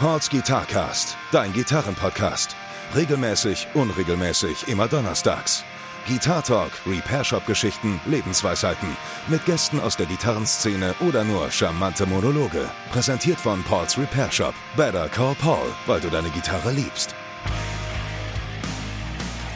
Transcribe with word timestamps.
Pauls 0.00 0.30
Guitarcast, 0.30 1.16
dein 1.32 1.52
Gitarrenpodcast. 1.52 2.54
Regelmäßig, 2.94 3.66
unregelmäßig, 3.74 4.68
immer 4.68 4.86
donnerstags. 4.86 5.64
Guitar 6.06 6.40
Talk, 6.44 6.70
Repair 6.86 7.24
Shop 7.24 7.44
Geschichten, 7.46 8.00
Lebensweisheiten. 8.06 8.96
Mit 9.26 9.44
Gästen 9.44 9.80
aus 9.80 9.96
der 9.96 10.06
Gitarrenszene 10.06 10.94
oder 11.00 11.24
nur 11.24 11.50
charmante 11.50 12.06
Monologe. 12.06 12.70
Präsentiert 12.92 13.40
von 13.40 13.64
Pauls 13.64 13.98
Repair 13.98 14.30
Shop. 14.30 14.54
Better 14.76 15.08
call 15.08 15.34
Paul, 15.34 15.66
weil 15.86 15.98
du 15.98 16.08
deine 16.10 16.30
Gitarre 16.30 16.70
liebst. 16.70 17.12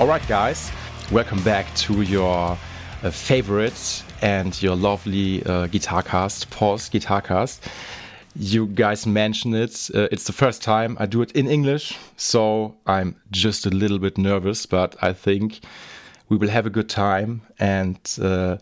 Alright, 0.00 0.26
guys, 0.26 0.72
welcome 1.12 1.40
back 1.44 1.66
to 1.76 2.02
your 2.02 2.58
uh, 3.04 3.12
favorite 3.12 4.02
and 4.22 4.60
your 4.60 4.74
lovely 4.74 5.44
uh, 5.46 5.68
guitar 5.68 6.02
cast, 6.02 6.50
Paul's 6.50 6.90
Guitar 6.90 7.22
Cast. 7.22 7.62
You 8.34 8.66
guys 8.66 9.06
mentioned 9.06 9.54
it. 9.54 9.90
Uh, 9.94 10.08
it's 10.10 10.24
the 10.24 10.32
first 10.32 10.62
time 10.62 10.96
I 10.98 11.06
do 11.06 11.20
it 11.20 11.32
in 11.32 11.48
English, 11.48 11.98
so 12.16 12.74
I'm 12.86 13.16
just 13.30 13.66
a 13.66 13.70
little 13.70 13.98
bit 13.98 14.16
nervous, 14.16 14.64
but 14.64 14.96
I 15.02 15.12
think 15.12 15.60
we 16.30 16.38
will 16.38 16.48
have 16.48 16.64
a 16.64 16.70
good 16.70 16.88
time. 16.88 17.42
And 17.58 17.98
uh, 18.20 18.56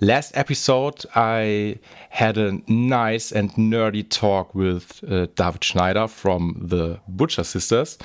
last 0.00 0.36
episode, 0.36 1.06
I 1.14 1.78
had 2.10 2.36
a 2.36 2.60
nice 2.68 3.32
and 3.32 3.50
nerdy 3.52 4.06
talk 4.06 4.54
with 4.54 5.02
uh, 5.10 5.26
David 5.34 5.64
Schneider 5.64 6.06
from 6.06 6.60
the 6.60 7.00
Butcher 7.08 7.44
Sisters 7.44 7.96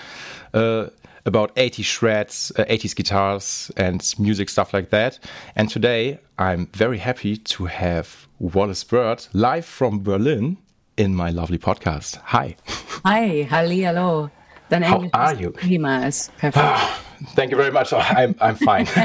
uh, 0.53 0.87
about 1.25 1.51
80 1.57 1.83
shreds, 1.83 2.53
uh, 2.57 2.63
80s 2.63 2.95
guitars, 2.95 3.71
and 3.75 4.01
music 4.19 4.47
stuff 4.47 4.73
like 4.73 4.89
that. 4.91 5.19
And 5.57 5.69
today, 5.69 6.19
I'm 6.37 6.67
very 6.67 6.97
happy 6.97 7.35
to 7.35 7.65
have 7.65 8.25
Wallis 8.39 8.85
Bird 8.85 9.27
live 9.33 9.65
from 9.65 10.01
Berlin 10.01 10.57
in 10.99 11.15
my 11.15 11.29
lovely 11.31 11.57
podcast. 11.57 12.17
Hi. 12.25 12.55
Hi, 13.05 13.47
halli, 13.49 13.81
hello. 13.83 14.29
Dein 14.69 14.83
How 14.83 14.97
Englisch 14.97 15.13
are 15.13 15.33
you? 15.33 15.49
Prima, 15.51 16.05
ist 16.07 16.29
perfekt. 16.37 16.57
Ah, 16.57 16.99
thank 17.35 17.51
you 17.51 17.57
very 17.57 17.71
much. 17.71 17.91
Oh, 17.93 17.97
I'm, 17.99 18.35
I'm 18.41 18.55
fine. 18.55 18.85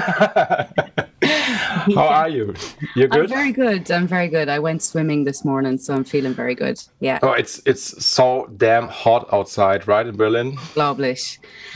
How 1.94 2.06
are 2.08 2.28
you? 2.28 2.54
You're 2.96 3.08
good. 3.08 3.30
I'm 3.32 3.36
very 3.38 3.52
good. 3.52 3.90
I'm 3.90 4.06
very 4.08 4.28
good. 4.28 4.48
I 4.48 4.58
went 4.58 4.82
swimming 4.82 5.24
this 5.24 5.44
morning, 5.44 5.78
so 5.78 5.94
I'm 5.94 6.04
feeling 6.04 6.34
very 6.34 6.54
good. 6.54 6.82
Yeah, 7.00 7.18
Oh, 7.22 7.32
it's 7.32 7.62
it's 7.64 8.04
so 8.04 8.46
damn 8.56 8.88
hot 8.88 9.26
outside, 9.32 9.86
right 9.88 10.06
in 10.06 10.16
Berlin? 10.16 10.58
lovely. 10.76 11.16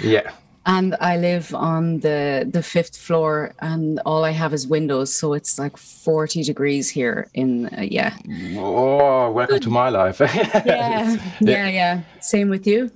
Yeah. 0.03 0.33
And 0.67 0.97
I 1.01 1.17
live 1.17 1.55
on 1.55 2.01
the 2.01 2.47
the 2.51 2.63
fifth 2.63 2.97
floor, 2.97 3.55
and 3.61 4.01
all 4.05 4.25
I 4.25 4.33
have 4.33 4.53
is 4.53 4.67
windows, 4.67 5.15
so 5.15 5.33
it's 5.33 5.59
like 5.59 5.77
40 5.77 6.43
degrees 6.43 6.91
here. 6.91 7.27
In 7.35 7.67
uh, 7.67 7.83
yeah, 7.83 8.15
Oh, 8.57 9.31
welcome 9.33 9.61
to 9.61 9.71
my 9.71 9.89
life. 9.89 10.21
yeah, 10.67 11.17
yeah, 11.41 11.69
yeah. 11.69 12.01
Same 12.21 12.51
with 12.51 12.67
you. 12.67 12.91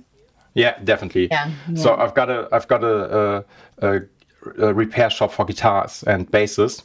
Yeah, 0.53 0.77
definitely. 0.83 1.29
Yeah, 1.31 1.49
So. 1.75 1.95
I've 1.95 2.13
got 2.13 2.29
a 2.29 2.47
I've 2.51 2.67
got 2.67 2.83
a, 2.83 2.95
a, 3.17 3.43
a, 3.81 4.01
a 4.59 4.73
repair 4.73 5.09
shop 5.09 5.31
for 5.31 5.45
guitars 5.45 6.03
and 6.03 6.29
basses, 6.29 6.83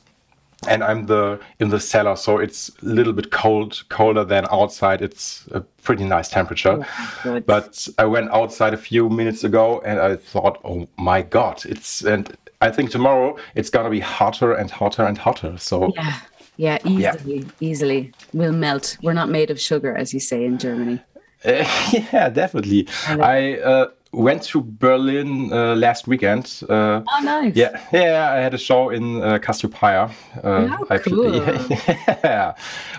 and 0.67 0.83
I'm 0.83 1.07
the 1.07 1.41
in 1.61 1.69
the 1.69 1.79
cellar, 1.79 2.17
so 2.17 2.39
it's 2.39 2.71
a 2.83 2.87
little 2.87 3.13
bit 3.13 3.31
cold, 3.31 3.83
colder 3.89 4.25
than 4.25 4.47
outside. 4.51 5.03
It's 5.03 5.47
a 5.53 5.61
pretty 5.61 6.05
nice 6.05 6.29
temperature. 6.29 6.85
good. 7.23 7.47
But 7.47 7.89
I 7.99 8.07
went 8.07 8.31
outside 8.31 8.75
a 8.75 8.79
few 8.79 9.09
minutes 9.09 9.45
ago, 9.45 9.81
and 9.85 10.01
I 10.01 10.17
thought, 10.17 10.61
oh 10.65 10.89
my 10.97 11.23
god, 11.23 11.65
it's 11.65 12.03
and 12.03 12.37
I 12.61 12.71
think 12.71 12.91
tomorrow 12.91 13.37
it's 13.55 13.71
gonna 13.71 13.91
be 13.91 14.01
hotter 14.01 14.53
and 14.53 14.71
hotter 14.71 15.05
and 15.05 15.17
hotter. 15.17 15.57
So 15.59 15.93
Yeah, 15.95 16.19
yeah, 16.57 16.79
easily, 16.85 17.47
easily. 17.61 18.13
We'll 18.33 18.53
melt. 18.53 18.99
We're 19.01 19.13
not 19.13 19.29
made 19.29 19.51
of 19.51 19.61
sugar, 19.61 19.97
as 19.97 20.13
you 20.13 20.19
say 20.19 20.45
in 20.45 20.59
Germany. 20.59 21.01
yeah, 21.45 22.29
definitely. 22.31 22.89
I 23.07 23.59
uh, 23.59 23.91
went 24.13 24.43
to 24.43 24.61
Berlin 24.63 25.53
uh, 25.53 25.75
last 25.77 26.07
weekend. 26.09 26.63
Uh, 26.69 27.03
Oh, 27.07 27.21
nice. 27.23 27.55
Yeah, 27.57 27.81
yeah. 27.93 28.33
I 28.33 28.41
had 28.41 28.55
a 28.55 28.59
show 28.59 28.91
in 28.91 29.23
uh, 29.23 29.39
Cassiopeia. 29.39 30.11
Uh, 30.45 30.77
Oh, 30.81 30.87
I- 30.91 30.99
cool. 30.99 31.35
yeah, 32.25 32.55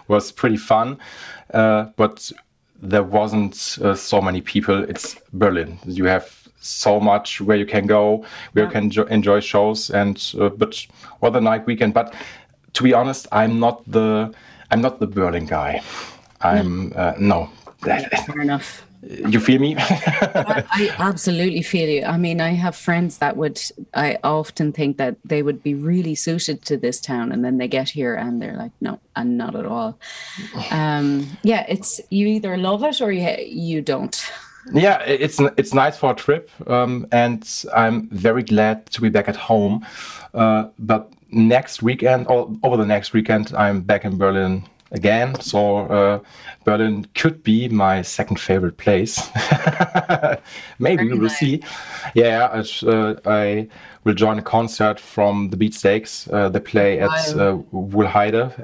was 0.07 0.31
pretty 0.31 0.57
fun, 0.57 0.97
uh, 1.53 1.85
but 1.97 2.31
there 2.81 3.03
wasn't 3.03 3.77
uh, 3.83 3.95
so 3.95 4.21
many 4.21 4.41
people. 4.41 4.83
It's 4.89 5.15
Berlin. 5.33 5.77
You 5.85 6.05
have 6.05 6.25
so 6.61 6.99
much 6.99 7.41
where 7.41 7.57
you 7.57 7.65
can 7.65 7.87
go, 7.87 8.25
where 8.53 8.65
you 8.65 8.71
can 8.71 8.89
jo- 8.89 9.07
enjoy 9.09 9.39
shows, 9.41 9.89
and 9.89 10.17
uh, 10.39 10.49
but 10.49 10.85
or 11.21 11.31
the 11.31 11.41
night 11.41 11.65
weekend. 11.65 11.93
But 11.93 12.13
to 12.73 12.83
be 12.83 12.93
honest, 12.93 13.27
I'm 13.31 13.59
not 13.59 13.83
the 13.91 14.31
I'm 14.71 14.81
not 14.81 14.99
the 14.99 15.07
Berlin 15.07 15.45
guy. 15.45 15.81
I'm 16.41 16.93
uh, 16.95 17.13
no. 17.19 17.49
Fair 17.81 18.41
enough. 18.41 18.83
You 19.09 19.39
feel 19.39 19.59
me? 19.59 19.75
I 19.79 20.95
absolutely 20.99 21.63
feel 21.63 21.89
you. 21.89 22.03
I 22.05 22.15
mean, 22.17 22.39
I 22.39 22.51
have 22.51 22.75
friends 22.75 23.17
that 23.17 23.37
would, 23.37 23.59
I 23.95 24.19
often 24.23 24.71
think 24.71 24.97
that 24.97 25.15
they 25.25 25.41
would 25.41 25.63
be 25.63 25.73
really 25.73 26.13
suited 26.13 26.63
to 26.65 26.77
this 26.77 27.01
town. 27.01 27.31
And 27.31 27.43
then 27.43 27.57
they 27.57 27.67
get 27.67 27.89
here 27.89 28.13
and 28.13 28.39
they're 28.39 28.55
like, 28.55 28.71
no, 28.81 28.99
and 29.15 29.35
not 29.35 29.55
at 29.55 29.65
all. 29.65 29.97
Um, 30.69 31.27
yeah, 31.41 31.65
it's, 31.67 31.99
you 32.11 32.27
either 32.27 32.55
love 32.55 32.83
it 32.83 33.01
or 33.01 33.11
you, 33.11 33.35
you 33.43 33.81
don't. 33.81 34.15
yeah, 34.73 35.01
it's 35.01 35.39
it's 35.57 35.73
nice 35.73 35.97
for 35.97 36.11
a 36.11 36.15
trip, 36.15 36.51
um, 36.67 37.07
and 37.11 37.65
I'm 37.73 38.09
very 38.09 38.43
glad 38.43 38.85
to 38.87 39.01
be 39.01 39.09
back 39.09 39.29
at 39.29 39.35
home. 39.35 39.85
Uh, 40.33 40.67
but 40.77 41.11
next 41.31 41.81
weekend, 41.81 42.27
or 42.27 42.53
over 42.61 42.77
the 42.77 42.85
next 42.85 43.13
weekend, 43.13 43.53
I'm 43.55 43.81
back 43.81 44.05
in 44.05 44.17
Berlin 44.17 44.65
again. 44.91 45.39
So 45.41 45.77
uh, 45.87 46.19
Berlin 46.65 47.05
could 47.15 47.43
be 47.43 47.67
my 47.69 48.01
second 48.01 48.39
favorite 48.39 48.77
place. 48.77 49.29
Maybe 50.79 51.03
we 51.05 51.13
will 51.13 51.27
nice. 51.27 51.37
see. 51.39 51.61
Yeah, 52.15 52.49
I, 52.51 52.87
uh, 52.87 53.15
I 53.25 53.67
will 54.03 54.13
join 54.13 54.39
a 54.39 54.41
concert 54.41 54.99
from 54.99 55.49
the 55.49 55.57
Beatsteaks. 55.57 56.27
Uh, 56.31 56.49
they 56.49 56.59
play 56.59 56.99
at 56.99 57.09
uh, 57.37 57.57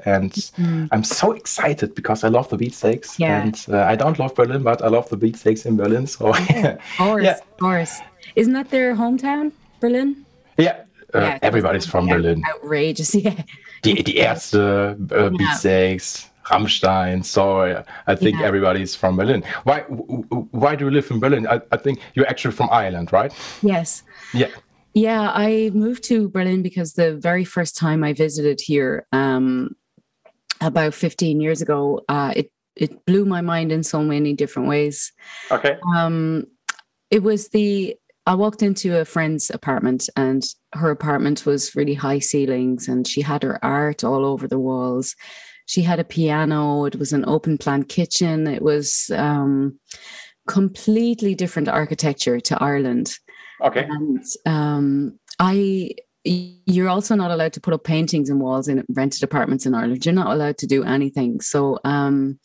and 0.06 0.52
I'm 0.92 1.04
so 1.04 1.32
excited 1.34 1.94
because 1.96 2.24
I 2.24 2.30
love 2.30 2.50
the 2.50 2.58
Beatsteaks. 2.58 3.20
Yeah. 3.20 3.42
And 3.44 3.66
uh, 3.70 3.84
I 3.84 3.96
don't 3.96 4.18
love 4.20 4.34
Berlin, 4.36 4.64
but 4.64 4.82
I 4.82 4.88
love 4.88 5.10
the 5.10 5.18
Beatsteaks 5.18 5.66
in 5.66 5.76
Berlin. 5.78 6.08
So 6.08 6.30
Of 6.30 6.80
course, 6.98 7.24
Yeah. 7.24 7.32
of 7.38 7.58
course. 7.58 8.00
Isn't 8.36 8.54
that 8.54 8.70
their 8.70 8.96
hometown, 8.96 9.52
Berlin? 9.80 10.26
yeah, 10.58 10.85
Yeah, 11.14 11.40
everybody's 11.42 11.86
from 11.86 12.08
Berlin. 12.08 12.44
Outrageous, 12.48 13.16
yeah. 13.24 13.44
Die, 13.84 14.02
die 14.02 14.20
Ärzte, 14.20 14.98
uh, 15.12 15.30
Beatsteaks, 15.30 16.30
Rammstein. 16.46 17.24
So 17.24 17.60
uh, 17.62 17.84
I 18.08 18.16
think 18.16 18.40
Yeah. 18.40 18.48
everybody's 18.48 18.96
from 18.96 19.16
Berlin. 19.18 19.44
Why? 19.64 19.82
w- 19.90 20.24
w- 20.30 20.48
Why 20.52 20.76
do 20.76 20.86
you 20.86 20.92
live 20.92 21.10
in 21.12 21.20
Berlin? 21.20 21.48
I, 21.48 21.62
I 21.72 21.78
think 21.78 22.00
you're 22.16 22.28
actually 22.28 22.54
from 22.56 22.70
Ireland, 22.72 23.12
right? 23.14 23.34
Yes. 23.62 24.04
Yeah. 24.34 24.50
Yeah, 24.94 25.30
I 25.34 25.72
moved 25.74 26.04
to 26.06 26.30
Berlin 26.30 26.62
because 26.64 26.94
the 26.94 27.16
very 27.18 27.44
first 27.44 27.76
time 27.78 28.02
I 28.04 28.14
visited 28.14 28.62
here, 28.62 29.06
um, 29.12 29.76
about 30.62 30.94
15 30.94 31.42
years 31.42 31.62
ago, 31.62 32.02
uh, 32.08 32.32
it 32.36 32.50
it 32.78 33.06
blew 33.06 33.26
my 33.26 33.42
mind 33.42 33.72
in 33.72 33.84
so 33.84 34.02
many 34.02 34.34
different 34.34 34.68
ways. 34.70 35.12
Okay. 35.52 35.78
Um, 35.96 36.46
it 37.12 37.24
was 37.24 37.50
the 37.50 37.96
I 38.26 38.34
walked 38.36 38.64
into 38.64 39.00
a 39.00 39.06
friend's 39.06 39.50
apartment 39.52 40.10
and 40.16 40.44
her 40.74 40.90
apartment 40.90 41.46
was 41.46 41.76
really 41.76 41.94
high 41.94 42.20
ceilings 42.20 42.88
and 42.88 43.08
she 43.08 43.22
had 43.22 43.44
her 43.44 43.64
art 43.64 44.04
all 44.04 44.26
over 44.26 44.48
the 44.48 44.60
walls. 44.60 45.16
She 45.68 45.82
had 45.82 46.00
a 46.00 46.04
piano. 46.04 46.86
It 46.86 46.96
was 46.96 47.14
an 47.14 47.24
open 47.28 47.58
plan 47.58 47.84
kitchen. 47.84 48.48
It 48.48 48.62
was 48.62 49.12
um, 49.16 49.80
completely 50.48 51.36
different 51.36 51.68
architecture 51.68 52.40
to 52.40 52.62
Ireland 52.64 53.16
Okay. 53.64 53.86
and 53.90 54.24
um, 54.46 55.20
I 55.40 55.92
you're 56.26 56.90
also 56.90 57.16
not 57.16 57.30
allowed 57.32 57.54
to 57.54 57.62
put 57.62 57.74
up 57.74 57.84
paintings 57.84 58.30
in 58.30 58.40
walls 58.40 58.68
in 58.68 58.84
rented 58.90 59.24
apartments 59.24 59.66
in 59.66 59.76
Ireland. 59.76 60.04
You're 60.06 60.14
not 60.14 60.34
allowed 60.34 60.58
to 60.58 60.68
do 60.68 60.84
anything. 60.84 61.40
So 61.40 61.78
um, 61.84 62.40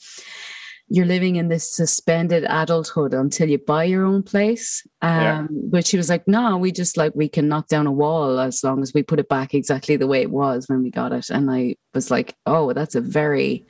you're 0.93 1.06
living 1.06 1.37
in 1.37 1.47
this 1.49 1.73
suspended 1.73 2.45
adulthood 2.49 3.15
until 3.15 3.49
you 3.49 3.59
buy 3.59 3.84
your 3.84 4.04
own 4.04 4.22
place. 4.25 4.84
Um, 5.03 5.21
Yeah. 5.21 5.47
But 5.51 5.87
she 5.87 5.97
was 5.97 6.09
like, 6.10 6.27
no, 6.27 6.57
we 6.59 6.72
just 6.72 6.97
like 6.97 7.13
we 7.15 7.28
can 7.28 7.47
knock 7.48 7.69
down 7.69 7.87
a 7.87 7.92
wall 7.92 8.41
as 8.41 8.65
long 8.65 8.83
as 8.83 8.92
we 8.92 9.03
put 9.04 9.21
it 9.21 9.28
back 9.28 9.54
exactly 9.54 9.97
the 9.97 10.09
way 10.09 10.21
it 10.22 10.31
was 10.33 10.69
when 10.69 10.83
we 10.83 10.91
got 10.91 11.13
it. 11.13 11.31
And 11.31 11.48
I 11.51 11.77
was 11.95 12.10
like, 12.10 12.34
oh, 12.45 12.72
that's 12.72 12.97
a 12.97 13.01
very 13.01 13.65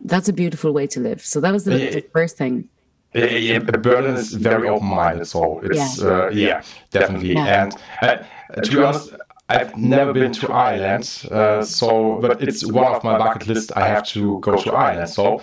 that's 0.00 0.28
a 0.28 0.32
beautiful 0.32 0.72
way 0.72 0.86
to 0.88 1.00
live. 1.00 1.20
So 1.24 1.40
that 1.40 1.52
was 1.52 1.64
the, 1.64 1.78
Yeah. 1.78 1.90
the 1.90 2.04
first 2.12 2.36
thing. 2.38 2.68
Yeah, 3.14 3.26
yeah, 3.26 3.58
Berlin 3.60 4.14
is 4.16 4.32
very 4.34 4.68
open-minded, 4.68 5.26
so 5.26 5.60
it's 5.60 5.98
Yeah. 6.00 6.08
uh, 6.10 6.28
yeah, 6.30 6.62
definitely. 6.90 7.36
And 7.36 7.72
uh, 8.02 8.16
to 8.62 8.70
be 8.70 8.82
honest, 8.82 9.14
I've 9.48 9.76
never 9.76 10.12
been 10.12 10.32
to 10.32 10.52
Ireland, 10.52 11.22
uh, 11.30 11.62
so 11.62 12.18
but 12.20 12.42
it's 12.42 12.66
one 12.66 12.92
of 12.92 13.04
my 13.04 13.16
bucket 13.16 13.46
list. 13.46 13.70
I 13.76 13.86
have 13.86 14.04
to 14.08 14.40
go 14.40 14.56
to 14.56 14.72
Ireland. 14.72 15.08
So, 15.08 15.40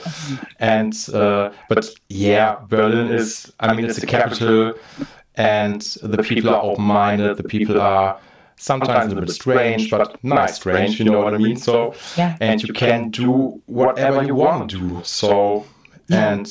and 0.59 0.94
uh, 1.13 1.51
but 1.69 1.89
yeah, 2.09 2.57
Berlin 2.67 3.07
is. 3.11 3.53
I 3.61 3.73
mean, 3.73 3.85
it's 3.85 4.03
a 4.03 4.05
capital, 4.05 4.73
and 5.35 5.81
the 6.03 6.17
people 6.21 6.50
are 6.50 6.61
open-minded. 6.61 7.38
The 7.38 7.44
people 7.44 7.79
are 7.79 8.17
sometimes 8.57 9.05
a 9.05 9.07
little 9.15 9.21
bit 9.25 9.31
strange, 9.33 9.89
but 9.89 10.21
nice 10.23 10.55
strange. 10.55 11.00
You 11.00 11.05
know 11.05 11.21
what 11.21 11.33
I 11.33 11.38
mean? 11.38 11.55
So, 11.55 11.94
Yeah. 12.17 12.35
and 12.41 12.61
you 12.61 12.73
can 12.73 13.09
do 13.09 13.61
whatever 13.67 14.21
you 14.23 14.35
want 14.35 14.69
to 14.71 14.77
do. 14.79 15.01
So, 15.03 15.65
and 16.09 16.45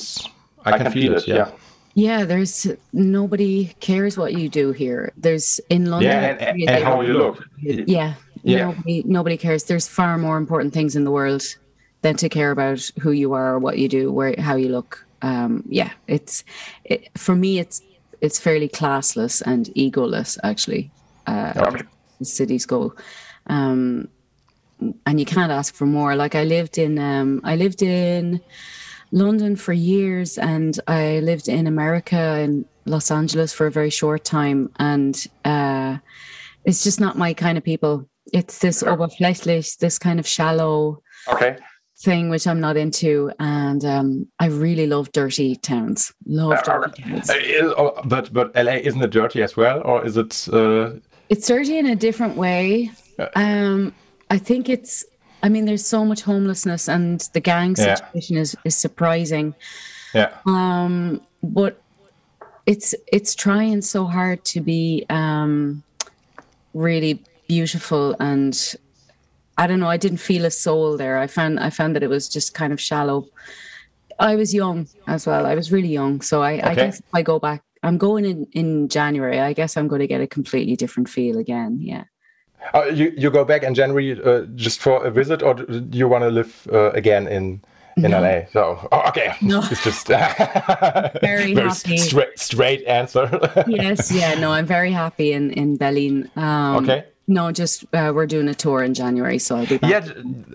I 0.65 0.77
can 0.77 0.91
feel 0.91 1.13
it. 1.17 1.27
Yeah. 1.27 1.49
Yeah, 1.95 2.25
there's 2.25 2.67
nobody 2.91 3.73
cares 3.79 4.17
what 4.17 4.33
you 4.33 4.49
do 4.49 4.71
here. 4.71 5.13
There's 5.15 5.59
in 5.69 5.85
London. 5.85 6.11
Yeah, 6.11 6.49
and, 6.49 6.69
and 6.69 6.83
how 6.83 7.01
you 7.01 7.13
look. 7.13 7.47
Yeah, 7.59 8.15
yeah. 8.43 8.65
Nobody, 8.65 9.03
nobody 9.05 9.37
cares. 9.37 9.65
There's 9.65 9.87
far 9.87 10.17
more 10.17 10.37
important 10.37 10.73
things 10.73 10.95
in 10.95 11.03
the 11.03 11.11
world 11.11 11.43
than 12.01 12.15
to 12.17 12.29
care 12.29 12.51
about 12.51 12.89
who 12.99 13.11
you 13.11 13.33
are, 13.33 13.53
or 13.53 13.59
what 13.59 13.77
you 13.77 13.87
do, 13.87 14.11
where 14.11 14.33
how 14.39 14.55
you 14.55 14.69
look. 14.69 15.05
Um, 15.21 15.63
yeah, 15.69 15.91
it's 16.07 16.43
it, 16.83 17.09
for 17.17 17.35
me. 17.35 17.59
It's 17.59 17.81
it's 18.21 18.39
fairly 18.39 18.69
classless 18.69 19.43
and 19.45 19.67
egoless, 19.75 20.39
actually. 20.43 20.89
Uh, 21.27 21.53
okay. 21.55 21.83
Cities 22.23 22.65
go, 22.65 22.95
um, 23.47 24.07
and 25.05 25.19
you 25.19 25.25
can't 25.25 25.51
ask 25.51 25.75
for 25.75 25.85
more. 25.85 26.15
Like 26.15 26.35
I 26.35 26.43
lived 26.43 26.77
in, 26.77 26.97
um, 26.97 27.41
I 27.43 27.55
lived 27.55 27.81
in 27.81 28.41
London 29.13 29.55
for 29.55 29.73
years, 29.73 30.37
and 30.37 30.77
I 30.87 31.19
lived 31.19 31.47
in 31.47 31.67
America 31.67 32.39
in 32.39 32.65
Los 32.85 33.11
Angeles 33.11 33.53
for 33.53 33.67
a 33.67 33.71
very 33.71 33.89
short 33.89 34.25
time, 34.25 34.71
and 34.79 35.15
uh, 35.45 35.97
it's 36.65 36.83
just 36.83 36.99
not 36.99 37.17
my 37.17 37.33
kind 37.33 37.57
of 37.57 37.63
people. 37.63 38.09
It's 38.33 38.57
this 38.59 38.83
oberflächlich, 38.83 39.77
this 39.77 39.97
kind 39.99 40.19
of 40.19 40.27
shallow. 40.27 41.01
Okay 41.27 41.57
thing 42.03 42.29
which 42.29 42.45
I'm 42.45 42.59
not 42.59 42.75
into, 42.75 43.31
and 43.39 43.83
um, 43.85 44.27
I 44.39 44.47
really 44.47 44.87
love 44.87 45.11
dirty 45.11 45.55
towns. 45.55 46.13
Love 46.25 46.51
uh, 46.53 46.61
dirty 46.61 47.01
towns. 47.01 47.29
Uh, 47.29 48.01
but 48.05 48.33
but 48.33 48.53
LA 48.55 48.73
isn't 48.73 49.01
it 49.01 49.09
dirty 49.09 49.41
as 49.41 49.55
well, 49.55 49.81
or 49.83 50.05
is 50.05 50.17
it? 50.17 50.47
Uh... 50.51 50.93
It's 51.29 51.47
dirty 51.47 51.77
in 51.77 51.85
a 51.87 51.95
different 51.95 52.35
way. 52.35 52.91
Um, 53.35 53.93
I 54.29 54.37
think 54.37 54.69
it's. 54.69 55.05
I 55.43 55.49
mean, 55.49 55.65
there's 55.65 55.85
so 55.85 56.05
much 56.05 56.21
homelessness, 56.21 56.87
and 56.87 57.19
the 57.33 57.39
gang 57.39 57.75
situation 57.75 58.35
yeah. 58.35 58.41
is 58.41 58.55
is 58.63 58.75
surprising. 58.75 59.53
Yeah. 60.13 60.31
Um, 60.45 61.21
but 61.43 61.81
it's 62.65 62.95
it's 63.11 63.35
trying 63.35 63.81
so 63.81 64.05
hard 64.05 64.43
to 64.45 64.61
be 64.61 65.05
um, 65.09 65.83
really 66.73 67.21
beautiful 67.47 68.15
and 68.19 68.75
I 69.57 69.67
don't 69.67 69.79
know. 69.79 69.89
I 69.89 69.97
didn't 69.97 70.17
feel 70.17 70.45
a 70.45 70.51
soul 70.51 70.97
there. 70.97 71.19
I 71.19 71.27
found 71.27 71.59
I 71.59 71.69
found 71.69 71.95
that 71.95 72.03
it 72.03 72.09
was 72.09 72.27
just 72.27 72.53
kind 72.53 72.73
of 72.73 72.81
shallow. 72.81 73.27
I 74.19 74.35
was 74.35 74.53
young 74.53 74.87
as 75.07 75.27
well. 75.27 75.45
I 75.45 75.55
was 75.55 75.71
really 75.71 75.89
young, 75.89 76.21
so 76.21 76.41
I, 76.41 76.53
okay. 76.53 76.63
I 76.63 76.75
guess 76.75 76.99
if 76.99 77.05
I 77.13 77.21
go 77.21 77.39
back, 77.39 77.63
I'm 77.83 77.97
going 77.97 78.25
in 78.25 78.47
in 78.53 78.87
January. 78.87 79.39
I 79.39 79.53
guess 79.53 79.77
I'm 79.77 79.87
going 79.87 80.01
to 80.01 80.07
get 80.07 80.21
a 80.21 80.27
completely 80.27 80.75
different 80.75 81.09
feel 81.09 81.37
again. 81.37 81.79
Yeah. 81.81 82.05
Uh, 82.73 82.85
you 82.85 83.13
you 83.17 83.29
go 83.29 83.45
back 83.45 83.63
in 83.63 83.73
January 83.73 84.19
uh, 84.23 84.41
just 84.55 84.79
for 84.79 85.05
a 85.05 85.11
visit, 85.11 85.43
or 85.43 85.53
do 85.53 85.97
you 85.97 86.07
want 86.07 86.23
to 86.23 86.29
live 86.29 86.67
uh, 86.71 86.91
again 86.91 87.27
in 87.27 87.61
in 87.97 88.11
no. 88.11 88.21
LA? 88.21 88.45
So 88.51 88.87
oh, 88.91 89.01
okay, 89.09 89.33
no. 89.41 89.61
it's 89.71 89.83
just 89.83 90.07
very, 91.21 91.53
very 91.53 91.55
happy. 91.55 91.97
Straight, 91.97 92.39
straight 92.39 92.83
answer. 92.85 93.29
yes, 93.67 94.11
yeah, 94.11 94.33
no, 94.35 94.51
I'm 94.51 94.65
very 94.65 94.91
happy 94.91 95.33
in 95.33 95.51
in 95.51 95.77
Berlin. 95.77 96.29
Um, 96.35 96.83
okay. 96.83 97.05
No, 97.25 97.53
just 97.53 97.85
uh, 97.93 98.11
we're 98.13 98.25
doing 98.25 98.49
a 98.49 98.53
tour 98.53 98.83
in 98.83 98.93
January, 98.93 99.39
so 99.39 99.55
I'll 99.55 99.65
be 99.65 99.77
back. 99.77 99.89
Yeah, 99.89 100.09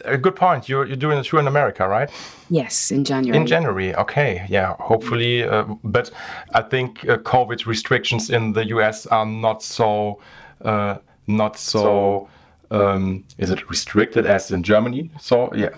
a 0.05 0.19
good 0.19 0.37
point. 0.37 0.69
You're 0.69 0.85
you're 0.87 0.97
doing 0.97 1.19
a 1.19 1.25
tour 1.25 1.41
in 1.41 1.47
America, 1.47 1.89
right? 1.89 2.11
Yes, 2.51 2.91
in 2.91 3.05
January. 3.05 3.39
In 3.39 3.47
January, 3.47 3.95
okay, 3.95 4.45
yeah. 4.51 4.75
Hopefully, 4.79 5.45
uh, 5.45 5.65
but 5.83 6.11
I 6.53 6.61
think 6.61 7.09
uh, 7.09 7.17
COVID 7.19 7.65
restrictions 7.65 8.29
in 8.29 8.53
the 8.53 8.67
US 8.67 9.07
are 9.07 9.25
not 9.25 9.63
so 9.63 10.21
uh, 10.63 10.99
not 11.29 11.59
so. 11.59 12.29
Um, 12.71 13.25
is 13.39 13.51
it 13.51 13.71
restricted 13.71 14.27
as 14.27 14.51
in 14.51 14.63
Germany? 14.63 15.11
So 15.21 15.55
yeah. 15.55 15.71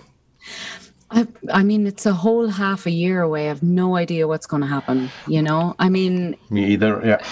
I, 1.09 1.27
I 1.51 1.63
mean, 1.63 1.87
it's 1.87 2.05
a 2.05 2.13
whole 2.13 2.47
half 2.47 2.85
a 2.85 2.91
year 2.91 3.21
away. 3.21 3.45
I 3.45 3.47
have 3.47 3.63
no 3.63 3.95
idea 3.95 4.27
what's 4.27 4.45
going 4.45 4.61
to 4.61 4.67
happen. 4.67 5.09
You 5.27 5.41
know, 5.41 5.75
I 5.77 5.89
mean, 5.89 6.35
me 6.49 6.65
either. 6.65 7.01
Yeah 7.05 7.25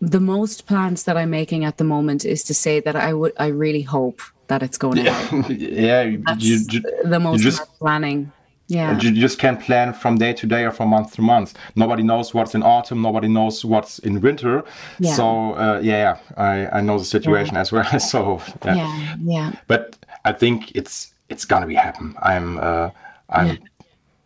the 0.00 0.20
most 0.20 0.66
plans 0.66 1.04
that 1.04 1.16
I'm 1.16 1.30
making 1.30 1.64
at 1.64 1.78
the 1.78 1.84
moment 1.84 2.24
is 2.24 2.42
to 2.44 2.54
say 2.54 2.80
that 2.80 2.96
I 2.96 3.12
would 3.12 3.32
I 3.38 3.48
really 3.48 3.82
hope 3.82 4.20
that 4.48 4.62
it's 4.62 4.78
going 4.78 4.96
to 4.96 5.02
yeah. 5.02 5.48
yeah, 5.48 6.02
you, 6.02 6.22
you, 6.70 6.82
the 7.04 7.20
most 7.20 7.42
just, 7.42 7.62
planning. 7.78 8.30
Yeah. 8.66 8.98
You 8.98 9.12
just 9.12 9.38
can't 9.38 9.60
plan 9.60 9.92
from 9.92 10.16
day 10.16 10.32
to 10.32 10.46
day 10.46 10.64
or 10.64 10.70
from 10.70 10.88
month 10.88 11.14
to 11.14 11.22
month. 11.22 11.54
Nobody 11.76 12.02
knows 12.02 12.32
what's 12.32 12.54
in 12.54 12.62
autumn. 12.62 13.02
Nobody 13.02 13.28
knows 13.28 13.64
what's 13.64 13.98
in 13.98 14.20
winter. 14.20 14.64
Yeah. 14.98 15.14
So 15.14 15.54
uh, 15.54 15.80
yeah, 15.82 16.18
I, 16.36 16.78
I 16.78 16.80
know 16.80 16.98
the 16.98 17.04
situation 17.04 17.54
yeah. 17.54 17.60
as 17.60 17.72
well. 17.72 18.00
so 18.12 18.40
yeah. 18.64 18.74
yeah, 18.74 19.16
yeah. 19.22 19.52
But 19.66 19.96
I 20.24 20.32
think 20.32 20.74
it's 20.74 21.12
it's 21.28 21.44
gonna 21.44 21.66
be 21.66 21.74
happen. 21.74 22.14
I'm 22.22 22.58
uh, 22.58 22.90
I'm 23.28 23.58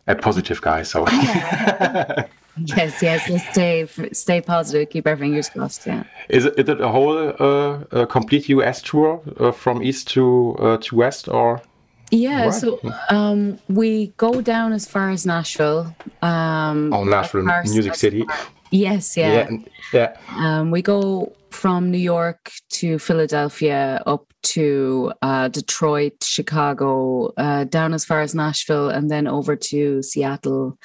a 0.07 0.15
positive 0.15 0.61
guy. 0.61 0.83
So. 0.83 1.05
yes, 1.09 3.01
yes. 3.01 3.29
Let's 3.29 3.49
stay 3.49 3.87
stay 4.13 4.41
positive. 4.41 4.89
Keep 4.89 5.07
our 5.07 5.17
fingers 5.17 5.49
crossed. 5.49 5.85
Yeah. 5.85 6.03
Is 6.29 6.45
it, 6.45 6.53
is 6.57 6.69
it 6.69 6.79
a 6.79 6.87
whole 6.87 7.33
uh, 7.39 7.83
a 7.91 8.07
complete 8.07 8.47
US 8.49 8.81
tour 8.81 9.21
uh, 9.39 9.51
from 9.51 9.83
east 9.83 10.07
to 10.09 10.55
uh, 10.59 10.77
to 10.77 10.95
west, 10.95 11.27
or? 11.27 11.61
Yeah, 12.11 12.45
right. 12.45 12.53
so 12.53 12.79
um, 13.09 13.59
we 13.67 14.07
go 14.17 14.41
down 14.41 14.73
as 14.73 14.87
far 14.87 15.09
as 15.11 15.25
Nashville. 15.25 15.95
Um, 16.21 16.91
oh, 16.93 17.03
Nashville, 17.03 17.43
Music 17.43 17.95
City. 17.95 18.25
Yes, 18.71 19.17
yeah, 19.17 19.49
yeah. 19.49 19.57
yeah. 19.93 20.17
Um, 20.35 20.71
we 20.71 20.81
go 20.81 21.33
from 21.49 21.91
New 21.91 21.97
York 21.97 22.51
to 22.69 22.99
Philadelphia, 22.99 24.01
up 24.05 24.25
to 24.41 25.11
uh, 25.21 25.47
Detroit, 25.49 26.23
Chicago, 26.23 27.33
uh, 27.37 27.65
down 27.65 27.93
as 27.93 28.05
far 28.05 28.21
as 28.21 28.33
Nashville, 28.35 28.89
and 28.89 29.09
then 29.09 29.27
over 29.27 29.55
to 29.55 30.01
Seattle, 30.01 30.77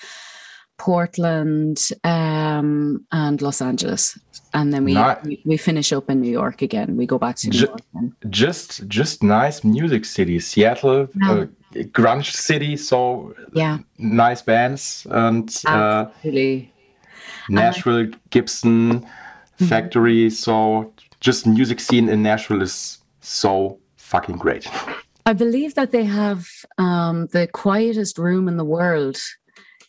Portland, 0.77 1.91
um, 2.03 3.07
and 3.13 3.41
Los 3.41 3.61
Angeles, 3.61 4.19
and 4.53 4.73
then 4.73 4.85
we, 4.85 4.95
Not, 4.95 5.27
we 5.45 5.57
finish 5.57 5.93
up 5.93 6.11
in 6.11 6.21
New 6.21 6.31
York 6.31 6.63
again. 6.63 6.97
We 6.97 7.07
go 7.07 7.19
back 7.19 7.37
to 7.37 7.49
New 7.49 7.59
ju- 7.59 7.67
York. 7.67 7.81
Then. 7.93 8.17
Just 8.31 8.87
just 8.89 9.23
nice 9.23 9.65
music 9.65 10.05
city, 10.05 10.41
Seattle, 10.41 11.09
uh, 11.25 11.47
grunge 11.75 12.33
city. 12.33 12.77
So 12.77 13.35
yeah, 13.53 13.79
nice 13.99 14.43
bands 14.43 15.07
and 15.11 15.49
uh, 15.67 16.07
absolutely. 16.09 16.71
Uh, 16.71 17.53
Nashville, 17.53 18.05
like, 18.05 18.31
Gibson, 18.31 19.01
mm-hmm. 19.01 19.67
Factory. 19.67 20.31
So 20.31 20.93
just 21.21 21.47
music 21.47 21.79
scene 21.81 22.09
in 22.09 22.23
Nashville 22.23 22.63
is 22.63 22.99
so 23.21 23.79
fucking 23.97 24.37
great. 24.37 24.67
I 25.27 25.33
believe 25.33 25.75
that 25.75 25.91
they 25.91 26.05
have 26.05 26.47
um, 26.79 27.27
the 27.33 27.47
quietest 27.47 28.19
room 28.19 28.47
in 28.49 28.57
the 28.57 28.65
world 28.65 29.19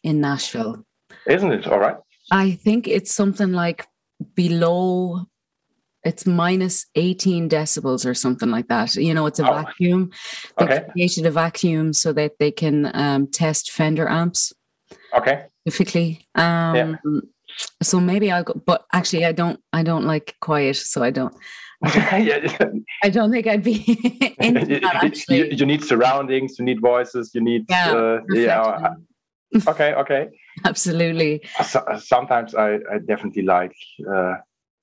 in 0.06 0.22
Nashville. 0.22 0.86
Isn't 1.28 1.52
it? 1.52 1.68
All 1.68 1.80
right. 1.80 1.98
I 2.32 2.52
think 2.52 2.88
it's 2.88 3.14
something 3.14 3.52
like 3.52 3.86
below 4.36 5.26
it's 6.04 6.28
minus 6.28 6.86
18 6.94 7.50
decibels 7.50 8.06
or 8.06 8.14
something 8.14 8.52
like 8.52 8.68
that. 8.68 8.94
You 8.94 9.16
know, 9.16 9.26
it's 9.26 9.40
a 9.40 9.50
oh. 9.50 9.64
vacuum. 9.64 10.12
They 10.60 10.66
okay. 10.66 10.86
created 10.92 11.26
a 11.26 11.32
vacuum 11.32 11.94
so 11.94 12.14
that 12.14 12.34
they 12.38 12.52
can 12.52 12.92
um, 12.96 13.26
test 13.26 13.72
Fender 13.72 14.08
amps. 14.08 14.54
Okay. 15.18 15.46
Specifically. 15.68 16.28
Um, 16.36 16.76
yeah. 16.76 16.96
So 17.82 18.00
maybe 18.00 18.32
I'll 18.32 18.44
go, 18.44 18.54
but 18.54 18.86
actually, 18.94 19.26
I 19.26 19.32
don't. 19.32 19.60
I 19.74 19.82
don't 19.82 20.06
like 20.06 20.36
quiet, 20.42 20.76
so 20.76 21.02
I 21.02 21.10
don't. 21.10 21.34
I 21.84 23.10
don't 23.10 23.32
think 23.32 23.48
I'd 23.48 23.64
be 23.64 23.82
into 24.40 24.66
that, 24.82 25.04
actually. 25.04 25.38
You, 25.38 25.46
you, 25.58 25.66
need 25.66 25.84
surroundings. 25.84 26.60
You 26.60 26.66
need 26.66 26.82
voices. 26.82 27.32
You 27.34 27.42
need. 27.42 27.66
Yeah. 27.70 27.94
Uh, 27.94 28.20
yeah 28.30 28.90
okay, 29.68 29.94
okay. 29.94 30.30
Absolutely. 30.66 31.42
So, 31.66 31.84
sometimes 32.00 32.56
I, 32.56 32.76
I 32.92 33.00
definitely 33.06 33.44
like 33.44 33.76
uh, 34.10 34.36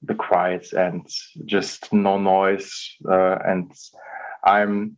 the 0.02 0.14
quiet 0.14 0.72
and 0.72 1.06
just 1.44 1.92
no 1.92 2.18
noise, 2.18 2.96
uh, 3.08 3.38
and 3.44 3.72
I'm 4.44 4.96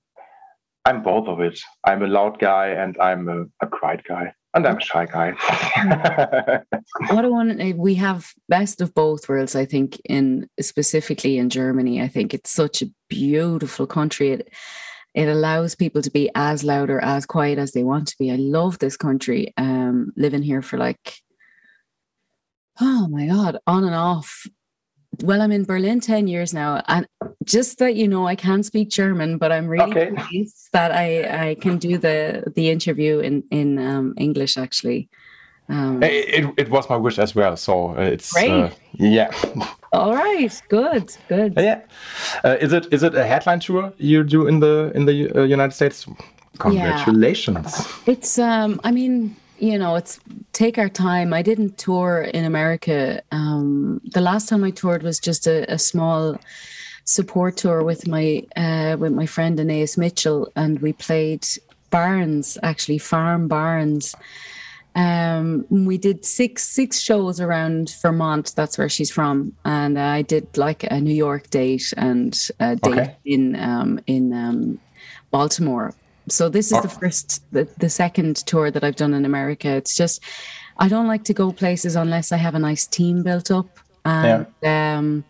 I'm 0.85 1.03
both 1.03 1.29
of 1.29 1.41
it. 1.41 1.59
I'm 1.85 2.03
a 2.03 2.07
loud 2.07 2.39
guy 2.39 2.69
and 2.69 2.97
I'm 2.99 3.29
a, 3.29 3.45
a 3.65 3.67
quiet 3.67 4.03
guy. 4.07 4.35
And 4.53 4.67
I'm 4.69 4.77
a 4.77 4.81
shy 4.81 5.07
guy. 5.07 5.33
what 7.11 7.25
I 7.25 7.29
want 7.29 7.77
we 7.77 7.95
have 7.97 8.33
best 8.49 8.81
of 8.81 8.95
both 8.95 9.29
worlds, 9.29 9.57
I 9.57 9.65
think, 9.65 10.01
in 10.05 10.49
specifically 10.61 11.39
in 11.39 11.51
Germany. 11.51 12.01
I 12.01 12.07
think 12.07 12.33
it's 12.33 12.51
such 12.51 12.81
a 12.81 12.87
beautiful 13.09 13.87
country. 13.89 14.31
It, 14.31 14.53
it 15.15 15.29
allows 15.29 15.75
people 15.75 16.03
to 16.03 16.11
be 16.11 16.29
as 16.35 16.65
loud 16.65 16.91
or 16.91 17.01
as 17.01 17.25
quiet 17.25 17.59
as 17.59 17.73
they 17.73 17.85
want 17.85 18.09
to 18.09 18.17
be. 18.19 18.33
I 18.33 18.37
love 18.37 18.79
this 18.79 18.97
country. 18.97 19.55
Um, 19.57 20.13
living 20.17 20.43
here 20.43 20.61
for 20.61 20.77
like, 20.77 21.15
oh 22.81 23.07
my 23.09 23.27
God, 23.27 23.59
on 23.67 23.85
and 23.85 23.95
off. 23.95 24.47
Well, 25.23 25.41
I'm 25.41 25.53
in 25.53 25.65
Berlin 25.65 26.01
10 26.01 26.27
years 26.27 26.53
now. 26.53 26.83
And 26.89 27.07
just 27.45 27.79
that 27.79 27.95
you 27.95 28.09
know, 28.09 28.27
I 28.27 28.35
can 28.35 28.65
speak 28.65 28.91
German, 28.91 29.39
but 29.39 29.53
I'm 29.53 29.69
really 29.69 29.85
okay. 29.93 30.11
pleased 30.11 30.71
that 30.73 30.91
I, 30.91 31.51
I 31.51 31.55
can 31.55 31.79
do 31.79 31.97
the, 31.97 32.53
the 32.57 32.71
interview 32.71 33.21
in, 33.21 33.45
in 33.53 33.79
um, 33.79 34.15
English 34.19 34.57
actually. 34.59 35.09
Um, 35.69 36.03
it, 36.03 36.53
it, 36.59 36.69
was 36.69 36.91
my 36.91 36.97
wish 36.97 37.19
as 37.19 37.35
well. 37.35 37.57
So 37.57 37.95
it's 37.95 38.37
uh, 38.37 38.71
yeah. 38.95 39.31
All 39.95 40.15
right, 40.15 40.63
good, 40.69 41.17
good. 41.29 41.55
Yeah, 41.57 41.81
uh, 42.45 42.57
is 42.61 42.73
it 42.73 42.93
is 42.93 43.03
it 43.03 43.15
a 43.15 43.25
headline 43.25 43.61
tour 43.61 43.93
you 43.99 44.25
do 44.25 44.47
in 44.47 44.61
the 44.61 44.91
in 44.95 45.07
the 45.07 45.31
uh, 45.35 45.43
United 45.43 45.73
States? 45.73 46.07
Congratulations. 46.59 47.79
Yeah. 47.79 48.13
It's 48.13 48.39
um, 48.39 48.81
I 48.85 48.91
mean, 48.91 49.37
you 49.59 49.79
know, 49.79 49.97
it's 49.97 50.21
take 50.53 50.79
our 50.79 50.89
time. 50.89 51.33
I 51.33 51.43
didn't 51.43 51.79
tour 51.79 52.23
in 52.35 52.45
America. 52.45 53.23
Um, 53.33 54.01
the 54.13 54.21
last 54.21 54.49
time 54.49 54.65
I 54.65 54.71
toured 54.71 55.03
was 55.03 55.19
just 55.19 55.47
a, 55.47 55.71
a 55.73 55.79
small 55.79 56.39
support 57.05 57.57
tour 57.57 57.85
with 57.85 58.07
my 58.09 58.43
uh, 58.57 58.97
with 58.99 59.13
my 59.13 59.27
friend 59.27 59.59
Anais 59.61 59.97
Mitchell, 59.97 60.51
and 60.57 60.81
we 60.81 60.93
played 60.93 61.47
barns, 61.91 62.59
actually 62.63 62.99
farm 62.99 63.49
barns. 63.49 64.15
Um, 64.97 65.67
we 65.71 65.99
did 65.99 66.25
six 66.25 66.63
six 66.63 67.01
shows 67.01 67.41
around 67.41 67.97
Vermont. 68.01 68.55
That's 68.55 68.79
where 68.79 68.89
she's 68.89 69.11
from, 69.11 69.55
and 69.65 69.99
I 69.99 70.23
did 70.23 70.57
like 70.57 70.85
a 70.85 71.01
New 71.01 71.15
York 71.15 71.51
date 71.51 71.93
and 71.97 72.39
a 72.61 72.77
date 72.77 72.93
okay. 72.93 73.17
in 73.25 73.57
um, 73.57 73.99
in 74.07 74.33
um, 74.33 74.79
Baltimore. 75.31 75.95
So 76.29 76.49
this 76.49 76.73
is 76.73 76.81
the 76.81 76.89
first, 76.89 77.43
the, 77.53 77.69
the 77.79 77.91
second 77.91 78.37
tour 78.47 78.71
that 78.71 78.83
I've 78.83 78.97
done 78.97 79.13
in 79.13 79.25
America. 79.25 79.69
It's 79.69 79.95
just 79.95 80.23
I 80.79 80.89
don't 80.89 81.07
like 81.07 81.25
to 81.25 81.35
go 81.35 81.53
places 81.53 81.97
unless 81.97 82.33
I 82.33 82.37
have 82.37 82.55
a 82.55 82.59
nice 82.59 82.87
team 82.87 83.23
built 83.23 83.51
up. 83.51 83.67
And 84.05 84.47
yeah. 84.63 84.97
um, 84.97 85.25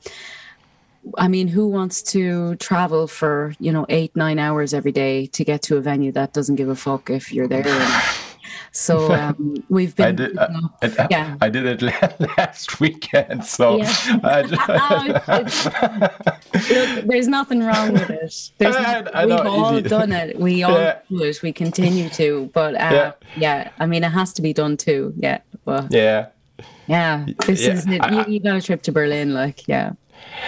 I 1.19 1.29
mean, 1.29 1.49
who 1.49 1.69
wants 1.69 2.03
to 2.13 2.55
travel 2.57 3.07
for 3.07 3.55
you 3.59 3.73
know 3.73 3.87
eight 3.89 4.15
nine 4.15 4.39
hours 4.39 4.75
every 4.75 4.93
day 4.93 5.27
to 5.27 5.45
get 5.45 5.63
to 5.63 5.77
a 5.77 5.81
venue 5.81 6.13
that 6.13 6.33
doesn't 6.33 6.57
give 6.57 6.69
a 6.69 6.77
fuck 6.77 7.11
if 7.11 7.33
you're 7.33 7.49
there? 7.49 7.65
So 8.73 9.13
um, 9.15 9.65
we've 9.69 9.95
been. 9.95 10.07
I 10.07 10.13
did, 10.13 10.39
uh, 10.39 10.49
I, 10.83 11.07
yeah. 11.11 11.37
I 11.41 11.49
did 11.49 11.67
it 11.67 11.83
last 12.39 12.81
weekend. 12.81 13.45
So 13.45 13.79
yeah. 13.79 14.43
Look, 16.71 17.05
there's 17.07 17.29
nothing 17.29 17.61
wrong 17.61 17.93
with 17.93 18.11
it. 18.11 18.51
There's, 18.59 18.77
I, 18.77 19.27
we've 19.27 19.47
all 19.47 19.81
done 19.81 20.13
it. 20.13 20.39
We 20.39 20.63
all 20.63 20.73
yeah. 20.73 20.99
do 21.09 21.23
it. 21.23 21.43
We 21.43 21.53
continue 21.53 22.09
to. 22.11 22.51
But 22.53 22.75
uh, 22.77 23.13
yeah. 23.37 23.71
I 23.79 23.87
mean, 23.87 24.05
it 24.05 24.11
has 24.11 24.33
to 24.35 24.43
be 24.43 24.53
done 24.53 24.77
too. 24.77 25.15
Yeah. 25.17 25.41
But, 25.65 25.91
yeah. 25.91 26.29
Yeah. 26.87 27.27
This 27.47 27.67
is 27.67 27.87
it. 27.87 28.11
You, 28.11 28.25
you 28.35 28.41
got 28.41 28.57
a 28.57 28.63
trip 28.63 28.83
to 28.83 28.93
Berlin. 28.93 29.35
Like, 29.35 29.67
yeah. 29.67 29.93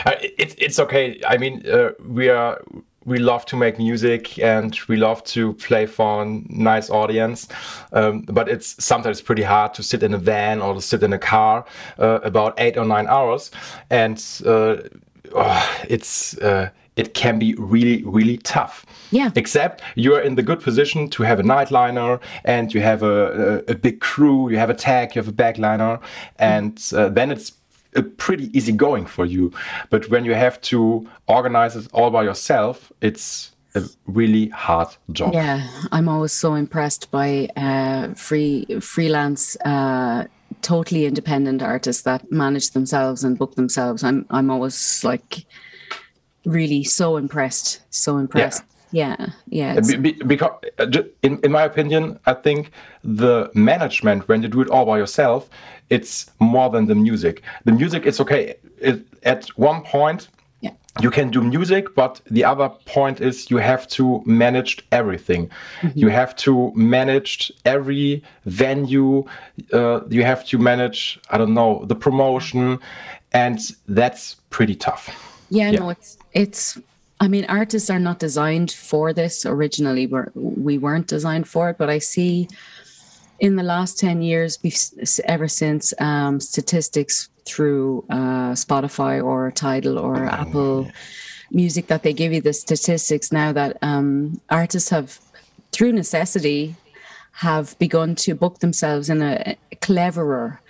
Uh, 0.04 0.12
it, 0.20 0.54
it's 0.58 0.78
okay. 0.78 1.20
I 1.26 1.36
mean, 1.36 1.68
uh, 1.68 1.90
we 2.06 2.28
are 2.28 2.60
we 3.06 3.18
love 3.18 3.46
to 3.46 3.56
make 3.56 3.78
music 3.78 4.38
and 4.38 4.78
we 4.88 4.96
love 4.96 5.22
to 5.24 5.54
play 5.54 5.86
for 5.86 6.22
a 6.22 6.26
nice 6.48 6.90
audience. 6.90 7.48
Um, 7.92 8.22
but 8.22 8.48
it's 8.48 8.84
sometimes 8.84 9.22
pretty 9.22 9.44
hard 9.44 9.72
to 9.74 9.82
sit 9.82 10.02
in 10.02 10.12
a 10.12 10.18
van 10.18 10.60
or 10.60 10.74
to 10.74 10.80
sit 10.80 11.02
in 11.02 11.12
a 11.12 11.18
car 11.18 11.64
uh, 11.98 12.20
about 12.22 12.54
eight 12.58 12.76
or 12.76 12.84
nine 12.84 13.06
hours. 13.06 13.52
And 13.90 14.22
uh, 14.44 14.76
oh, 15.34 15.84
it's, 15.88 16.36
uh, 16.38 16.70
it 16.96 17.14
can 17.14 17.38
be 17.38 17.54
really, 17.54 18.02
really 18.02 18.38
tough. 18.38 18.84
Yeah. 19.12 19.30
Except 19.36 19.82
you're 19.94 20.20
in 20.20 20.34
the 20.34 20.42
good 20.42 20.60
position 20.60 21.08
to 21.10 21.22
have 21.22 21.38
a 21.38 21.44
nightliner 21.44 22.20
and 22.44 22.74
you 22.74 22.80
have 22.80 23.04
a, 23.04 23.62
a, 23.68 23.72
a 23.72 23.74
big 23.76 24.00
crew, 24.00 24.50
you 24.50 24.58
have 24.58 24.70
a 24.70 24.74
tag, 24.74 25.14
you 25.14 25.22
have 25.22 25.28
a 25.28 25.32
backliner, 25.32 26.00
and 26.38 26.82
uh, 26.94 27.08
then 27.08 27.30
it's 27.30 27.52
pretty 28.02 28.56
easy 28.56 28.72
going 28.72 29.06
for 29.06 29.24
you. 29.24 29.52
But 29.90 30.08
when 30.10 30.24
you 30.24 30.34
have 30.34 30.60
to 30.62 31.08
organize 31.26 31.76
it 31.76 31.88
all 31.92 32.10
by 32.10 32.24
yourself, 32.24 32.92
it's 33.00 33.52
a 33.74 33.82
really 34.06 34.48
hard 34.48 34.88
job. 35.12 35.34
Yeah, 35.34 35.68
I'm 35.92 36.08
always 36.08 36.32
so 36.32 36.54
impressed 36.54 37.10
by 37.10 37.48
uh, 37.56 38.14
free 38.14 38.66
freelance. 38.80 39.56
Uh, 39.56 40.26
totally 40.62 41.06
independent 41.06 41.62
artists 41.62 42.02
that 42.02 42.30
manage 42.32 42.70
themselves 42.70 43.24
and 43.24 43.38
book 43.38 43.54
themselves 43.56 44.02
i'm 44.02 44.24
i'm 44.30 44.50
always 44.50 45.04
like 45.04 45.44
really 46.44 46.82
so 46.82 47.16
impressed 47.16 47.82
so 47.90 48.16
impressed 48.16 48.62
yeah 48.92 49.16
yeah, 49.16 49.26
yeah 49.48 49.80
Be, 49.80 50.12
because 50.12 50.52
uh, 50.78 50.86
in, 51.22 51.40
in 51.42 51.52
my 51.52 51.64
opinion 51.64 52.18
i 52.26 52.32
think 52.32 52.70
the 53.02 53.50
management 53.54 54.28
when 54.28 54.42
you 54.42 54.48
do 54.48 54.60
it 54.60 54.70
all 54.70 54.86
by 54.86 54.98
yourself 54.98 55.50
it's 55.90 56.30
more 56.40 56.70
than 56.70 56.86
the 56.86 56.94
music. 56.94 57.42
The 57.64 57.72
music 57.72 58.06
is 58.06 58.20
okay. 58.20 58.54
It, 58.78 59.06
at 59.22 59.48
one 59.56 59.82
point, 59.82 60.28
yeah. 60.60 60.72
you 61.00 61.10
can 61.10 61.30
do 61.30 61.40
music, 61.42 61.94
but 61.94 62.20
the 62.30 62.44
other 62.44 62.68
point 62.86 63.20
is 63.20 63.50
you 63.50 63.58
have 63.58 63.86
to 63.88 64.22
manage 64.26 64.84
everything. 64.92 65.50
Mm-hmm. 65.80 65.98
You 65.98 66.08
have 66.08 66.34
to 66.36 66.72
manage 66.74 67.52
every 67.64 68.22
venue. 68.44 69.24
Uh, 69.72 70.00
you 70.08 70.24
have 70.24 70.44
to 70.46 70.58
manage, 70.58 71.18
I 71.30 71.38
don't 71.38 71.54
know, 71.54 71.84
the 71.86 71.96
promotion, 71.96 72.78
and 73.32 73.58
that's 73.88 74.36
pretty 74.50 74.74
tough. 74.74 75.08
Yeah, 75.50 75.70
yeah. 75.70 75.78
no, 75.78 75.90
it's 75.90 76.18
it's. 76.32 76.78
I 77.18 77.28
mean, 77.28 77.46
artists 77.48 77.88
are 77.88 77.98
not 77.98 78.18
designed 78.18 78.72
for 78.72 79.14
this 79.14 79.46
originally. 79.46 80.06
We're, 80.06 80.30
we 80.34 80.76
weren't 80.76 81.06
designed 81.06 81.48
for 81.48 81.70
it, 81.70 81.78
but 81.78 81.88
I 81.88 81.98
see 81.98 82.46
in 83.38 83.56
the 83.56 83.62
last 83.62 83.98
10 83.98 84.22
years, 84.22 84.58
ever 85.24 85.48
since 85.48 85.92
um, 85.98 86.40
statistics 86.40 87.28
through 87.44 88.04
uh, 88.10 88.52
Spotify 88.52 89.22
or 89.22 89.50
Tidal 89.50 89.98
or 89.98 90.24
oh, 90.24 90.28
Apple 90.28 90.84
yeah. 90.86 90.92
Music 91.52 91.86
that 91.86 92.02
they 92.02 92.12
give 92.12 92.32
you 92.32 92.40
the 92.40 92.52
statistics 92.52 93.30
now 93.30 93.52
that 93.52 93.76
um, 93.80 94.40
artists 94.50 94.90
have, 94.90 95.20
through 95.70 95.92
necessity, 95.92 96.74
have 97.32 97.78
begun 97.78 98.16
to 98.16 98.34
book 98.34 98.58
themselves 98.58 99.08
in 99.08 99.22
a 99.22 99.56
cleverer, 99.80 100.60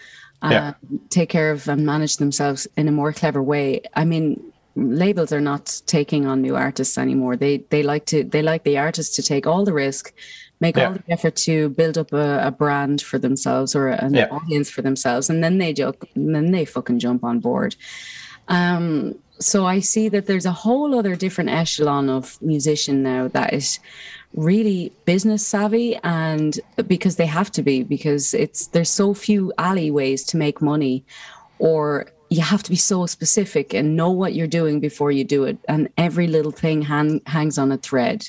uh, 0.42 0.48
yeah. 0.52 0.74
take 1.08 1.30
care 1.30 1.50
of 1.50 1.66
and 1.68 1.86
manage 1.86 2.18
themselves 2.18 2.66
in 2.76 2.88
a 2.88 2.92
more 2.92 3.12
clever 3.12 3.42
way. 3.42 3.80
I 3.94 4.04
mean, 4.04 4.52
labels 4.76 5.32
are 5.32 5.40
not 5.40 5.80
taking 5.86 6.26
on 6.26 6.42
new 6.42 6.54
artists 6.54 6.98
anymore. 6.98 7.36
They 7.36 7.58
they 7.70 7.82
like 7.82 8.06
to 8.06 8.22
they 8.22 8.42
like 8.42 8.64
the 8.64 8.78
artist 8.78 9.14
to 9.16 9.22
take 9.22 9.46
all 9.46 9.64
the 9.64 9.72
risk 9.72 10.12
make 10.60 10.76
yeah. 10.76 10.88
all 10.88 10.94
the 10.94 11.02
effort 11.08 11.36
to 11.36 11.68
build 11.70 11.98
up 11.98 12.12
a, 12.12 12.46
a 12.46 12.50
brand 12.50 13.02
for 13.02 13.18
themselves 13.18 13.74
or 13.74 13.88
an 13.88 14.14
yeah. 14.14 14.28
audience 14.30 14.70
for 14.70 14.82
themselves, 14.82 15.28
and 15.28 15.42
then 15.42 15.58
they 15.58 15.72
joke, 15.72 16.08
and 16.14 16.34
then 16.34 16.50
they 16.50 16.64
fucking 16.64 16.98
jump 16.98 17.24
on 17.24 17.40
board. 17.40 17.76
Um, 18.48 19.16
so 19.38 19.66
I 19.66 19.80
see 19.80 20.08
that 20.08 20.26
there's 20.26 20.46
a 20.46 20.52
whole 20.52 20.98
other 20.98 21.14
different 21.14 21.50
echelon 21.50 22.08
of 22.08 22.40
musician 22.40 23.02
now 23.02 23.28
that 23.28 23.52
is 23.52 23.78
really 24.32 24.92
business 25.04 25.46
savvy 25.46 25.96
and 25.96 26.58
because 26.86 27.16
they 27.16 27.26
have 27.26 27.50
to 27.50 27.62
be 27.62 27.82
because 27.82 28.32
it's 28.34 28.68
there's 28.68 28.90
so 28.90 29.14
few 29.14 29.52
alleyways 29.58 30.24
to 30.24 30.36
make 30.36 30.62
money 30.62 31.04
or 31.58 32.06
you 32.28 32.42
have 32.42 32.62
to 32.62 32.70
be 32.70 32.76
so 32.76 33.06
specific 33.06 33.72
and 33.72 33.96
know 33.96 34.10
what 34.10 34.34
you're 34.34 34.46
doing 34.46 34.80
before 34.80 35.12
you 35.12 35.24
do 35.24 35.44
it 35.44 35.58
and 35.68 35.88
every 35.96 36.26
little 36.26 36.50
thing 36.50 36.82
hang, 36.82 37.20
hangs 37.26 37.56
on 37.56 37.70
a 37.70 37.76
thread 37.76 38.28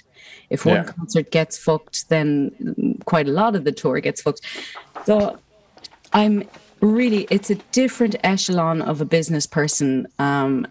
if 0.49 0.65
one 0.65 0.75
yeah. 0.75 0.83
concert 0.83 1.31
gets 1.31 1.57
fucked, 1.57 2.09
then 2.09 2.99
quite 3.05 3.27
a 3.27 3.31
lot 3.31 3.55
of 3.55 3.63
the 3.63 3.71
tour 3.71 3.99
gets 3.99 4.21
fucked. 4.21 4.41
So 5.05 5.37
I'm 6.13 6.47
really, 6.81 7.27
it's 7.29 7.49
a 7.49 7.55
different 7.71 8.15
echelon 8.23 8.81
of 8.81 9.01
a 9.01 9.05
business 9.05 9.45
person 9.45 10.07
um, 10.19 10.67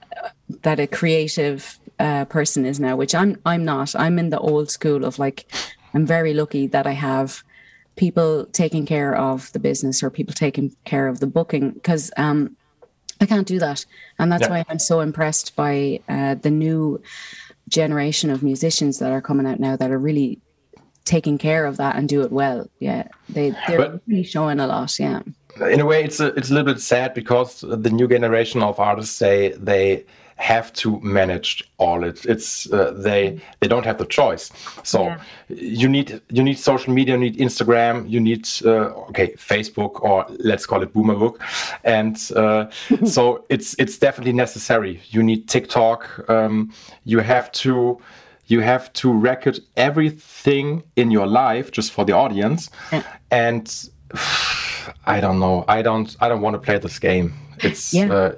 that 0.62 0.80
a 0.80 0.86
creative 0.86 1.78
uh, 1.98 2.24
person 2.26 2.64
is 2.64 2.78
now, 2.78 2.96
which 2.96 3.14
I'm 3.14 3.40
I'm 3.46 3.64
not. 3.64 3.94
I'm 3.96 4.18
in 4.18 4.30
the 4.30 4.38
old 4.38 4.70
school 4.70 5.04
of 5.04 5.18
like, 5.18 5.50
I'm 5.94 6.06
very 6.06 6.34
lucky 6.34 6.66
that 6.68 6.86
I 6.86 6.92
have 6.92 7.42
people 7.96 8.44
taking 8.52 8.84
care 8.84 9.16
of 9.16 9.50
the 9.52 9.58
business 9.58 10.02
or 10.02 10.10
people 10.10 10.34
taking 10.34 10.76
care 10.84 11.08
of 11.08 11.20
the 11.20 11.26
booking 11.26 11.70
because 11.70 12.10
um, 12.18 12.54
I 13.20 13.26
can't 13.26 13.46
do 13.46 13.58
that, 13.58 13.84
and 14.18 14.30
that's 14.30 14.42
yeah. 14.42 14.50
why 14.50 14.64
I'm 14.68 14.78
so 14.78 15.00
impressed 15.00 15.56
by 15.56 16.00
uh, 16.08 16.34
the 16.34 16.50
new 16.50 17.02
generation 17.68 18.30
of 18.30 18.42
musicians 18.42 18.98
that 18.98 19.10
are 19.10 19.20
coming 19.20 19.46
out 19.46 19.58
now 19.58 19.76
that 19.76 19.90
are 19.90 19.98
really 19.98 20.40
taking 21.04 21.38
care 21.38 21.64
of 21.64 21.78
that 21.78 21.96
and 21.96 22.08
do 22.08 22.22
it 22.22 22.30
well. 22.30 22.68
Yeah, 22.78 23.08
they 23.28 23.50
they're 23.66 23.78
but, 23.78 24.00
really 24.06 24.24
showing 24.24 24.60
a 24.60 24.66
lot. 24.66 24.98
Yeah. 24.98 25.22
In 25.70 25.80
a 25.80 25.86
way, 25.86 26.04
it's 26.04 26.20
a, 26.20 26.26
it's 26.34 26.50
a 26.50 26.54
little 26.54 26.74
bit 26.74 26.82
sad 26.82 27.14
because 27.14 27.62
the 27.62 27.90
new 27.90 28.06
generation 28.06 28.62
of 28.62 28.78
artists 28.78 29.16
say 29.16 29.52
they 29.52 30.04
have 30.36 30.72
to 30.74 31.00
manage 31.00 31.64
all 31.78 32.04
it. 32.04 32.24
It's 32.26 32.70
uh, 32.70 32.92
they 32.92 33.40
they 33.60 33.68
don't 33.68 33.84
have 33.84 33.98
the 33.98 34.04
choice. 34.04 34.50
So 34.82 35.04
yeah. 35.04 35.20
you 35.48 35.88
need 35.88 36.20
you 36.28 36.42
need 36.42 36.58
social 36.58 36.92
media, 36.92 37.14
you 37.14 37.20
need 37.20 37.38
Instagram, 37.38 38.08
you 38.08 38.20
need 38.20 38.46
uh, 38.64 39.08
okay 39.08 39.32
Facebook 39.32 40.02
or 40.02 40.26
let's 40.38 40.66
call 40.66 40.82
it 40.82 40.92
Boomerbook, 40.92 41.40
and 41.84 42.16
uh, 42.36 42.66
so 43.06 43.44
it's 43.48 43.74
it's 43.78 43.98
definitely 43.98 44.34
necessary. 44.34 45.00
You 45.08 45.22
need 45.22 45.48
TikTok. 45.48 46.28
Um, 46.28 46.72
you 47.04 47.20
have 47.20 47.50
to 47.52 47.98
you 48.46 48.60
have 48.60 48.92
to 48.92 49.12
record 49.12 49.58
everything 49.76 50.82
in 50.96 51.10
your 51.10 51.26
life 51.26 51.72
just 51.72 51.92
for 51.92 52.04
the 52.04 52.12
audience, 52.12 52.70
yeah. 52.92 53.02
and 53.30 53.90
I 55.06 55.20
don't 55.20 55.40
know. 55.40 55.64
I 55.66 55.80
don't 55.82 56.14
I 56.20 56.28
don't 56.28 56.42
want 56.42 56.54
to 56.54 56.60
play 56.60 56.78
this 56.78 56.98
game. 56.98 57.32
It's 57.60 57.94
yeah 57.94 58.12
uh, 58.12 58.32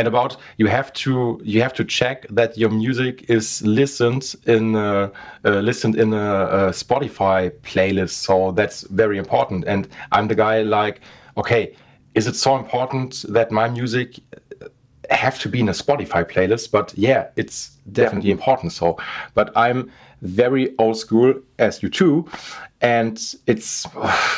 and 0.00 0.08
about 0.08 0.38
you 0.56 0.66
have 0.66 0.90
to 0.94 1.38
you 1.44 1.60
have 1.60 1.74
to 1.74 1.84
check 1.84 2.26
that 2.30 2.56
your 2.56 2.70
music 2.70 3.28
is 3.28 3.62
listened 3.62 4.34
in 4.46 4.74
uh, 4.74 5.10
uh, 5.44 5.60
listened 5.60 5.96
in 5.96 6.14
a, 6.14 6.36
a, 6.58 6.60
Spotify 6.72 7.50
playlist. 7.62 8.14
So 8.26 8.52
that's 8.52 8.80
very 8.88 9.18
important. 9.18 9.64
And 9.66 9.88
I'm 10.10 10.28
the 10.28 10.34
guy 10.34 10.62
like, 10.62 11.02
okay, 11.36 11.76
is 12.14 12.26
it 12.26 12.34
so 12.34 12.56
important 12.56 13.26
that 13.28 13.50
my 13.50 13.68
music 13.68 14.20
have 15.10 15.38
to 15.40 15.48
be 15.50 15.60
in 15.60 15.68
a 15.68 15.72
Spotify 15.72 16.24
playlist, 16.24 16.70
but 16.70 16.94
yeah, 16.96 17.28
it's 17.36 17.76
definitely 17.92 18.30
yeah. 18.30 18.36
important. 18.38 18.72
So, 18.72 18.96
but 19.34 19.52
I'm 19.54 19.90
very 20.22 20.74
old 20.78 20.96
school 20.96 21.34
as 21.58 21.82
you 21.82 21.90
too, 21.90 22.26
and 22.80 23.20
it's 23.46 23.86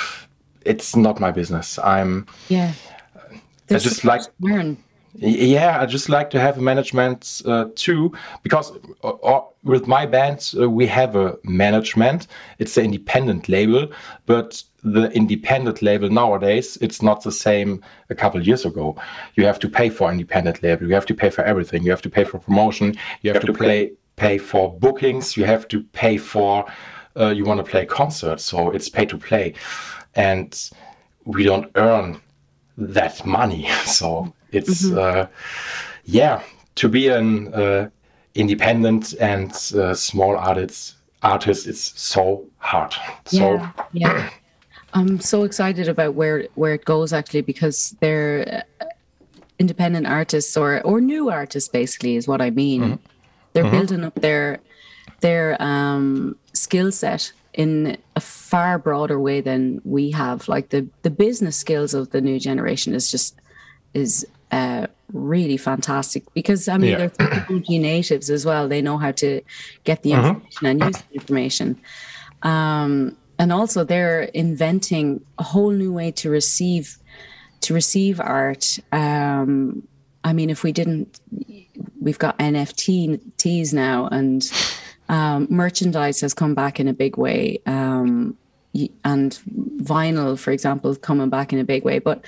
it's 0.65 0.97
not 0.97 1.21
my 1.21 1.31
business. 1.31 1.79
I'm 1.79 2.27
yeah. 2.49 2.73
There's 3.69 3.87
I 3.87 3.89
just 3.89 4.05
like 4.05 4.23
learn. 4.41 4.77
Yeah, 5.15 5.81
I 5.81 5.87
just 5.87 6.09
like 6.09 6.31
to 6.31 6.41
have 6.41 6.59
management 6.59 7.43
uh, 7.45 7.67
too, 7.75 8.13
because 8.43 8.73
uh, 9.05 9.09
uh, 9.09 9.45
with 9.63 9.87
my 9.87 10.07
band 10.07 10.55
uh, 10.59 10.71
we 10.71 10.87
have 10.87 11.17
a 11.17 11.37
management. 11.45 12.29
It's 12.59 12.77
an 12.79 12.87
independent 12.87 13.49
label, 13.49 13.89
but 14.25 14.63
the 14.83 15.11
independent 15.13 15.83
label 15.83 16.09
nowadays 16.09 16.77
it's 16.81 17.03
not 17.03 17.23
the 17.23 17.31
same 17.31 17.85
a 18.09 18.15
couple 18.15 18.43
years 18.43 18.65
ago. 18.65 18.97
You 19.35 19.45
have 19.45 19.59
to 19.61 19.69
pay 19.69 19.91
for 19.91 20.11
independent 20.11 20.63
label. 20.63 20.89
You 20.89 20.95
have 20.95 21.07
to 21.07 21.15
pay 21.15 21.29
for 21.31 21.45
everything. 21.45 21.83
You 21.83 21.91
have 21.91 22.03
to 22.03 22.11
pay 22.11 22.25
for 22.25 22.39
promotion. 22.39 22.87
You 22.87 22.95
have, 22.95 23.23
you 23.23 23.33
have 23.35 23.41
to, 23.43 23.47
to 23.49 23.53
play 23.53 23.93
pay 24.17 24.39
for 24.39 24.73
bookings. 24.79 25.37
You 25.37 25.45
have 25.45 25.69
to 25.69 25.83
pay 25.93 26.17
for 26.17 26.65
uh, 27.17 27.29
you 27.29 27.45
want 27.45 27.65
to 27.65 27.71
play 27.71 27.85
concerts. 27.85 28.45
So 28.45 28.71
it's 28.71 28.89
pay 28.89 29.05
to 29.07 29.19
play, 29.19 29.55
and 30.15 30.59
we 31.25 31.45
don't 31.45 31.71
earn 31.75 32.21
that 32.79 33.27
money. 33.27 33.69
So 33.85 34.33
it's 34.53 34.85
mm-hmm. 34.87 34.99
uh, 34.99 35.27
yeah 36.05 36.43
to 36.75 36.89
be 36.89 37.09
an 37.09 37.53
uh, 37.55 37.89
independent 38.35 39.15
and 39.15 39.51
uh, 39.75 39.95
small 39.95 40.37
artist 40.37 40.95
artist 41.23 41.67
it's 41.67 41.99
so 42.01 42.45
hard 42.59 42.95
so 43.27 43.55
yeah, 43.55 43.83
yeah. 43.93 44.31
i'm 44.95 45.21
so 45.21 45.45
excited 45.45 45.89
about 45.89 46.15
where 46.15 46.47
where 46.55 46.75
it 46.75 46.85
goes 46.85 47.13
actually 47.13 47.41
because 47.41 47.97
they're 48.01 48.65
independent 49.59 50.07
artists 50.07 50.57
or 50.57 50.81
or 50.83 51.01
new 51.01 51.31
artists 51.31 51.69
basically 51.69 52.17
is 52.17 52.27
what 52.27 52.41
i 52.41 52.51
mean 52.51 52.83
mm-hmm. 52.83 52.95
they're 53.53 53.65
mm-hmm. 53.65 53.77
building 53.77 54.05
up 54.05 54.15
their 54.17 54.59
their 55.21 55.57
um 55.63 56.37
skill 56.53 56.91
set 56.91 57.33
in 57.55 57.97
a 58.17 58.21
far 58.21 58.79
broader 58.79 59.21
way 59.21 59.41
than 59.41 59.81
we 59.85 60.11
have 60.11 60.49
like 60.49 60.71
the 60.71 60.87
the 61.03 61.11
business 61.11 61.57
skills 61.57 61.95
of 61.95 62.11
the 62.11 62.21
new 62.21 62.39
generation 62.41 62.95
is 62.95 63.11
just 63.11 63.41
is 63.95 64.27
uh, 64.53 64.87
really 65.13 65.57
fantastic 65.57 66.23
because 66.35 66.69
I 66.69 66.79
mean 66.79 66.91
yeah. 66.91 66.97
they're 66.99 67.11
technology 67.11 67.79
natives 67.79 68.31
as 68.31 68.47
well. 68.47 68.69
They 68.69 68.83
know 68.83 68.99
how 68.99 69.13
to 69.13 69.41
get 69.85 70.03
the 70.03 70.15
uh-huh. 70.15 70.29
information 70.29 70.67
uh-huh. 70.67 70.69
and 70.69 70.83
use 70.83 71.03
the 71.03 71.15
information. 71.15 71.81
Um, 72.43 73.17
and 73.39 73.53
also 73.53 73.83
they're 73.83 74.23
inventing 74.23 75.25
a 75.39 75.43
whole 75.43 75.71
new 75.71 75.93
way 75.93 76.11
to 76.13 76.31
receive 76.31 76.99
to 77.63 77.75
receive 77.75 78.21
art. 78.21 78.79
Um, 78.93 79.87
I 80.25 80.33
mean, 80.33 80.51
if 80.51 80.63
we 80.63 80.73
didn't, 80.73 81.21
we've 82.01 82.19
got 82.19 82.39
NFTs 82.39 83.73
now, 83.73 84.07
and 84.09 84.53
um, 85.09 85.47
merchandise 85.51 86.21
has 86.21 86.35
come 86.35 86.55
back 86.55 86.79
in 86.79 86.89
a 86.89 86.93
big 86.93 87.17
way. 87.17 87.61
Um, 87.67 88.37
and 89.05 89.39
vinyl, 89.83 90.39
for 90.39 90.51
example, 90.51 90.95
coming 90.97 91.29
back 91.29 91.53
in 91.53 91.59
a 91.59 91.65
big 91.65 91.85
way. 91.85 91.99
But 91.99 92.25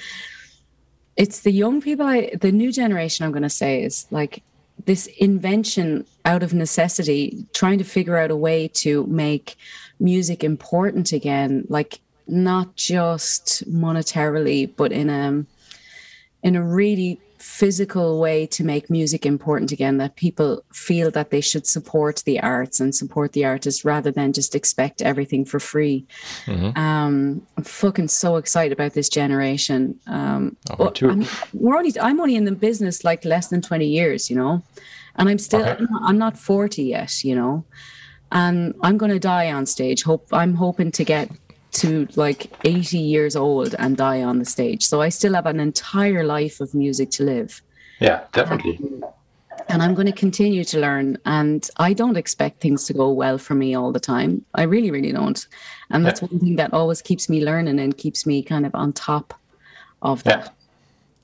it's 1.16 1.40
the 1.40 1.52
young 1.52 1.80
people 1.80 2.06
I, 2.06 2.30
the 2.40 2.52
new 2.52 2.72
generation 2.72 3.24
i'm 3.24 3.32
going 3.32 3.42
to 3.42 3.50
say 3.50 3.82
is 3.82 4.06
like 4.10 4.42
this 4.86 5.06
invention 5.18 6.04
out 6.24 6.42
of 6.42 6.52
necessity 6.52 7.46
trying 7.52 7.78
to 7.78 7.84
figure 7.84 8.16
out 8.16 8.30
a 8.30 8.36
way 8.36 8.68
to 8.68 9.06
make 9.06 9.56
music 10.00 10.42
important 10.42 11.12
again 11.12 11.64
like 11.68 12.00
not 12.26 12.74
just 12.76 13.68
monetarily 13.70 14.70
but 14.76 14.92
in 14.92 15.10
a 15.10 15.44
in 16.42 16.56
a 16.56 16.62
really 16.62 17.20
physical 17.44 18.18
way 18.18 18.46
to 18.46 18.64
make 18.64 18.88
music 18.88 19.26
important 19.26 19.70
again 19.70 19.98
that 19.98 20.16
people 20.16 20.64
feel 20.72 21.10
that 21.10 21.28
they 21.28 21.42
should 21.42 21.66
support 21.66 22.22
the 22.24 22.40
arts 22.40 22.80
and 22.80 22.94
support 22.94 23.32
the 23.32 23.44
artists 23.44 23.84
rather 23.84 24.10
than 24.10 24.32
just 24.32 24.54
expect 24.54 25.02
everything 25.02 25.44
for 25.44 25.60
free. 25.60 26.06
Mm-hmm. 26.46 26.76
um, 26.78 27.46
i'm 27.58 27.64
fucking 27.64 28.08
so 28.08 28.36
excited 28.36 28.72
about 28.72 28.94
this 28.94 29.10
generation. 29.10 30.00
Um, 30.06 30.56
oh, 30.70 30.90
I'm, 31.02 31.26
we're 31.52 31.76
only 31.76 31.92
i'm 32.00 32.18
only 32.18 32.34
in 32.34 32.44
the 32.44 32.52
business 32.52 33.04
like 33.04 33.26
less 33.26 33.48
than 33.48 33.60
20 33.60 33.86
years 33.86 34.30
you 34.30 34.36
know? 34.36 34.62
And 35.16 35.28
i'm 35.28 35.38
still 35.38 35.66
okay. 35.66 35.84
i'm 36.02 36.16
not 36.16 36.38
40 36.38 36.82
yet 36.82 37.22
you 37.22 37.34
know? 37.34 37.62
And 38.32 38.74
i'm 38.82 38.96
going 38.96 39.12
to 39.12 39.20
die 39.20 39.52
on 39.52 39.66
stage. 39.66 40.02
Hope 40.02 40.26
i'm 40.32 40.54
hoping 40.54 40.90
to 40.92 41.04
get 41.04 41.28
to 41.74 42.08
like 42.16 42.52
80 42.64 42.98
years 42.98 43.36
old 43.36 43.74
and 43.78 43.96
die 43.96 44.22
on 44.22 44.38
the 44.38 44.44
stage. 44.44 44.86
So 44.86 45.00
I 45.00 45.08
still 45.08 45.34
have 45.34 45.46
an 45.46 45.60
entire 45.60 46.24
life 46.24 46.60
of 46.60 46.74
music 46.74 47.10
to 47.12 47.24
live. 47.24 47.60
Yeah, 48.00 48.24
definitely. 48.32 48.78
Um, 48.82 49.04
and 49.68 49.82
I'm 49.82 49.94
going 49.94 50.06
to 50.06 50.12
continue 50.12 50.64
to 50.64 50.78
learn. 50.78 51.18
And 51.24 51.68
I 51.78 51.92
don't 51.92 52.16
expect 52.16 52.60
things 52.60 52.84
to 52.86 52.92
go 52.92 53.10
well 53.10 53.38
for 53.38 53.54
me 53.54 53.74
all 53.74 53.92
the 53.92 54.00
time. 54.00 54.44
I 54.54 54.62
really, 54.62 54.90
really 54.90 55.12
don't. 55.12 55.46
And 55.90 56.04
that's 56.04 56.22
yeah. 56.22 56.28
one 56.28 56.40
thing 56.40 56.56
that 56.56 56.72
always 56.72 57.02
keeps 57.02 57.28
me 57.28 57.44
learning 57.44 57.78
and 57.80 57.96
keeps 57.96 58.26
me 58.26 58.42
kind 58.42 58.66
of 58.66 58.74
on 58.74 58.92
top 58.92 59.34
of 60.02 60.22
that. 60.24 60.44
Yeah. 60.44 60.48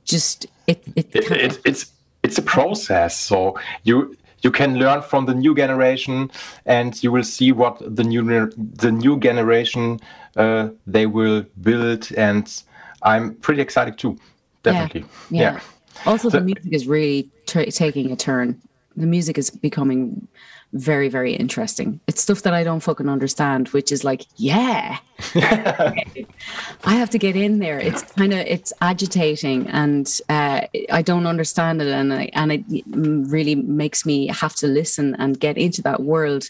Just 0.04 0.46
it, 0.66 0.82
it, 0.96 1.08
it, 1.14 1.30
it 1.30 1.60
it's 1.64 1.92
it's 2.22 2.38
a 2.38 2.42
process. 2.42 3.16
So 3.18 3.58
you 3.84 4.16
you 4.42 4.50
can 4.50 4.78
learn 4.78 5.02
from 5.02 5.26
the 5.26 5.34
new 5.34 5.54
generation 5.54 6.30
and 6.66 7.02
you 7.02 7.12
will 7.12 7.24
see 7.24 7.52
what 7.52 7.78
the 7.96 8.04
new 8.04 8.22
the 8.56 8.90
new 8.90 9.18
generation 9.18 10.00
uh, 10.36 10.68
they 10.86 11.06
will 11.06 11.44
build 11.62 12.10
and 12.16 12.62
i'm 13.02 13.34
pretty 13.36 13.60
excited 13.60 13.98
too 13.98 14.16
definitely 14.62 15.04
yeah, 15.30 15.42
yeah. 15.42 15.52
yeah. 15.52 15.60
also 16.06 16.28
so, 16.28 16.38
the 16.38 16.44
music 16.44 16.72
is 16.72 16.86
really 16.86 17.28
taking 17.46 18.12
a 18.12 18.16
turn 18.16 18.60
the 18.96 19.06
music 19.06 19.38
is 19.38 19.50
becoming 19.50 20.26
very 20.72 21.08
very 21.08 21.34
interesting. 21.34 22.00
It's 22.06 22.22
stuff 22.22 22.42
that 22.42 22.54
i 22.54 22.62
don't 22.62 22.80
fucking 22.80 23.08
understand 23.08 23.68
which 23.68 23.90
is 23.90 24.04
like 24.04 24.26
yeah. 24.36 24.98
I 25.34 26.94
have 26.94 27.10
to 27.10 27.18
get 27.18 27.36
in 27.36 27.58
there. 27.58 27.78
It's 27.78 28.02
kind 28.02 28.32
of 28.32 28.40
it's 28.40 28.72
agitating 28.80 29.68
and 29.68 30.06
uh, 30.28 30.62
i 30.90 31.02
don't 31.02 31.26
understand 31.26 31.82
it 31.82 31.88
and 31.88 32.12
I, 32.12 32.30
and 32.32 32.52
it 32.52 32.64
really 32.86 33.54
makes 33.54 34.06
me 34.06 34.28
have 34.28 34.54
to 34.56 34.66
listen 34.66 35.14
and 35.16 35.38
get 35.38 35.58
into 35.58 35.82
that 35.82 36.02
world 36.02 36.44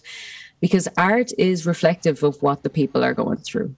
because 0.61 0.88
art 0.96 1.33
is 1.38 1.66
reflective 1.66 2.22
of 2.22 2.40
what 2.42 2.62
the 2.62 2.70
people 2.70 3.02
are 3.02 3.14
going 3.14 3.38
through. 3.38 3.74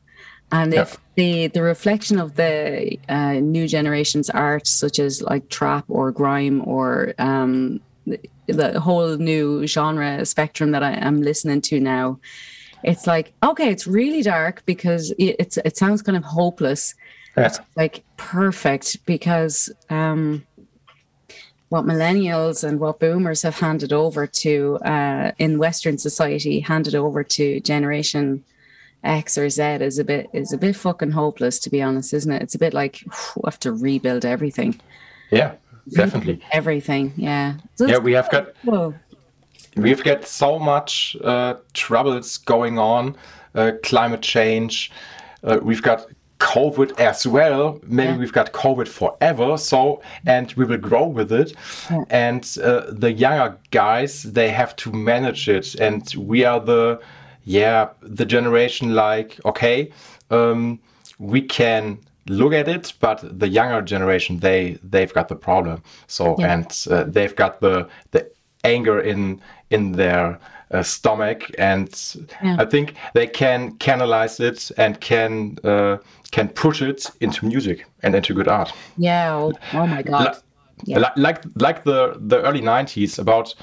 And 0.51 0.75
if 0.75 0.99
the 1.15 1.47
the 1.47 1.63
reflection 1.63 2.19
of 2.19 2.37
the 2.37 2.99
uh, 3.09 3.35
new 3.35 3.67
generation's 3.67 4.29
art 4.29 4.67
such 4.67 4.99
as 4.99 5.23
like 5.23 5.49
trap 5.49 5.87
or 5.89 6.13
grime 6.13 6.63
or 6.69 7.15
um, 7.19 7.81
the 8.53 8.81
whole 8.81 9.17
new 9.17 9.67
genre 9.67 10.25
spectrum 10.25 10.71
that 10.73 10.83
I 10.83 10.93
am 10.93 11.23
listening 11.23 11.61
to 11.63 11.81
now. 11.81 12.19
It's 12.83 13.07
like 13.07 13.33
okay, 13.43 13.71
it's 13.71 13.87
really 13.87 14.23
dark 14.23 14.65
because 14.67 15.13
it's 15.19 15.57
it 15.59 15.77
sounds 15.77 16.03
kind 16.03 16.17
of 16.17 16.25
hopeless. 16.25 16.95
Yeah. 17.37 17.51
Like 17.77 18.05
perfect 18.17 19.05
because 19.07 19.71
um, 19.89 20.45
what 21.71 21.87
millennials 21.87 22.63
and 22.69 22.79
what 22.79 23.01
boomers 23.01 23.41
have 23.43 23.59
handed 23.59 23.93
over 23.93 24.27
to 24.27 24.79
uh, 24.85 25.33
in 25.39 25.59
Western 25.59 25.97
society, 25.97 26.61
handed 26.61 26.95
over 26.95 27.25
to 27.25 27.61
generation 27.61 28.45
X 29.05 29.37
or 29.37 29.49
Z 29.49 29.63
is 29.63 29.99
a 29.99 30.05
bit 30.05 30.29
is 30.33 30.53
a 30.53 30.59
bit 30.59 30.77
fucking 30.77 31.11
hopeless 31.11 31.59
to 31.61 31.71
be 31.71 31.83
honest, 31.83 32.13
isn't 32.13 32.31
it? 32.31 32.43
It's 32.43 32.55
a 32.55 32.59
bit 32.59 32.75
like 32.75 33.03
we 33.37 33.43
have 33.45 33.59
to 33.61 33.73
rebuild 33.73 34.25
everything. 34.25 34.81
Yeah, 35.31 35.55
definitely. 35.91 36.41
Everything 36.53 37.13
yeah. 37.17 37.55
So 37.75 37.87
yeah 37.87 37.99
we 37.99 38.13
have 38.13 38.31
got 38.31 38.55
we've 39.77 40.03
got 40.03 40.27
so 40.27 40.59
much 40.59 41.17
uh, 41.23 41.55
troubles 41.73 42.39
going 42.39 42.79
on 42.79 43.17
uh, 43.55 43.73
climate 43.83 44.23
change. 44.23 44.91
Uh, 45.45 45.59
we've 45.63 45.83
got 45.83 46.07
covid 46.39 46.99
as 46.99 47.27
well. 47.27 47.81
Maybe 47.87 48.13
yeah. 48.13 48.19
we've 48.19 48.33
got 48.33 48.53
covid 48.53 48.89
forever 48.89 49.57
so 49.57 50.03
and 50.27 50.53
we 50.55 50.65
will 50.65 50.79
grow 50.79 51.07
with 51.07 51.33
it. 51.33 51.55
Yeah. 51.91 52.05
and 52.11 52.59
uh, 52.63 52.85
the 52.89 53.13
younger 53.13 53.57
guys 53.71 54.25
they 54.25 54.51
have 54.51 54.75
to 54.77 54.93
manage 54.93 55.49
it. 55.49 55.75
And 55.77 56.13
we 56.17 56.45
are 56.45 56.61
the 56.61 57.01
yeah 57.45 57.89
the 58.03 58.25
generation 58.25 58.95
like 58.95 59.41
okay 59.45 59.91
um, 60.31 60.81
we 61.19 61.43
can 61.43 61.99
look 62.29 62.53
at 62.53 62.69
it 62.69 62.93
but 63.01 63.21
the 63.39 63.49
younger 63.49 63.83
generation 63.83 64.39
they 64.39 64.79
they've 64.83 65.13
got 65.13 65.29
the 65.29 65.37
problem 65.37 65.83
so 66.07 66.37
yeah. 66.39 66.55
and 66.55 66.87
uh, 66.91 67.05
they've 67.05 67.35
got 67.37 67.61
the 67.61 67.89
the 68.13 68.31
anger 68.65 69.01
in 69.01 69.41
in 69.71 69.93
their 69.93 70.39
uh, 70.71 70.83
stomach 70.83 71.51
and 71.59 72.17
yeah. 72.43 72.57
i 72.59 72.65
think 72.65 72.95
they 73.15 73.27
can 73.27 73.73
canalize 73.79 74.41
it 74.41 74.71
and 74.77 75.01
can 75.01 75.57
uh, 75.65 75.97
can 76.31 76.49
push 76.49 76.81
it 76.81 77.11
into 77.21 77.45
music 77.45 77.85
and 78.03 78.15
into 78.15 78.33
good 78.35 78.49
art 78.49 78.73
yeah 78.97 79.35
oh, 79.35 79.53
oh 79.75 79.87
my 79.87 80.03
god 80.03 80.25
like, 80.25 80.37
yeah. 80.85 80.99
like 81.17 81.43
like 81.57 81.85
the 81.85 82.17
the 82.21 82.41
early 82.43 82.63
90s 82.63 83.19
about 83.19 83.55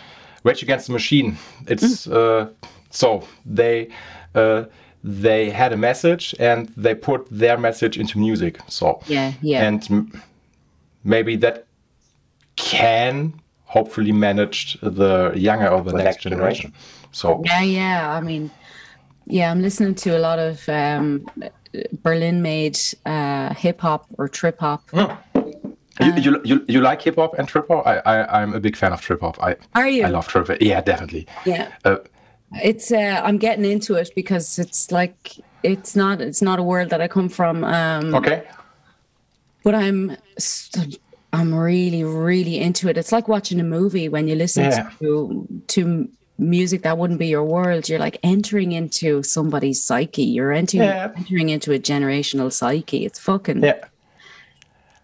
rage 0.44 0.62
against 0.62 0.88
the 0.88 0.94
machine 0.94 1.38
it's 1.68 2.08
mm. 2.08 2.14
Uh, 2.14 2.50
so 2.92 3.24
they 3.46 3.90
uh, 4.36 4.64
they 5.04 5.50
had 5.50 5.74
a 5.74 5.78
message 5.78 6.36
and 6.40 6.70
they 6.76 6.94
put 6.94 7.28
their 7.32 7.58
message 7.58 7.98
into 7.98 8.20
music. 8.20 8.60
So 8.68 9.02
yeah, 9.08 9.34
yeah, 9.42 9.64
and 9.64 10.12
maybe 11.04 11.36
that 11.38 11.66
can 12.56 13.40
hopefully 13.64 14.12
manage 14.12 14.78
the 14.82 15.32
younger 15.36 15.68
or 15.68 15.82
the, 15.84 15.94
next, 15.94 16.04
next 16.04 16.24
generation. 16.24 16.72
generation. 16.72 16.74
So 17.12 17.42
yeah, 17.46 17.62
yeah. 17.62 18.12
I 18.12 18.22
mean, 18.22 18.52
yeah, 19.26 19.52
I'm 19.52 19.62
listening 19.62 19.96
to 19.96 20.18
a 20.18 20.20
lot 20.20 20.40
of 20.40 20.68
um, 20.68 21.26
Berlin-made 22.04 22.80
uh, 23.06 23.54
hip 23.54 23.82
hop 23.82 24.08
or 24.18 24.28
trip 24.28 24.60
hop. 24.60 24.90
Mm. 24.92 25.18
You, 26.02 26.14
you, 26.16 26.42
you, 26.46 26.66
you, 26.68 26.82
like 26.82 27.02
hip 27.02 27.16
hop 27.16 27.38
and 27.38 27.48
trip 27.48 27.68
hop? 27.68 27.86
I, 27.86 27.98
I 28.00 28.42
I'm 28.42 28.54
a 28.54 28.60
big 28.60 28.78
fan 28.78 28.94
of 28.94 29.02
trip 29.02 29.20
hop. 29.20 29.38
I 29.44 29.58
are 29.76 29.88
you? 29.88 30.06
I 30.06 30.10
love 30.10 30.28
trip 30.28 30.48
hop. 30.48 30.58
Yeah, 30.62 30.82
definitely. 30.82 31.28
Yeah. 31.46 31.72
Uh, 31.84 31.98
it's 32.54 32.92
uh, 32.92 33.22
I'm 33.24 33.38
getting 33.38 33.66
into 33.66 33.96
it 33.96 34.12
because 34.16 34.60
it's 34.60 34.92
like 34.92 35.36
it's 35.64 35.96
not 35.96 36.22
it's 36.22 36.42
not 36.42 36.60
a 36.60 36.64
world 36.64 36.90
that 36.90 37.02
I 37.02 37.08
come 37.08 37.30
from. 37.30 37.64
Um, 37.64 38.16
okay. 38.16 38.44
But 39.64 39.76
I'm 39.76 40.18
I'm 41.34 41.54
really 41.54 42.04
really 42.04 42.60
into 42.60 42.90
it. 42.90 42.98
It's 42.98 43.12
like 43.12 43.28
watching 43.28 43.60
a 43.60 43.64
movie 43.64 44.10
when 44.10 44.28
you 44.28 44.36
listen 44.36 44.66
yeah. 44.66 44.90
to 45.00 45.64
to 45.68 46.10
music 46.40 46.84
that 46.84 46.98
wouldn't 46.98 47.20
be 47.20 47.28
your 47.28 47.44
world. 47.44 47.90
You're 47.90 48.00
like 48.00 48.18
entering 48.24 48.72
into 48.72 49.22
somebody's 49.24 49.84
psyche. 49.84 50.24
You're 50.24 50.54
entering 50.54 50.84
yeah. 50.84 51.12
entering 51.16 51.50
into 51.50 51.74
a 51.74 51.80
generational 51.80 52.52
psyche. 52.52 53.06
It's 53.06 53.20
fucking 53.20 53.64
yeah. 53.64 53.86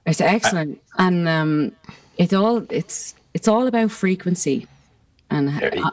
It's 0.05 0.21
excellent, 0.21 0.79
I, 0.97 1.07
and 1.07 1.27
um, 1.27 1.71
it's 2.17 2.33
all 2.33 2.65
it's 2.69 3.15
it's 3.33 3.47
all 3.47 3.67
about 3.67 3.91
frequency, 3.91 4.67
and 5.29 5.49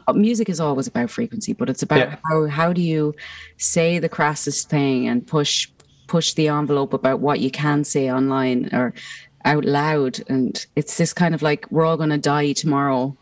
uh, 0.07 0.13
music 0.13 0.49
is 0.49 0.61
always 0.61 0.87
about 0.87 1.11
frequency. 1.11 1.53
But 1.53 1.71
it's 1.71 1.83
about 1.83 1.99
yeah. 1.99 2.17
how 2.29 2.47
how 2.47 2.73
do 2.73 2.83
you 2.83 3.15
say 3.57 3.99
the 3.99 4.09
crassest 4.09 4.69
thing 4.69 5.09
and 5.09 5.27
push 5.27 5.69
push 6.07 6.35
the 6.35 6.49
envelope 6.49 6.93
about 6.93 7.21
what 7.21 7.41
you 7.41 7.51
can 7.51 7.85
say 7.85 8.11
online 8.11 8.69
or 8.73 8.93
out 9.45 9.65
loud, 9.65 10.21
and 10.29 10.67
it's 10.77 10.99
this 10.99 11.13
kind 11.13 11.35
of 11.35 11.43
like 11.43 11.67
we're 11.71 11.85
all 11.85 11.97
going 11.97 12.11
to 12.11 12.19
die 12.19 12.53
tomorrow. 12.53 13.17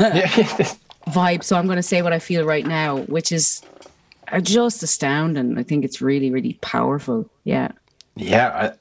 vibe. 1.08 1.42
So 1.42 1.56
I'm 1.56 1.66
going 1.66 1.76
to 1.76 1.82
say 1.82 2.02
what 2.02 2.12
I 2.12 2.18
feel 2.18 2.44
right 2.44 2.66
now, 2.66 2.98
which 3.02 3.32
is 3.32 3.62
just 4.42 4.82
astounding. 4.82 5.58
I 5.58 5.62
think 5.62 5.84
it's 5.84 6.00
really, 6.00 6.30
really 6.30 6.54
powerful. 6.60 7.28
Yeah. 7.44 7.72
Yeah. 8.16 8.48
I, 8.48 8.72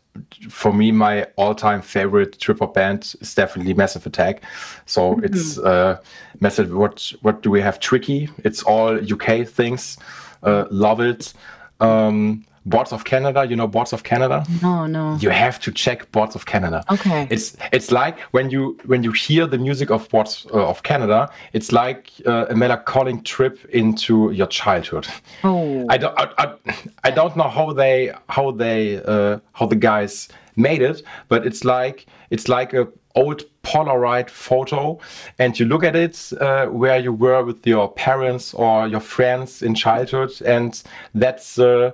for 0.49 0.73
me, 0.73 0.91
my 0.91 1.23
all-time 1.35 1.81
favorite 1.81 2.39
trip 2.39 2.59
hop 2.59 2.73
band 2.73 3.15
is 3.21 3.35
definitely 3.35 3.73
Massive 3.73 4.05
Attack. 4.05 4.43
So 4.85 5.15
mm-hmm. 5.15 5.25
it's 5.25 5.57
uh, 5.59 5.99
Massive. 6.39 6.73
What 6.73 7.13
what 7.21 7.41
do 7.41 7.51
we 7.51 7.61
have? 7.61 7.79
Tricky. 7.79 8.29
It's 8.43 8.63
all 8.63 8.97
UK 8.99 9.47
things. 9.47 9.97
Uh, 10.43 10.65
love 10.69 10.99
it. 11.01 11.33
Um, 11.79 12.45
Boards 12.67 12.91
of 12.91 13.03
Canada. 13.03 13.45
You 13.45 13.55
know 13.55 13.67
Boards 13.67 13.93
of 13.93 14.03
Canada? 14.03 14.45
No, 14.61 14.85
no. 14.85 15.17
You 15.19 15.29
have 15.29 15.59
to 15.61 15.71
check 15.71 16.11
Boards 16.11 16.35
of 16.35 16.45
Canada. 16.45 16.83
Okay. 16.91 17.27
It's 17.29 17.55
it's 17.71 17.91
like 17.91 18.19
when 18.33 18.49
you 18.49 18.77
when 18.85 19.03
you 19.03 19.11
hear 19.11 19.47
the 19.47 19.57
music 19.57 19.89
of 19.89 20.09
Boards 20.09 20.45
uh, 20.53 20.69
of 20.69 20.83
Canada, 20.83 21.29
it's 21.53 21.71
like 21.71 22.11
uh, 22.25 22.45
a 22.49 22.55
melancholic 22.55 23.23
trip 23.23 23.63
into 23.69 24.31
your 24.31 24.47
childhood. 24.47 25.07
Oh. 25.43 25.85
I 25.89 25.97
don't 25.97 26.15
I, 26.17 26.25
I, 26.37 26.75
I 27.05 27.11
don't 27.11 27.35
know 27.35 27.49
how 27.49 27.73
they 27.73 28.13
how 28.29 28.51
they 28.51 29.01
uh, 29.03 29.39
how 29.53 29.65
the 29.65 29.75
guys 29.75 30.29
made 30.55 30.81
it, 30.81 31.03
but 31.29 31.45
it's 31.45 31.63
like 31.63 32.05
it's 32.29 32.47
like 32.47 32.73
a 32.73 32.87
old 33.15 33.43
Polaroid 33.67 34.29
photo 34.29 34.97
and 35.39 35.59
you 35.59 35.65
look 35.65 35.83
at 35.83 35.95
it 35.95 36.31
uh, 36.39 36.67
where 36.67 36.97
you 36.97 37.11
were 37.11 37.43
with 37.43 37.67
your 37.67 37.91
parents 37.91 38.53
or 38.53 38.87
your 38.87 39.01
friends 39.01 39.61
in 39.61 39.75
childhood, 39.75 40.31
and 40.45 40.81
that's 41.13 41.59
uh, 41.59 41.91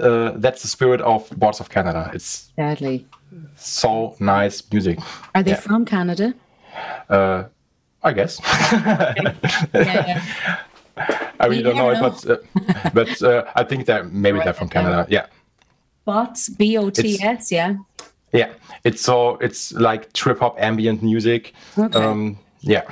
uh, 0.00 0.32
that's 0.36 0.62
the 0.62 0.68
spirit 0.68 1.00
of 1.00 1.28
Boards 1.30 1.60
of 1.60 1.68
Canada. 1.68 2.10
It's 2.14 2.50
sadly 2.54 3.06
so 3.56 4.14
nice 4.20 4.62
music. 4.72 4.98
Are 5.34 5.42
they 5.42 5.52
yeah. 5.52 5.60
from 5.60 5.84
Canada? 5.84 6.32
Uh, 7.08 7.44
I 8.02 8.12
guess. 8.12 8.40
yeah, 8.72 9.34
yeah. 9.74 10.22
I 11.40 11.46
really 11.46 11.62
don't 11.62 11.76
know, 11.76 11.92
know, 11.92 12.06
it, 12.06 12.24
but 12.24 12.30
uh, 12.30 12.90
but 12.94 13.22
uh, 13.22 13.44
I 13.54 13.64
think 13.64 13.86
that 13.86 14.12
maybe 14.12 14.38
they're 14.38 14.54
from 14.54 14.68
Canada. 14.68 15.06
Yeah. 15.10 15.26
Bots, 16.04 16.48
B 16.48 16.78
O 16.78 16.90
T 16.90 17.18
S, 17.20 17.50
yeah. 17.50 17.74
Yeah, 18.32 18.52
it's 18.84 19.00
so 19.00 19.36
it's 19.36 19.72
like 19.72 20.12
trip 20.12 20.40
hop 20.40 20.56
ambient 20.60 21.02
music. 21.02 21.54
Okay. 21.78 21.98
Um, 21.98 22.38
yeah. 22.60 22.82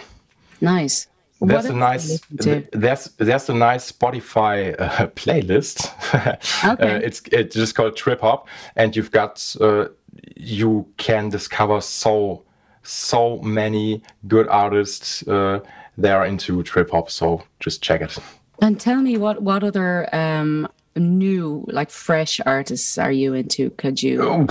Nice. 0.61 1.09
There's 1.41 1.67
a 1.67 1.75
nice 1.75 2.21
there's 2.31 3.05
there's 3.19 3.49
a 3.49 3.55
nice 3.55 3.93
Spotify 3.93 4.81
uh, 4.81 5.07
playlist. 5.17 5.91
okay. 6.73 6.97
uh, 6.97 6.99
it's 6.99 7.23
it's 7.33 7.55
just 7.55 7.75
called 7.75 7.97
trip 7.97 8.21
hop, 8.21 8.49
and 8.77 8.97
you've 8.97 9.11
got 9.11 9.55
uh, 9.61 9.89
you 10.37 10.87
can 10.97 11.29
discover 11.29 11.81
so 11.81 12.45
so 12.83 13.39
many 13.39 14.03
good 14.29 14.49
artists 14.49 15.27
uh, 15.29 15.61
that 15.99 16.13
are 16.13 16.25
into 16.25 16.63
trip 16.63 16.91
hop. 16.91 17.11
So 17.11 17.43
just 17.61 17.83
check 17.83 18.01
it. 18.01 18.17
And 18.61 18.81
tell 18.81 19.03
me 19.03 19.19
what 19.19 19.43
what 19.43 19.65
other 19.65 20.09
um, 20.15 20.69
new, 20.97 21.65
like 21.69 21.91
fresh 21.91 22.41
artists 22.47 22.99
are 22.99 23.13
you 23.13 23.35
into? 23.35 23.71
Could 23.71 24.03
you? 24.03 24.23
Oh, 24.23 24.47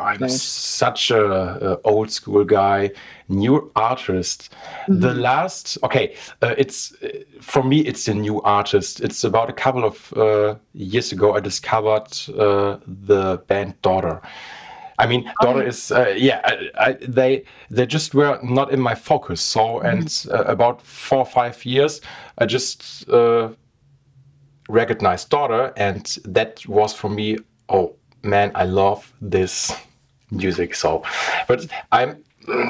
I'm 0.00 0.28
such 0.28 1.10
a, 1.10 1.72
a, 1.72 1.80
old 1.82 2.10
school 2.10 2.44
guy. 2.44 2.90
New 3.28 3.70
artist. 3.74 4.54
Mm-hmm. 4.82 5.00
The 5.00 5.14
last, 5.14 5.78
okay, 5.82 6.14
uh, 6.42 6.54
it's 6.58 6.94
for 7.40 7.62
me. 7.62 7.80
It's 7.80 8.06
a 8.08 8.14
new 8.14 8.42
artist. 8.42 9.00
It's 9.00 9.24
about 9.24 9.48
a 9.48 9.52
couple 9.52 9.84
of 9.84 10.12
uh, 10.16 10.56
years 10.72 11.12
ago. 11.12 11.34
I 11.34 11.40
discovered 11.40 12.08
uh, 12.38 12.78
the 12.86 13.42
band 13.46 13.80
Daughter. 13.82 14.20
I 14.98 15.06
mean, 15.06 15.30
oh, 15.40 15.46
Daughter 15.46 15.66
is 15.66 15.90
uh, 15.90 16.14
yeah. 16.16 16.40
I, 16.44 16.90
I, 16.90 16.92
they 17.00 17.44
they 17.70 17.86
just 17.86 18.14
were 18.14 18.38
not 18.42 18.72
in 18.72 18.80
my 18.80 18.94
focus. 18.94 19.40
So, 19.40 19.60
mm-hmm. 19.60 19.86
and 19.86 20.26
uh, 20.30 20.44
about 20.44 20.82
four 20.82 21.18
or 21.20 21.26
five 21.26 21.64
years, 21.64 22.00
I 22.38 22.46
just 22.46 23.08
uh, 23.08 23.48
recognized 24.68 25.30
daughter 25.30 25.72
and 25.76 26.18
that 26.24 26.66
was 26.66 26.94
for 26.94 27.10
me 27.10 27.36
oh 27.68 27.94
man 28.24 28.50
i 28.54 28.64
love 28.64 29.12
this 29.20 29.72
music 30.30 30.74
so 30.74 31.02
but 31.48 31.66
i'm 31.92 32.22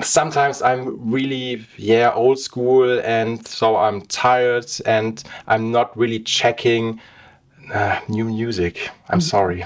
sometimes 0.03 0.63
i'm 0.63 1.11
really 1.11 1.65
yeah 1.77 2.13
old 2.15 2.39
school 2.39 3.01
and 3.01 3.47
so 3.47 3.77
i'm 3.77 4.01
tired 4.03 4.71
and 4.87 5.25
i'm 5.47 5.73
not 5.73 5.97
really 5.97 6.21
checking 6.21 7.01
uh, 7.73 7.99
new 8.09 8.25
music. 8.25 8.91
I'm 9.09 9.21
mm. 9.21 9.23
sorry. 9.23 9.65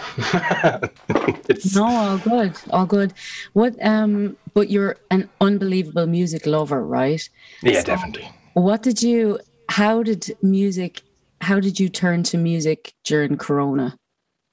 It's 1.48 1.74
no 1.74 1.86
all 1.86 2.18
good 2.18 2.54
all 2.70 2.86
good. 2.86 3.14
What 3.54 3.74
um 3.82 4.36
but 4.54 4.70
you're 4.70 4.96
an 5.10 5.28
unbelievable 5.40 6.06
music 6.06 6.46
lover 6.46 6.84
right? 6.84 7.28
Yeah 7.62 7.80
so 7.80 7.86
definitely. 7.86 8.30
what 8.52 8.82
did 8.82 9.02
you 9.02 9.40
how 9.68 10.02
did 10.02 10.36
music 10.42 11.02
how 11.40 11.60
did 11.60 11.80
you 11.80 11.88
turn 11.88 12.22
to 12.24 12.36
music 12.36 12.92
during 13.04 13.36
corona 13.36 13.96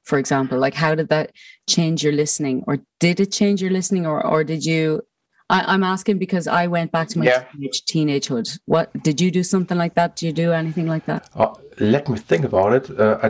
for 0.05 0.17
example 0.17 0.57
like 0.57 0.73
how 0.73 0.95
did 0.95 1.09
that 1.09 1.31
change 1.67 2.03
your 2.03 2.13
listening 2.13 2.63
or 2.67 2.79
did 2.99 3.19
it 3.19 3.31
change 3.31 3.61
your 3.61 3.71
listening 3.71 4.05
or 4.05 4.25
or 4.25 4.43
did 4.43 4.63
you 4.63 5.01
I, 5.49 5.73
am 5.73 5.83
asking 5.83 6.17
because 6.17 6.47
I 6.47 6.67
went 6.67 6.91
back 6.91 7.07
to 7.09 7.19
my 7.19 7.25
yeah. 7.25 7.43
teenage, 7.51 7.83
teenagehood. 7.85 8.59
What 8.65 8.91
did 9.03 9.21
you 9.21 9.29
do 9.29 9.43
something 9.43 9.77
like 9.77 9.93
that? 9.93 10.15
Do 10.15 10.25
you 10.25 10.33
do 10.33 10.51
anything 10.51 10.87
like 10.87 11.05
that? 11.05 11.29
Oh, 11.35 11.55
let 11.79 12.09
me 12.09 12.17
think 12.17 12.45
about 12.45 12.73
it. 12.73 12.99
Uh, 12.99 13.29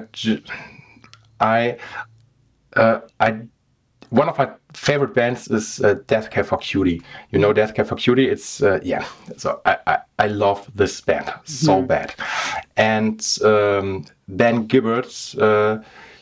I, 1.42 1.78
uh, 2.78 3.00
I, 3.20 3.42
one 4.12 4.30
of 4.30 4.38
my 4.38 4.50
favorite 4.74 5.14
bands 5.14 5.50
is 5.50 5.82
uh, 5.82 5.96
Death 6.08 6.30
Cab 6.32 6.46
for 6.46 6.58
Cutie. 6.58 7.02
You 7.32 7.40
know 7.40 7.52
Death 7.52 7.74
Cab 7.74 7.88
for 7.88 7.96
Cutie? 7.96 8.30
It's 8.30 8.64
uh, 8.64 8.80
yeah. 8.82 9.06
So 9.36 9.60
I, 9.66 9.78
I, 9.86 9.98
I 10.20 10.28
love 10.28 10.70
this 10.74 11.02
band 11.02 11.34
so 11.44 11.82
mm. 11.82 11.88
bad, 11.88 12.16
and 12.78 13.20
um, 13.44 14.06
Ben 14.30 14.68
Gibbard. 14.68 15.12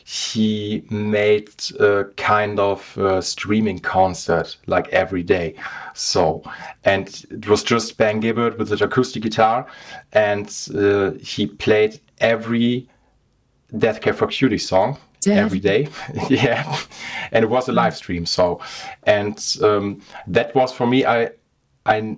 Uh, 0.04 0.10
he 0.10 0.84
made 0.90 1.50
a 1.80 2.04
kind 2.16 2.60
of 2.60 2.96
a 2.98 3.22
streaming 3.22 3.78
concert 3.78 4.56
like 4.66 4.88
every 4.88 5.22
day. 5.22 5.54
So, 5.94 6.42
and 6.84 7.08
it 7.30 7.48
was 7.48 7.62
just 7.62 7.96
Ben 7.96 8.20
Gibbard 8.20 8.58
with 8.58 8.68
the 8.68 8.84
acoustic 8.84 9.22
guitar, 9.22 9.66
and 10.12 10.46
uh, 10.74 11.12
he 11.12 11.46
played 11.46 12.00
every 12.18 12.88
Death 13.78 14.00
Cab 14.02 14.16
for 14.16 14.26
Cutie 14.26 14.58
song 14.58 14.98
every 15.26 15.60
day. 15.60 15.88
yeah, 16.28 16.78
and 17.32 17.42
it 17.42 17.48
was 17.48 17.68
a 17.68 17.72
live 17.72 17.96
stream. 17.96 18.26
So, 18.26 18.60
and 19.04 19.42
um, 19.62 20.02
that 20.26 20.54
was 20.54 20.72
for 20.72 20.86
me. 20.86 21.06
I 21.06 21.30
I 21.86 22.16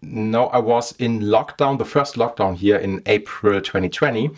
know 0.00 0.46
I 0.46 0.58
was 0.58 0.92
in 0.98 1.20
lockdown, 1.20 1.78
the 1.78 1.84
first 1.84 2.14
lockdown 2.14 2.56
here 2.56 2.76
in 2.76 3.02
April 3.06 3.60
2020 3.60 4.30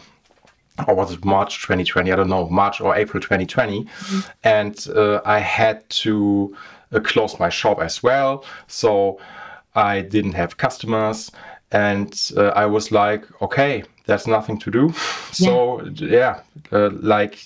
or 0.86 0.94
was 0.94 1.12
it 1.12 1.24
March 1.24 1.62
2020? 1.62 2.12
I 2.12 2.16
don't 2.16 2.28
know, 2.28 2.48
March 2.48 2.80
or 2.80 2.94
April 2.94 3.20
2020. 3.20 3.84
Mm-hmm. 3.84 4.30
And 4.44 4.86
uh, 4.94 5.20
I 5.24 5.38
had 5.38 5.88
to 5.90 6.56
uh, 6.92 7.00
close 7.00 7.38
my 7.38 7.48
shop 7.48 7.80
as 7.80 8.02
well. 8.02 8.44
So 8.66 9.18
I 9.74 10.02
didn't 10.02 10.32
have 10.32 10.56
customers. 10.56 11.30
And 11.70 12.18
uh, 12.36 12.48
I 12.48 12.66
was 12.66 12.90
like, 12.92 13.24
okay, 13.42 13.84
there's 14.06 14.26
nothing 14.26 14.58
to 14.60 14.70
do. 14.70 14.92
so, 15.32 15.84
yeah, 15.94 16.40
uh, 16.72 16.90
like 16.90 17.38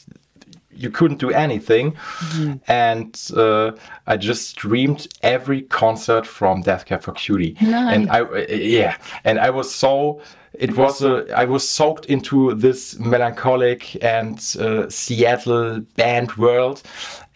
you 0.75 0.91
couldn't 0.91 1.19
do 1.19 1.31
anything, 1.31 1.93
mm-hmm. 1.93 2.55
and 2.69 3.31
uh, 3.37 3.73
I 4.07 4.17
just 4.17 4.49
streamed 4.49 5.09
every 5.23 5.63
concert 5.63 6.27
from 6.27 6.63
Death 6.63 6.87
Cab 6.87 7.03
for 7.03 7.13
Cutie, 7.13 7.57
nice. 7.61 7.95
and 7.95 8.11
I 8.11 8.47
yeah, 8.49 8.97
and 9.25 9.39
I 9.39 9.51
was 9.51 9.75
so 9.75 10.21
it 10.55 10.77
was 10.77 11.03
a, 11.03 11.27
I 11.37 11.45
was 11.45 11.67
soaked 11.69 12.07
into 12.07 12.55
this 12.55 12.99
melancholic 12.99 14.03
and 14.05 14.39
uh, 14.61 14.89
Seattle 14.91 15.81
band 15.97 16.37
world, 16.37 16.83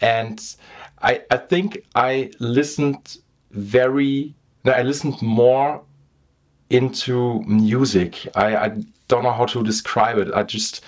and 0.01 0.40
I 1.03 1.22
I 1.31 1.37
think 1.37 1.85
I 1.94 2.31
listened 2.40 3.18
very 3.51 4.35
I 4.64 4.83
listened 4.83 5.20
more 5.22 5.83
into 6.70 7.42
music. 7.46 8.27
I, 8.35 8.57
I 8.57 8.83
don't 9.09 9.22
know 9.22 9.33
how 9.33 9.46
to 9.46 9.62
describe 9.62 10.18
it. 10.18 10.33
I 10.35 10.42
just 10.42 10.85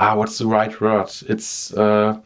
ah, 0.00 0.16
what's 0.16 0.38
the 0.38 0.46
right 0.46 0.80
word? 0.80 1.10
It's 1.28 1.72
uh, 1.74 2.18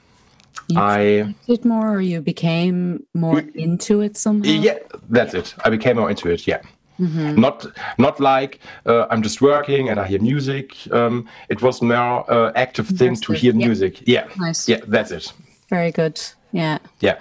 you 0.69 0.81
I 0.81 1.35
it 1.47 1.65
more, 1.65 1.97
or 1.97 2.01
you 2.01 2.21
became 2.23 3.05
more 3.13 3.43
into 3.55 4.01
it 4.01 4.17
somehow. 4.17 4.51
Yeah, 4.51 4.79
that's 5.11 5.35
it. 5.35 5.55
I 5.65 5.71
became 5.71 5.97
more 5.97 6.11
into 6.11 6.31
it. 6.31 6.47
Yeah. 6.47 6.63
Mm-hmm. 7.01 7.41
Not 7.41 7.67
not 7.99 8.21
like 8.21 8.61
uh, 8.87 9.07
I'm 9.11 9.23
just 9.23 9.43
working 9.43 9.89
and 9.89 9.99
I 9.99 10.07
hear 10.07 10.21
music. 10.21 10.77
Um, 10.93 11.29
it 11.49 11.61
was 11.61 11.83
more 11.83 12.31
uh, 12.33 12.53
active 12.55 12.87
thing 12.87 13.17
to 13.17 13.33
hear 13.33 13.53
yeah. 13.53 13.67
music. 13.67 14.07
Yeah, 14.07 14.29
nice. 14.39 14.69
Yeah, 14.69 14.81
that's 14.87 15.11
it. 15.11 15.33
Very 15.69 15.91
good. 15.91 16.21
Yeah. 16.53 16.79
Yeah. 17.01 17.17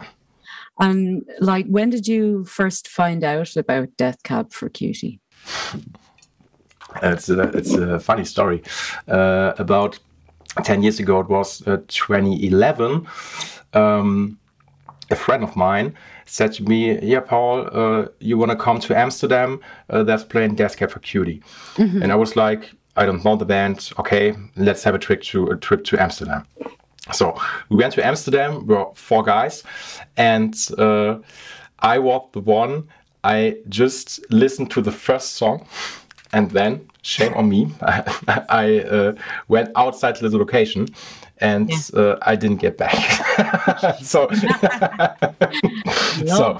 And 0.80 1.24
like, 1.39 1.68
when 1.68 1.89
did 1.89 2.08
you 2.08 2.46
first 2.46 2.88
find 2.88 3.24
out 3.24 3.56
about 3.56 3.89
Death 3.98 4.22
Cab 4.24 4.52
for 4.52 4.70
Cutie? 4.70 5.20
It's 7.02 7.30
a, 7.30 7.42
it's 7.58 7.74
a 7.74 8.00
funny 8.00 8.26
story. 8.26 8.62
Uh, 9.08 9.54
about 9.58 10.00
10 10.62 10.84
years 10.84 11.00
ago, 11.00 11.20
it 11.20 11.30
was 11.30 11.66
uh, 11.68 11.78
2011. 11.88 13.08
Um, 13.74 14.38
a 15.10 15.16
friend 15.16 15.44
of 15.44 15.56
mine 15.56 15.94
said 16.26 16.54
to 16.54 16.63
me, 16.63 17.00
"Yeah, 17.02 17.20
Paul, 17.20 17.68
uh, 17.72 18.08
you 18.20 18.38
want 18.38 18.52
to 18.52 18.58
come 18.58 18.80
to 18.82 18.98
Amsterdam? 18.98 19.60
Uh, 19.89 20.04
there's 20.04 20.24
playing 20.24 20.56
Death 20.56 20.78
Cab 20.78 20.92
for 20.92 21.00
Cutie." 21.00 21.42
Mm-hmm. 21.76 22.02
And 22.02 22.12
I 22.12 22.16
was 22.16 22.36
like, 22.36 22.74
"I 22.96 23.06
don't 23.06 23.24
know 23.24 23.36
the 23.36 23.46
band. 23.46 23.92
Okay, 24.00 24.36
let's 24.56 24.84
have 24.84 24.96
a 24.96 25.00
trip 25.00 25.22
to 25.24 25.48
a 25.48 25.58
trip 25.58 25.84
to 25.86 26.02
Amsterdam." 26.02 26.46
So 27.12 27.36
we 27.70 27.76
went 27.78 27.94
to 27.94 28.06
Amsterdam. 28.06 28.66
We 28.66 28.76
were 28.76 28.86
four 28.96 29.24
guys, 29.24 29.63
and 30.18 30.56
uh, 30.78 31.20
I 31.80 32.00
was 32.00 32.30
the 32.32 32.39
one. 32.39 32.88
I 33.24 33.58
just 33.70 34.20
listened 34.32 34.70
to 34.72 34.82
the 34.82 34.92
first 34.92 35.36
song, 35.36 35.66
and 36.34 36.52
then 36.52 36.89
shame 37.04 37.34
on 37.36 37.48
me, 37.50 37.72
I, 37.82 38.46
I 38.50 38.80
uh, 38.80 39.13
went 39.48 39.69
outside 39.76 40.17
the 40.17 40.38
location 40.38 40.88
and 41.43 41.69
yeah. 41.69 42.00
uh, 42.00 42.17
I 42.22 42.36
didn't 42.36 42.58
get 42.58 42.78
back. 42.78 42.96
so, 44.02 44.30
so 46.26 46.58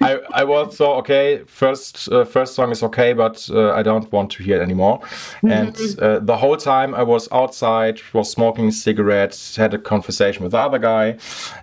I, 0.00 0.18
I 0.32 0.44
was 0.44 0.76
so 0.76 0.94
okay. 0.94 1.42
First, 1.46 2.10
uh, 2.12 2.24
first 2.24 2.54
song 2.54 2.70
is 2.70 2.82
okay, 2.82 3.12
but 3.14 3.48
uh, 3.50 3.72
I 3.72 3.82
don't 3.82 4.10
want 4.12 4.30
to 4.32 4.42
hear 4.42 4.60
it 4.60 4.62
anymore. 4.62 5.00
Mm-hmm. 5.00 5.50
And 5.50 5.76
uh, 5.98 6.18
the 6.18 6.36
whole 6.36 6.56
time 6.56 6.94
I 6.94 7.02
was 7.02 7.28
outside, 7.32 8.00
was 8.12 8.30
smoking 8.30 8.70
cigarettes, 8.70 9.56
had 9.56 9.72
a 9.72 9.78
conversation 9.78 10.42
with 10.42 10.52
the 10.52 10.58
other 10.58 10.78
guy, 10.78 11.16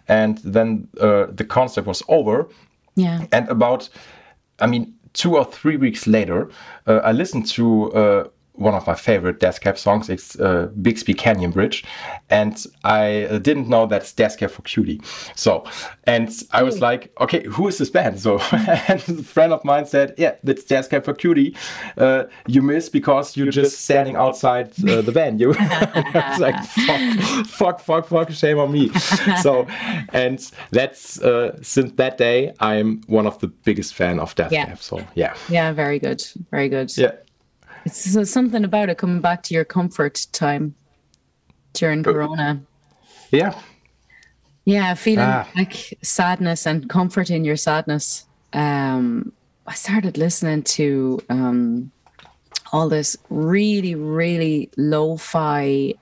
and 0.08 0.40
then 0.40 0.88
uh, 1.00 1.28
the 1.30 1.46
concert 1.46 1.86
was 1.86 2.02
over. 2.08 2.48
Yeah. 2.96 3.26
And 3.32 3.48
about, 3.50 3.90
I 4.60 4.68
mean, 4.68 4.94
two 5.20 5.36
or 5.36 5.44
three 5.44 5.76
weeks 5.76 6.08
later, 6.08 6.50
uh, 6.88 7.02
I 7.04 7.12
listened 7.12 7.46
to 7.48 7.92
one 8.60 8.74
of 8.74 8.86
my 8.86 8.94
favorite 8.96 9.40
Death 9.40 9.62
Cab 9.62 9.78
songs. 9.78 10.10
It's 10.10 10.40
uh, 10.40 10.70
Bixby 10.82 11.14
Canyon 11.14 11.52
Bridge, 11.52 11.84
and 12.30 12.64
I 12.84 13.24
uh, 13.24 13.40
didn't 13.40 13.70
know 13.70 13.86
that's 13.86 14.12
Death 14.14 14.38
Cab 14.38 14.52
for 14.52 14.62
Cutie. 14.64 15.02
So, 15.36 15.66
and 16.04 16.30
I 16.52 16.64
was 16.64 16.82
like, 16.82 17.12
okay, 17.22 17.46
who 17.46 17.68
is 17.68 17.78
this 17.78 17.90
band? 17.90 18.20
So, 18.20 18.40
and 18.52 19.02
a 19.08 19.24
friend 19.24 19.54
of 19.54 19.64
mine 19.64 19.86
said, 19.86 20.14
yeah, 20.18 20.36
that's 20.44 20.64
Death 20.64 20.90
Cab 20.90 21.06
for 21.06 21.14
Cutie. 21.14 21.56
Uh, 21.98 22.26
you 22.48 22.62
miss 22.62 22.90
because 22.90 23.38
you're 23.38 23.52
just 23.52 23.82
standing 23.82 24.16
outside 24.16 24.72
uh, 24.88 25.02
the 25.02 25.12
band. 25.12 25.40
You, 25.40 25.56
it's 25.58 26.40
like 26.40 26.62
fuck, 26.66 27.48
fuck, 27.48 27.80
fuck, 27.80 28.08
fuck, 28.08 28.32
shame 28.32 28.60
on 28.60 28.72
me. 28.72 28.90
so, 29.42 29.66
and 30.14 30.40
that's 30.72 31.22
uh, 31.22 31.58
since 31.62 31.94
that 31.94 32.18
day, 32.18 32.54
I'm 32.60 33.02
one 33.08 33.26
of 33.26 33.40
the 33.40 33.48
biggest 33.48 33.94
fan 33.94 34.20
of 34.20 34.36
Death 34.36 34.52
yeah. 34.52 34.66
Cab. 34.66 34.80
So, 34.80 35.06
yeah, 35.16 35.36
yeah, 35.50 35.72
very 35.72 36.00
good, 36.00 36.24
very 36.52 36.68
good. 36.68 36.96
Yeah. 36.98 37.12
It's 37.90 38.32
something 38.32 38.64
about 38.64 38.90
it 38.90 38.98
coming 38.98 39.22
back 39.22 39.42
to 39.44 39.54
your 39.54 39.66
comfort 39.66 40.28
time 40.32 40.76
during 41.74 42.04
Corona. 42.04 42.62
Yeah. 43.32 43.60
Yeah, 44.66 44.94
feeling 44.94 45.26
ah. 45.26 45.48
like 45.56 45.98
sadness 46.04 46.68
and 46.68 46.88
comfort 46.90 47.32
in 47.32 47.44
your 47.44 47.56
sadness. 47.56 48.26
Um, 48.54 49.32
I 49.66 49.74
started 49.74 50.18
listening 50.18 50.64
to 50.78 51.20
um, 51.30 51.92
all 52.72 52.90
this 52.90 53.18
really, 53.30 53.96
really 53.96 54.70
lo-fi 54.78 55.96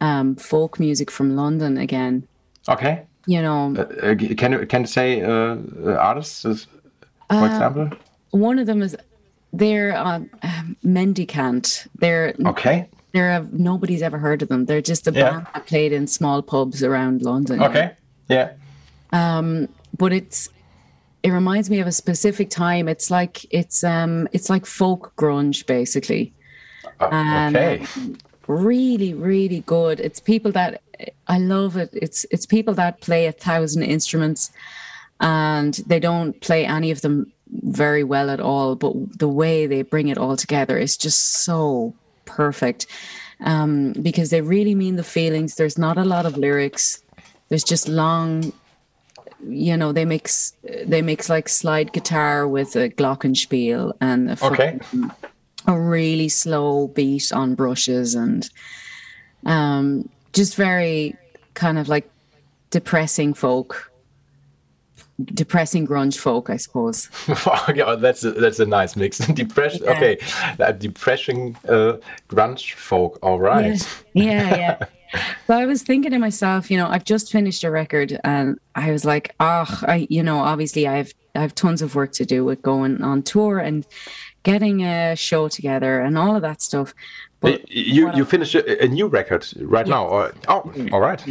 um, 0.00 0.36
folk 0.36 0.78
music 0.78 1.10
from 1.10 1.34
London 1.34 1.76
again. 1.78 2.28
Okay. 2.68 3.02
You 3.26 3.42
know, 3.42 3.74
uh, 3.76 3.80
uh 3.80 4.14
can 4.36 4.52
you 4.52 4.66
can 4.66 4.82
you 4.82 4.86
say 4.86 5.22
uh, 5.22 5.56
uh 5.86 5.96
artists, 5.98 6.42
for 6.42 7.34
uh, 7.34 7.46
example? 7.46 7.90
One 8.30 8.58
of 8.58 8.66
them 8.66 8.82
is 8.82 8.96
they're 9.58 9.96
uh, 9.96 10.20
mendicant. 10.82 11.86
They're 11.96 12.34
okay. 12.46 12.88
They're 13.12 13.30
a, 13.30 13.48
nobody's 13.52 14.02
ever 14.02 14.18
heard 14.18 14.42
of 14.42 14.48
them. 14.48 14.66
They're 14.66 14.82
just 14.82 15.06
a 15.06 15.12
yeah. 15.12 15.30
band 15.30 15.46
that 15.54 15.66
played 15.66 15.92
in 15.92 16.06
small 16.06 16.42
pubs 16.42 16.82
around 16.82 17.22
London. 17.22 17.62
Okay. 17.62 17.92
Yeah. 18.28 18.52
Um, 19.12 19.68
but 19.96 20.12
it's 20.12 20.48
it 21.22 21.30
reminds 21.30 21.70
me 21.70 21.80
of 21.80 21.86
a 21.86 21.92
specific 21.92 22.50
time. 22.50 22.88
It's 22.88 23.10
like 23.10 23.46
it's 23.52 23.84
um 23.84 24.28
it's 24.32 24.50
like 24.50 24.66
folk 24.66 25.12
grunge 25.16 25.66
basically. 25.66 26.32
Uh, 27.00 27.50
okay. 27.50 27.84
really, 28.46 29.14
really 29.14 29.60
good. 29.60 30.00
It's 30.00 30.20
people 30.20 30.52
that 30.52 30.82
I 31.28 31.38
love 31.38 31.76
it. 31.76 31.90
It's 31.92 32.26
it's 32.30 32.46
people 32.46 32.74
that 32.74 33.00
play 33.00 33.26
a 33.26 33.32
thousand 33.32 33.84
instruments 33.84 34.50
and 35.20 35.74
they 35.86 36.00
don't 36.00 36.40
play 36.40 36.66
any 36.66 36.90
of 36.90 37.00
them 37.00 37.32
very 37.50 38.04
well 38.04 38.30
at 38.30 38.40
all, 38.40 38.74
but 38.74 39.18
the 39.18 39.28
way 39.28 39.66
they 39.66 39.82
bring 39.82 40.08
it 40.08 40.18
all 40.18 40.36
together 40.36 40.78
is 40.78 40.96
just 40.96 41.44
so 41.44 41.94
perfect 42.24 42.86
um, 43.40 43.92
because 44.00 44.30
they 44.30 44.40
really 44.40 44.74
mean 44.74 44.96
the 44.96 45.04
feelings. 45.04 45.56
There's 45.56 45.78
not 45.78 45.98
a 45.98 46.04
lot 46.04 46.26
of 46.26 46.36
lyrics. 46.36 47.02
There's 47.48 47.64
just 47.64 47.88
long, 47.88 48.52
you 49.46 49.76
know, 49.76 49.92
they 49.92 50.04
mix 50.04 50.54
they 50.84 51.02
mix 51.02 51.28
like 51.28 51.48
slide 51.48 51.92
guitar 51.92 52.48
with 52.48 52.76
a 52.76 52.88
glockenspiel 52.90 53.92
and 54.00 54.30
a, 54.30 54.44
okay. 54.44 54.80
a 55.66 55.78
really 55.78 56.28
slow 56.28 56.88
beat 56.88 57.32
on 57.32 57.54
brushes 57.54 58.14
and 58.14 58.48
um, 59.46 60.08
just 60.32 60.56
very 60.56 61.16
kind 61.52 61.78
of 61.78 61.88
like 61.88 62.08
depressing 62.70 63.34
folk 63.34 63.92
depressing 65.22 65.86
grunge 65.86 66.18
folk, 66.18 66.50
I 66.50 66.56
suppose. 66.56 67.08
yeah, 67.74 67.96
that's 67.96 68.24
a, 68.24 68.32
that's 68.32 68.60
a 68.60 68.66
nice 68.66 68.96
mix. 68.96 69.18
Depression. 69.34 69.82
Yeah. 69.84 69.92
Okay, 69.92 70.18
that 70.56 70.78
depressing 70.78 71.56
uh, 71.68 71.98
grunge 72.28 72.74
folk. 72.74 73.18
All 73.22 73.38
right. 73.38 73.80
Yeah, 74.12 74.24
yeah. 74.24 74.56
yeah. 74.56 74.86
so 75.46 75.54
I 75.54 75.66
was 75.66 75.82
thinking 75.82 76.10
to 76.10 76.18
myself, 76.18 76.70
you 76.70 76.76
know, 76.76 76.88
I've 76.88 77.04
just 77.04 77.30
finished 77.30 77.64
a 77.64 77.70
record, 77.70 78.18
and 78.24 78.58
I 78.74 78.90
was 78.90 79.04
like, 79.04 79.34
oh, 79.40 79.80
I, 79.82 80.06
you 80.10 80.22
know, 80.22 80.38
obviously 80.38 80.86
I 80.86 80.96
have 80.96 81.12
I 81.34 81.40
have 81.40 81.54
tons 81.54 81.82
of 81.82 81.94
work 81.94 82.12
to 82.12 82.24
do 82.24 82.44
with 82.44 82.62
going 82.62 83.02
on 83.02 83.22
tour 83.22 83.58
and 83.58 83.86
getting 84.42 84.84
a 84.84 85.16
show 85.16 85.48
together 85.48 86.00
and 86.00 86.16
all 86.16 86.36
of 86.36 86.42
that 86.42 86.62
stuff. 86.62 86.94
But 87.40 87.68
you 87.70 88.10
you 88.14 88.24
finished 88.24 88.54
a, 88.54 88.84
a, 88.84 88.88
new 88.88 89.06
record 89.06 89.46
right 89.60 89.86
now? 89.86 90.06
Or, 90.06 90.32
oh, 90.48 90.72
all 90.92 91.00
right. 91.00 91.22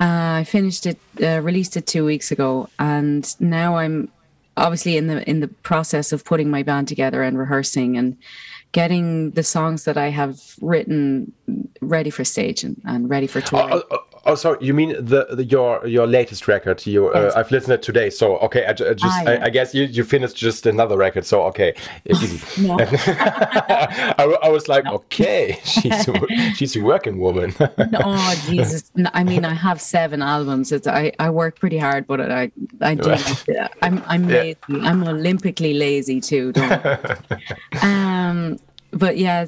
Uh, 0.00 0.40
I 0.40 0.44
finished 0.44 0.86
it, 0.86 0.98
uh, 1.22 1.40
released 1.42 1.76
it 1.76 1.86
two 1.86 2.06
weeks 2.06 2.32
ago, 2.32 2.68
and 2.78 3.34
now 3.38 3.76
I'm 3.76 4.10
obviously 4.56 4.96
in 4.96 5.08
the 5.08 5.28
in 5.28 5.40
the 5.40 5.48
process 5.48 6.12
of 6.12 6.24
putting 6.24 6.50
my 6.50 6.62
band 6.62 6.88
together 6.88 7.22
and 7.22 7.38
rehearsing 7.38 7.98
and 7.98 8.16
getting 8.72 9.32
the 9.32 9.42
songs 9.42 9.84
that 9.84 9.98
I 9.98 10.08
have 10.08 10.40
written 10.60 11.32
ready 11.80 12.10
for 12.10 12.24
stage 12.24 12.64
and, 12.64 12.80
and 12.84 13.10
ready 13.10 13.26
for 13.26 13.40
tour. 13.40 13.82
Oh, 13.90 14.04
oh, 14.26 14.34
sorry. 14.34 14.58
You 14.60 14.74
mean 14.74 14.90
the, 14.90 15.26
the 15.32 15.44
your 15.44 15.86
your 15.86 16.06
latest 16.06 16.48
record? 16.48 16.86
You 16.86 17.08
uh. 17.08 17.32
I've 17.36 17.50
listened 17.50 17.68
to 17.68 17.74
it 17.74 17.82
today. 17.82 18.10
So 18.10 18.38
okay, 18.38 18.64
I, 18.64 18.70
I 18.70 18.72
just 18.72 19.04
ah, 19.04 19.22
yeah. 19.22 19.30
I, 19.30 19.44
I, 19.46 19.50
guess 19.50 19.74
you, 19.74 19.84
you 19.84 20.04
finished 20.04 20.36
just 20.36 20.66
another 20.66 20.96
record. 20.96 21.24
So 21.24 21.42
okay, 21.44 21.74
easy. 22.08 22.66
I, 22.70 24.36
I, 24.42 24.48
was 24.48 24.68
like, 24.68 24.86
okay, 24.86 25.58
she's 25.64 26.08
a, 26.08 26.52
she's 26.54 26.76
a 26.76 26.80
working 26.80 27.18
woman. 27.18 27.54
oh 27.60 28.42
Jesus! 28.46 28.90
I 29.12 29.24
mean, 29.24 29.44
I 29.44 29.54
have 29.54 29.80
seven 29.80 30.22
albums. 30.22 30.72
It's 30.72 30.86
I, 30.86 31.12
I 31.18 31.30
work 31.30 31.58
pretty 31.58 31.78
hard, 31.78 32.06
but 32.06 32.20
I 32.20 32.50
I 32.80 32.94
do. 32.94 33.14
I'm 33.82 34.02
I'm 34.06 34.28
lazy. 34.28 34.58
I'm 34.68 35.02
olympically 35.04 35.78
lazy 35.78 36.20
too. 36.20 36.52
um, 37.82 38.58
but 38.92 39.16
yeah. 39.16 39.46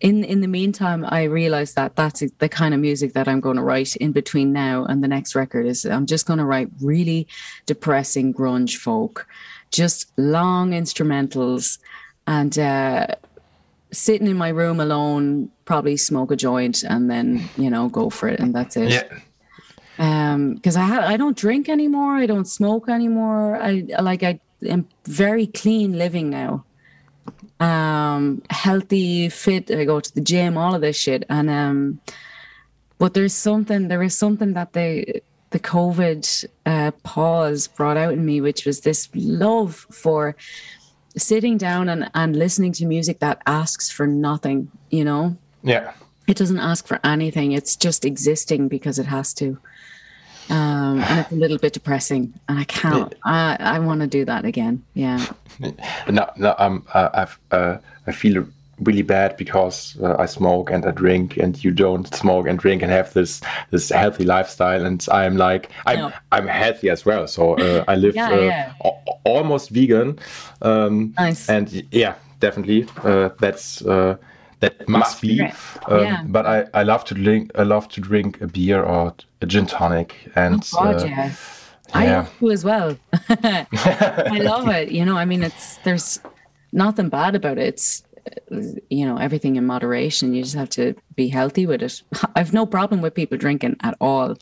In 0.00 0.22
in 0.24 0.40
the 0.40 0.48
meantime, 0.48 1.04
I 1.08 1.24
realized 1.24 1.74
that 1.76 1.96
that's 1.96 2.22
the 2.38 2.48
kind 2.48 2.72
of 2.72 2.80
music 2.80 3.14
that 3.14 3.26
I'm 3.26 3.40
going 3.40 3.56
to 3.56 3.62
write 3.62 3.96
in 3.96 4.12
between 4.12 4.52
now 4.52 4.84
and 4.84 5.02
the 5.02 5.08
next 5.08 5.34
record. 5.34 5.66
Is 5.66 5.84
I'm 5.84 6.06
just 6.06 6.26
going 6.26 6.38
to 6.38 6.44
write 6.44 6.68
really 6.80 7.26
depressing 7.66 8.32
grunge 8.32 8.76
folk, 8.76 9.26
just 9.70 10.12
long 10.16 10.70
instrumentals, 10.70 11.78
and 12.26 12.56
uh, 12.58 13.08
sitting 13.90 14.28
in 14.28 14.36
my 14.36 14.50
room 14.50 14.78
alone, 14.78 15.50
probably 15.64 15.96
smoke 15.96 16.30
a 16.30 16.36
joint, 16.36 16.84
and 16.84 17.10
then 17.10 17.48
you 17.56 17.68
know 17.68 17.88
go 17.88 18.08
for 18.08 18.28
it, 18.28 18.38
and 18.38 18.54
that's 18.54 18.76
it. 18.76 18.90
Yeah. 18.90 19.08
Um, 19.98 20.54
because 20.54 20.76
I 20.76 20.82
ha- 20.82 21.06
I 21.06 21.16
don't 21.16 21.36
drink 21.36 21.68
anymore. 21.68 22.14
I 22.14 22.26
don't 22.26 22.46
smoke 22.46 22.88
anymore. 22.88 23.60
I 23.60 23.84
like 24.00 24.22
I 24.22 24.38
am 24.64 24.86
very 25.06 25.48
clean 25.48 25.98
living 25.98 26.30
now 26.30 26.64
um, 27.60 28.42
healthy, 28.50 29.28
fit. 29.28 29.70
I 29.70 29.84
go 29.84 30.00
to 30.00 30.14
the 30.14 30.20
gym, 30.20 30.56
all 30.56 30.74
of 30.74 30.80
this 30.80 30.96
shit. 30.96 31.24
And 31.28 31.50
um, 31.50 32.00
but 32.98 33.14
there's 33.14 33.34
something. 33.34 33.88
There 33.88 34.02
is 34.02 34.16
something 34.16 34.54
that 34.54 34.72
the 34.72 35.22
the 35.50 35.60
COVID 35.60 36.46
uh, 36.66 36.90
pause 37.02 37.68
brought 37.68 37.96
out 37.96 38.12
in 38.12 38.24
me, 38.24 38.40
which 38.40 38.66
was 38.66 38.80
this 38.80 39.08
love 39.14 39.86
for 39.90 40.36
sitting 41.16 41.56
down 41.56 41.88
and, 41.88 42.10
and 42.14 42.36
listening 42.36 42.72
to 42.72 42.86
music 42.86 43.20
that 43.20 43.42
asks 43.46 43.90
for 43.90 44.06
nothing. 44.06 44.70
You 44.90 45.04
know. 45.04 45.36
Yeah. 45.62 45.92
It 46.26 46.36
doesn't 46.36 46.58
ask 46.58 46.86
for 46.86 47.00
anything. 47.04 47.52
It's 47.52 47.74
just 47.74 48.04
existing 48.04 48.68
because 48.68 48.98
it 48.98 49.06
has 49.06 49.32
to. 49.34 49.58
Um, 50.50 51.00
and 51.00 51.20
it's 51.20 51.32
a 51.32 51.34
little 51.34 51.58
bit 51.58 51.72
depressing, 51.72 52.32
and 52.48 52.58
I 52.58 52.64
can't. 52.64 53.14
I 53.24 53.56
I 53.60 53.78
want 53.78 54.00
to 54.00 54.06
do 54.06 54.24
that 54.24 54.44
again. 54.44 54.82
Yeah. 54.94 55.24
No, 56.08 56.30
no. 56.36 56.54
Um, 56.58 56.86
uh, 56.94 57.08
I've 57.12 57.38
uh, 57.50 57.78
I 58.06 58.12
feel 58.12 58.46
really 58.80 59.02
bad 59.02 59.36
because 59.36 59.96
uh, 60.00 60.14
I 60.18 60.26
smoke 60.26 60.70
and 60.70 60.84
I 60.86 60.92
drink, 60.92 61.36
and 61.36 61.62
you 61.62 61.70
don't 61.70 62.12
smoke 62.14 62.46
and 62.46 62.58
drink 62.58 62.82
and 62.82 62.92
have 62.92 63.12
this 63.12 63.40
this 63.70 63.90
healthy 63.90 64.24
lifestyle. 64.24 64.84
And 64.84 65.04
I'm 65.10 65.36
like, 65.36 65.70
I'm 65.86 65.98
no. 65.98 66.12
I'm 66.32 66.46
healthy 66.46 66.90
as 66.90 67.04
well. 67.04 67.26
So 67.26 67.54
uh, 67.54 67.84
I 67.88 67.96
live 67.96 68.14
yeah, 68.14 68.30
uh, 68.30 68.40
yeah. 68.40 68.72
almost 69.24 69.70
vegan. 69.70 70.18
Um, 70.62 71.14
nice. 71.18 71.48
And 71.48 71.84
yeah, 71.90 72.14
definitely. 72.40 72.86
Uh, 73.02 73.30
that's 73.40 73.82
that 74.60 74.88
must 74.88 75.20
be. 75.20 75.40
Um, 75.40 76.00
yeah. 76.00 76.22
But 76.26 76.46
I, 76.46 76.66
I 76.74 76.82
love 76.82 77.04
to 77.06 77.14
drink. 77.14 77.50
I 77.54 77.62
love 77.62 77.88
to 77.88 78.00
drink 78.00 78.40
a 78.40 78.46
beer 78.46 78.82
or 78.82 79.14
a 79.40 79.46
gin 79.46 79.66
tonic. 79.66 80.16
And 80.34 80.66
oh 80.74 80.84
God, 80.84 81.02
uh, 81.02 81.06
yeah. 81.06 81.32
I 81.94 82.28
do 82.40 82.50
as 82.50 82.64
well. 82.64 82.98
I 83.28 84.40
love 84.42 84.68
it. 84.68 84.90
You 84.90 85.04
know, 85.04 85.16
I 85.16 85.24
mean, 85.24 85.42
it's 85.42 85.76
there's 85.78 86.20
nothing 86.72 87.08
bad 87.08 87.34
about 87.34 87.58
it. 87.58 87.66
It's 87.66 88.02
you 88.90 89.06
know 89.06 89.16
everything 89.16 89.56
in 89.56 89.64
moderation. 89.64 90.34
You 90.34 90.42
just 90.42 90.56
have 90.56 90.70
to 90.70 90.94
be 91.14 91.28
healthy 91.28 91.66
with 91.66 91.82
it. 91.82 92.02
I've 92.36 92.52
no 92.52 92.66
problem 92.66 93.00
with 93.00 93.14
people 93.14 93.38
drinking 93.38 93.76
at 93.82 93.96
all. 94.00 94.36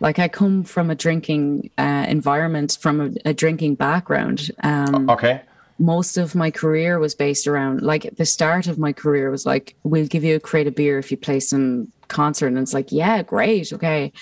Like 0.00 0.18
I 0.18 0.28
come 0.28 0.62
from 0.62 0.90
a 0.90 0.94
drinking 0.94 1.70
uh, 1.76 2.06
environment, 2.08 2.78
from 2.80 3.00
a, 3.00 3.30
a 3.30 3.34
drinking 3.34 3.74
background. 3.74 4.50
Um, 4.62 5.10
okay 5.10 5.42
most 5.78 6.16
of 6.16 6.34
my 6.34 6.50
career 6.50 6.98
was 6.98 7.14
based 7.14 7.46
around 7.46 7.82
like 7.82 8.16
the 8.16 8.26
start 8.26 8.66
of 8.66 8.78
my 8.78 8.92
career 8.92 9.30
was 9.30 9.44
like 9.44 9.74
we'll 9.82 10.06
give 10.06 10.24
you 10.24 10.36
a 10.36 10.40
crate 10.40 10.66
of 10.66 10.74
beer 10.74 10.98
if 10.98 11.10
you 11.10 11.16
play 11.16 11.40
some 11.40 11.92
concert. 12.08 12.48
And 12.48 12.58
it's 12.58 12.74
like 12.74 12.92
yeah 12.92 13.22
great. 13.22 13.72
Okay. 13.72 14.12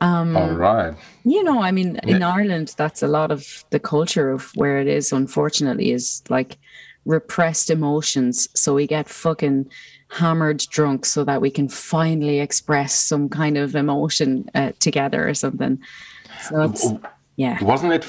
Um 0.00 0.36
all 0.36 0.52
right. 0.52 0.94
you 1.24 1.42
know 1.42 1.60
i 1.60 1.72
mean 1.72 1.96
in 2.04 2.22
ireland 2.22 2.72
that's 2.76 3.02
a 3.02 3.08
lot 3.08 3.32
of 3.32 3.64
the 3.70 3.80
culture 3.80 4.30
of 4.30 4.52
where 4.54 4.78
it 4.78 4.86
is 4.86 5.10
unfortunately 5.10 5.90
is 5.90 6.22
like 6.30 6.58
repressed 7.04 7.70
emotions. 7.70 8.48
So 8.54 8.74
we 8.74 8.86
get 8.86 9.08
fucking 9.08 9.70
hammered 10.08 10.58
drunk 10.70 11.06
so 11.06 11.24
that 11.24 11.40
we 11.40 11.50
can 11.50 11.68
finally 11.68 12.40
express 12.40 12.94
some 12.94 13.28
kind 13.28 13.56
of 13.56 13.74
emotion 13.74 14.48
uh, 14.54 14.72
together 14.78 15.28
or 15.28 15.34
something. 15.34 15.78
So 16.48 16.62
it's 16.62 16.92
yeah. 17.40 17.56
Wasn't 17.64 17.92
it 17.94 18.04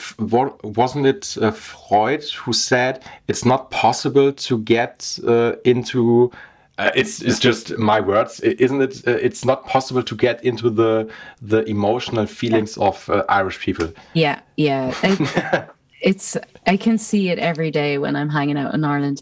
wasn't 0.77 1.05
it 1.05 1.37
uh, 1.41 1.51
freud 1.51 2.23
who 2.41 2.51
said 2.51 3.01
it's 3.29 3.45
not 3.45 3.71
possible 3.71 4.33
to 4.33 4.57
get 4.59 5.17
uh, 5.25 5.53
into 5.63 6.29
uh, 6.77 6.91
it's 6.95 7.21
it's 7.21 7.39
just 7.39 7.77
my 7.77 8.01
words 8.01 8.41
isn't 8.41 8.81
it 8.81 9.07
uh, 9.07 9.11
it's 9.11 9.45
not 9.45 9.65
possible 9.65 10.03
to 10.03 10.15
get 10.15 10.43
into 10.43 10.69
the 10.69 11.09
the 11.41 11.63
emotional 11.63 12.25
feelings 12.25 12.75
yeah. 12.75 12.87
of 12.87 13.09
uh, 13.09 13.23
irish 13.29 13.57
people? 13.61 13.87
Yeah 14.13 14.41
yeah. 14.57 14.91
It's 16.01 16.35
i 16.65 16.75
can 16.75 16.97
see 16.97 17.29
it 17.29 17.39
every 17.39 17.71
day 17.71 17.99
when 17.99 18.15
i'm 18.15 18.29
hanging 18.29 18.57
out 18.57 18.73
in 18.73 18.83
ireland. 18.83 19.21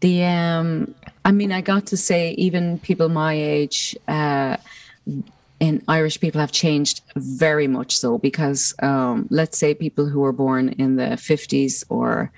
The 0.00 0.24
um 0.24 0.94
i 1.24 1.32
mean 1.32 1.50
i 1.50 1.62
got 1.62 1.86
to 1.86 1.96
say 1.96 2.32
even 2.32 2.78
people 2.80 3.08
my 3.08 3.32
age 3.32 3.96
in 5.60 5.82
Irish 5.86 6.18
people 6.18 6.40
have 6.40 6.52
changed 6.52 7.02
very 7.16 7.68
much 7.68 7.96
so 7.96 8.18
because 8.18 8.74
um, 8.82 9.28
let's 9.30 9.58
say 9.58 9.74
people 9.74 10.06
who 10.06 10.20
were 10.20 10.32
born 10.32 10.70
in 10.70 10.96
the 10.96 11.10
50s 11.16 11.84
or 11.90 12.32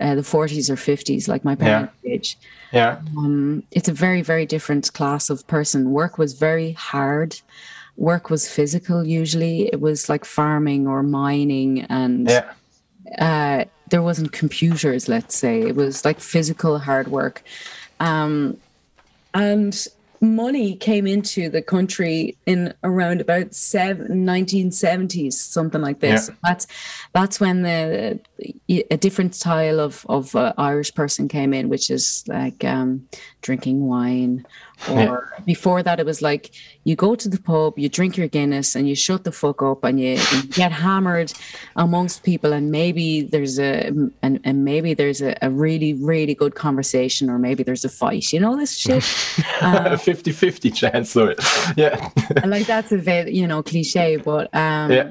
uh, 0.00 0.16
the 0.16 0.22
40s 0.22 0.68
or 0.68 0.74
50s, 0.74 1.28
like 1.28 1.44
my 1.44 1.54
parents' 1.54 1.92
yeah. 2.02 2.12
age. 2.12 2.36
Yeah. 2.72 3.00
Um, 3.16 3.62
it's 3.70 3.88
a 3.88 3.92
very, 3.92 4.22
very 4.22 4.44
different 4.44 4.92
class 4.92 5.30
of 5.30 5.46
person. 5.46 5.92
Work 5.92 6.18
was 6.18 6.32
very 6.32 6.72
hard. 6.72 7.40
Work 7.96 8.28
was 8.28 8.48
physical 8.48 9.04
usually. 9.04 9.68
It 9.72 9.80
was 9.80 10.08
like 10.08 10.24
farming 10.24 10.88
or 10.88 11.04
mining 11.04 11.82
and 11.82 12.28
yeah. 12.28 12.52
uh, 13.20 13.64
there 13.90 14.02
wasn't 14.02 14.32
computers, 14.32 15.08
let's 15.08 15.36
say. 15.36 15.62
It 15.62 15.76
was 15.76 16.04
like 16.04 16.18
physical 16.18 16.80
hard 16.80 17.06
work. 17.06 17.44
Um, 18.00 18.58
and 19.32 19.86
money 20.24 20.74
came 20.74 21.06
into 21.06 21.48
the 21.48 21.62
country 21.62 22.36
in 22.46 22.74
around 22.82 23.20
about 23.20 23.54
seven, 23.54 24.26
1970s, 24.26 25.34
something 25.34 25.80
like 25.80 26.00
this. 26.00 26.28
Yeah. 26.28 26.34
That's 26.42 26.66
that's 27.12 27.40
when 27.40 27.62
the 27.62 28.20
a 28.68 28.96
different 28.96 29.34
style 29.34 29.80
of 29.80 30.04
of 30.08 30.34
uh, 30.34 30.52
Irish 30.58 30.94
person 30.94 31.28
came 31.28 31.52
in, 31.52 31.68
which 31.68 31.90
is 31.90 32.24
like 32.26 32.64
um, 32.64 33.06
drinking 33.42 33.86
wine. 33.86 34.46
Or 34.90 34.98
yeah. 35.32 35.44
before 35.44 35.82
that, 35.82 36.00
it 36.00 36.06
was 36.06 36.20
like 36.20 36.50
you 36.84 36.96
go 36.96 37.14
to 37.14 37.28
the 37.28 37.40
pub, 37.40 37.78
you 37.78 37.88
drink 37.88 38.16
your 38.16 38.28
Guinness, 38.28 38.74
and 38.74 38.88
you 38.88 38.94
shut 38.94 39.24
the 39.24 39.32
fuck 39.32 39.62
up, 39.62 39.84
and 39.84 40.00
you, 40.00 40.18
you 40.32 40.42
get 40.50 40.72
hammered 40.72 41.32
amongst 41.76 42.22
people, 42.22 42.52
and 42.52 42.70
maybe 42.70 43.22
there's 43.22 43.58
a 43.58 43.86
and, 44.22 44.40
and 44.44 44.64
maybe 44.64 44.94
there's 44.94 45.22
a, 45.22 45.36
a, 45.42 45.50
really 45.50 45.94
really 45.94 46.34
good 46.34 46.54
conversation, 46.54 47.30
or 47.30 47.38
maybe 47.38 47.62
there's 47.62 47.84
a 47.84 47.88
fight. 47.88 48.32
You 48.32 48.40
know 48.40 48.56
this 48.56 48.76
shit. 48.76 49.02
50-50 49.02 50.70
uh, 50.70 50.74
chance, 50.74 51.10
sorry. 51.10 51.36
Yeah. 51.76 52.10
like 52.44 52.66
that's 52.66 52.92
a 52.92 52.98
bit 52.98 53.32
you 53.32 53.46
know 53.46 53.62
cliche, 53.62 54.16
but 54.16 54.54
um, 54.54 54.90
yeah, 54.90 55.10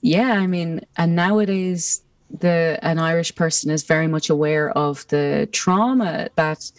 yeah. 0.00 0.32
I 0.32 0.46
mean, 0.46 0.80
and 0.96 1.14
nowadays 1.14 2.02
the 2.38 2.78
an 2.82 2.98
Irish 2.98 3.34
person 3.34 3.70
is 3.70 3.82
very 3.82 4.06
much 4.06 4.30
aware 4.30 4.70
of 4.70 5.06
the 5.08 5.48
trauma 5.52 6.28
that 6.36 6.70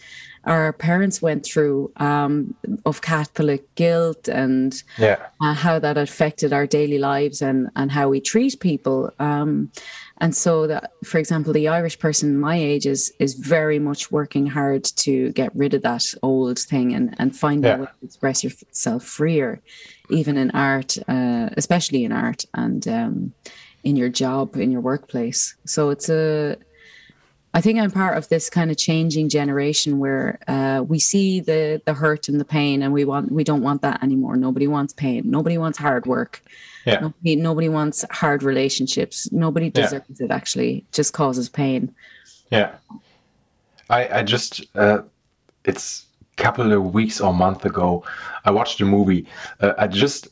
our 0.44 0.72
parents 0.72 1.22
went 1.22 1.44
through 1.44 1.92
um, 1.96 2.54
of 2.84 3.00
Catholic 3.00 3.72
guilt 3.76 4.28
and 4.28 4.82
yeah. 4.98 5.18
uh, 5.40 5.54
how 5.54 5.78
that 5.78 5.96
affected 5.96 6.52
our 6.52 6.66
daily 6.66 6.98
lives 6.98 7.42
and 7.42 7.70
and 7.76 7.92
how 7.92 8.08
we 8.08 8.20
treat 8.20 8.58
people. 8.60 9.10
Um, 9.18 9.70
and 10.18 10.34
so 10.34 10.66
that, 10.66 10.92
for 11.04 11.18
example, 11.18 11.52
the 11.52 11.68
Irish 11.68 11.98
person 11.98 12.38
my 12.38 12.56
age 12.56 12.86
is 12.86 13.12
is 13.18 13.34
very 13.34 13.78
much 13.78 14.10
working 14.10 14.46
hard 14.46 14.84
to 14.84 15.30
get 15.32 15.54
rid 15.54 15.74
of 15.74 15.82
that 15.82 16.04
old 16.22 16.58
thing 16.58 16.92
and 16.92 17.14
and 17.18 17.36
find 17.36 17.62
yeah. 17.62 17.76
a 17.76 17.80
way 17.80 17.86
to 17.86 18.06
express 18.06 18.42
yourself 18.42 19.04
freer, 19.04 19.60
even 20.10 20.36
in 20.36 20.50
art, 20.50 20.98
uh, 21.08 21.50
especially 21.56 22.04
in 22.04 22.12
art 22.12 22.44
and. 22.54 22.88
Um, 22.88 23.34
in 23.84 23.96
your 23.96 24.08
job 24.08 24.54
in 24.54 24.70
your 24.70 24.80
workplace 24.80 25.56
so 25.64 25.90
it's 25.90 26.08
a 26.08 26.56
i 27.54 27.60
think 27.60 27.78
i'm 27.78 27.90
part 27.90 28.16
of 28.16 28.28
this 28.28 28.48
kind 28.50 28.70
of 28.70 28.76
changing 28.76 29.28
generation 29.28 29.98
where 29.98 30.38
uh, 30.48 30.82
we 30.86 30.98
see 30.98 31.40
the 31.40 31.80
the 31.86 31.94
hurt 31.94 32.28
and 32.28 32.40
the 32.40 32.44
pain 32.44 32.82
and 32.82 32.92
we 32.92 33.04
want 33.04 33.30
we 33.30 33.44
don't 33.44 33.62
want 33.62 33.82
that 33.82 34.02
anymore. 34.02 34.36
Nobody 34.36 34.66
wants 34.66 34.92
pain. 34.92 35.22
Nobody 35.24 35.58
wants 35.58 35.78
hard 35.78 36.06
work. 36.06 36.42
Yeah. 36.84 37.00
nobody, 37.00 37.36
nobody 37.36 37.68
wants 37.68 38.04
hard 38.10 38.42
relationships. 38.42 39.30
Nobody 39.32 39.70
deserves 39.70 40.20
yeah. 40.20 40.26
it 40.26 40.30
actually. 40.30 40.78
It 40.78 40.92
just 40.92 41.12
causes 41.12 41.48
pain. 41.48 41.94
Yeah. 42.50 42.74
I 43.90 44.18
i 44.18 44.22
just 44.22 44.64
uh, 44.74 45.02
it's 45.64 46.06
a 46.38 46.42
couple 46.42 46.72
of 46.72 46.94
weeks 46.94 47.20
or 47.20 47.32
month 47.32 47.64
ago 47.64 48.04
i 48.44 48.50
watched 48.50 48.80
a 48.80 48.84
movie. 48.84 49.26
Uh, 49.60 49.74
i 49.78 49.86
just 49.86 50.28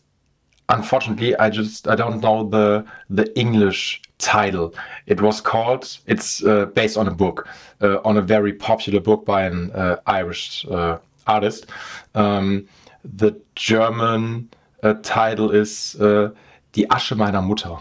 unfortunately 0.68 1.36
i 1.38 1.50
just 1.50 1.88
i 1.88 1.94
don't 1.94 2.20
know 2.20 2.48
the 2.48 2.84
the 3.18 3.26
english 3.38 4.00
title 4.20 4.74
it 5.06 5.20
was 5.20 5.40
called 5.40 5.98
it's 6.06 6.44
uh, 6.44 6.66
based 6.66 6.96
on 6.96 7.08
a 7.08 7.10
book 7.10 7.48
uh, 7.80 7.98
on 8.04 8.16
a 8.16 8.22
very 8.22 8.52
popular 8.52 9.00
book 9.00 9.24
by 9.24 9.42
an 9.42 9.70
uh, 9.72 9.96
irish 10.06 10.66
uh, 10.70 10.98
artist 11.26 11.66
um, 12.14 12.66
the 13.04 13.32
german 13.54 14.48
uh, 14.82 14.94
title 15.02 15.50
is 15.50 15.96
uh, 16.00 16.30
die 16.72 16.86
asche 16.90 17.16
meiner 17.16 17.42
mutter 17.42 17.76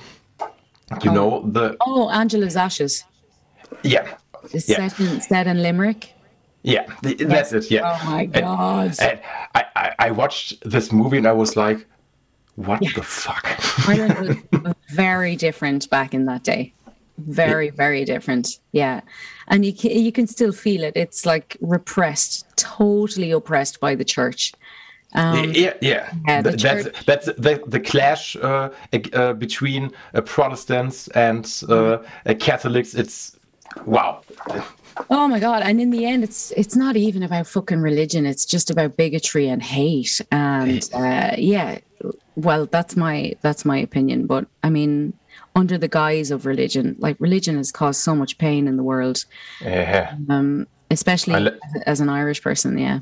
you 1.03 1.11
oh. 1.11 1.13
know 1.13 1.51
the 1.51 1.75
oh 1.81 2.09
angela's 2.09 2.55
ashes 2.55 3.03
yeah 3.83 4.07
it's 4.53 4.69
yeah. 4.69 4.87
set, 4.87 4.99
in, 4.99 5.21
set 5.21 5.47
in 5.47 5.61
limerick 5.61 6.13
Yeah, 6.61 6.85
that's 7.01 7.53
it. 7.53 7.71
Yeah. 7.71 7.87
Oh 7.87 8.09
my 8.09 8.25
god! 8.25 8.95
And, 8.99 9.11
and 9.11 9.19
I, 9.55 9.65
I, 9.75 9.95
I 10.07 10.11
watched 10.11 10.69
this 10.69 10.91
movie 10.91 11.17
and 11.17 11.27
I 11.27 11.31
was 11.31 11.55
like, 11.55 11.87
"What 12.67 12.83
yeah. 12.83 12.91
the 12.95 13.03
fuck?" 13.03 13.45
Ireland 13.87 14.43
was 14.51 14.75
very 14.89 15.35
different 15.35 15.89
back 15.89 16.13
in 16.13 16.25
that 16.25 16.43
day. 16.43 16.73
Very, 17.17 17.69
very 17.69 18.05
different. 18.05 18.59
Yeah, 18.71 19.01
and 19.47 19.65
you 19.65 19.73
can, 19.73 19.91
you 19.91 20.11
can 20.11 20.27
still 20.27 20.51
feel 20.51 20.83
it. 20.83 20.93
It's 20.95 21.25
like 21.25 21.57
repressed, 21.61 22.45
totally 22.57 23.31
oppressed 23.31 23.79
by 23.79 23.95
the 23.95 24.05
church. 24.05 24.53
Um, 25.13 25.53
yeah, 25.53 25.73
yeah. 25.81 26.11
yeah 26.27 26.41
that's 26.41 26.63
that's 27.05 27.25
the, 27.25 27.63
the 27.65 27.79
clash 27.79 28.35
uh, 28.35 28.69
uh, 29.13 29.33
between 29.33 29.91
uh, 30.13 30.21
Protestants 30.21 31.07
and 31.09 31.63
uh, 31.67 31.73
uh, 32.25 32.33
Catholics. 32.39 32.93
It's 32.93 33.37
wow. 33.85 34.21
Oh 35.09 35.27
my 35.27 35.39
god! 35.39 35.63
And 35.63 35.81
in 35.81 35.89
the 35.89 36.05
end, 36.05 36.23
it's 36.23 36.51
it's 36.51 36.75
not 36.75 36.95
even 36.95 37.23
about 37.23 37.47
fucking 37.47 37.79
religion. 37.79 38.25
It's 38.25 38.45
just 38.45 38.69
about 38.69 38.97
bigotry 38.97 39.47
and 39.47 39.63
hate. 39.63 40.21
And 40.31 40.87
uh, 40.93 41.35
yeah, 41.37 41.79
well, 42.35 42.65
that's 42.65 42.95
my 42.95 43.35
that's 43.41 43.65
my 43.65 43.77
opinion. 43.77 44.25
But 44.25 44.47
I 44.63 44.69
mean, 44.69 45.13
under 45.55 45.77
the 45.77 45.87
guise 45.87 46.31
of 46.31 46.45
religion, 46.45 46.95
like 46.99 47.17
religion 47.19 47.57
has 47.57 47.71
caused 47.71 48.01
so 48.01 48.15
much 48.15 48.37
pain 48.37 48.67
in 48.67 48.77
the 48.77 48.83
world. 48.83 49.25
Yeah. 49.61 50.15
Um, 50.29 50.67
especially 50.91 51.51
as 51.85 51.99
an 51.99 52.09
Irish 52.09 52.41
person. 52.41 52.77
Yeah. 52.77 52.99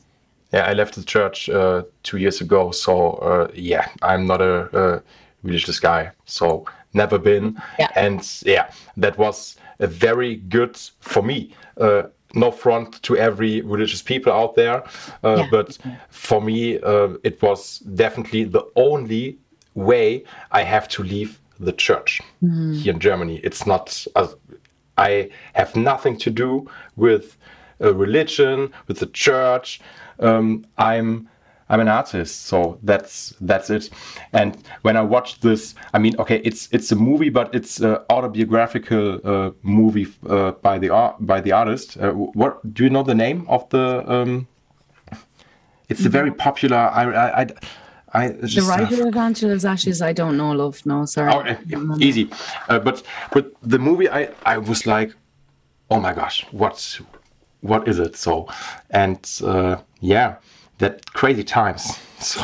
Yeah, 0.53 0.65
I 0.65 0.73
left 0.73 0.95
the 0.95 1.03
church 1.03 1.49
uh, 1.49 1.83
two 2.03 2.17
years 2.17 2.39
ago. 2.41 2.71
So 2.71 3.11
uh, 3.13 3.51
yeah, 3.53 3.89
I'm 4.01 4.25
not 4.25 4.41
a, 4.41 4.95
a, 4.95 5.03
religious 5.43 5.79
guy. 5.79 6.11
So 6.25 6.65
never 6.93 7.17
been. 7.19 7.61
Yeah. 7.79 7.89
And 7.95 8.21
yeah, 8.45 8.71
that 8.97 9.17
was 9.17 9.57
a 9.79 9.87
very 9.87 10.35
good 10.35 10.77
for 10.99 11.21
me. 11.21 11.53
Uh, 11.77 12.03
no 12.33 12.51
front 12.51 13.01
to 13.03 13.15
every 13.15 13.61
religious 13.61 14.01
people 14.01 14.33
out 14.33 14.55
there, 14.55 14.83
uh, 15.23 15.37
yeah. 15.37 15.47
but 15.49 15.77
for 16.09 16.41
me, 16.41 16.79
uh, 16.79 17.09
it 17.23 17.41
was 17.41 17.79
definitely 17.79 18.43
the 18.43 18.65
only 18.75 19.37
way 19.73 20.23
I 20.51 20.63
have 20.63 20.87
to 20.89 21.03
leave 21.03 21.39
the 21.59 21.71
church 21.71 22.21
mm. 22.43 22.75
here 22.75 22.93
in 22.93 22.99
Germany. 22.99 23.39
It's 23.43 23.65
not. 23.65 24.05
I 24.97 25.29
have 25.53 25.75
nothing 25.75 26.17
to 26.17 26.31
do 26.31 26.67
with 26.95 27.37
religion, 27.79 28.73
with 28.87 28.99
the 28.99 29.05
church 29.07 29.79
um, 30.19 30.65
I'm 30.77 31.29
I'm 31.69 31.79
an 31.81 31.87
artist, 31.87 32.45
so 32.45 32.79
that's 32.83 33.33
that's 33.41 33.69
it. 33.69 33.89
And 34.31 34.57
when 34.83 34.95
I 34.95 35.01
watched 35.01 35.41
this, 35.41 35.75
I 35.93 35.99
mean, 35.99 36.15
okay, 36.19 36.41
it's 36.43 36.69
it's 36.71 36.91
a 36.91 36.95
movie, 36.95 37.29
but 37.29 37.53
it's 37.53 37.79
an 37.79 37.97
autobiographical 38.09 39.19
uh, 39.23 39.51
movie 39.63 40.07
uh, 40.29 40.51
by 40.51 40.79
the 40.79 40.89
art 40.89 41.15
by 41.19 41.41
the 41.41 41.51
artist. 41.51 41.97
Uh, 41.97 42.11
what 42.11 42.73
do 42.73 42.83
you 42.83 42.89
know 42.89 43.03
the 43.03 43.15
name 43.15 43.45
of 43.49 43.67
the? 43.69 44.03
Um, 44.07 44.47
it's 45.89 46.05
a 46.05 46.09
very 46.09 46.31
popular. 46.31 46.77
I 46.77 47.03
I. 47.03 47.41
I 47.41 47.47
I 48.13 48.29
just, 48.29 48.55
the 48.55 48.61
writer 48.61 49.05
of 49.05 49.17
Angela's 49.17 49.65
Ashes, 49.65 50.01
I 50.01 50.13
don't 50.13 50.37
know, 50.37 50.51
love. 50.53 50.83
No, 50.85 51.05
sorry. 51.05 51.29
Oh, 51.29 51.97
easy. 51.99 52.29
Uh, 52.69 52.79
but 52.79 53.03
but 53.33 53.51
the 53.61 53.77
movie, 53.77 54.09
I 54.09 54.29
I 54.45 54.57
was 54.57 54.87
like, 54.87 55.13
oh 55.91 55.99
my 55.99 56.13
gosh, 56.13 56.45
what 56.51 57.01
what 57.59 57.85
is 57.85 57.99
it? 57.99 58.15
So, 58.15 58.47
and 58.89 59.19
uh, 59.43 59.77
yeah, 59.99 60.37
that 60.79 61.13
crazy 61.13 61.43
times. 61.43 61.99
So. 62.19 62.41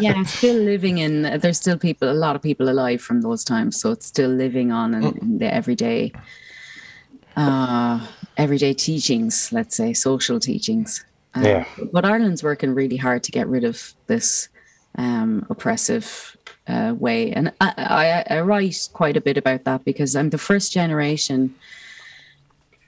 yeah, 0.00 0.24
still 0.24 0.56
living 0.56 0.98
in. 0.98 1.22
There's 1.38 1.56
still 1.56 1.78
people, 1.78 2.10
a 2.10 2.18
lot 2.18 2.34
of 2.34 2.42
people 2.42 2.68
alive 2.68 3.00
from 3.00 3.20
those 3.20 3.44
times. 3.44 3.80
So 3.80 3.92
it's 3.92 4.06
still 4.06 4.28
living 4.28 4.72
on 4.72 4.92
in, 4.92 5.02
mm. 5.04 5.22
in 5.22 5.38
the 5.38 5.54
everyday, 5.54 6.12
uh, 7.36 8.04
everyday 8.36 8.74
teachings. 8.74 9.52
Let's 9.52 9.76
say 9.76 9.92
social 9.92 10.40
teachings. 10.40 11.04
Um, 11.36 11.44
yeah. 11.44 11.64
But 11.92 12.04
Ireland's 12.04 12.42
working 12.42 12.74
really 12.74 12.96
hard 12.96 13.22
to 13.22 13.30
get 13.30 13.46
rid 13.46 13.62
of 13.62 13.94
this 14.08 14.48
um, 14.98 15.46
oppressive 15.48 16.36
uh, 16.66 16.96
way, 16.98 17.32
and 17.32 17.52
I, 17.60 18.24
I, 18.28 18.36
I 18.38 18.40
write 18.40 18.88
quite 18.92 19.16
a 19.16 19.20
bit 19.20 19.36
about 19.36 19.62
that 19.62 19.84
because 19.84 20.16
I'm 20.16 20.30
the 20.30 20.38
first 20.38 20.72
generation 20.72 21.54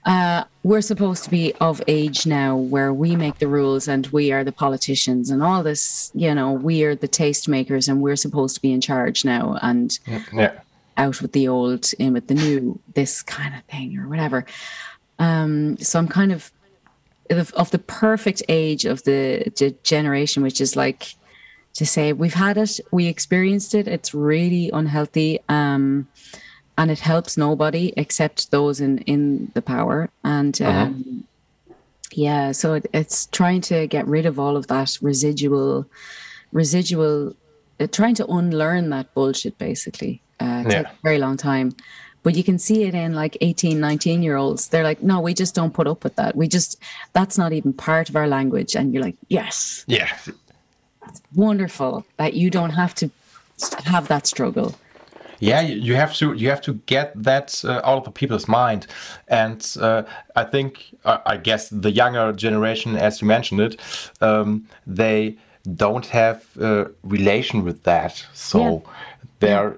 uh, 0.05 0.43
we're 0.63 0.81
supposed 0.81 1.23
to 1.23 1.29
be 1.31 1.53
of 1.55 1.81
age 1.87 2.27
now 2.27 2.55
where 2.55 2.93
we 2.93 3.15
make 3.15 3.39
the 3.39 3.47
rules 3.47 3.87
and 3.87 4.05
we 4.07 4.31
are 4.31 4.43
the 4.43 4.51
politicians 4.51 5.31
and 5.31 5.41
all 5.41 5.63
this, 5.63 6.11
you 6.13 6.33
know, 6.33 6.51
we 6.51 6.83
are 6.83 6.95
the 6.95 7.07
tastemakers 7.07 7.89
and 7.89 8.01
we're 8.01 8.15
supposed 8.15 8.55
to 8.55 8.61
be 8.61 8.71
in 8.71 8.81
charge 8.81 9.25
now 9.25 9.57
and 9.63 9.99
yeah. 10.31 10.51
out 10.97 11.21
with 11.21 11.31
the 11.31 11.47
old, 11.47 11.91
in 11.97 12.13
with 12.13 12.27
the 12.27 12.35
new, 12.35 12.79
this 12.93 13.23
kind 13.23 13.55
of 13.55 13.63
thing 13.63 13.97
or 13.97 14.07
whatever. 14.07 14.45
Um, 15.17 15.77
so 15.77 15.97
I'm 15.97 16.07
kind 16.07 16.31
of 16.31 16.51
of 17.31 17.71
the 17.71 17.79
perfect 17.79 18.43
age 18.49 18.85
of 18.85 19.03
the, 19.03 19.51
the 19.57 19.75
generation, 19.81 20.43
which 20.43 20.61
is 20.61 20.75
like 20.75 21.15
to 21.73 21.83
say 21.83 22.13
we've 22.13 22.35
had 22.35 22.57
it, 22.57 22.79
we 22.91 23.07
experienced 23.07 23.73
it, 23.73 23.87
it's 23.87 24.13
really 24.13 24.69
unhealthy. 24.71 25.39
Um, 25.49 26.07
and 26.77 26.91
it 26.91 26.99
helps 26.99 27.37
nobody 27.37 27.93
except 27.97 28.51
those 28.51 28.81
in 28.81 28.99
in 28.99 29.51
the 29.53 29.61
power. 29.61 30.09
And 30.23 30.59
uh-huh. 30.61 30.81
um, 30.81 31.27
yeah 32.11 32.51
so 32.51 32.73
it, 32.73 32.85
it's 32.93 33.25
trying 33.27 33.61
to 33.61 33.87
get 33.87 34.07
rid 34.07 34.25
of 34.25 34.39
all 34.39 34.55
of 34.55 34.67
that 34.67 34.97
residual 35.01 35.85
residual 36.51 37.35
uh, 37.79 37.87
trying 37.91 38.15
to 38.15 38.25
unlearn 38.27 38.89
that 38.89 39.13
bullshit 39.13 39.57
basically. 39.57 40.21
Uh 40.39 40.63
yeah. 40.65 40.83
takes 40.83 40.89
a 40.89 41.03
very 41.03 41.17
long 41.19 41.37
time. 41.37 41.75
But 42.23 42.33
you 42.33 42.43
can 42.43 42.57
see 42.57 42.85
it 42.85 42.95
in 42.95 43.13
like 43.13 43.37
18 43.41 43.79
19 43.79 44.23
year 44.23 44.35
olds. 44.35 44.69
They're 44.69 44.83
like 44.83 45.01
no 45.01 45.19
we 45.19 45.33
just 45.33 45.55
don't 45.55 45.73
put 45.73 45.87
up 45.87 46.03
with 46.03 46.15
that. 46.15 46.35
We 46.35 46.47
just 46.47 46.79
that's 47.13 47.37
not 47.37 47.53
even 47.53 47.73
part 47.73 48.09
of 48.09 48.15
our 48.15 48.27
language. 48.27 48.75
And 48.75 48.93
you're 48.93 49.03
like 49.03 49.17
yes. 49.29 49.85
Yeah. 49.87 50.11
It's 51.07 51.21
wonderful 51.35 52.03
that 52.17 52.33
you 52.33 52.49
don't 52.49 52.71
have 52.71 52.95
to 52.95 53.11
have 53.85 54.07
that 54.07 54.25
struggle 54.25 54.75
yeah 55.45 55.61
you 55.61 55.95
have 55.95 56.13
to 56.13 56.33
you 56.33 56.49
have 56.49 56.61
to 56.61 56.73
get 56.85 57.11
that 57.23 57.63
uh, 57.65 57.81
out 57.83 57.97
of 57.97 58.03
the 58.03 58.11
people's 58.11 58.47
mind 58.47 58.87
and 59.27 59.77
uh, 59.81 60.03
i 60.35 60.43
think 60.43 60.85
uh, 61.05 61.17
i 61.25 61.37
guess 61.37 61.69
the 61.69 61.91
younger 61.91 62.31
generation 62.33 62.95
as 62.95 63.21
you 63.21 63.27
mentioned 63.27 63.61
it 63.61 63.79
um, 64.21 64.65
they 64.87 65.35
don't 65.75 66.05
have 66.05 66.45
a 66.59 66.87
relation 67.03 67.63
with 67.63 67.83
that 67.83 68.25
so 68.33 68.59
yeah. 68.59 68.91
they're 69.39 69.77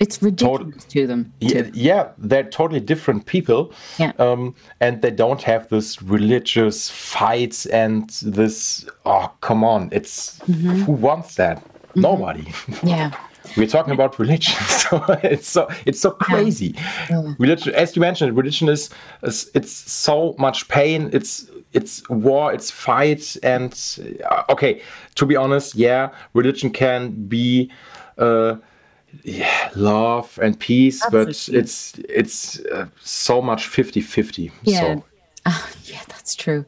it's 0.00 0.20
ridiculous 0.22 0.84
to 0.84 1.06
them 1.06 1.32
yeah, 1.40 1.70
yeah, 1.72 2.08
they're 2.18 2.42
totally 2.50 2.80
different 2.80 3.26
people 3.26 3.72
yeah. 3.98 4.12
Um, 4.18 4.54
and 4.80 5.00
they 5.02 5.10
don't 5.10 5.42
have 5.42 5.68
this 5.68 6.02
religious 6.02 6.90
fights 6.90 7.66
and 7.66 8.10
this 8.22 8.86
oh 9.06 9.32
come 9.40 9.64
on 9.64 9.88
it's 9.92 10.40
mm 10.46 10.54
-hmm. 10.54 10.84
who 10.84 10.92
wants 10.92 11.34
that 11.34 11.56
mm 11.56 11.62
-hmm. 11.62 12.00
nobody 12.00 12.44
yeah 12.94 13.12
we're 13.56 13.66
talking 13.66 13.92
about 13.92 14.18
religion. 14.18 14.54
So 14.84 15.02
it's 15.22 15.48
so 15.48 15.68
it's 15.86 16.00
so 16.00 16.10
crazy. 16.10 16.74
Religion 17.38 17.74
as 17.74 17.96
you 17.96 18.00
mentioned 18.00 18.36
religion 18.36 18.68
is, 18.68 18.90
is, 19.22 19.50
it's 19.54 19.72
so 19.72 20.34
much 20.38 20.68
pain. 20.68 21.10
It's 21.12 21.48
it's 21.74 22.08
war 22.08 22.52
it's 22.54 22.70
fight 22.70 23.36
and 23.42 23.98
uh, 24.30 24.44
okay 24.48 24.80
to 25.16 25.26
be 25.26 25.36
honest 25.36 25.74
yeah 25.74 26.10
religion 26.32 26.70
can 26.70 27.10
be 27.10 27.70
uh, 28.16 28.56
yeah, 29.22 29.70
love 29.74 30.38
and 30.42 30.58
peace 30.58 31.04
Absolutely. 31.04 31.32
but 31.32 31.58
it's 31.58 31.98
it's 32.08 32.60
uh, 32.66 32.86
so 33.00 33.42
much 33.42 33.66
50 33.66 34.00
50 34.00 34.50
yeah. 34.62 34.80
So. 34.80 35.04
uh, 35.46 35.66
yeah 35.84 36.00
that's 36.08 36.34
true. 36.34 36.64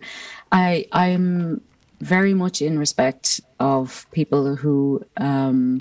I 0.52 0.86
i'm 0.92 1.60
very 2.00 2.34
much 2.34 2.60
in 2.60 2.78
respect 2.78 3.40
of 3.58 4.06
people 4.12 4.54
who 4.54 5.02
um 5.16 5.80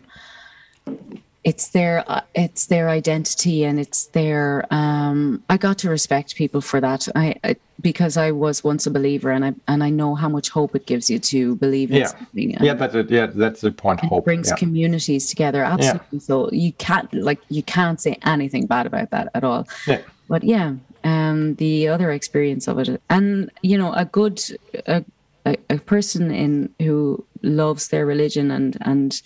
it's 1.45 1.69
their 1.69 2.03
uh, 2.07 2.21
it's 2.33 2.65
their 2.65 2.89
identity 2.89 3.63
and 3.63 3.79
it's 3.79 4.07
their 4.07 4.65
um, 4.71 5.43
I 5.47 5.57
got 5.57 5.77
to 5.79 5.89
respect 5.89 6.35
people 6.35 6.59
for 6.59 6.81
that 6.81 7.07
I, 7.15 7.35
I, 7.43 7.55
because 7.81 8.17
I 8.17 8.31
was 8.31 8.63
once 8.63 8.87
a 8.87 8.91
believer 8.91 9.29
and 9.29 9.45
I 9.45 9.53
and 9.67 9.83
I 9.83 9.91
know 9.91 10.15
how 10.15 10.27
much 10.27 10.49
hope 10.49 10.75
it 10.75 10.87
gives 10.87 11.07
you 11.07 11.19
to 11.19 11.55
believe 11.57 11.91
in 11.91 11.97
yeah. 11.97 12.07
something 12.07 12.49
yeah 12.63 12.73
that's 12.73 12.95
it 12.95 13.11
yeah 13.11 13.27
that's 13.27 13.61
the 13.61 13.71
point 13.71 13.99
hope 13.99 14.25
brings 14.25 14.49
yeah. 14.49 14.55
communities 14.55 15.29
together 15.29 15.63
absolutely 15.63 16.07
yeah. 16.11 16.19
so 16.19 16.49
you 16.51 16.73
can't 16.73 17.13
like 17.13 17.39
you 17.49 17.61
can't 17.61 18.01
say 18.01 18.17
anything 18.23 18.65
bad 18.65 18.87
about 18.87 19.11
that 19.11 19.29
at 19.35 19.43
all 19.43 19.67
yeah. 19.85 20.01
but 20.27 20.43
yeah 20.43 20.73
um 21.03 21.53
the 21.55 21.87
other 21.87 22.11
experience 22.11 22.67
of 22.67 22.79
it 22.79 22.99
and 23.11 23.51
you 23.61 23.77
know 23.77 23.93
a 23.93 24.05
good 24.05 24.41
a, 24.87 25.05
a, 25.45 25.55
a 25.69 25.77
person 25.77 26.31
in 26.31 26.73
who 26.79 27.23
loves 27.43 27.89
their 27.89 28.05
religion 28.05 28.49
and 28.49 28.77
and 28.81 29.21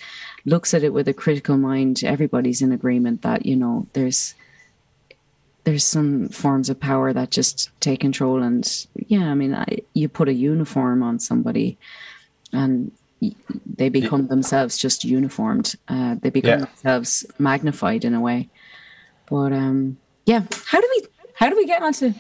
looks 0.50 0.74
at 0.74 0.84
it 0.84 0.94
with 0.94 1.08
a 1.08 1.14
critical 1.14 1.58
mind, 1.58 2.04
everybody's 2.04 2.62
in 2.62 2.72
agreement 2.72 3.22
that 3.22 3.46
you 3.46 3.56
know 3.56 3.88
there's 3.94 4.34
there's 5.64 5.86
some 5.86 6.30
forms 6.30 6.70
of 6.70 6.80
power 6.80 7.14
that 7.14 7.30
just 7.30 7.70
take 7.80 8.00
control. 8.00 8.42
And 8.42 8.88
yeah, 8.96 9.30
I 9.30 9.36
mean, 9.36 9.54
I, 9.54 9.80
you 9.94 10.10
put 10.10 10.28
a 10.28 10.34
uniform 10.34 11.04
on 11.04 11.20
somebody, 11.20 11.78
and 12.52 12.92
they 13.76 13.90
become 13.90 14.28
themselves 14.28 14.78
just 14.78 15.04
uniformed. 15.04 15.76
Uh, 15.88 16.16
they 16.22 16.30
become 16.30 16.60
yeah. 16.60 16.66
themselves 16.66 17.26
magnified 17.38 18.04
in 18.04 18.14
a 18.14 18.22
way. 18.22 18.50
But 19.30 19.54
um, 19.54 19.98
yeah, 20.26 20.44
how 20.66 20.82
do 20.82 20.88
we 20.96 21.08
how 21.36 21.50
do 21.50 21.56
we 21.56 21.66
get 21.66 21.84
onto 21.84 22.14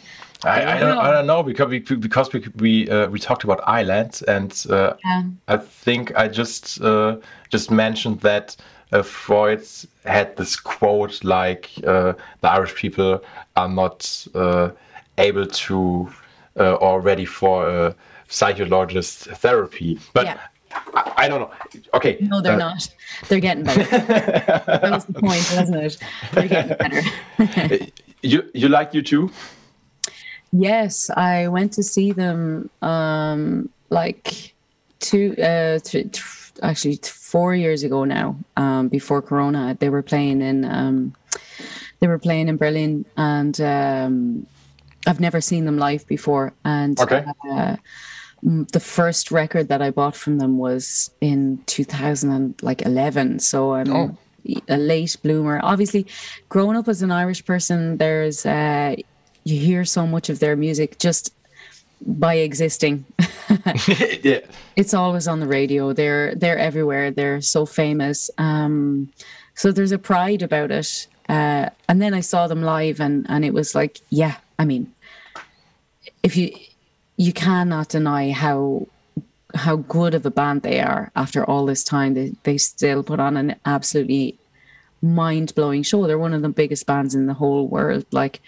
I, 0.43 0.77
I, 0.77 0.79
don't, 0.79 0.97
I 0.97 1.11
don't 1.11 1.27
know 1.27 1.43
because 1.43 1.67
we 1.67 1.79
because 1.79 2.31
we 2.31 2.47
we, 2.55 2.89
uh, 2.89 3.09
we 3.09 3.19
talked 3.19 3.43
about 3.43 3.59
Ireland 3.67 4.21
and 4.27 4.65
uh, 4.69 4.93
yeah. 5.03 5.23
I 5.49 5.57
think 5.57 6.15
I 6.15 6.29
just 6.29 6.81
uh, 6.81 7.17
just 7.49 7.71
mentioned 7.71 8.21
that 8.21 8.55
uh, 8.93 9.01
Freud 9.01 9.67
had 10.05 10.37
this 10.37 10.55
quote 10.55 11.23
like 11.25 11.69
uh, 11.85 12.13
the 12.39 12.49
Irish 12.49 12.73
people 12.75 13.21
are 13.57 13.67
not 13.67 14.27
uh, 14.33 14.69
able 15.17 15.45
to 15.45 16.09
or 16.55 16.99
ready 16.99 17.25
for 17.25 17.95
psychologist 18.27 19.25
therapy, 19.25 19.99
but. 20.13 20.25
Yeah. 20.25 20.39
I, 20.93 21.13
I, 21.17 21.27
don't 21.27 21.41
know. 21.41 21.51
Okay. 21.95 22.19
No, 22.21 22.41
they're 22.41 22.55
not. 22.55 22.87
They're 23.27 23.39
getting 23.39 23.63
better. 23.63 23.83
that 24.05 24.91
was 24.91 25.05
the 25.05 25.13
point, 25.13 25.43
wasn't 25.55 25.77
it? 25.77 25.97
They're 26.31 26.47
getting 26.47 26.77
better. 26.77 27.87
you 28.21 28.47
you 28.53 28.69
like 28.69 28.91
U2? 28.91 29.31
Yes, 30.51 31.09
I 31.09 31.47
went 31.47 31.73
to 31.73 31.83
see 31.83 32.11
them 32.11 32.69
um, 32.81 33.69
like 33.89 34.53
two, 34.99 35.35
uh, 35.37 35.79
th- 35.79 36.11
th- 36.11 36.23
actually 36.63 36.99
four 37.03 37.53
years 37.53 37.83
ago 37.83 38.03
now. 38.03 38.35
Um, 38.57 38.87
before 38.87 39.21
Corona, 39.21 39.77
they 39.79 39.89
were 39.89 40.01
playing 40.01 40.41
in 40.41 40.65
um, 40.65 41.13
they 41.99 42.07
were 42.07 42.19
playing 42.19 42.47
in 42.47 42.57
Berlin, 42.57 43.05
and 43.17 43.59
um, 43.61 44.47
I've 45.05 45.19
never 45.19 45.41
seen 45.41 45.65
them 45.65 45.77
live 45.77 46.07
before. 46.07 46.53
And 46.63 46.99
okay. 46.99 47.25
Uh, 47.49 47.75
the 48.41 48.79
first 48.79 49.31
record 49.31 49.67
that 49.67 49.81
I 49.81 49.91
bought 49.91 50.15
from 50.15 50.37
them 50.37 50.57
was 50.57 51.11
in 51.19 51.61
2011. 51.65 53.39
So 53.39 53.73
I'm 53.73 53.91
oh. 53.93 54.17
a 54.69 54.77
late 54.77 55.17
bloomer. 55.21 55.59
Obviously, 55.61 56.07
growing 56.47 56.77
up 56.77 56.87
as 56.87 57.01
an 57.01 57.11
Irish 57.11 57.43
person, 57.45 57.97
there's 57.97 58.45
uh, 58.45 58.95
you 59.43 59.59
hear 59.59 59.85
so 59.85 60.05
much 60.05 60.29
of 60.29 60.39
their 60.39 60.55
music 60.55 60.99
just 60.99 61.33
by 62.01 62.35
existing. 62.35 63.05
yeah. 64.23 64.39
It's 64.75 64.93
always 64.93 65.27
on 65.27 65.39
the 65.39 65.47
radio. 65.47 65.93
They're 65.93 66.35
they're 66.35 66.57
everywhere. 66.57 67.11
They're 67.11 67.41
so 67.41 67.65
famous. 67.65 68.29
Um, 68.37 69.11
so 69.55 69.71
there's 69.71 69.91
a 69.91 69.99
pride 69.99 70.41
about 70.41 70.71
it. 70.71 71.07
Uh, 71.27 71.69
and 71.87 72.01
then 72.01 72.13
I 72.13 72.21
saw 72.21 72.47
them 72.47 72.63
live, 72.63 72.99
and 72.99 73.25
and 73.29 73.43
it 73.45 73.53
was 73.53 73.75
like, 73.75 73.99
yeah. 74.09 74.35
I 74.57 74.65
mean, 74.65 74.93
if 76.23 76.35
you 76.35 76.51
you 77.17 77.33
cannot 77.33 77.89
deny 77.89 78.31
how 78.31 78.87
how 79.55 79.77
good 79.77 80.13
of 80.13 80.25
a 80.25 80.31
band 80.31 80.61
they 80.61 80.79
are 80.79 81.11
after 81.15 81.43
all 81.43 81.65
this 81.65 81.83
time. 81.83 82.13
They 82.13 82.33
they 82.43 82.57
still 82.57 83.03
put 83.03 83.19
on 83.19 83.37
an 83.37 83.55
absolutely 83.65 84.37
mind 85.01 85.55
blowing 85.55 85.83
show. 85.83 86.05
They're 86.05 86.19
one 86.19 86.33
of 86.33 86.41
the 86.41 86.49
biggest 86.49 86.85
bands 86.85 87.15
in 87.15 87.25
the 87.25 87.33
whole 87.33 87.67
world. 87.67 88.05
Like 88.11 88.41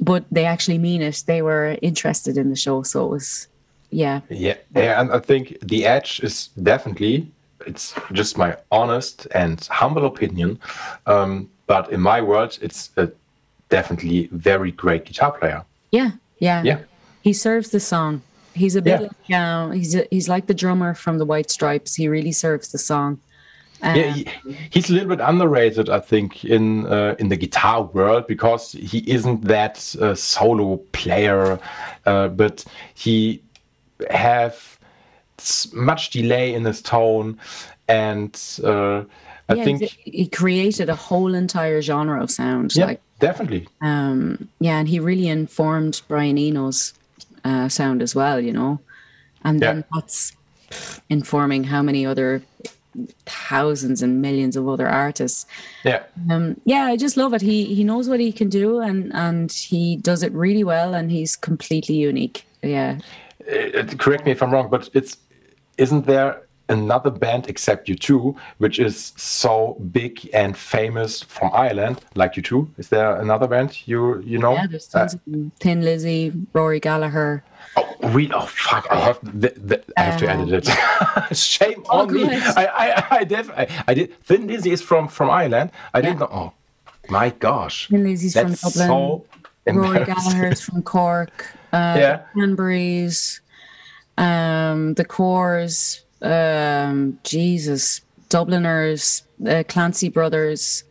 but 0.00 0.24
they 0.30 0.44
actually 0.44 0.78
mean 0.78 1.02
it. 1.02 1.22
They 1.26 1.42
were 1.42 1.76
interested 1.82 2.36
in 2.36 2.50
the 2.50 2.56
show, 2.56 2.82
so 2.82 3.04
it 3.04 3.10
was, 3.10 3.48
yeah. 3.90 4.20
Yeah, 4.30 4.56
yeah, 4.74 5.00
and 5.00 5.12
I 5.12 5.18
think 5.18 5.58
the 5.60 5.86
edge 5.86 6.20
is 6.20 6.48
definitely. 6.62 7.30
It's 7.66 7.94
just 8.12 8.38
my 8.38 8.56
honest 8.70 9.26
and 9.34 9.60
humble 9.70 10.06
opinion, 10.06 10.58
um, 11.06 11.50
but 11.66 11.92
in 11.92 12.00
my 12.00 12.22
world, 12.22 12.58
it's 12.62 12.90
a 12.96 13.10
definitely 13.68 14.28
very 14.32 14.72
great 14.72 15.04
guitar 15.04 15.32
player. 15.32 15.64
Yeah, 15.92 16.12
yeah, 16.38 16.62
yeah. 16.62 16.78
He 17.22 17.34
serves 17.34 17.70
the 17.70 17.80
song. 17.80 18.22
He's 18.54 18.76
a 18.76 18.82
bit 18.82 19.00
yeah. 19.00 19.06
like 19.06 19.70
uh, 19.70 19.70
he's 19.70 19.94
a, 19.94 20.06
he's 20.10 20.28
like 20.28 20.46
the 20.46 20.54
drummer 20.54 20.94
from 20.94 21.18
the 21.18 21.26
White 21.26 21.50
Stripes. 21.50 21.94
He 21.94 22.08
really 22.08 22.32
serves 22.32 22.72
the 22.72 22.78
song. 22.78 23.20
Um, 23.82 23.96
yeah, 23.96 24.12
he, 24.12 24.26
he's 24.70 24.90
a 24.90 24.92
little 24.92 25.08
bit 25.08 25.20
underrated, 25.20 25.88
I 25.88 26.00
think, 26.00 26.44
in 26.44 26.86
uh, 26.86 27.14
in 27.18 27.28
the 27.28 27.36
guitar 27.36 27.82
world 27.82 28.26
because 28.26 28.72
he 28.72 28.98
isn't 29.10 29.44
that 29.44 29.94
uh, 30.00 30.14
solo 30.14 30.76
player, 30.92 31.58
uh, 32.06 32.28
but 32.28 32.64
he 32.94 33.42
have 34.10 34.78
much 35.72 36.10
delay 36.10 36.52
in 36.54 36.64
his 36.64 36.82
tone, 36.82 37.38
and 37.88 38.38
uh, 38.64 39.04
I 39.48 39.54
yeah, 39.54 39.64
think 39.64 39.82
he 40.04 40.26
created 40.26 40.88
a 40.88 40.94
whole 40.94 41.34
entire 41.34 41.80
genre 41.82 42.22
of 42.22 42.30
sound. 42.30 42.76
Yeah, 42.76 42.86
like, 42.86 43.00
definitely. 43.18 43.66
Um, 43.80 44.48
yeah, 44.60 44.78
and 44.78 44.88
he 44.88 45.00
really 45.00 45.28
informed 45.28 46.02
Brian 46.06 46.38
Eno's 46.38 46.94
uh, 47.44 47.68
sound 47.68 48.02
as 48.02 48.14
well. 48.14 48.40
You 48.40 48.52
know, 48.52 48.80
and 49.42 49.60
then 49.60 49.76
yeah. 49.78 49.82
that's 49.94 50.36
informing 51.08 51.64
how 51.64 51.82
many 51.82 52.06
other 52.06 52.42
thousands 53.26 54.02
and 54.02 54.20
millions 54.20 54.56
of 54.56 54.68
other 54.68 54.88
artists. 54.88 55.46
Yeah. 55.84 56.02
Um, 56.30 56.60
yeah, 56.64 56.84
I 56.84 56.96
just 56.96 57.16
love 57.16 57.34
it. 57.34 57.40
He 57.40 57.64
he 57.74 57.84
knows 57.84 58.08
what 58.08 58.20
he 58.20 58.32
can 58.32 58.48
do 58.48 58.80
and 58.80 59.12
and 59.14 59.52
he 59.52 59.96
does 59.96 60.22
it 60.22 60.32
really 60.32 60.64
well 60.64 60.94
and 60.94 61.10
he's 61.10 61.36
completely 61.36 61.96
unique. 61.96 62.46
Yeah. 62.62 62.98
Uh, 63.50 63.84
correct 63.98 64.24
me 64.24 64.32
if 64.32 64.42
I'm 64.42 64.50
wrong, 64.50 64.68
but 64.70 64.90
it's 64.94 65.16
isn't 65.78 66.06
there 66.06 66.42
another 66.68 67.10
band 67.10 67.48
except 67.48 67.88
U2, 67.88 68.36
which 68.58 68.78
is 68.78 69.12
so 69.16 69.76
big 69.90 70.28
and 70.32 70.56
famous 70.56 71.20
from 71.22 71.50
Ireland 71.52 72.00
like 72.14 72.34
U2? 72.34 72.68
is 72.78 72.88
there 72.88 73.16
another 73.16 73.48
band 73.48 73.86
you 73.86 74.20
you 74.20 74.38
know 74.38 74.54
yeah 74.54 74.66
there's 74.68 74.86
tons 74.86 75.14
uh, 75.14 75.50
Thin 75.58 75.82
Lizzy 75.82 76.32
Rory 76.52 76.78
Gallagher 76.80 77.42
Oh, 77.76 77.89
we 78.14 78.30
oh 78.32 78.46
fuck! 78.46 78.86
I 78.90 78.96
have 79.00 79.18
the, 79.22 79.52
the, 79.56 79.84
I 79.96 80.02
have 80.02 80.20
to 80.20 80.28
edit 80.28 80.68
it. 80.68 81.36
Shame 81.36 81.84
oh, 81.88 82.00
on 82.00 82.08
good. 82.08 82.28
me. 82.28 82.36
I 82.36 82.66
I 82.66 83.06
I 83.18 83.24
did 83.24 83.50
I, 83.50 83.84
I, 83.86 83.94
did. 83.94 84.18
Thin 84.24 84.46
Lizzy 84.46 84.70
is 84.70 84.82
from 84.82 85.08
from 85.08 85.30
Ireland. 85.30 85.70
I 85.92 85.98
yeah. 85.98 86.02
didn't 86.02 86.20
know. 86.20 86.28
Oh 86.32 86.52
my 87.08 87.30
gosh! 87.30 87.88
Thin 87.88 88.04
Lizzy's 88.04 88.34
from 88.34 88.54
Dublin. 88.54 88.88
So 88.88 89.24
Rory 89.66 90.04
Gallagher's 90.04 90.60
from 90.60 90.82
Cork. 90.82 91.46
Uh, 91.72 91.96
yeah. 91.98 92.22
Hanbury's. 92.34 93.40
Um, 94.18 94.94
the 94.94 95.04
Corrs. 95.04 96.02
Um, 96.22 97.18
Jesus, 97.24 98.02
Dubliners, 98.28 99.22
uh, 99.46 99.62
Clancy 99.68 100.08
Brothers. 100.08 100.84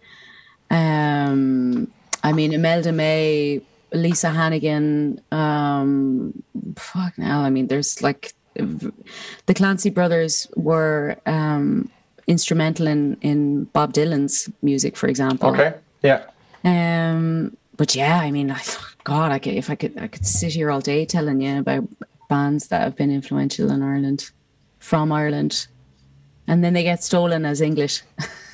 Um, 0.72 1.92
I 2.24 2.34
mean 2.34 2.54
Imelda 2.54 2.92
May 2.92 3.62
Lisa 3.92 4.30
Hannigan, 4.30 5.22
um, 5.32 6.44
fuck 6.76 7.18
now. 7.18 7.42
I 7.42 7.50
mean, 7.50 7.68
there's 7.68 8.02
like 8.02 8.34
the 8.56 9.54
Clancy 9.54 9.90
brothers 9.90 10.48
were 10.56 11.18
um, 11.26 11.90
instrumental 12.28 12.88
in 12.88 13.18
in 13.22 13.66
Bob 13.66 13.94
Dylan's 13.94 14.50
music, 14.62 14.98
for 14.98 15.08
example. 15.08 15.50
Okay. 15.50 15.74
Yeah. 16.04 16.26
Um, 16.64 17.56
but 17.78 17.96
yeah, 17.96 18.20
I 18.20 18.32
mean, 18.32 18.52
I, 18.52 18.62
God, 19.04 19.32
I 19.32 19.40
could, 19.40 19.54
if 19.54 19.70
I 19.70 19.76
could, 19.76 19.98
I 19.98 20.08
could 20.08 20.26
sit 20.26 20.54
here 20.54 20.70
all 20.70 20.82
day 20.82 21.06
telling 21.06 21.42
you 21.42 21.60
about 21.60 21.88
bands 22.28 22.68
that 22.68 22.82
have 22.82 22.96
been 22.96 23.12
influential 23.12 23.72
in 23.72 23.82
Ireland, 23.82 24.30
from 24.80 25.12
Ireland, 25.12 25.68
and 26.48 26.64
then 26.64 26.74
they 26.74 26.84
get 26.84 27.04
stolen 27.04 27.46
as 27.46 27.62
English. 27.62 28.04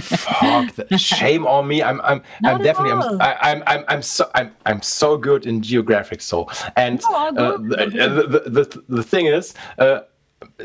Fuck! 0.00 0.74
Shame 0.98 1.46
on 1.46 1.66
me. 1.68 1.82
I'm. 1.82 2.00
I'm. 2.02 2.22
Not 2.42 2.54
I'm 2.54 2.62
definitely. 2.62 2.92
I'm, 2.92 3.20
I, 3.20 3.50
am 3.50 3.62
I'm. 3.66 3.84
I'm 3.88 4.02
so. 4.02 4.30
I'm. 4.34 4.54
I'm 4.66 4.82
so 4.82 5.16
good 5.16 5.46
in 5.46 5.62
geographic. 5.62 6.20
So, 6.20 6.48
and 6.76 7.00
oh, 7.04 7.26
uh, 7.36 7.56
the, 7.56 7.86
the, 7.86 8.50
the, 8.50 8.82
the 8.88 9.02
thing 9.02 9.26
is, 9.26 9.54
uh, 9.78 10.00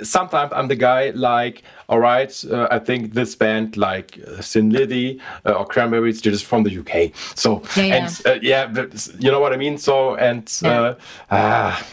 sometimes 0.01 0.51
I'm 0.53 0.67
the 0.67 0.75
guy 0.75 1.11
like, 1.11 1.63
all 1.89 1.99
right, 1.99 2.43
uh, 2.45 2.67
I 2.71 2.79
think 2.79 3.13
this 3.13 3.35
band 3.35 3.77
like 3.77 4.19
uh, 4.27 4.41
Thin 4.41 4.69
Lizzy 4.69 5.21
uh, 5.45 5.53
or 5.53 5.65
Cranberries 5.65 6.21
just 6.21 6.45
from 6.45 6.63
the 6.63 6.79
UK. 6.79 7.15
So 7.35 7.63
yeah, 7.75 7.83
yeah. 7.83 7.95
and 7.95 8.21
uh, 8.25 8.39
yeah, 8.41 8.85
you 9.19 9.31
know 9.31 9.39
what 9.39 9.53
I 9.53 9.57
mean. 9.57 9.77
So 9.77 10.15
and 10.15 10.51
yeah. 10.61 10.69
uh, 10.69 10.95
ah, 11.31 11.87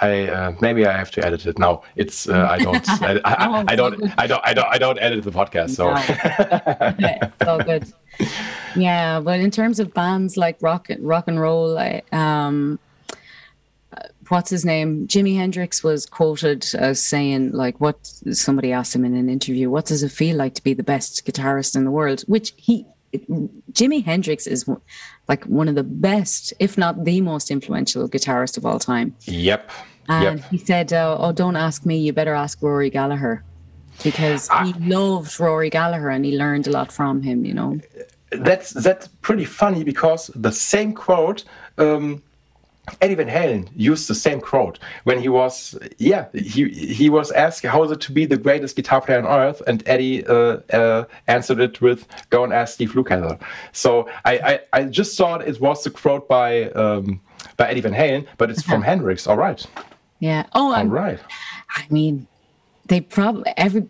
I 0.00 0.28
uh, 0.28 0.54
maybe 0.60 0.86
I 0.86 0.96
have 0.96 1.10
to 1.12 1.24
edit 1.24 1.46
it. 1.46 1.58
No, 1.58 1.82
it's 1.96 2.28
uh, 2.28 2.46
I 2.50 2.58
don't 2.58 2.88
I, 3.02 3.20
I, 3.24 3.64
I, 3.68 3.76
don't 3.76 4.12
I 4.18 4.26
don't 4.26 4.42
I 4.44 4.54
don't 4.54 4.68
I 4.68 4.78
don't 4.78 4.98
edit 4.98 5.24
the 5.24 5.30
podcast. 5.30 5.70
So 5.70 5.90
no. 6.98 7.32
so 7.44 7.64
good. 7.64 7.92
Yeah, 8.76 9.20
but 9.20 9.40
in 9.40 9.50
terms 9.50 9.80
of 9.80 9.94
bands 9.94 10.36
like 10.36 10.58
rock 10.60 10.88
rock 11.00 11.28
and 11.28 11.40
roll, 11.40 11.78
I, 11.78 12.02
um, 12.12 12.78
what's 14.28 14.50
his 14.50 14.64
name? 14.64 15.06
Jimi 15.06 15.36
Hendrix 15.36 15.82
was 15.82 16.06
quoted 16.06 16.66
as 16.74 17.02
saying 17.02 17.52
like, 17.52 17.80
"What?" 17.80 18.06
Somebody 18.32 18.72
asked 18.72 18.94
him 18.94 19.04
in 19.04 19.14
an 19.14 19.28
interview, 19.28 19.70
"What 19.70 19.86
does 19.86 20.02
it 20.02 20.10
feel 20.10 20.36
like 20.36 20.54
to 20.54 20.62
be 20.62 20.74
the 20.74 20.82
best 20.82 21.26
guitarist 21.26 21.76
in 21.76 21.84
the 21.84 21.90
world?" 21.90 22.22
Which 22.22 22.52
he 22.56 22.86
Jimi 23.72 24.04
Hendrix 24.04 24.46
is 24.46 24.68
like 25.28 25.44
one 25.44 25.68
of 25.68 25.74
the 25.74 25.84
best, 25.84 26.52
if 26.58 26.78
not 26.78 27.04
the 27.04 27.20
most 27.20 27.50
influential 27.50 28.08
guitarist 28.08 28.56
of 28.56 28.64
all 28.64 28.78
time. 28.78 29.14
Yep. 29.22 29.70
And 30.08 30.38
yep. 30.40 30.50
he 30.50 30.58
said, 30.58 30.92
uh, 30.92 31.16
"Oh, 31.20 31.32
don't 31.32 31.56
ask 31.56 31.84
me. 31.84 31.98
You 31.98 32.12
better 32.12 32.34
ask 32.34 32.62
Rory 32.62 32.90
Gallagher." 32.90 33.44
Because 34.04 34.48
he 34.64 34.72
loved 34.74 35.40
Rory 35.40 35.70
Gallagher 35.70 36.08
and 36.08 36.24
he 36.24 36.38
learned 36.38 36.68
a 36.68 36.70
lot 36.70 36.92
from 36.92 37.20
him, 37.20 37.44
you 37.44 37.52
know. 37.52 37.80
That's 38.30 38.70
that's 38.70 39.08
pretty 39.22 39.44
funny 39.44 39.82
because 39.82 40.30
the 40.36 40.52
same 40.52 40.92
quote 40.92 41.44
um, 41.78 42.22
Eddie 43.00 43.14
Van 43.14 43.28
Halen 43.28 43.68
used 43.74 44.08
the 44.08 44.14
same 44.14 44.40
quote 44.40 44.78
when 45.04 45.20
he 45.20 45.28
was, 45.28 45.78
yeah, 45.98 46.26
he 46.32 46.68
he 46.68 47.10
was 47.10 47.30
asked 47.32 47.64
how 47.64 47.82
is 47.84 47.90
it 47.90 48.00
to 48.02 48.12
be 48.12 48.26
the 48.26 48.36
greatest 48.36 48.76
guitar 48.76 49.00
player 49.00 49.18
on 49.18 49.26
earth, 49.26 49.62
and 49.66 49.82
Eddie 49.86 50.26
uh, 50.26 50.58
uh, 50.72 51.04
answered 51.26 51.60
it 51.60 51.80
with 51.80 52.06
"Go 52.30 52.44
and 52.44 52.52
ask 52.52 52.74
Steve 52.74 52.92
Lukather." 52.92 53.40
So 53.72 54.08
I, 54.24 54.38
I, 54.38 54.60
I 54.72 54.84
just 54.84 55.16
thought 55.16 55.46
it 55.46 55.60
was 55.60 55.84
the 55.84 55.90
quote 55.90 56.28
by 56.28 56.70
um, 56.70 57.20
by 57.56 57.68
Eddie 57.68 57.80
Van 57.80 57.94
Halen, 57.94 58.26
but 58.36 58.50
it's 58.50 58.62
from 58.62 58.82
Hendrix. 58.82 59.26
All 59.26 59.36
right. 59.36 59.64
Yeah. 60.20 60.46
Oh, 60.54 60.66
All 60.66 60.74
I'm, 60.74 60.90
right. 60.90 61.20
I 61.76 61.86
mean, 61.90 62.26
they 62.86 63.00
probably 63.00 63.52
every 63.56 63.88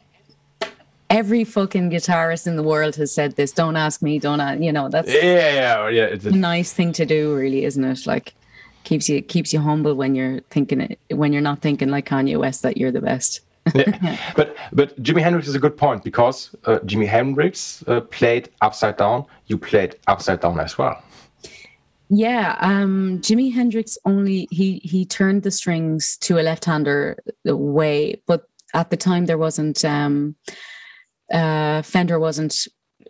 every 1.11 1.45
fucking 1.45 1.91
guitarist 1.91 2.47
in 2.47 2.57
the 2.57 2.63
world 2.63 2.97
has 2.97 3.13
said 3.13 3.37
this. 3.37 3.53
Don't 3.53 3.77
ask 3.77 4.03
me. 4.03 4.19
Don't 4.19 4.41
ask, 4.41 4.61
you 4.61 4.73
know 4.73 4.89
that's 4.89 5.09
Yeah, 5.09 5.23
yeah, 5.23 5.89
yeah. 5.89 6.05
It's 6.05 6.27
a 6.27 6.31
nice 6.31 6.73
thing 6.73 6.93
to 6.93 7.07
do, 7.07 7.35
really, 7.35 7.65
isn't 7.65 7.85
it? 7.85 8.07
Like 8.07 8.35
keeps 8.89 9.07
you 9.09 9.21
keeps 9.21 9.53
you 9.53 9.61
humble 9.61 9.95
when 9.95 10.15
you're 10.15 10.41
thinking 10.49 10.81
it 10.81 10.99
when 11.11 11.33
you're 11.33 11.49
not 11.51 11.61
thinking 11.61 11.91
like 11.91 12.09
Kanye 12.09 12.39
West 12.39 12.63
that 12.63 12.79
you're 12.79 12.91
the 12.99 13.03
best. 13.03 13.41
yeah. 13.75 14.17
But 14.37 14.57
but 14.73 14.89
Jimi 15.03 15.21
Hendrix 15.21 15.47
is 15.47 15.55
a 15.55 15.59
good 15.59 15.77
point 15.77 16.03
because 16.03 16.39
uh, 16.65 16.79
Jimi 16.89 17.07
Hendrix 17.07 17.85
uh, 17.87 18.01
played 18.01 18.49
upside 18.63 18.97
down. 18.97 19.27
You 19.47 19.59
played 19.59 19.97
upside 20.07 20.41
down 20.41 20.59
as 20.59 20.79
well. 20.79 20.97
Yeah, 22.09 22.57
um, 22.61 23.21
Jimi 23.21 23.53
Hendrix 23.53 23.99
only 24.07 24.49
he 24.51 24.81
he 24.93 25.05
turned 25.05 25.43
the 25.43 25.51
strings 25.51 26.17
to 26.23 26.39
a 26.39 26.43
left-hander 26.51 27.23
way, 27.45 28.23
but 28.27 28.49
at 28.73 28.89
the 28.89 28.97
time 28.97 29.27
there 29.27 29.37
wasn't 29.37 29.85
um, 29.85 30.35
uh, 31.31 31.83
Fender 31.83 32.19
wasn't 32.19 32.55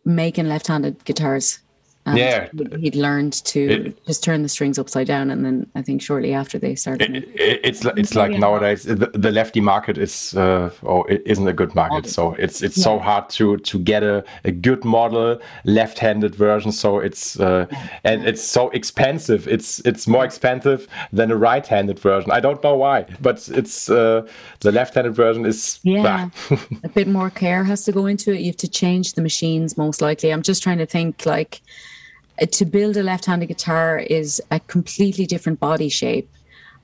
making 0.05 0.49
left-handed 0.49 1.05
guitars. 1.05 1.61
And 2.09 2.19
Yeah. 2.19 2.49
he'd, 2.57 2.77
he'd 2.81 2.95
learned 2.97 3.33
to 3.45 3.61
It- 3.61 4.07
just 4.07 4.23
turn 4.25 4.43
the 4.43 4.49
strings 4.49 4.79
upside 4.79 5.07
down, 5.07 5.31
and 5.31 5.45
then 5.45 5.67
I 5.75 5.83
think 5.83 6.03
shortly 6.03 6.33
after 6.35 6.59
they 6.59 6.75
started. 6.75 7.17
It, 7.17 7.25
it, 7.35 7.61
it's 7.65 7.85
it's 7.85 8.15
like 8.15 8.33
Yeah. 8.33 8.39
nowadays 8.39 8.83
the, 8.85 9.11
the 9.25 9.31
lefty 9.31 9.61
market 9.61 9.99
is 9.99 10.35
uh, 10.35 10.71
oh 10.83 11.03
it 11.05 11.23
isn't 11.27 11.47
a 11.49 11.53
good 11.53 11.75
market. 11.75 12.07
So 12.07 12.35
it's 12.39 12.63
it's 12.63 12.81
so 12.83 12.99
hard 12.99 13.29
to 13.31 13.57
to 13.59 13.79
get 13.79 14.03
a, 14.03 14.25
a 14.45 14.51
good 14.51 14.85
model 14.85 15.39
left-handed 15.65 16.35
version. 16.35 16.73
So 16.73 16.99
it's 16.99 17.39
uh, 17.41 17.67
and 18.05 18.27
it's 18.27 18.43
so 18.43 18.71
expensive. 18.71 19.47
It's 19.49 19.81
it's 19.85 20.07
more 20.07 20.25
expensive 20.25 20.87
than 21.13 21.31
a 21.31 21.37
right-handed 21.37 21.99
version. 21.99 22.31
I 22.31 22.41
don't 22.41 22.63
know 22.63 22.77
why, 22.77 23.05
but 23.21 23.49
it's 23.49 23.89
uh, 23.91 24.27
the 24.61 24.73
left-handed 24.73 25.15
version 25.15 25.47
is 25.47 25.79
Yeah, 25.83 26.31
a 26.85 26.89
bit 26.89 27.09
more 27.09 27.31
care 27.31 27.65
has 27.65 27.85
to 27.85 27.93
go 27.93 28.07
into 28.07 28.33
it. 28.33 28.41
You 28.41 28.47
have 28.47 28.57
to 28.59 28.69
change 28.69 29.15
the 29.15 29.23
machines, 29.23 29.77
most 29.77 30.01
likely. 30.01 30.33
I'm 30.33 30.43
just 30.43 30.63
trying 30.63 30.79
to 30.79 30.87
think 30.87 31.27
like 31.27 31.61
to 32.47 32.65
build 32.65 32.97
a 32.97 33.03
left-handed 33.03 33.47
guitar 33.47 33.99
is 33.99 34.41
a 34.51 34.61
completely 34.61 35.27
different 35.27 35.61
body 35.61 35.89
shape. 35.89 36.29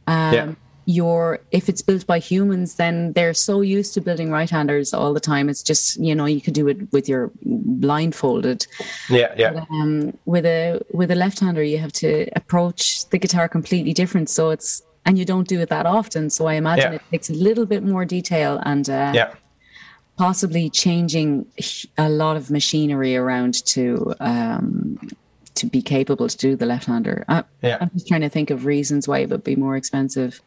Um, 0.07 0.35
Yeah. 0.35 0.53
Your 0.87 1.41
if 1.51 1.71
it's 1.71 1.81
built 1.81 2.07
by 2.07 2.19
humans, 2.19 2.75
then 2.75 3.15
they're 3.15 3.33
so 3.33 3.63
used 3.63 3.95
to 3.95 4.03
building 4.03 4.31
right-handers 4.31 4.93
all 4.93 5.15
the 5.15 5.21
time. 5.21 5.49
It's 5.49 5.63
just 5.63 5.97
you 5.99 6.15
know 6.15 6.27
you 6.27 6.43
could 6.43 6.53
do 6.53 6.69
it 6.69 6.93
with 6.93 7.09
your 7.09 7.31
blindfolded. 7.43 8.67
yeah 9.09 9.33
yeah 9.39 9.65
Um, 9.71 10.13
with 10.27 10.45
a 10.45 10.83
with 10.93 11.11
a 11.11 11.15
left-hander, 11.15 11.63
you 11.63 11.79
have 11.79 11.93
to 12.05 12.29
approach 12.37 13.09
the 13.09 13.19
guitar 13.19 13.49
completely 13.49 13.95
different. 13.95 14.29
So 14.29 14.51
it's 14.51 14.83
and 15.07 15.17
you 15.19 15.25
don't 15.25 15.49
do 15.49 15.59
it 15.61 15.71
that 15.71 15.87
often. 15.87 16.29
So 16.29 16.47
I 16.49 16.55
imagine 16.55 16.93
Yeah. 16.93 16.97
it 17.01 17.11
takes 17.11 17.31
a 17.31 17.35
little 17.49 17.65
bit 17.65 17.83
more 17.83 18.05
detail 18.05 18.61
and 18.65 18.87
uh, 18.91 19.13
yeah. 19.15 19.31
possibly 20.19 20.69
changing 20.69 21.47
a 21.97 22.09
lot 22.11 22.37
of 22.37 22.51
machinery 22.51 23.17
around 23.17 23.55
to 23.75 24.15
um, 24.21 24.99
to 25.55 25.67
be 25.67 25.81
capable 25.83 26.29
to 26.29 26.37
do 26.37 26.57
the 26.57 26.67
left-hander. 26.67 27.25
I, 27.29 27.45
Yeah. 27.63 27.79
I'm 27.81 27.91
just 27.95 28.09
trying 28.09 28.23
to 28.23 28.29
think 28.29 28.51
of 28.51 28.65
reasons 28.65 29.07
why 29.09 29.19
it 29.21 29.31
would 29.31 29.45
be 29.45 29.57
more 29.57 29.77
expensive. 29.77 30.41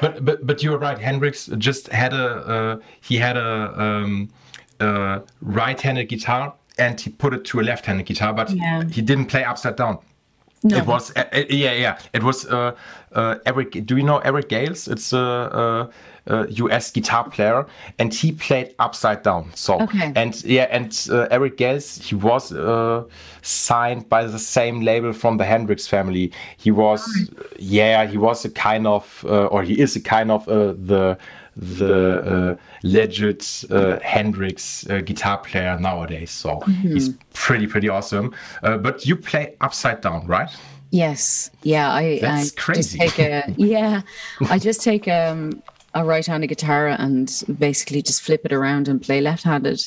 But 0.00 0.24
but 0.24 0.46
but 0.46 0.62
you're 0.62 0.78
right. 0.78 0.98
Hendrix 0.98 1.46
just 1.58 1.88
had 1.88 2.12
a 2.12 2.26
uh, 2.26 2.76
he 3.00 3.16
had 3.16 3.36
a 3.36 3.80
um, 3.80 4.28
uh, 4.80 5.20
right-handed 5.40 6.08
guitar 6.08 6.52
and 6.78 7.00
he 7.00 7.10
put 7.10 7.32
it 7.32 7.44
to 7.44 7.60
a 7.60 7.62
left-handed 7.62 8.06
guitar, 8.06 8.32
but 8.34 8.50
Yeah. 8.50 8.82
he 8.90 9.02
didn't 9.02 9.26
play 9.26 9.44
upside 9.44 9.76
down. 9.76 9.98
No. 10.64 10.78
It 10.78 10.86
was 10.86 11.10
uh, 11.16 11.24
uh, 11.32 11.44
yeah 11.48 11.72
yeah. 11.72 11.98
It 12.12 12.22
was 12.22 12.46
uh, 12.46 12.72
uh, 13.12 13.36
Eric. 13.46 13.86
Do 13.86 13.96
you 13.96 14.02
know 14.02 14.18
Eric 14.18 14.48
Gales? 14.48 14.88
It's 14.88 15.12
a, 15.12 15.90
a 16.26 16.46
U.S. 16.48 16.90
guitar 16.90 17.28
player, 17.28 17.66
and 17.98 18.12
he 18.14 18.32
played 18.32 18.74
upside 18.78 19.22
down. 19.22 19.50
So 19.54 19.80
Okay. 19.82 20.12
and 20.16 20.42
yeah, 20.44 20.68
and 20.70 20.90
uh, 21.10 21.26
Eric 21.30 21.56
Gales 21.56 21.98
he 21.98 22.14
was 22.14 22.52
uh, 22.52 23.04
signed 23.42 24.08
by 24.08 24.24
the 24.24 24.38
same 24.38 24.80
label 24.80 25.12
from 25.12 25.36
the 25.36 25.44
Hendrix 25.44 25.86
family. 25.86 26.32
He 26.56 26.70
was 26.70 27.02
yeah 27.58 28.06
he 28.06 28.16
was 28.18 28.44
a 28.44 28.50
kind 28.50 28.86
of 28.86 29.24
uh, 29.28 29.46
or 29.46 29.62
he 29.62 29.80
is 29.80 29.96
a 29.96 30.00
kind 30.00 30.30
of 30.30 30.48
uh, 30.48 30.74
the 30.78 31.18
the 31.56 32.56
uh, 32.56 32.56
legit 32.82 33.64
uh, 33.70 33.98
Hendrix 34.02 34.88
uh, 34.90 35.00
guitar 35.00 35.38
player 35.38 35.78
nowadays. 35.78 36.30
So 36.30 36.60
he's 36.82 37.10
pretty 37.32 37.66
pretty 37.66 37.88
awesome. 37.88 38.34
Uh, 38.62 38.76
but 38.78 39.06
you 39.06 39.14
play 39.16 39.54
upside 39.60 40.00
down, 40.00 40.26
right? 40.26 40.50
Yes. 40.90 41.50
Yeah. 41.62 41.92
I, 41.92 42.18
That's 42.20 42.52
I 42.52 42.60
crazy. 42.60 42.98
Just 42.98 43.16
take 43.16 43.26
a, 43.26 43.54
yeah. 43.56 44.02
I 44.48 44.58
just 44.58 44.80
take 44.82 45.08
um, 45.08 45.62
a 45.94 46.04
right 46.04 46.26
handed 46.26 46.48
guitar 46.48 46.88
and 46.88 47.44
basically 47.58 48.02
just 48.02 48.22
flip 48.22 48.44
it 48.44 48.52
around 48.52 48.88
and 48.88 49.00
play 49.00 49.20
left 49.20 49.44
handed. 49.44 49.80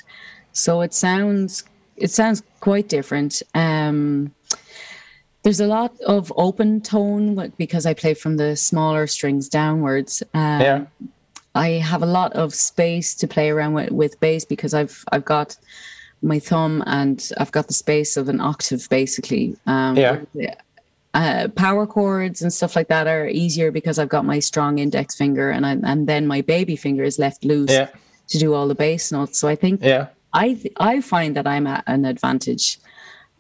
So 0.54 0.82
it 0.82 0.94
sounds, 0.94 1.64
it 1.96 2.12
sounds 2.12 2.42
quite 2.60 2.90
different. 2.90 3.42
Um, 3.54 4.34
there's 5.44 5.60
a 5.60 5.68
lot 5.68 6.00
of 6.02 6.34
open 6.36 6.82
tone 6.82 7.54
because 7.58 7.86
I 7.86 7.94
play 7.94 8.14
from 8.14 8.38
the 8.38 8.56
smaller 8.56 9.08
strings 9.08 9.48
downwards. 9.50 10.24
Um, 10.34 10.62
Yeah. 10.62 10.86
I 11.56 11.70
have 11.70 12.04
a 12.04 12.06
lot 12.06 12.34
of 12.34 12.54
space 12.54 13.16
to 13.16 13.28
play 13.28 13.50
around 13.50 13.74
with, 13.74 13.92
with 13.92 14.20
bass 14.20 14.46
because 14.46 14.76
I've 14.76 15.04
I've 15.12 15.26
got 15.26 15.58
my 16.22 16.40
thumb 16.40 16.84
and 16.86 17.32
I've 17.40 17.52
got 17.52 17.68
the 17.68 17.74
space 17.74 18.16
of 18.16 18.30
an 18.30 18.40
octave 18.40 18.88
basically. 18.90 19.56
Um, 19.66 19.98
Yeah. 19.98 20.20
Uh, 21.14 21.48
power 21.56 21.88
chords 21.88 22.42
and 22.42 22.52
stuff 22.54 22.76
like 22.76 22.88
that 22.90 23.08
are 23.08 23.28
easier 23.28 23.72
because 23.72 23.98
I've 24.00 24.10
got 24.10 24.26
my 24.26 24.40
strong 24.40 24.78
index 24.80 25.16
finger 25.16 25.50
and 25.50 25.66
I, 25.66 25.72
and 25.84 26.08
then 26.08 26.28
my 26.28 26.42
baby 26.42 26.76
finger 26.76 27.04
is 27.04 27.18
left 27.18 27.44
loose 27.44 27.72
Yeah. 27.72 27.88
to 28.30 28.38
do 28.38 28.54
all 28.54 28.68
the 28.68 28.76
bass 28.76 29.12
notes. 29.12 29.40
So 29.40 29.48
I 29.48 29.56
think 29.56 29.82
Yeah. 29.84 30.08
I 30.34 30.54
th- 30.54 30.74
I 30.78 31.02
find 31.02 31.36
that 31.36 31.48
I'm 31.48 31.66
at 31.68 31.84
an 31.88 32.06
advantage. 32.06 32.80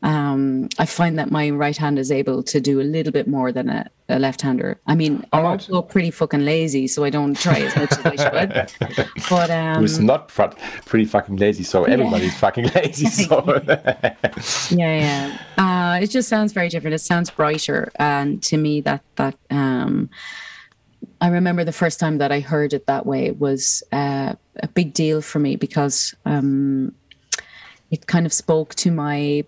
Um, 0.04 0.70
I 0.78 0.86
find 0.86 1.18
that 1.18 1.32
my 1.32 1.50
right 1.50 1.76
hand 1.76 1.98
is 1.98 2.12
able 2.12 2.44
to 2.44 2.62
do 2.62 2.80
a 2.80 2.84
little 2.84 3.12
bit 3.12 3.28
more 3.28 3.52
than 3.52 3.68
a, 3.70 3.90
a 4.10 4.20
left 4.20 4.42
hander. 4.42 4.80
I 4.86 4.94
mean, 4.94 5.26
I'm 5.34 5.44
Alright. 5.44 5.70
also 5.70 5.82
pretty 5.82 6.12
fucking 6.12 6.46
lazy, 6.46 6.88
so 6.88 7.04
I 7.04 7.10
don't 7.10 7.36
try 7.36 7.60
as 7.62 7.76
much 7.76 7.92
as 7.94 8.06
I 8.06 8.16
should. 8.16 9.08
But 9.30 9.50
um, 9.50 9.82
Who's 9.82 10.00
not 10.00 10.28
pretty 10.28 11.06
fucking 11.06 11.38
lazy? 11.38 11.64
So 11.64 11.86
everybody's 11.86 12.38
fucking 12.38 12.70
lazy. 12.76 13.08
So 13.08 13.44
yeah, 14.70 14.70
yeah. 14.70 15.38
Uh, 15.58 16.00
it 16.00 16.12
just 16.12 16.30
sounds 16.30 16.54
very 16.54 16.70
different. 16.70 16.94
It 16.94 17.00
sounds 17.00 17.32
brighter, 17.32 17.92
and 17.96 18.42
to 18.44 18.58
me, 18.58 18.82
that 18.82 19.02
that 19.16 19.36
um, 19.50 20.10
I 21.20 21.30
remember 21.30 21.64
the 21.64 21.72
first 21.72 22.00
time 22.00 22.20
that 22.20 22.32
I 22.32 22.40
heard 22.40 22.74
it 22.74 22.86
that 22.86 23.06
way 23.06 23.32
was 23.32 23.84
uh, 23.92 24.36
a 24.62 24.68
big 24.68 24.94
deal 24.94 25.22
for 25.22 25.40
me 25.40 25.56
because 25.56 26.14
um, 26.26 26.94
it 27.90 28.06
kind 28.06 28.26
of 28.26 28.34
spoke 28.34 28.76
to 28.76 28.92
my 28.92 29.44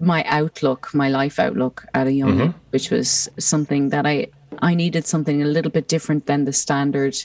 my 0.00 0.24
outlook, 0.24 0.92
my 0.94 1.08
life 1.08 1.38
outlook 1.38 1.86
at 1.94 2.06
a 2.06 2.12
young 2.12 2.40
age, 2.40 2.52
which 2.70 2.90
was 2.90 3.28
something 3.38 3.90
that 3.90 4.06
I 4.06 4.28
I 4.60 4.74
needed 4.74 5.06
something 5.06 5.42
a 5.42 5.46
little 5.46 5.70
bit 5.70 5.88
different 5.88 6.26
than 6.26 6.44
the 6.44 6.52
standard 6.52 7.16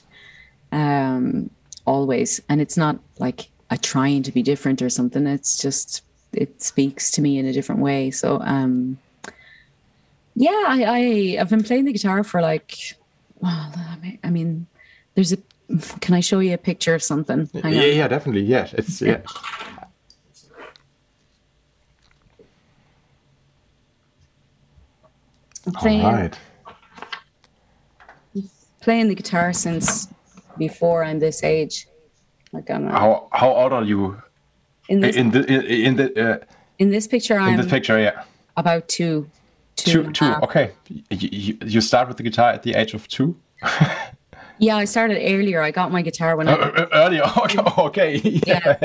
um 0.71 1.49
always 1.85 2.41
and 2.49 2.59
it's 2.59 2.75
not 2.75 2.99
like 3.19 3.49
a 3.69 3.77
trying 3.77 4.21
to 4.23 4.31
be 4.31 4.43
different 4.43 4.81
or 4.81 4.89
something 4.89 5.25
it's 5.25 5.57
just 5.61 6.03
it 6.33 6.61
speaks 6.61 7.09
to 7.11 7.21
me 7.21 7.37
in 7.37 7.45
a 7.45 7.53
different 7.53 7.81
way 7.81 8.11
so 8.11 8.41
um 8.41 8.97
yeah 10.35 10.63
i, 10.67 10.83
I 10.83 11.37
i've 11.39 11.49
been 11.49 11.63
playing 11.63 11.85
the 11.85 11.93
guitar 11.93 12.23
for 12.23 12.41
like 12.41 12.75
well 13.39 13.71
I 13.75 13.97
mean, 14.01 14.19
I 14.23 14.29
mean 14.29 14.67
there's 15.15 15.31
a 15.31 15.37
can 16.01 16.13
i 16.13 16.19
show 16.19 16.39
you 16.39 16.53
a 16.53 16.57
picture 16.57 16.93
of 16.93 17.01
something 17.01 17.49
Hang 17.61 17.73
yeah, 17.73 17.81
on. 17.81 17.95
yeah, 17.95 18.07
definitely. 18.07 18.43
Yeah, 18.43 18.67
it's 18.73 19.01
yeah. 19.01 19.21
I'm 19.66 19.66
playing, 25.73 26.05
All 26.05 26.13
right. 26.13 26.37
playing 28.81 29.07
the 29.07 29.15
guitar 29.15 29.53
since 29.53 30.07
before 30.57 31.03
i'm 31.03 31.19
this 31.19 31.43
age 31.43 31.87
like 32.53 32.69
i'm 32.69 32.87
uh, 32.87 32.91
How 32.91 33.27
how 33.31 33.51
old 33.53 33.73
are 33.73 33.83
you 33.83 34.21
in 34.89 35.01
this 35.01 35.15
in 35.15 35.31
the 35.31 35.45
in, 35.45 35.95
the 35.95 36.07
uh, 36.15 36.37
in 36.79 36.89
this 36.89 37.07
picture 37.07 37.35
in 37.35 37.41
i'm 37.41 37.57
this 37.57 37.67
picture? 37.67 37.99
Yeah, 37.99 38.23
about 38.55 38.87
two 38.87 39.29
two, 39.75 40.03
two 40.03 40.09
a 40.09 40.13
two. 40.13 40.33
Okay, 40.43 40.71
you, 40.89 41.03
you, 41.09 41.57
you 41.65 41.81
start 41.81 42.07
with 42.07 42.17
the 42.17 42.23
guitar 42.23 42.51
at 42.51 42.63
the 42.63 42.73
age 42.73 42.93
of 42.93 43.07
two. 43.07 43.35
yeah 44.59 44.75
i 44.75 44.85
started 44.85 45.19
earlier 45.21 45.61
i 45.61 45.71
got 45.71 45.91
my 45.91 46.01
guitar 46.01 46.35
when 46.35 46.47
i 46.47 46.53
Uh, 46.53 46.57
uh, 46.57 46.87
earlier. 46.93 47.23
Okay. 47.77 48.17
Yeah. 48.45 48.75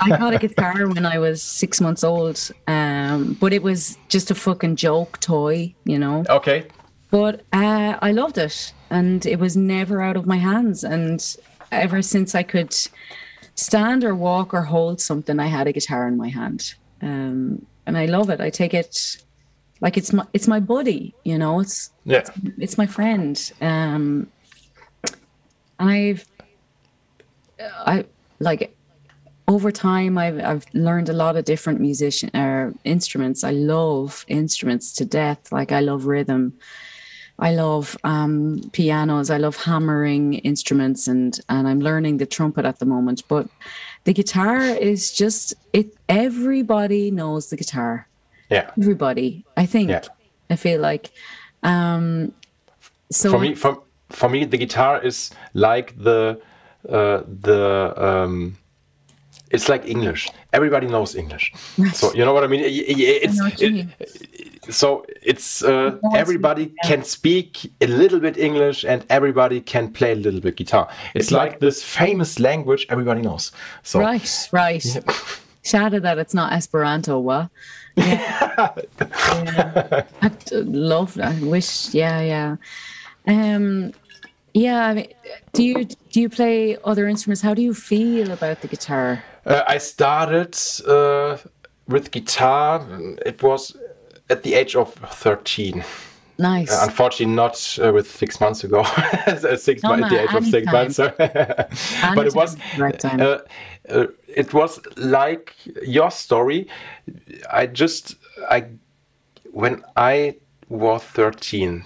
I 0.00 0.08
got 0.18 0.34
a 0.34 0.38
guitar 0.38 0.88
when 0.88 1.06
I 1.06 1.18
was 1.18 1.42
six 1.42 1.80
months 1.80 2.04
old, 2.04 2.38
um, 2.66 3.34
but 3.40 3.52
it 3.52 3.62
was 3.62 3.98
just 4.08 4.30
a 4.30 4.34
fucking 4.34 4.76
joke 4.76 5.18
toy, 5.20 5.74
you 5.84 5.98
know. 5.98 6.24
Okay. 6.28 6.66
But 7.10 7.42
uh, 7.52 7.96
I 8.02 8.12
loved 8.12 8.38
it, 8.38 8.72
and 8.90 9.24
it 9.26 9.38
was 9.38 9.56
never 9.56 10.00
out 10.02 10.16
of 10.16 10.26
my 10.26 10.36
hands. 10.36 10.84
And 10.84 11.20
ever 11.72 12.02
since 12.02 12.34
I 12.34 12.42
could 12.42 12.74
stand 13.54 14.04
or 14.04 14.14
walk 14.14 14.52
or 14.52 14.62
hold 14.62 15.00
something, 15.00 15.40
I 15.40 15.46
had 15.46 15.66
a 15.66 15.72
guitar 15.72 16.06
in 16.08 16.16
my 16.16 16.28
hand, 16.28 16.74
um, 17.02 17.64
and 17.86 17.96
I 17.96 18.06
love 18.06 18.30
it. 18.30 18.40
I 18.40 18.50
take 18.50 18.74
it 18.74 19.16
like 19.80 19.96
it's 19.96 20.12
my 20.12 20.24
it's 20.32 20.48
my 20.48 20.60
buddy 20.60 21.14
you 21.24 21.36
know 21.36 21.60
it's 21.60 21.90
yeah 22.04 22.18
it's, 22.18 22.30
it's 22.58 22.78
my 22.78 22.86
friend 22.86 23.52
um 23.60 24.26
i've 25.84 26.26
i 27.86 28.04
like 28.40 28.74
over 29.46 29.70
time 29.70 30.16
I've 30.16 30.42
I've 30.42 30.66
learned 30.72 31.08
a 31.08 31.12
lot 31.12 31.36
of 31.36 31.44
different 31.44 31.80
musician 31.80 32.30
or 32.34 32.68
uh, 32.68 32.78
instruments. 32.84 33.44
I 33.44 33.50
love 33.50 34.24
instruments 34.28 34.92
to 34.94 35.04
death. 35.04 35.52
Like 35.52 35.72
I 35.72 35.80
love 35.80 36.06
rhythm. 36.06 36.54
I 37.38 37.52
love 37.52 37.96
um, 38.04 38.60
pianos. 38.72 39.28
I 39.28 39.38
love 39.38 39.56
hammering 39.56 40.34
instruments, 40.34 41.08
and 41.08 41.38
and 41.48 41.68
I'm 41.68 41.80
learning 41.80 42.18
the 42.18 42.26
trumpet 42.26 42.64
at 42.64 42.78
the 42.78 42.86
moment. 42.86 43.22
But 43.28 43.48
the 44.04 44.14
guitar 44.14 44.60
is 44.60 45.12
just 45.12 45.54
it. 45.72 45.94
Everybody 46.08 47.10
knows 47.10 47.50
the 47.50 47.56
guitar. 47.56 48.08
Yeah. 48.50 48.70
Everybody. 48.78 49.44
I 49.56 49.66
think. 49.66 49.90
Yeah. 49.90 50.04
I 50.48 50.56
feel 50.56 50.80
like. 50.80 51.10
Um, 51.62 52.32
so 53.10 53.30
for 53.30 53.40
me, 53.40 53.54
for 53.54 53.82
for 54.10 54.28
me, 54.28 54.44
the 54.44 54.58
guitar 54.58 55.02
is 55.02 55.30
like 55.54 55.96
the 56.02 56.40
uh, 56.88 57.22
the. 57.26 57.94
Um, 57.96 58.56
it's 59.50 59.68
like 59.68 59.86
English. 59.86 60.28
Everybody 60.52 60.86
knows 60.88 61.14
English. 61.14 61.52
So 61.92 62.12
you 62.12 62.24
know 62.24 62.32
what 62.32 62.44
I 62.44 62.48
mean? 62.48 62.62
It's, 62.64 63.40
it, 63.60 63.88
so 64.70 65.04
it's 65.22 65.62
uh, 65.62 65.98
everybody 66.14 66.72
can 66.84 67.04
speak 67.04 67.70
a 67.80 67.86
little 67.86 68.20
bit 68.20 68.36
English 68.36 68.84
and 68.84 69.04
everybody 69.10 69.60
can 69.60 69.92
play 69.92 70.12
a 70.12 70.16
little 70.16 70.40
bit 70.40 70.56
guitar. 70.56 70.88
It's 71.14 71.30
like 71.30 71.60
this 71.60 71.82
famous 71.82 72.38
language 72.38 72.86
everybody 72.88 73.22
knows. 73.22 73.52
So 73.82 74.00
right, 74.00 74.48
right. 74.52 74.84
Yeah. 74.84 75.00
Shout 75.62 75.92
that 75.92 76.18
it's 76.18 76.34
not 76.34 76.52
Esperanto, 76.52 77.18
what? 77.18 77.48
Yeah. 77.96 78.74
yeah. 78.98 80.02
I 80.20 80.30
love. 80.52 81.18
I 81.18 81.38
wish. 81.40 81.94
Yeah, 81.94 82.20
yeah. 82.20 82.56
Um, 83.26 83.92
yeah. 84.52 84.86
I 84.86 84.94
mean, 84.94 85.08
do 85.52 85.62
you 85.62 85.84
do 85.84 86.20
you 86.20 86.28
play 86.28 86.76
other 86.84 87.08
instruments? 87.08 87.42
How 87.42 87.54
do 87.54 87.62
you 87.62 87.74
feel 87.74 88.30
about 88.30 88.60
the 88.60 88.68
guitar? 88.68 89.22
Uh, 89.46 89.62
I 89.66 89.78
started 89.78 90.56
uh, 90.86 91.38
with 91.86 92.10
guitar. 92.10 92.86
It 93.26 93.42
was 93.42 93.76
at 94.30 94.42
the 94.42 94.54
age 94.54 94.74
of 94.74 94.94
13. 94.94 95.84
Nice. 96.38 96.72
Uh, 96.72 96.80
unfortunately, 96.84 97.34
not 97.34 97.78
uh, 97.82 97.92
with 97.92 98.10
six 98.10 98.40
months 98.40 98.64
ago. 98.64 98.82
six 99.56 99.82
no, 99.82 99.94
at 99.94 100.10
the 100.10 100.22
age 100.22 100.34
of 100.34 100.44
six 100.44 100.66
months. 100.66 100.96
but 102.16 102.26
it 102.26 102.34
was. 102.34 102.56
Uh, 102.78 103.38
uh, 103.88 104.06
it 104.26 104.52
was 104.52 104.80
like 104.96 105.54
your 105.86 106.10
story. 106.10 106.66
I 107.52 107.66
just 107.66 108.16
I 108.50 108.66
when 109.52 109.84
I 109.96 110.36
was 110.68 111.04
13, 111.04 111.84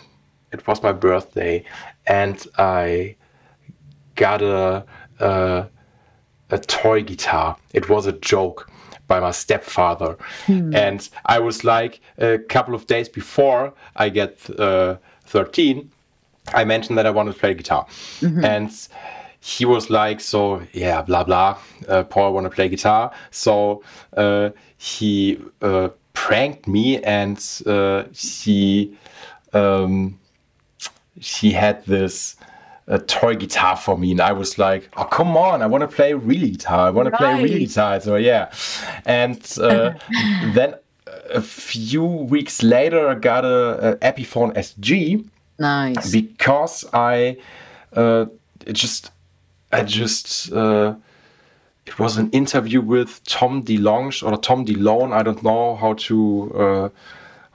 it 0.53 0.66
was 0.66 0.82
my 0.82 0.92
birthday, 0.92 1.64
and 2.07 2.44
I 2.57 3.16
got 4.14 4.42
a. 4.42 4.84
a 5.20 5.68
a 6.51 6.59
toy 6.59 7.03
guitar. 7.03 7.57
It 7.74 7.88
was 7.88 8.07
a 8.07 8.12
joke 8.12 8.70
by 9.07 9.20
my 9.20 9.30
stepfather. 9.30 10.16
Hmm. 10.46 10.74
And 10.74 11.09
I 11.26 11.38
was 11.38 11.64
like, 11.64 12.01
a 12.18 12.38
couple 12.38 12.74
of 12.74 12.86
days 12.86 13.09
before 13.09 13.72
I 13.96 14.09
get 14.09 14.49
uh, 14.59 14.96
13, 15.24 15.90
I 16.55 16.64
mentioned 16.64 16.96
that 16.99 17.07
I 17.07 17.11
wanted 17.11 17.34
to 17.34 17.38
play 17.38 17.55
guitar. 17.55 17.86
Mm-hmm. 18.20 18.44
And 18.44 18.88
he 19.40 19.64
was 19.64 19.90
like, 19.90 20.20
so 20.20 20.62
yeah, 20.72 21.03
blah 21.03 21.24
blah. 21.24 21.59
Uh, 21.86 22.03
Paul 22.05 22.32
want 22.32 22.44
to 22.44 22.51
play 22.51 22.68
guitar, 22.68 23.12
so 23.30 23.82
uh, 24.16 24.51
he 24.76 25.38
uh, 25.62 25.90
pranked 26.12 26.66
me, 26.66 27.03
and 27.03 27.38
uh, 27.66 28.05
he 28.12 28.96
um, 29.53 30.18
he 31.20 31.52
had 31.52 31.84
this 31.86 32.36
a 32.86 32.98
toy 32.98 33.36
guitar 33.36 33.76
for 33.76 33.98
me, 33.98 34.10
and 34.12 34.20
I 34.20 34.32
was 34.32 34.58
like, 34.58 34.88
"Oh, 34.96 35.04
come 35.04 35.36
on! 35.36 35.62
I 35.62 35.66
want 35.66 35.82
to 35.82 35.88
play 35.88 36.14
real 36.14 36.48
guitar. 36.48 36.86
I 36.86 36.90
want 36.90 37.10
right. 37.10 37.12
to 37.12 37.16
play 37.18 37.42
real 37.42 37.58
guitar." 37.58 38.00
So 38.00 38.16
yeah, 38.16 38.50
and 39.04 39.40
uh, 39.60 39.92
then 40.54 40.74
a 41.30 41.42
few 41.42 42.04
weeks 42.04 42.62
later, 42.62 43.08
I 43.08 43.14
got 43.14 43.44
a, 43.44 43.92
a 43.92 43.96
Epiphone 43.96 44.54
SG. 44.54 45.26
Nice. 45.58 46.12
Because 46.12 46.84
I, 46.92 47.36
uh, 47.92 48.26
it 48.66 48.72
just, 48.74 49.10
I 49.72 49.82
just. 49.82 50.52
Uh, 50.52 50.94
it 51.86 51.98
was 51.98 52.18
an 52.18 52.30
interview 52.32 52.82
with 52.82 53.24
Tom 53.24 53.62
DeLonge 53.62 54.22
or 54.22 54.36
Tom 54.36 54.66
DeLone. 54.66 55.10
I 55.12 55.22
don't 55.22 55.42
know 55.42 55.74
how 55.74 55.94
to 55.94 56.52
uh, 56.54 56.88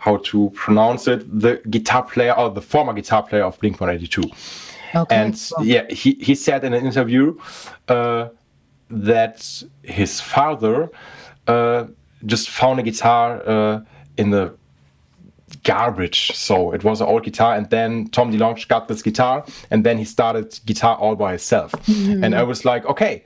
how 0.04 0.18
to 0.18 0.51
pronounce 0.54 1.08
it. 1.08 1.20
The 1.41 1.62
guitar 1.70 2.04
player 2.04 2.34
or 2.34 2.49
the 2.49 2.62
former 2.62 2.93
guitar 2.93 3.24
player 3.24 3.45
of 3.45 3.58
Blink 3.60 3.80
One 3.80 3.89
Eighty 3.89 4.08
Two. 4.08 4.24
Okay. 4.95 5.16
And 5.16 5.51
yeah, 5.62 5.86
he, 5.89 6.12
he 6.28 6.36
said 6.36 6.64
in 6.64 6.74
an 6.74 6.86
interview 6.86 7.36
uh, 7.88 8.28
that 8.89 9.64
his 9.82 10.22
father 10.22 10.91
uh, 11.47 11.86
just 12.26 12.49
found 12.49 12.80
a 12.80 12.84
guitar 12.84 13.41
uh, 13.47 13.82
in 14.18 14.30
the 14.30 14.54
garbage. 15.64 16.32
So 16.36 16.74
it 16.74 16.84
was 16.84 17.01
an 17.01 17.08
old 17.08 17.24
guitar, 17.24 17.56
and 17.56 17.70
then 17.70 18.08
Tom 18.10 18.32
DeLonge 18.32 18.68
got 18.68 18.88
this 18.88 19.01
guitar, 19.01 19.45
and 19.72 19.86
then 19.86 19.97
he 19.97 20.06
started 20.06 20.60
guitar 20.66 20.95
all 20.97 21.16
by 21.16 21.32
himself. 21.32 21.72
Mm-hmm. 21.72 22.24
And 22.24 22.36
I 22.36 22.43
was 22.43 22.66
like, 22.66 22.86
okay. 22.86 23.24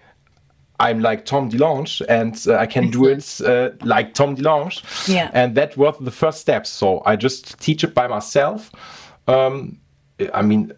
I'm 0.79 0.99
like 0.99 1.25
Tom 1.25 1.49
DeLonge 1.49 2.01
and 2.07 2.39
uh, 2.47 2.57
I 2.57 2.67
can 2.67 2.91
do 2.91 3.07
it 3.07 3.41
uh, 3.45 3.71
like 3.83 4.13
Tom 4.13 4.35
DeLonge. 4.35 4.83
Yeah. 5.07 5.31
And 5.33 5.55
that 5.55 5.75
was 5.77 5.95
the 5.99 6.11
first 6.11 6.39
step. 6.39 6.67
So 6.67 7.01
I 7.05 7.15
just 7.15 7.59
teach 7.59 7.83
it 7.83 7.93
by 7.93 8.07
myself. 8.07 8.71
Um, 9.27 9.79
I 10.33 10.41
mean, 10.41 10.71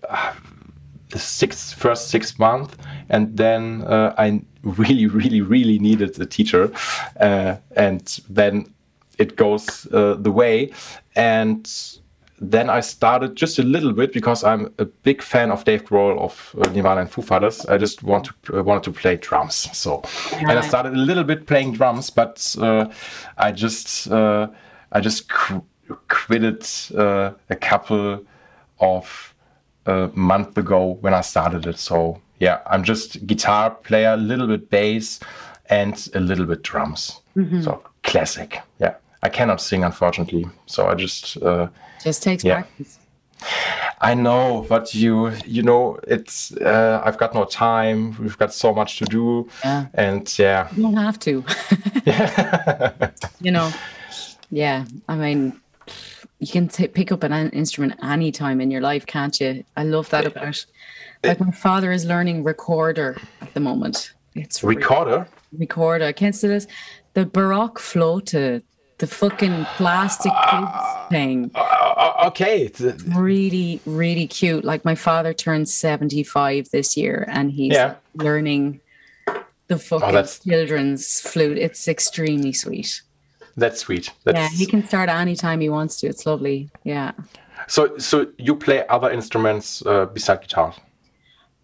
the 1.09 1.19
six 1.19 1.73
first 1.73 2.09
six 2.09 2.37
months, 2.37 2.75
and 3.09 3.35
then 3.35 3.83
uh, 3.83 4.13
I 4.17 4.41
really, 4.63 5.05
really, 5.19 5.41
really 5.41 5.79
needed 5.79 6.19
a 6.19 6.25
teacher, 6.25 6.71
uh, 7.19 7.55
and 7.75 8.19
then 8.29 8.73
it 9.17 9.35
goes 9.35 9.87
uh, 9.91 10.15
the 10.15 10.31
way, 10.31 10.71
and 11.15 11.69
then 12.41 12.69
I 12.69 12.79
started 12.79 13.35
just 13.35 13.59
a 13.59 13.63
little 13.63 13.91
bit 13.91 14.13
because 14.13 14.43
I'm 14.43 14.73
a 14.79 14.85
big 14.85 15.21
fan 15.21 15.51
of 15.51 15.65
Dave 15.65 15.83
Grohl 15.85 16.17
of 16.19 16.55
uh, 16.57 16.69
Nirvana 16.71 17.01
and 17.01 17.11
Foo 17.11 17.21
Fighters. 17.21 17.65
I 17.65 17.77
just 17.77 18.03
want 18.03 18.29
to 18.43 18.59
uh, 18.59 18.63
wanted 18.63 18.83
to 18.83 18.91
play 18.91 19.17
drums, 19.17 19.55
so 19.77 20.03
and 20.33 20.51
I 20.51 20.61
started 20.61 20.93
a 20.93 20.97
little 20.97 21.23
bit 21.23 21.47
playing 21.47 21.73
drums, 21.73 22.09
but 22.09 22.55
uh, 22.59 22.85
I 23.37 23.51
just 23.51 24.09
I 24.11 24.99
just 25.01 25.29
qu- 25.29 25.65
quitted 26.07 26.65
a 26.95 27.55
couple 27.59 28.25
of 28.79 29.35
a 29.85 30.09
month 30.13 30.57
ago 30.57 30.97
when 31.01 31.13
I 31.13 31.21
started 31.21 31.65
it. 31.65 31.77
So 31.77 32.21
yeah, 32.39 32.61
I'm 32.67 32.83
just 32.83 33.25
guitar 33.27 33.71
player, 33.71 34.13
a 34.13 34.17
little 34.17 34.47
bit 34.47 34.69
bass, 34.69 35.19
and 35.69 36.09
a 36.13 36.19
little 36.19 36.45
bit 36.45 36.61
drums. 36.63 37.19
Mm-hmm. 37.35 37.63
So 37.63 37.83
classic. 38.03 38.59
Yeah, 38.79 38.95
I 39.21 39.29
cannot 39.29 39.61
sing 39.61 39.83
unfortunately. 39.83 40.47
So 40.65 40.87
I 40.87 40.95
just 40.95 41.37
uh, 41.41 41.67
just 42.03 42.23
takes 42.23 42.43
yeah. 42.43 42.61
practice. 42.61 42.99
I 44.01 44.13
know, 44.13 44.65
but 44.69 44.93
you 44.93 45.31
you 45.45 45.63
know 45.63 45.99
it's 46.07 46.53
uh, 46.57 47.01
I've 47.03 47.17
got 47.17 47.33
no 47.33 47.45
time. 47.45 48.15
We've 48.19 48.37
got 48.37 48.53
so 48.53 48.73
much 48.73 48.97
to 48.99 49.05
do, 49.05 49.49
yeah. 49.63 49.87
and 49.93 50.39
yeah, 50.39 50.69
you 50.75 50.83
don't 50.83 50.97
have 50.97 51.19
to. 51.19 51.43
you 53.41 53.51
know, 53.51 53.71
yeah. 54.51 54.85
I 55.07 55.15
mean, 55.15 55.59
you 56.39 56.47
can 56.47 56.69
t- 56.69 56.87
pick 56.87 57.11
up 57.11 57.23
an 57.23 57.49
instrument 57.49 57.99
any 58.01 58.31
time 58.31 58.61
in 58.61 58.71
your 58.71 58.81
life, 58.81 59.05
can't 59.05 59.39
you? 59.39 59.63
I 59.75 59.83
love 59.83 60.09
that 60.09 60.25
about. 60.25 60.65
Like 61.23 61.39
my 61.41 61.51
father 61.51 61.91
is 61.91 62.05
learning 62.05 62.43
recorder 62.43 63.17
at 63.41 63.53
the 63.53 63.59
moment. 63.59 64.13
It's 64.35 64.63
recorder. 64.63 65.27
Recorder. 65.57 66.05
I 66.05 66.13
can't 66.13 66.35
say 66.35 66.47
this. 66.47 66.67
The 67.13 67.25
Baroque 67.25 67.79
flauta, 67.79 68.61
the 68.99 69.07
fucking 69.07 69.65
plastic 69.75 70.31
uh, 70.35 71.07
thing. 71.09 71.51
Uh, 71.55 72.25
okay. 72.27 72.69
Really, 73.07 73.81
really 73.85 74.27
cute. 74.27 74.63
Like 74.63 74.85
my 74.85 74.95
father 74.95 75.33
turned 75.33 75.67
seventy-five 75.67 76.69
this 76.71 76.95
year, 76.95 77.25
and 77.27 77.51
he's 77.51 77.73
yeah. 77.73 77.95
learning 78.13 78.81
the 79.67 79.79
fucking 79.79 80.15
oh, 80.15 80.23
children's 80.23 81.21
flute. 81.21 81.57
It's 81.57 81.87
extremely 81.87 82.53
sweet. 82.53 83.01
That's 83.57 83.81
sweet. 83.81 84.11
That's... 84.23 84.37
Yeah, 84.37 84.49
he 84.49 84.65
can 84.65 84.87
start 84.87 85.09
anytime 85.09 85.59
he 85.59 85.69
wants 85.69 85.99
to. 85.99 86.07
It's 86.07 86.25
lovely. 86.25 86.69
Yeah. 86.83 87.11
So, 87.67 87.97
so 87.97 88.27
you 88.37 88.55
play 88.55 88.87
other 88.87 89.11
instruments 89.11 89.85
uh, 89.85 90.05
besides 90.05 90.41
guitar? 90.41 90.73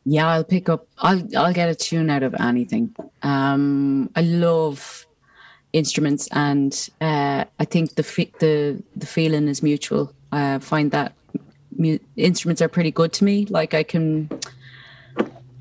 Yeah, 0.05 0.27
I'll 0.27 0.43
pick 0.43 0.69
up. 0.69 0.87
I'll 0.99 1.23
I'll 1.35 1.53
get 1.53 1.69
a 1.69 1.75
tune 1.75 2.09
out 2.09 2.21
of 2.21 2.35
anything. 2.35 2.95
Um, 3.23 4.09
I 4.15 4.21
love 4.21 5.07
instruments, 5.75 6.27
and 6.31 6.89
uh, 7.01 7.43
I 7.59 7.65
think 7.65 7.95
the 7.95 8.03
the 8.39 8.83
the 8.95 9.05
feeling 9.05 9.47
is 9.49 9.61
mutual. 9.61 10.11
I 10.31 10.59
find 10.59 10.91
that 10.91 11.13
mu- 11.77 11.99
instruments 12.15 12.61
are 12.61 12.69
pretty 12.69 12.91
good 12.91 13.11
to 13.13 13.23
me. 13.23 13.45
Like 13.49 13.73
I 13.73 13.83
can. 13.83 14.29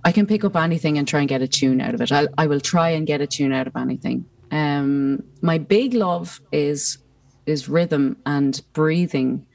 I 0.06 0.12
can 0.12 0.26
pick 0.26 0.44
up 0.44 0.54
anything 0.54 0.98
and 0.98 1.08
try 1.08 1.20
and 1.20 1.28
get 1.28 1.40
a 1.40 1.48
tune 1.48 1.80
out 1.80 1.94
of 1.94 2.00
it. 2.02 2.12
I, 2.12 2.26
I 2.36 2.46
will 2.46 2.60
try 2.60 2.90
and 2.90 3.06
get 3.06 3.22
a 3.22 3.26
tune 3.26 3.54
out 3.54 3.66
of 3.66 3.74
anything. 3.74 4.26
Um, 4.50 5.22
my 5.40 5.56
big 5.56 5.94
love 5.94 6.40
is 6.52 6.98
is 7.46 7.68
rhythm 7.68 8.16
and 8.26 8.60
breathing. 8.74 9.46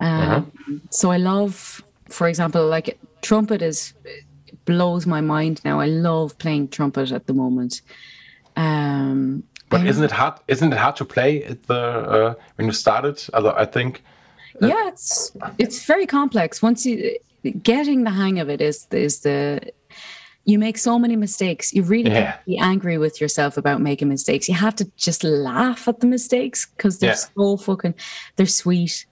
Um, 0.00 0.50
So 0.90 1.10
I 1.10 1.18
love, 1.18 1.84
for 2.08 2.28
example, 2.28 2.66
like 2.66 2.98
trumpet 3.20 3.62
is 3.62 3.94
blows 4.64 5.06
my 5.06 5.20
mind 5.20 5.60
now. 5.64 5.80
I 5.80 5.86
love 5.86 6.38
playing 6.38 6.68
trumpet 6.68 7.12
at 7.12 7.26
the 7.26 7.34
moment. 7.34 7.82
Um, 8.56 9.42
But 9.74 9.86
I- 9.86 9.88
isn't 9.90 10.04
it 10.04 10.10
hard? 10.12 10.34
Isn't 10.48 10.72
it 10.72 10.78
hard 10.78 10.96
to 10.96 11.04
play 11.04 11.44
at 11.44 11.60
the 11.70 11.80
uh, 12.16 12.34
when 12.56 12.66
you 12.68 12.72
started? 12.72 13.16
Although 13.34 13.54
I 13.64 13.66
think 13.66 14.02
yeah, 14.60 14.88
it's 14.92 15.32
it's 15.58 15.84
very 15.86 16.06
complex. 16.06 16.62
Once 16.62 16.86
you 16.86 16.96
getting 17.62 18.04
the 18.04 18.10
hang 18.10 18.38
of 18.42 18.48
it 18.48 18.60
is 18.60 18.86
is 18.90 19.20
the 19.20 19.60
you 20.46 20.58
make 20.58 20.76
so 20.78 20.98
many 20.98 21.16
mistakes. 21.16 21.72
You 21.72 21.82
really 21.82 22.10
Yeah. 22.10 22.32
can't 22.32 22.44
be 22.46 22.58
angry 22.58 22.98
with 22.98 23.18
yourself 23.20 23.56
about 23.56 23.80
making 23.80 24.08
mistakes. 24.08 24.46
You 24.48 24.54
have 24.54 24.76
to 24.76 24.84
just 24.96 25.24
laugh 25.24 25.88
at 25.88 26.00
the 26.00 26.06
mistakes 26.06 26.66
because 26.76 26.98
they're 26.98 27.10
Yeah. 27.10 27.28
so 27.36 27.56
fucking 27.56 27.94
they're 28.36 28.46
sweet. 28.62 29.06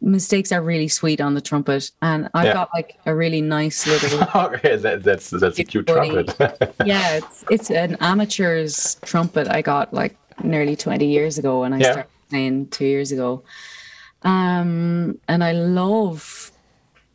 Mistakes 0.00 0.52
are 0.52 0.62
really 0.62 0.88
sweet 0.88 1.20
on 1.20 1.34
the 1.34 1.40
trumpet, 1.40 1.90
and 2.02 2.28
I've 2.34 2.46
Yeah. 2.46 2.52
got 2.52 2.68
like 2.74 2.98
a 3.06 3.14
really 3.14 3.40
nice 3.40 3.86
little 3.86 4.22
okay, 4.34 4.76
that, 4.76 5.02
that's 5.02 5.30
that's 5.30 5.58
a 5.58 5.64
cute 5.64 5.86
trumpet. 5.86 6.34
yeah. 6.84 7.16
It's 7.16 7.44
it's 7.50 7.70
an 7.70 7.96
amateur's 8.00 8.96
trumpet 9.04 9.48
I 9.48 9.62
got 9.62 9.92
like 9.94 10.16
nearly 10.44 10.76
twenty 10.76 11.06
years 11.06 11.38
ago, 11.38 11.64
and 11.64 11.74
I 11.74 11.78
Yeah. 11.78 11.92
started 11.92 12.10
playing 12.30 12.68
two 12.68 12.84
years 12.84 13.10
ago. 13.12 13.42
Um, 14.22 15.18
and 15.28 15.42
I 15.44 15.52
love 15.52 16.50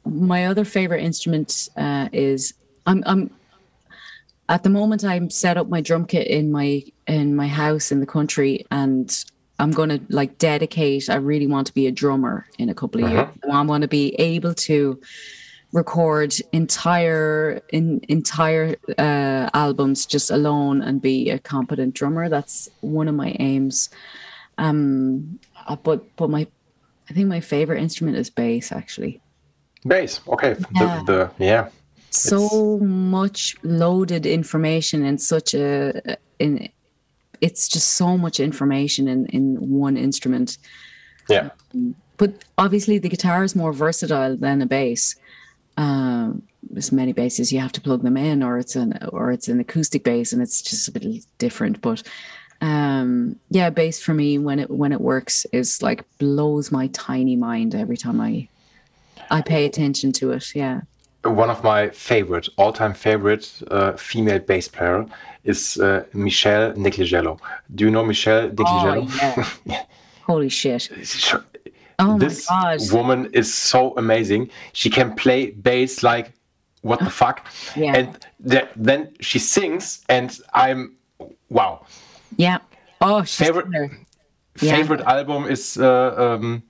my 0.05 0.45
other 0.47 0.65
favorite 0.65 1.03
instrument 1.03 1.69
uh, 1.77 2.09
is 2.11 2.53
I'm 2.85 3.03
I'm 3.05 3.29
at 4.49 4.63
the 4.63 4.69
moment 4.69 5.03
I'm 5.03 5.29
set 5.29 5.57
up 5.57 5.69
my 5.69 5.81
drum 5.81 6.05
kit 6.05 6.27
in 6.27 6.51
my 6.51 6.83
in 7.07 7.35
my 7.35 7.47
house 7.47 7.91
in 7.91 7.99
the 7.99 8.05
country 8.05 8.65
and 8.71 9.23
I'm 9.61 9.71
going 9.71 9.89
to 9.89 10.01
like 10.09 10.37
dedicate 10.39 11.09
I 11.09 11.15
really 11.15 11.47
want 11.47 11.67
to 11.67 11.73
be 11.73 11.87
a 11.87 11.91
drummer 11.91 12.47
in 12.57 12.69
a 12.69 12.73
couple 12.73 13.03
of 13.03 13.11
years. 13.11 13.27
I 13.49 13.61
want 13.61 13.83
to 13.83 13.87
be 13.87 14.15
able 14.15 14.53
to 14.55 14.99
record 15.71 16.33
entire 16.51 17.61
in 17.71 18.01
entire 18.09 18.75
uh, 18.97 19.49
albums 19.53 20.05
just 20.05 20.31
alone 20.31 20.81
and 20.81 21.01
be 21.01 21.29
a 21.29 21.39
competent 21.39 21.93
drummer. 21.93 22.27
That's 22.27 22.69
one 22.81 23.07
of 23.07 23.15
my 23.15 23.35
aims. 23.39 23.89
Um, 24.57 25.39
uh, 25.67 25.75
but 25.75 26.15
but 26.15 26.29
my 26.29 26.47
I 27.09 27.13
think 27.13 27.27
my 27.27 27.39
favorite 27.39 27.81
instrument 27.81 28.17
is 28.17 28.29
bass 28.29 28.71
actually. 28.71 29.21
Bass. 29.85 30.21
Okay. 30.27 30.55
Yeah. 30.75 31.03
The, 31.05 31.31
the 31.37 31.45
yeah. 31.45 31.69
so 32.09 32.79
much 32.79 33.55
loaded 33.63 34.25
information 34.25 35.05
in 35.05 35.17
such 35.17 35.53
a 35.53 36.17
in 36.39 36.69
it's 37.41 37.67
just 37.67 37.93
so 37.93 38.17
much 38.17 38.39
information 38.39 39.07
in 39.07 39.25
in 39.27 39.55
one 39.69 39.97
instrument. 39.97 40.57
Yeah. 41.29 41.49
but 42.17 42.33
obviously 42.57 42.97
the 42.97 43.09
guitar 43.09 43.43
is 43.43 43.55
more 43.55 43.73
versatile 43.73 44.37
than 44.37 44.61
a 44.61 44.65
bass. 44.65 45.15
Um 45.77 46.43
there's 46.69 46.91
many 46.91 47.11
basses 47.11 47.51
you 47.51 47.59
have 47.59 47.71
to 47.73 47.81
plug 47.81 48.03
them 48.03 48.17
in 48.17 48.43
or 48.43 48.57
it's 48.57 48.75
an 48.75 48.97
or 49.11 49.31
it's 49.31 49.47
an 49.47 49.59
acoustic 49.59 50.03
bass 50.03 50.31
and 50.31 50.41
it's 50.41 50.61
just 50.61 50.87
a 50.87 50.91
bit 50.91 51.25
different. 51.37 51.81
But 51.81 52.03
um 52.61 53.39
yeah 53.49 53.71
bass 53.71 53.99
for 53.99 54.13
me 54.13 54.37
when 54.37 54.59
it 54.59 54.69
when 54.69 54.91
it 54.91 55.01
works 55.01 55.45
is 55.51 55.81
like 55.81 56.05
blows 56.19 56.71
my 56.71 56.87
tiny 56.87 57.35
mind 57.35 57.73
every 57.73 57.97
time 57.97 58.21
i 58.21 58.47
i 59.31 59.41
pay 59.41 59.65
attention 59.65 60.11
to 60.13 60.31
it. 60.31 60.55
Yeah 60.55 60.81
One 61.23 61.49
of 61.51 61.63
my 61.63 61.89
favorite, 61.89 62.49
all-time 62.57 62.93
favorite 62.93 63.61
uh, 63.69 63.93
female 63.93 64.39
bass 64.39 64.67
player 64.67 65.05
is 65.43 65.77
uh, 65.77 66.03
Michelle 66.13 66.73
Nigligello. 66.73 67.39
Do 67.75 67.83
you 67.85 67.91
know 67.91 68.03
Michelle 68.03 68.49
Nigligello? 68.49 69.07
Oh, 69.21 69.59
yeah. 69.65 69.83
Holy 70.25 70.49
shit. 70.49 70.89
Oh 71.99 72.17
this 72.17 72.49
my 72.49 72.77
god. 72.77 72.91
woman 72.91 73.29
is 73.33 73.53
so 73.53 73.93
amazing. 73.97 74.49
She 74.73 74.89
can 74.89 75.13
play 75.15 75.51
bass 75.51 76.01
like 76.01 76.31
what 76.81 76.99
the 76.99 77.11
fuck, 77.11 77.45
Yeah. 77.75 77.93
and 77.95 78.25
th- 78.49 78.69
then 78.75 79.13
she 79.19 79.37
sings, 79.37 80.03
and 80.09 80.35
I'm 80.55 80.95
wow. 81.49 81.85
Yeah. 82.37 82.57
Oh, 83.01 83.21
Favorite- 83.23 83.71
killer. 83.71 83.91
Yeah. 84.59 84.75
Favorite 84.75 85.01
album 85.01 85.45
is 85.45 85.77
uh, 85.77 86.15
um, 86.17 86.63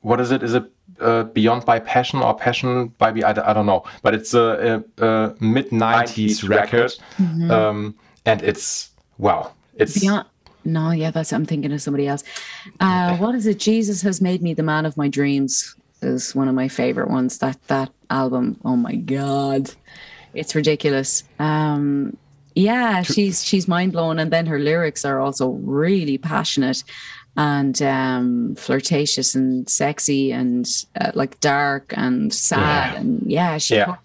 what 0.00 0.20
is 0.20 0.32
it? 0.32 0.42
Is 0.42 0.54
it 0.54 0.64
uh, 1.00 1.24
Beyond 1.24 1.64
by 1.64 1.78
Passion 1.80 2.20
or 2.20 2.34
Passion 2.34 2.88
by 2.98 3.10
Be? 3.10 3.24
I 3.24 3.32
don't 3.32 3.66
know, 3.66 3.84
but 4.02 4.14
it's 4.14 4.34
a, 4.34 4.82
a, 4.98 5.04
a 5.06 5.34
mid 5.40 5.70
'90s 5.70 6.48
record, 6.48 6.92
um, 7.50 7.94
and 8.24 8.42
it's 8.42 8.90
wow. 9.18 9.52
It's 9.74 9.96
Mm-hmm. 9.98 10.06
Beyond. 10.06 10.26
No, 10.64 10.90
yeah, 10.90 11.12
that's 11.12 11.32
I'm 11.32 11.46
thinking 11.46 11.72
of 11.72 11.80
somebody 11.80 12.08
else. 12.08 12.24
Uh, 12.80 13.16
what 13.18 13.34
is 13.36 13.46
it? 13.46 13.60
Jesus 13.60 14.02
has 14.02 14.20
made 14.20 14.42
me 14.42 14.52
the 14.52 14.64
man 14.64 14.84
of 14.84 14.96
my 14.96 15.06
dreams 15.06 15.76
is 16.02 16.34
one 16.34 16.48
of 16.48 16.54
my 16.54 16.68
favorite 16.68 17.08
ones. 17.08 17.38
That 17.38 17.56
that 17.68 17.90
album. 18.10 18.58
Oh 18.64 18.76
my 18.76 18.96
god, 18.96 19.70
it's 20.34 20.54
ridiculous. 20.54 21.22
Um, 21.38 22.16
yeah, 22.56 23.02
she's 23.02 23.44
she's 23.44 23.68
mind 23.68 23.92
blowing, 23.92 24.18
and 24.18 24.32
then 24.32 24.46
her 24.46 24.58
lyrics 24.58 25.04
are 25.04 25.20
also 25.20 25.50
really 25.50 26.18
passionate 26.18 26.82
and 27.36 27.80
um, 27.82 28.54
flirtatious 28.56 29.34
and 29.34 29.68
sexy 29.68 30.32
and 30.32 30.66
uh, 31.00 31.12
like 31.14 31.38
dark 31.40 31.92
and 31.96 32.32
sad 32.32 32.92
Yeah. 32.94 33.00
and 33.00 33.22
yeah, 33.26 33.58
she 33.58 33.74
Yeah. 33.76 33.84
covers, 33.86 34.00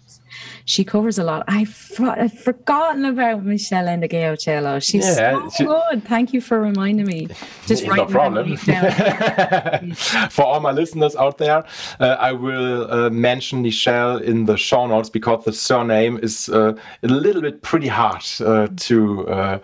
she 0.64 0.84
covers 0.84 1.18
a 1.18 1.24
lot. 1.24 1.42
I 1.48 1.64
for, 1.64 2.10
I've 2.10 2.38
forgotten 2.38 3.04
about 3.04 3.44
Meshell 3.44 3.86
Ndegeocello. 3.88 4.80
She's 4.82 5.04
Yeah, 5.04 5.32
so 5.42 5.50
she- 5.56 5.64
good. 5.64 6.04
Thank 6.04 6.32
you 6.32 6.40
for 6.40 6.60
reminding 6.60 7.06
me. 7.06 7.28
Just 7.66 7.84
no 7.86 8.04
problem. 8.06 8.56
For 10.30 10.42
all 10.44 10.60
my 10.60 10.70
listeners 10.72 11.16
out 11.16 11.38
there, 11.38 11.64
uh, 12.00 12.16
I 12.20 12.32
will 12.32 12.90
uh, 12.92 13.10
mention 13.10 13.62
Michelle 13.62 14.18
in 14.18 14.44
the 14.46 14.56
show 14.56 14.86
notes 14.86 15.10
because 15.10 15.44
the 15.44 15.52
surname 15.52 16.18
is 16.22 16.48
uh, 16.48 16.74
a 17.02 17.08
little 17.08 17.42
bit 17.42 17.62
pretty 17.62 17.88
hard 17.88 18.24
uh, 18.40 18.68
to 18.76 19.28
uh, 19.28 19.58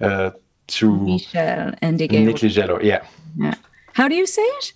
uh, 0.00 0.30
to 0.68 0.90
Meshell 0.90 1.78
Ndegeocello. 1.80 2.32
Nigligello. 2.32 2.82
Yeah. 2.82 3.04
Yeah. 3.38 3.54
How 3.94 4.08
do 4.08 4.14
you 4.14 4.26
say 4.26 4.42
it? 4.42 4.72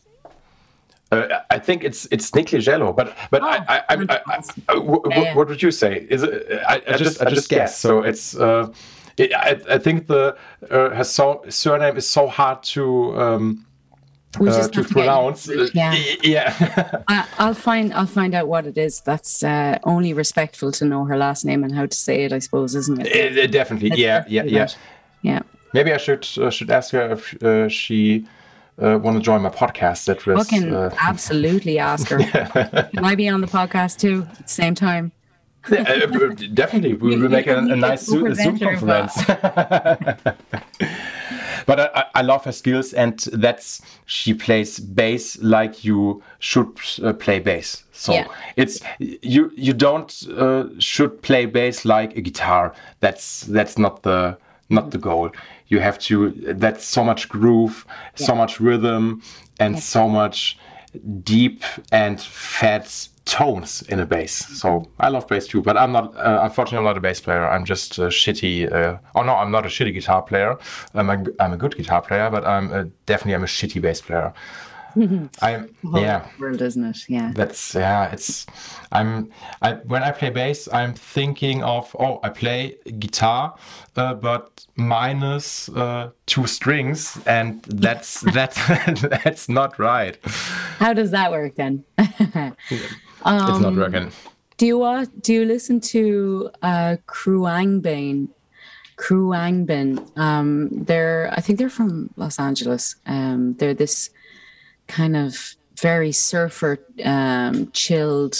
Uh, 1.12 1.41
I 1.51 1.59
think 1.59 1.84
it's 1.84 2.07
it's 2.11 2.30
Nigligello, 2.32 2.95
but 2.97 3.16
but 3.30 3.43
I, 3.43 3.57
I, 3.68 3.76
I, 3.78 3.95
I, 3.95 4.20
I, 4.26 4.41
I- 4.68 4.74
wh- 4.80 5.03
wh- 5.07 5.16
Yeah. 5.16 5.34
what 5.37 5.49
would 5.49 5.62
you 5.62 5.70
say? 5.70 6.07
Is 6.11 6.22
it? 6.22 6.61
I, 6.68 6.82
I 6.89 6.97
just 6.97 7.22
I 7.22 7.30
just 7.30 7.49
guess. 7.49 7.78
So 7.78 8.03
it's. 8.03 8.34
Uh, 8.37 8.72
it, 9.16 9.32
I, 9.32 9.59
I 9.76 9.78
think 9.78 10.09
the 10.09 10.37
uh, 10.70 10.91
her 10.91 11.05
so, 11.05 11.43
surname 11.49 11.97
is 11.97 12.07
so 12.07 12.26
hard 12.26 12.62
to 12.74 13.18
um, 13.18 13.64
We 14.39 14.51
uh, 14.51 14.53
just 14.53 14.72
to 14.74 14.80
have 14.80 14.89
to 14.89 14.95
get 14.95 15.07
pronounce. 15.07 15.45
to. 15.47 15.70
Yeah. 15.72 15.95
Yeah. 16.22 17.03
I, 17.09 17.24
I'll 17.39 17.55
find 17.55 17.95
I'll 17.95 18.07
find 18.07 18.34
out 18.34 18.49
what 18.49 18.66
it 18.66 18.76
is. 18.76 19.01
That's 19.01 19.43
uh, 19.43 19.78
only 19.84 20.12
respectful 20.12 20.70
to 20.72 20.84
know 20.84 21.05
her 21.07 21.16
last 21.16 21.45
name 21.47 21.64
and 21.64 21.72
how 21.74 21.87
to 21.87 21.97
say 21.97 22.24
it. 22.24 22.32
I 22.32 22.41
suppose, 22.41 22.74
isn't 22.74 23.07
it? 23.07 23.39
Uh, 23.39 23.43
uh, 23.43 23.47
definitely. 23.47 23.89
Let's 23.91 24.01
Yeah. 24.01 24.18
just 24.20 24.30
Yeah. 24.30 24.43
do 24.43 24.49
Yeah. 24.51 24.68
Yeah. 25.22 25.41
Maybe 25.77 25.93
I 25.93 25.99
should 25.99 26.27
uh, 26.39 26.49
should 26.51 26.70
ask 26.70 26.93
her 26.93 27.12
if 27.12 27.43
uh, 27.43 27.68
she 27.68 28.27
uh, 28.83 28.99
want 29.03 29.14
to 29.18 29.22
join 29.22 29.43
my 29.43 29.51
podcast. 29.51 30.07
That 30.07 30.24
was 30.24 30.51
uh, 30.51 30.95
absolutely 31.11 31.79
ask 31.79 32.09
her. 32.09 32.18
Can 32.95 33.05
I 33.05 33.14
be 33.14 33.29
on 33.29 33.43
the 33.43 33.47
podcast 33.47 33.99
too 33.99 34.27
at 34.31 34.39
the 34.47 34.49
same 34.49 34.74
time? 34.74 35.12
yeah, 35.70 35.83
uh, 35.83 36.31
definitely 36.55 36.95
we 36.95 37.16
will 37.20 37.29
make 37.29 37.47
a, 37.47 37.59
a 37.59 37.77
nice 37.77 38.05
Zoom, 38.07 38.33
Zoom 38.35 38.59
conference. 38.59 39.14
but 41.66 41.81
I, 41.81 41.89
I- 41.95 42.05
I 42.14 42.22
love 42.22 42.45
her 42.47 42.53
skills, 42.53 42.95
and 42.95 43.18
that's 43.35 43.83
she 44.07 44.33
plays 44.33 44.79
bass 44.81 45.37
like 45.43 45.85
you 45.85 46.22
should 46.39 46.70
uh, 47.03 47.12
play 47.12 47.39
bass. 47.41 47.85
So 47.93 48.14
Yeah. 48.14 48.29
it's 48.57 48.81
you 49.11 49.51
you 49.55 49.74
don't 49.74 50.11
uh, 50.39 50.64
should 50.79 51.20
play 51.20 51.45
bass 51.47 51.85
like 51.85 52.16
a 52.16 52.22
guitar. 52.22 52.72
That's 53.01 53.43
that's 53.43 53.77
not 53.77 54.03
the 54.03 54.39
not 54.70 54.91
the 54.91 54.99
goal. 54.99 55.31
You 55.69 55.81
have 55.81 55.99
to. 56.01 56.31
That's 56.31 56.85
so 56.85 57.03
much 57.03 57.29
groove, 57.29 57.87
so 58.14 58.35
much 58.35 58.61
rhythm, 58.61 59.23
and 59.59 59.79
so 59.79 60.09
much 60.09 60.59
deep 61.23 61.62
and 61.93 62.21
fat 62.21 63.09
tones 63.25 63.83
in 63.83 63.99
a 63.99 64.07
bass. 64.07 64.33
So 64.33 64.89
I 65.01 65.09
love 65.09 65.27
bass 65.27 65.47
too, 65.47 65.61
but 65.61 65.77
I'm 65.77 65.93
not. 65.93 66.17
Uh, 66.17 66.41
unfortunately, 66.43 66.79
I'm 66.79 66.85
not 66.85 66.97
a 66.97 67.01
bass 67.01 67.21
player. 67.21 67.47
I'm 67.47 67.64
just 67.64 67.99
a 67.99 68.07
shitty. 68.07 68.73
Uh, 68.73 68.99
oh 69.14 69.23
no, 69.23 69.35
I'm 69.35 69.51
not 69.51 69.67
a 69.67 69.69
shitty 69.69 69.93
guitar 69.93 70.23
player. 70.23 70.57
I'm 70.95 71.11
a, 71.11 71.25
I'm 71.41 71.53
a 71.53 71.57
good 71.57 71.77
guitar 71.77 72.01
player, 72.01 72.31
but 72.31 72.47
I'm 72.47 72.73
a, 72.73 72.85
definitely 73.07 73.35
I'm 73.35 73.45
a 73.45 73.47
shitty 73.47 73.83
bass 73.83 74.01
player. 74.01 74.33
I'm 75.43 75.75
yeah. 75.95 76.29
World, 76.39 76.63
isn't 76.63 76.85
it? 76.85 76.99
Yeah. 77.09 77.33
That's 77.35 77.75
yeah. 77.75 78.11
It's 78.13 78.47
I'm 78.93 79.31
I 79.63 79.75
when 79.75 80.03
I 80.03 80.11
play 80.11 80.31
bass, 80.31 80.69
I'm 80.73 80.95
thinking 80.95 81.63
of 81.63 81.95
oh 81.99 82.21
I 82.23 82.31
play 82.31 82.77
guitar, 82.99 83.57
uh, 83.97 84.15
but 84.15 84.67
minus 84.77 85.69
uh, 85.71 86.11
two 86.27 86.47
strings, 86.47 87.19
and 87.27 87.63
that's 87.65 88.21
that's 88.33 88.59
that's 89.23 89.49
not 89.49 89.79
right. 89.79 90.19
How 90.79 90.93
does 90.93 91.11
that 91.11 91.31
work 91.31 91.55
then? 91.57 91.85
it's 91.99 92.57
not 93.25 93.75
working. 93.75 94.11
do 94.57 94.67
you 94.67 94.83
uh, 94.83 95.05
do 95.21 95.35
you 95.35 95.45
listen 95.45 95.81
to 95.81 96.51
uh 96.63 96.97
Khruangbin? 97.07 98.29
Crew 98.97 99.29
Angbin. 99.29 100.01
Um, 100.19 100.71
they're 100.73 101.31
I 101.33 101.41
think 101.43 101.59
they're 101.59 101.69
from 101.71 102.11
Los 102.17 102.39
Angeles. 102.39 102.97
Um, 103.07 103.55
they're 103.59 103.75
this 103.75 104.11
kind 104.87 105.16
of 105.16 105.55
very 105.80 106.12
surfer, 106.12 106.78
um, 107.05 107.70
chilled 107.72 108.37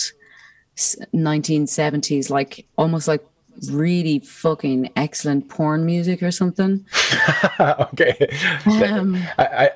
1970s, 0.76 2.30
like 2.30 2.66
almost 2.76 3.09
like 3.09 3.24
really 3.70 4.18
fucking 4.20 4.90
excellent 4.97 5.49
porn 5.49 5.84
music 5.86 6.22
or 6.22 6.30
something. 6.30 6.84
okay. 7.61 8.28
Um, 8.66 9.16
I, 9.38 9.44
I, 9.47 9.70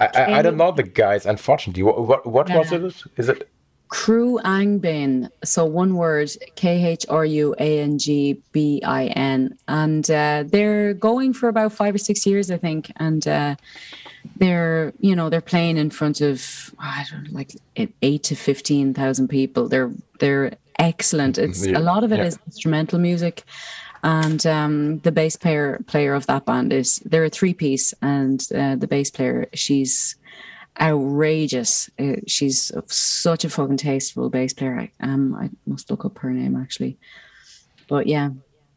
I, 0.00 0.34
I, 0.38 0.42
don't 0.42 0.56
know 0.56 0.72
the 0.72 0.82
guys, 0.82 1.26
unfortunately. 1.26 1.82
What, 1.82 2.26
what, 2.26 2.26
what 2.26 2.50
was 2.50 2.72
it? 2.72 2.82
Is 3.16 3.28
it 3.28 3.48
Khruangbin. 3.88 5.30
So 5.44 5.64
one 5.64 5.94
word, 5.94 6.30
K 6.56 6.84
H 6.84 7.06
R 7.08 7.24
U 7.24 7.54
A 7.58 7.80
N 7.80 7.98
G 7.98 8.42
B 8.52 8.82
I 8.84 9.06
N. 9.06 9.56
And 9.68 10.10
uh, 10.10 10.44
they're 10.46 10.94
going 10.94 11.32
for 11.32 11.48
about 11.48 11.72
five 11.72 11.94
or 11.94 11.98
six 11.98 12.26
years, 12.26 12.50
I 12.50 12.56
think. 12.56 12.90
And 12.96 13.26
uh, 13.28 13.56
they're, 14.36 14.92
you 15.00 15.14
know, 15.14 15.30
they're 15.30 15.40
playing 15.40 15.76
in 15.76 15.90
front 15.90 16.20
of, 16.20 16.74
I 16.78 17.04
don't 17.10 17.24
know, 17.24 17.30
like 17.32 17.52
eight 18.02 18.22
to 18.24 18.34
15,000 18.34 19.28
people. 19.28 19.68
They're, 19.68 19.92
they're 20.18 20.56
excellent. 20.78 21.38
It's 21.38 21.66
yeah. 21.66 21.78
a 21.78 21.80
lot 21.80 22.04
of 22.04 22.12
it 22.12 22.18
yeah. 22.18 22.26
is 22.26 22.38
instrumental 22.46 22.98
music. 22.98 23.44
And 24.02 24.46
um, 24.46 24.98
the 25.00 25.10
bass 25.10 25.36
player 25.36 25.82
player 25.86 26.14
of 26.14 26.26
that 26.26 26.46
band 26.46 26.72
is 26.72 27.00
they're 27.04 27.24
a 27.24 27.30
three 27.30 27.54
piece, 27.54 27.92
and 28.02 28.40
uh, 28.54 28.76
the 28.76 28.86
bass 28.86 29.10
player 29.10 29.48
she's 29.52 30.14
outrageous. 30.80 31.90
Uh, 31.98 32.16
she's 32.26 32.70
such 32.86 33.44
a 33.44 33.50
fucking 33.50 33.78
tasteful 33.78 34.30
bass 34.30 34.52
player. 34.52 34.78
I, 34.78 34.90
um, 35.00 35.34
I 35.34 35.50
must 35.66 35.90
look 35.90 36.04
up 36.04 36.18
her 36.18 36.30
name 36.30 36.56
actually. 36.56 36.98
But 37.88 38.06
yeah, 38.06 38.30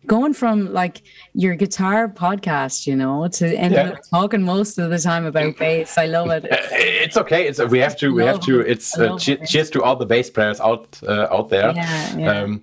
going 0.05 0.33
from 0.33 0.73
like 0.73 1.01
your 1.33 1.55
guitar 1.55 2.07
podcast, 2.07 2.87
you 2.87 2.95
know, 2.95 3.27
to 3.27 3.55
end 3.55 3.73
yeah. 3.73 3.89
up 3.89 3.99
talking 4.09 4.41
most 4.41 4.77
of 4.77 4.89
the 4.89 4.99
time 4.99 5.25
about 5.25 5.57
bass. 5.57 5.97
I 5.97 6.05
love 6.05 6.29
it. 6.31 6.47
It's, 6.71 7.17
okay. 7.17 7.47
It's 7.47 7.59
we 7.59 7.79
have 7.79 7.97
to 7.97 8.13
we 8.13 8.23
have 8.23 8.39
to. 8.41 8.59
It's 8.59 8.97
uh, 8.97 9.17
cheers, 9.17 9.49
cheers 9.49 9.69
to 9.71 9.83
all 9.83 9.95
the 9.95 10.05
bass 10.05 10.29
players 10.29 10.59
out 10.59 10.99
uh, 11.07 11.27
out 11.31 11.49
there. 11.49 11.71
Yeah, 11.75 12.17
yeah. 12.17 12.41
Um, 12.41 12.61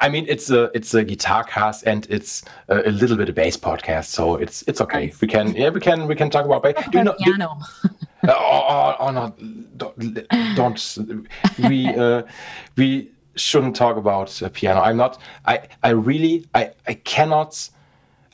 I 0.00 0.08
mean, 0.08 0.26
it's 0.28 0.50
a 0.50 0.70
it's 0.74 0.94
a 0.94 1.04
guitar 1.04 1.44
cast 1.44 1.86
and 1.86 2.06
it's 2.10 2.42
a, 2.68 2.88
a, 2.88 2.90
little 2.90 3.16
bit 3.16 3.28
of 3.28 3.34
bass 3.34 3.56
podcast, 3.56 4.06
so 4.06 4.36
it's 4.36 4.62
it's 4.66 4.80
okay. 4.80 5.12
We 5.20 5.28
can 5.28 5.54
yeah 5.54 5.68
we 5.70 5.80
can 5.80 6.06
we 6.06 6.14
can 6.14 6.30
talk 6.30 6.44
about 6.44 6.62
bass. 6.62 6.74
Do 6.90 6.98
you 6.98 7.04
know, 7.04 7.14
piano. 7.20 7.58
Do, 7.82 7.90
oh, 8.28 8.64
oh, 8.68 8.96
oh, 8.98 9.10
no! 9.10 9.34
Don't, 9.76 10.56
don't 10.56 10.98
we 11.68 11.88
uh, 11.88 12.22
we 12.76 13.10
shouldn't 13.36 13.76
talk 13.76 13.96
about 13.96 14.42
uh, 14.42 14.48
piano. 14.48 14.80
I'm 14.80 14.96
not. 14.96 15.20
I 15.44 15.68
I 15.82 15.90
really 15.90 16.46
I 16.54 16.70
I 16.86 16.94
cannot 16.94 17.70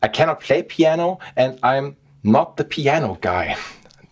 I 0.03 0.09
cannot 0.09 0.41
play 0.41 0.63
piano, 0.63 1.19
and 1.37 1.59
I'm 1.63 1.97
not 2.23 2.57
the 2.57 2.65
piano 2.65 3.19
guy. 3.21 3.57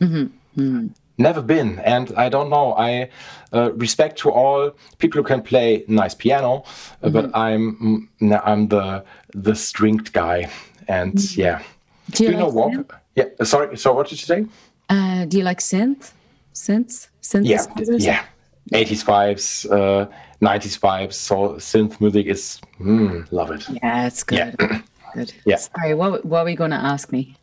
Mm-hmm. 0.01 0.61
Mm-hmm. 0.61 0.87
Never 1.19 1.43
been, 1.43 1.79
and 1.81 2.13
I 2.17 2.29
don't 2.29 2.49
know. 2.49 2.75
I 2.75 3.11
uh, 3.53 3.73
respect 3.75 4.19
to 4.21 4.31
all 4.31 4.71
people 4.99 5.21
who 5.21 5.27
can 5.27 5.43
play 5.43 5.85
nice 5.87 6.15
piano, 6.15 6.53
uh, 6.53 6.61
mm-hmm. 6.61 7.13
but 7.13 7.37
I'm 7.37 8.09
mm, 8.21 8.41
I'm 8.45 8.69
the 8.69 9.05
the 9.35 9.55
stringed 9.55 10.13
guy, 10.13 10.51
and 10.89 11.15
mm-hmm. 11.15 11.41
yeah. 11.41 11.63
Do 12.11 12.25
you, 12.25 12.31
do 12.31 12.37
you 12.37 12.45
like 12.45 12.55
know 12.55 12.61
what? 12.61 12.91
Yeah. 13.15 13.45
Sorry. 13.45 13.77
So 13.77 13.93
what 13.93 14.09
did 14.09 14.21
you 14.21 14.27
say? 14.27 14.47
Uh, 14.89 15.25
do 15.27 15.39
you 15.39 15.45
like 15.45 15.61
synth? 15.61 16.13
Synths? 16.53 17.09
Synthesizers? 17.23 18.01
Yeah, 18.01 18.25
yeah. 18.73 18.85
80s 18.85 19.05
vibes, 19.05 19.71
uh, 19.71 20.11
90s 20.41 20.79
vibes. 20.79 21.15
So 21.15 21.55
synth 21.55 22.01
music 22.01 22.27
is, 22.27 22.61
mm, 22.81 23.31
love 23.33 23.51
it. 23.51 23.69
Yeah, 23.69 24.07
it's 24.07 24.23
good. 24.23 24.57
Yeah. 24.59 24.81
good. 25.15 25.33
Yeah. 25.45 25.57
Sorry, 25.57 25.95
what, 25.95 26.25
what 26.25 26.45
were 26.45 26.51
you 26.51 26.57
going 26.57 26.71
to 26.71 26.77
ask 26.77 27.13
me? 27.13 27.37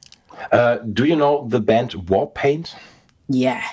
Uh, 0.52 0.78
do 0.78 1.06
you 1.06 1.16
know 1.16 1.48
the 1.48 1.60
band 1.60 1.92
Warpaint? 1.92 2.74
Yeah. 3.28 3.64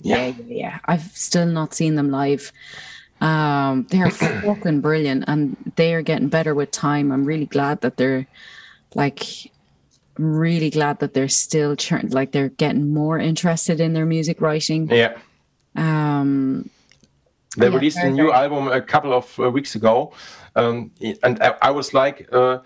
Yeah. 0.00 0.26
yeah. 0.26 0.34
Yeah, 0.46 0.78
I've 0.84 1.10
still 1.16 1.46
not 1.46 1.74
seen 1.74 1.94
them 1.94 2.10
live. 2.10 2.52
Um, 3.20 3.86
they're 3.90 4.10
fucking 4.42 4.80
brilliant 4.80 5.24
and 5.26 5.56
they 5.76 5.94
are 5.94 6.02
getting 6.02 6.28
better 6.28 6.54
with 6.54 6.70
time. 6.70 7.10
I'm 7.10 7.24
really 7.24 7.46
glad 7.46 7.80
that 7.82 7.96
they're 7.96 8.26
like 8.94 9.50
really 10.18 10.70
glad 10.70 11.00
that 11.00 11.12
they're 11.14 11.28
still 11.28 11.74
turn 11.74 12.08
like 12.10 12.30
they're 12.30 12.50
getting 12.50 12.92
more 12.92 13.18
interested 13.18 13.80
in 13.80 13.94
their 13.94 14.06
music 14.06 14.40
writing. 14.40 14.88
Yeah. 14.90 15.16
Um, 15.74 16.70
they 17.56 17.68
yeah, 17.68 17.74
released 17.74 17.98
a 17.98 18.10
new 18.10 18.32
album 18.32 18.68
a 18.68 18.80
couple 18.80 19.12
of 19.12 19.38
uh, 19.38 19.50
weeks 19.50 19.74
ago, 19.74 20.12
um, 20.56 20.90
and 21.22 21.42
I, 21.42 21.56
I, 21.62 21.70
was 21.70 21.94
like, 21.94 22.28
uh, 22.32 22.58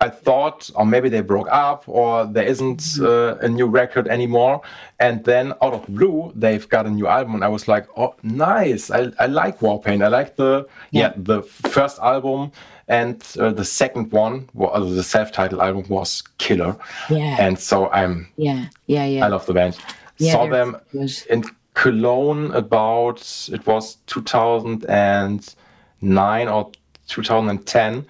I 0.00 0.08
thought, 0.08 0.70
or 0.74 0.86
maybe 0.86 1.08
they 1.08 1.20
broke 1.20 1.48
up, 1.50 1.84
or 1.88 2.26
there 2.26 2.44
isn't 2.44 2.80
mm-hmm. 2.80 3.04
uh, 3.04 3.46
a 3.46 3.48
new 3.48 3.66
record 3.66 4.08
anymore. 4.08 4.62
And 5.00 5.24
then 5.24 5.52
out 5.62 5.74
of 5.74 5.86
blue, 5.86 6.32
they've 6.34 6.68
got 6.68 6.86
a 6.86 6.90
new 6.90 7.06
album, 7.06 7.34
and 7.34 7.44
I 7.44 7.48
was 7.48 7.66
like, 7.68 7.86
oh, 7.96 8.14
nice! 8.22 8.90
I, 8.90 9.12
I 9.18 9.26
like 9.26 9.60
Warpaint. 9.60 10.04
I 10.04 10.08
like 10.08 10.36
the 10.36 10.66
yeah, 10.90 11.00
yeah 11.00 11.12
the 11.16 11.42
first 11.42 11.98
album 11.98 12.52
and 12.88 13.22
uh, 13.38 13.52
the 13.52 13.64
second 13.64 14.10
one, 14.12 14.48
well, 14.54 14.82
the 14.84 15.02
self-titled 15.02 15.60
album, 15.60 15.84
was 15.88 16.22
killer. 16.38 16.76
Yeah. 17.10 17.36
And 17.38 17.58
so 17.58 17.90
I'm. 17.90 18.28
Yeah, 18.36 18.66
yeah, 18.86 19.04
yeah. 19.04 19.26
I 19.26 19.28
love 19.28 19.44
the 19.46 19.52
band. 19.52 19.76
Yeah, 20.16 20.32
Saw 20.32 20.46
them 20.48 20.76
good. 20.90 21.12
in 21.30 21.44
Cologne 21.78 22.50
about 22.52 23.48
it 23.52 23.64
was 23.64 23.96
2009 24.06 26.48
or 26.48 26.72
2010. 27.06 28.06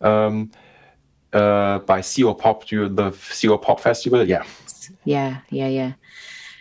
Um, 0.00 0.50
uh, 1.32 1.78
by 1.80 2.02
CO 2.02 2.34
Pop, 2.34 2.68
the 2.68 3.16
CO 3.40 3.58
Pop 3.58 3.80
Festival. 3.80 4.28
Yeah. 4.28 4.44
Yeah, 5.04 5.38
yeah, 5.50 5.68
yeah. 5.68 5.92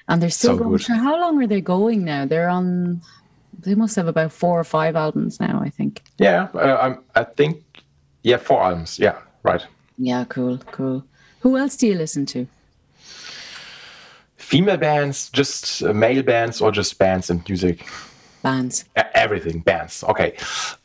And 0.08 0.22
they're 0.22 0.30
still 0.30 0.58
so 0.58 0.64
going. 0.64 0.78
Good. 0.78 0.88
How 0.88 1.20
long 1.20 1.42
are 1.42 1.48
they 1.48 1.62
going 1.62 2.06
now? 2.06 2.26
They're 2.26 2.50
on 2.50 3.02
they 3.60 3.76
must 3.76 3.96
have 3.96 4.08
about 4.08 4.32
four 4.32 4.60
or 4.60 4.64
five 4.64 4.96
albums 4.96 5.40
now, 5.40 5.62
I 5.64 5.70
think. 5.70 6.02
Yeah, 6.18 6.44
uh, 6.54 6.96
I 7.16 7.24
think, 7.24 7.64
yeah, 8.24 8.38
four 8.38 8.62
albums. 8.62 9.00
Yeah, 9.00 9.20
right. 9.44 9.66
Yeah, 9.98 10.26
cool, 10.30 10.58
cool. 10.72 11.06
Who 11.42 11.58
else 11.58 11.78
do 11.78 11.88
you 11.88 11.96
listen 11.96 12.26
to? 12.28 12.48
Female 14.44 14.78
bands, 14.78 15.30
just 15.30 15.84
uh, 15.84 15.94
male 15.94 16.22
bands, 16.22 16.62
or 16.62 16.72
just 16.72 17.00
bands 17.00 17.30
and 17.30 17.48
music? 17.48 17.88
Bands. 18.42 18.86
everything, 18.96 19.62
bands. 19.62 20.04
Okay. 20.04 20.36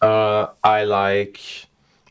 Uh, 0.00 0.46
I 0.62 0.84
like 0.84 1.40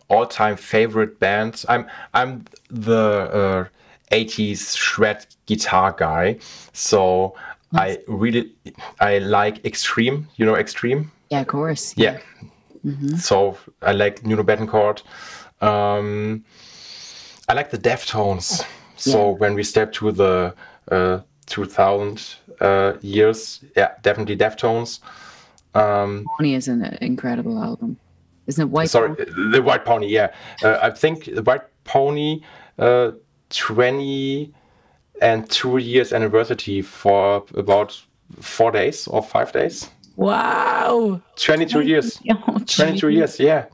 all-time 0.10 0.58
favorite 0.58 1.20
bands. 1.20 1.66
I'm 1.70 1.88
I'm 2.14 2.46
the 2.70 3.70
80s 4.12 4.74
uh, 4.74 4.78
shred 4.78 5.26
guitar 5.46 5.96
guy, 5.98 6.40
so 6.74 7.34
I 7.74 8.00
really 8.08 8.54
I 9.00 9.20
like 9.20 9.66
Extreme. 9.66 10.28
You 10.36 10.46
know 10.46 10.56
Extreme? 10.56 11.12
Yeah, 11.30 11.42
of 11.42 11.48
course. 11.48 11.94
Yeah. 11.98 12.20
Mm-hmm. 12.86 13.16
So 13.16 13.58
I 13.82 13.94
like 13.94 14.26
Nuno 14.26 14.44
Bettencourt. 14.44 15.02
Um, 15.62 16.44
I 17.48 17.54
like 17.54 17.70
the 17.72 17.78
Deftones. 17.78 18.64
So 18.96 19.32
yeah. 19.32 19.38
when 19.38 19.56
we 19.56 19.64
step 19.64 19.92
to 19.94 20.12
the 20.12 20.54
uh, 20.92 21.20
2000 21.48 22.36
uh, 22.62 22.94
years, 23.02 23.64
yeah, 23.76 23.92
definitely 24.02 24.38
Deftones. 24.38 25.00
Um, 25.74 26.26
Pony 26.38 26.54
is 26.54 26.68
an 26.68 26.84
incredible 27.02 27.62
album, 27.62 27.98
isn't 28.48 28.62
it? 28.62 28.70
White. 28.70 28.90
Pony 28.92 29.16
sorry, 29.16 29.16
Pony? 29.16 29.52
the 29.52 29.62
White 29.62 29.86
Pony. 29.86 30.08
Yeah, 30.08 30.34
uh, 30.64 30.80
I 30.82 30.92
think 30.92 31.26
the 31.26 31.44
White 31.44 31.64
Pony. 31.84 32.42
Uh, 32.78 33.12
20 33.50 34.54
and 35.22 35.50
two 35.50 35.78
years 35.78 36.14
anniversary 36.14 36.82
for 36.82 37.44
about 37.56 38.00
four 38.40 38.72
days 38.72 39.08
or 39.08 39.24
five 39.24 39.52
days. 39.52 39.90
Wow. 40.16 41.22
22 41.38 41.82
years. 41.82 42.20
Oh, 42.30 42.60
22 42.66 43.10
years, 43.10 43.40
yeah. 43.40 43.66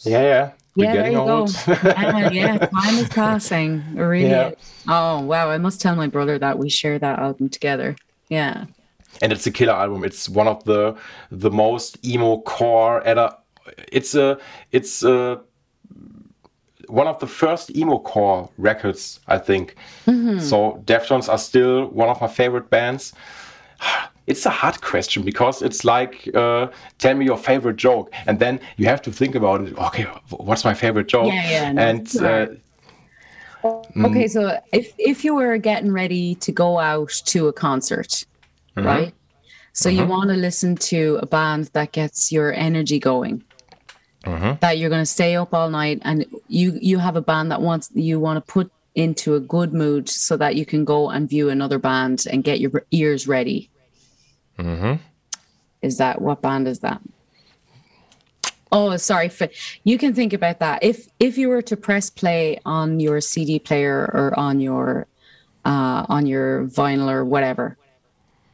Yeah, 0.00 0.22
yeah. 0.22 0.50
Yeah, 0.78 0.92
there 0.92 1.10
you 1.10 1.16
go. 1.16 1.46
yeah, 1.66 2.30
yeah, 2.30 2.58
time 2.58 2.94
is 2.98 3.08
passing. 3.08 3.82
Really. 3.94 4.30
Yeah. 4.30 4.52
Oh, 4.86 5.20
wow. 5.20 5.50
I 5.50 5.58
must 5.58 5.80
tell 5.80 5.96
my 5.96 6.06
brother 6.06 6.38
that 6.38 6.58
we 6.58 6.68
share 6.68 6.98
that 6.98 7.18
album 7.18 7.48
together. 7.48 7.96
Yeah. 8.28 8.66
And 9.20 9.32
it's 9.32 9.46
a 9.46 9.50
killer 9.50 9.72
album. 9.72 10.04
It's 10.04 10.28
one 10.28 10.46
of 10.46 10.62
the 10.64 10.96
the 11.30 11.50
most 11.50 12.04
emo 12.06 12.40
core. 12.42 13.02
It's 13.90 14.14
a 14.14 14.38
it's 14.70 15.02
a 15.02 15.40
one 16.86 17.06
of 17.06 17.18
the 17.18 17.26
first 17.26 17.76
emo 17.76 17.98
core 17.98 18.48
records, 18.56 19.20
I 19.26 19.38
think. 19.38 19.74
Mm-hmm. 20.06 20.40
So 20.40 20.82
Deftones 20.84 21.28
are 21.28 21.38
still 21.38 21.88
one 21.88 22.08
of 22.08 22.20
my 22.20 22.28
favorite 22.28 22.70
bands. 22.70 23.12
It's 24.28 24.46
a 24.46 24.50
hard 24.50 24.80
question 24.80 25.22
because 25.22 25.62
it's 25.62 25.84
like, 25.84 26.28
uh, 26.34 26.68
tell 26.98 27.14
me 27.14 27.24
your 27.24 27.38
favorite 27.38 27.76
joke, 27.76 28.12
and 28.26 28.38
then 28.38 28.60
you 28.76 28.86
have 28.86 29.02
to 29.02 29.12
think 29.12 29.34
about 29.34 29.62
it. 29.62 29.76
Okay, 29.78 30.04
what's 30.30 30.64
my 30.64 30.74
favorite 30.74 31.08
joke? 31.08 31.32
Yeah, 31.32 31.50
yeah. 31.50 31.72
No, 31.72 31.82
and 31.82 32.16
uh, 32.16 32.46
mm. 33.64 34.06
okay, 34.06 34.28
so 34.28 34.58
if 34.72 34.92
if 34.98 35.24
you 35.24 35.34
were 35.34 35.58
getting 35.58 35.92
ready 35.92 36.34
to 36.36 36.52
go 36.52 36.78
out 36.78 37.10
to 37.26 37.48
a 37.48 37.52
concert, 37.52 38.24
mm-hmm. 38.76 38.86
right? 38.86 39.14
So 39.72 39.88
mm-hmm. 39.88 39.98
you 39.98 40.06
want 40.06 40.30
to 40.30 40.36
listen 40.36 40.76
to 40.92 41.18
a 41.22 41.26
band 41.26 41.70
that 41.72 41.92
gets 41.92 42.30
your 42.30 42.52
energy 42.52 42.98
going 42.98 43.44
that 44.60 44.78
you're 44.78 44.90
going 44.90 45.02
to 45.02 45.06
stay 45.06 45.36
up 45.36 45.54
all 45.54 45.70
night 45.70 46.00
and 46.02 46.26
you 46.48 46.78
you 46.80 46.98
have 46.98 47.16
a 47.16 47.20
band 47.20 47.50
that 47.50 47.60
wants 47.60 47.90
you 47.94 48.20
want 48.20 48.36
to 48.36 48.52
put 48.52 48.70
into 48.94 49.34
a 49.34 49.40
good 49.40 49.72
mood 49.72 50.08
so 50.08 50.36
that 50.36 50.56
you 50.56 50.66
can 50.66 50.84
go 50.84 51.08
and 51.10 51.28
view 51.28 51.48
another 51.48 51.78
band 51.78 52.24
and 52.30 52.42
get 52.42 52.58
your 52.60 52.84
ears 52.90 53.28
ready. 53.28 53.70
Is 55.82 55.98
that 55.98 56.20
what 56.20 56.42
band 56.42 56.66
is 56.68 56.80
that? 56.80 57.00
Oh, 58.70 58.96
sorry. 58.96 59.30
You 59.84 59.96
can 59.96 60.14
think 60.14 60.32
about 60.32 60.58
that. 60.58 60.82
If 60.82 61.08
if 61.18 61.38
you 61.38 61.48
were 61.48 61.62
to 61.62 61.76
press 61.76 62.10
play 62.10 62.58
on 62.66 63.00
your 63.00 63.20
CD 63.20 63.58
player 63.58 64.10
or 64.12 64.38
on 64.38 64.60
your 64.60 65.06
uh, 65.64 66.04
on 66.08 66.26
your 66.26 66.64
vinyl 66.66 67.10
or 67.10 67.24
whatever, 67.24 67.76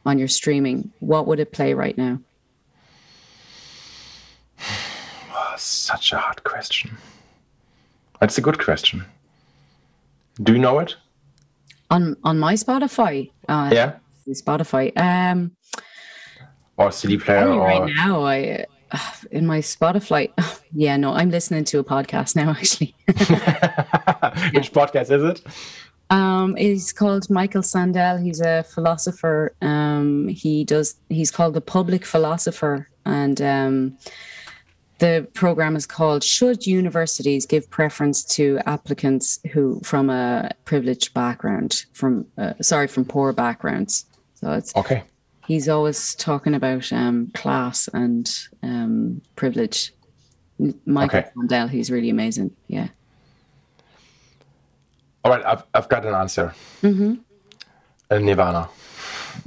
on 0.05 0.17
your 0.17 0.27
streaming, 0.27 0.91
what 0.99 1.27
would 1.27 1.39
it 1.39 1.51
play 1.51 1.73
right 1.73 1.97
now? 1.97 2.19
Such 5.57 6.13
a 6.13 6.17
hard 6.17 6.43
question. 6.43 6.97
That's 8.19 8.37
a 8.37 8.41
good 8.41 8.59
question. 8.59 9.03
Do 10.41 10.53
you 10.53 10.59
know 10.59 10.79
it? 10.79 10.95
On 11.91 12.15
on 12.23 12.39
my 12.39 12.53
Spotify, 12.55 13.31
uh, 13.49 13.69
Yeah. 13.73 13.95
Spotify. 14.29 14.91
Um, 14.97 15.51
Or 16.77 16.91
CD 16.91 17.17
player 17.17 17.47
or 17.49 17.59
right 17.65 17.93
now, 17.95 18.23
I 18.25 18.65
in 19.31 19.45
my 19.45 19.59
Spotify. 19.59 20.31
Yeah, 20.77 20.97
no, 20.97 21.13
I'm 21.13 21.31
listening 21.31 21.63
to 21.65 21.79
a 21.79 21.85
podcast 21.85 22.35
now. 22.35 22.49
Actually, 22.59 22.93
which 23.07 24.73
podcast 24.73 25.09
is 25.09 25.23
it? 25.23 25.41
um, 26.09 26.57
he's 26.57 26.91
called 26.91 27.29
Michael 27.29 27.61
Sandel. 27.61 28.21
He's 28.21 28.41
a 28.41 28.63
philosopher. 28.63 29.53
Um, 29.61 30.27
he 30.27 30.65
does. 30.65 30.95
He's 31.07 31.31
called 31.31 31.53
the 31.53 31.61
Public 31.61 32.05
Philosopher, 32.05 32.89
and 33.05 33.41
um, 33.41 33.97
the 34.99 35.25
program 35.33 35.77
is 35.77 35.85
called 35.85 36.25
"Should 36.25 36.67
Universities 36.67 37.45
Give 37.45 37.69
Preference 37.69 38.25
to 38.35 38.59
Applicants 38.65 39.39
Who 39.53 39.79
from 39.83 40.09
a 40.09 40.51
Privileged 40.65 41.13
Background, 41.13 41.85
from 41.93 42.25
uh, 42.37 42.53
sorry, 42.61 42.87
from 42.87 43.05
poor 43.05 43.31
backgrounds." 43.31 44.05
So 44.33 44.51
it's 44.51 44.75
Okay. 44.75 45.03
He's 45.47 45.69
always 45.69 46.15
talking 46.15 46.53
about 46.55 46.91
um, 46.91 47.31
class 47.33 47.87
and 47.93 48.31
um, 48.63 49.21
privilege. 49.35 49.93
Michael 50.85 51.23
Okay. 51.45 51.67
He's 51.67 51.91
really 51.91 52.09
amazing. 52.09 52.51
Yeah. 52.67 52.87
All 55.23 55.31
right, 55.31 55.43
I've, 55.45 55.63
I've 55.73 55.89
got 55.89 56.05
an 56.05 56.13
answer. 56.13 56.53
Mm-hmm. 56.81 57.15
Nirvana. 58.25 58.69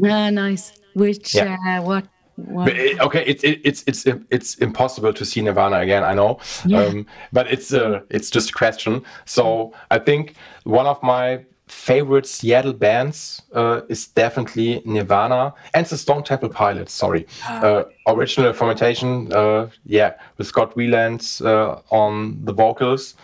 Ah, 0.04 0.30
nice. 0.30 0.72
Which 0.94 1.34
Yeah. 1.34 1.56
uh, 1.66 1.82
what? 1.82 2.06
What? 2.36 2.68
It- 2.68 3.00
okay, 3.00 3.24
it's 3.26 3.42
it, 3.42 3.60
it's 3.64 3.82
it's 3.86 4.06
it's 4.30 4.54
impossible 4.56 5.12
to 5.12 5.24
see 5.24 5.40
Nirvana 5.40 5.78
again. 5.80 6.04
I 6.04 6.14
know, 6.14 6.38
Yeah. 6.66 6.84
um, 6.84 7.06
but 7.32 7.50
it's 7.50 7.72
uh, 7.72 8.00
it's 8.10 8.30
just 8.30 8.50
a 8.50 8.52
question. 8.52 9.02
So 9.24 9.72
I 9.90 9.98
think 9.98 10.34
one 10.64 10.86
of 10.86 11.02
my 11.02 11.44
favorite 11.68 12.26
Seattle 12.26 12.72
bands 12.72 13.42
uh, 13.52 13.80
is 13.88 14.06
definitely 14.08 14.82
Nirvana 14.84 15.54
and 15.74 15.86
the 15.86 15.96
Stone 15.96 16.24
Temple 16.24 16.48
Pilots. 16.48 16.92
Sorry, 16.92 17.26
uh, 17.48 17.84
original 18.06 18.52
formation. 18.52 19.32
Uh, 19.32 19.68
yeah, 19.84 20.14
with 20.36 20.46
Scott 20.46 20.74
Weiland 20.76 21.44
uh, 21.44 21.80
on 21.90 22.44
the 22.44 22.52
vocals, 22.52 23.14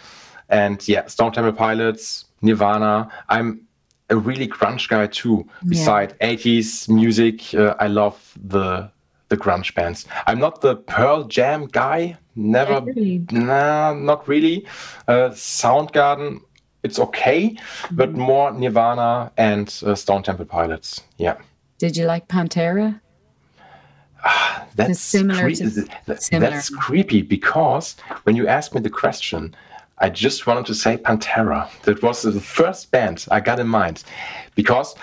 and 0.49 0.87
yeah, 0.89 1.07
Stone 1.07 1.33
Temple 1.33 1.53
Pilots, 1.53 2.27
Nirvana. 2.43 3.09
I'm 3.29 3.61
a 4.11 4.17
really 4.17 4.47
grunge 4.47 4.89
guy 4.89 5.07
too. 5.07 5.47
Beside 5.67 6.19
80s 6.21 6.89
music, 6.89 7.55
uh, 7.55 7.75
I 7.81 7.87
love 7.89 8.33
the 8.45 8.91
the 9.29 9.37
grunge 9.39 9.75
bands. 9.75 10.07
I'm 10.27 10.39
not 10.39 10.61
the 10.61 10.77
Pearl 10.77 11.25
Jam 11.25 11.67
guy. 11.67 12.19
Never, 12.37 12.81
Really? 12.83 13.25
nah, 13.31 13.95
not 13.95 14.27
really. 14.29 14.67
Uh, 15.09 15.31
Soundgarden, 15.31 16.41
it's 16.85 16.99
okay, 17.01 17.57
but 17.91 18.13
more 18.13 18.53
Nirvana 18.53 19.33
and 19.37 19.67
uh, 19.85 19.95
Stone 19.95 20.23
Temple 20.23 20.45
Pilots. 20.45 21.03
Yeah, 21.19 21.37
Did 21.79 21.97
you 21.97 22.05
like 22.07 22.29
Pantera? 22.29 23.01
that's 24.77 25.01
similar 25.01 25.43
cre- 25.43 25.49
to- 25.51 26.17
similar. 26.21 26.51
that's 26.51 26.71
creepy 26.71 27.23
because 27.23 27.97
when 28.23 28.37
you 28.37 28.47
asked 28.47 28.75
me 28.75 28.81
the 28.81 28.91
question, 28.91 29.55
I 29.99 30.09
just 30.11 30.47
wanted 30.47 30.67
to 30.67 30.75
say 30.75 30.97
Pantera. 30.97 31.69
That 31.83 32.03
was 32.03 32.23
the 32.23 32.41
first 32.41 32.91
band 32.91 33.27
I 33.31 33.41
got 33.41 33.61
in 33.61 33.69
mind 33.69 34.05
because 34.55 34.95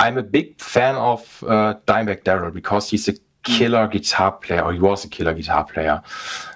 I'm 0.00 0.18
a 0.18 0.22
big 0.22 0.60
fan 0.60 0.94
of 0.96 1.42
uh, 1.46 1.74
Dimebag 1.86 2.24
Darrell 2.24 2.50
because 2.50 2.90
he's 2.90 3.08
a 3.08 3.14
killer 3.44 3.86
guitar 3.88 4.32
player, 4.32 4.62
or 4.62 4.72
he 4.72 4.78
was 4.80 5.04
a 5.04 5.08
killer 5.08 5.34
guitar 5.34 5.64
player. 5.64 6.02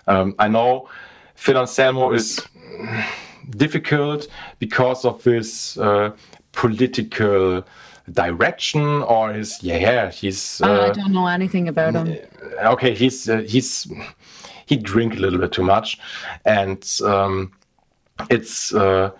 Um, 0.06 0.34
I 0.38 0.48
know 0.48 0.88
Phil 1.36 1.56
Anselmo 1.58 2.12
is 2.12 2.40
difficult 3.50 4.28
because 4.58 5.04
of 5.04 5.22
his 5.24 5.76
uh, 5.78 6.10
political 6.52 7.64
direction 8.12 9.02
or 9.02 9.32
his 9.32 9.62
yeah, 9.62 9.76
yeah 9.78 10.10
he's 10.10 10.60
Oh, 10.64 10.72
uh, 10.74 10.86
I 10.86 10.90
don't 10.90 11.12
know 11.12 11.26
anything 11.26 11.68
about 11.68 11.94
him. 11.94 12.16
okay 12.64 12.94
he's 12.94 13.28
uh, 13.28 13.38
he's 13.46 13.86
he 14.66 14.76
drink 14.76 15.14
a 15.14 15.18
little 15.18 15.38
bit 15.38 15.52
too 15.52 15.62
much 15.62 15.98
and 16.46 16.82
um 17.04 17.52
it's 18.30 18.72
uh 18.74 19.10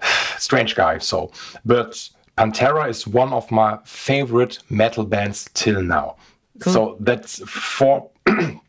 strange 0.38 0.74
guy 0.74 0.98
so. 0.98 1.30
But 1.64 2.08
pantera 2.36 2.88
is 2.88 3.06
one 3.06 3.32
of 3.32 3.50
my 3.50 3.78
favorite 3.84 4.58
metal 4.70 5.04
bands 5.04 5.48
till 5.54 5.82
now. 5.82 6.16
So 6.60 6.96
that's 7.00 7.38
four 7.48 8.10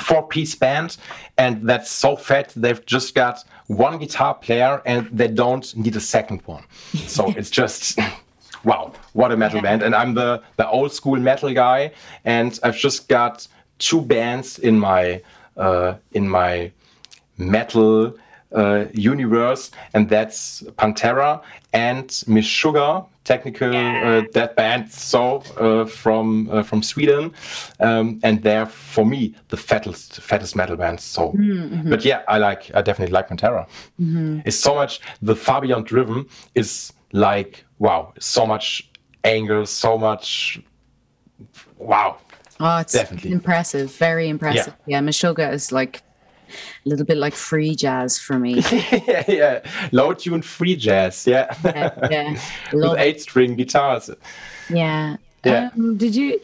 four 0.00 0.26
piece 0.26 0.54
band 0.54 0.96
and 1.38 1.68
that's 1.68 1.90
so 1.90 2.16
fat 2.16 2.52
they've 2.56 2.84
just 2.86 3.14
got 3.14 3.44
one 3.66 3.98
guitar 3.98 4.34
player 4.34 4.82
and 4.86 5.08
they 5.10 5.28
don't 5.28 5.76
need 5.76 5.96
a 5.96 6.00
second 6.00 6.42
one. 6.46 6.64
So 7.06 7.28
it's 7.36 7.50
just 7.50 7.98
wow 8.64 8.92
what 9.12 9.32
a 9.32 9.36
metal 9.36 9.60
band. 9.60 9.82
And 9.82 9.94
i'm 9.94 10.14
the 10.14 10.42
the 10.56 10.68
old 10.68 10.92
school 10.92 11.16
metal 11.16 11.52
guy 11.52 11.92
and 12.24 12.58
i've 12.62 12.76
just 12.76 13.08
got 13.08 13.46
two 13.78 14.00
bands 14.00 14.58
in 14.58 14.78
my 14.78 15.22
uh 15.56 15.94
in 16.12 16.28
my 16.28 16.70
metal 17.36 18.14
uh, 18.54 18.86
universe, 18.92 19.70
and 19.94 20.08
that's 20.08 20.62
Pantera 20.78 21.42
and 21.72 22.08
Meshuggah, 22.08 23.06
technical 23.24 23.74
uh, 23.74 24.22
that 24.32 24.54
band, 24.56 24.90
so 24.90 25.42
uh, 25.58 25.84
from 25.86 26.48
uh, 26.50 26.62
from 26.62 26.82
Sweden, 26.82 27.32
um, 27.80 28.20
and 28.22 28.42
they're 28.42 28.66
for 28.66 29.04
me 29.04 29.34
the 29.48 29.56
fattest 29.56 30.20
fattest 30.20 30.54
metal 30.54 30.76
band. 30.76 31.00
So, 31.00 31.34
but 31.84 32.04
yeah, 32.04 32.22
I 32.28 32.38
like 32.38 32.70
I 32.74 32.82
definitely 32.82 33.12
like 33.12 33.28
Pantera. 33.28 33.66
It's 34.44 34.58
so 34.58 34.74
much 34.74 35.00
the 35.22 35.34
far 35.36 35.60
beyond 35.60 35.86
driven 35.86 36.26
is 36.54 36.92
like 37.12 37.64
wow, 37.78 38.12
so 38.18 38.46
much 38.46 38.90
anger, 39.24 39.66
so 39.66 39.98
much 39.98 40.60
wow. 41.78 42.18
Oh, 42.60 42.78
it's 42.78 42.92
Definitely. 42.92 43.32
impressive. 43.32 43.92
Very 43.96 44.28
impressive. 44.28 44.74
Yeah, 44.86 45.00
Meshuggah 45.00 45.52
is 45.52 45.72
like 45.72 46.02
a 46.84 46.88
little 46.88 47.06
bit 47.06 47.16
like 47.16 47.34
free 47.34 47.74
jazz 47.74 48.18
for 48.18 48.38
me. 48.38 48.54
yeah, 48.72 49.24
yeah, 49.28 49.60
low 49.92 50.12
tune 50.12 50.42
free 50.42 50.76
jazz, 50.76 51.26
yeah, 51.26 51.54
yeah, 51.64 52.08
yeah. 52.10 52.40
with 52.72 52.98
eight 52.98 53.20
string 53.20 53.56
guitars. 53.56 54.10
Yeah. 54.70 55.16
Yeah. 55.44 55.70
Um, 55.76 55.96
did 55.96 56.14
you 56.16 56.40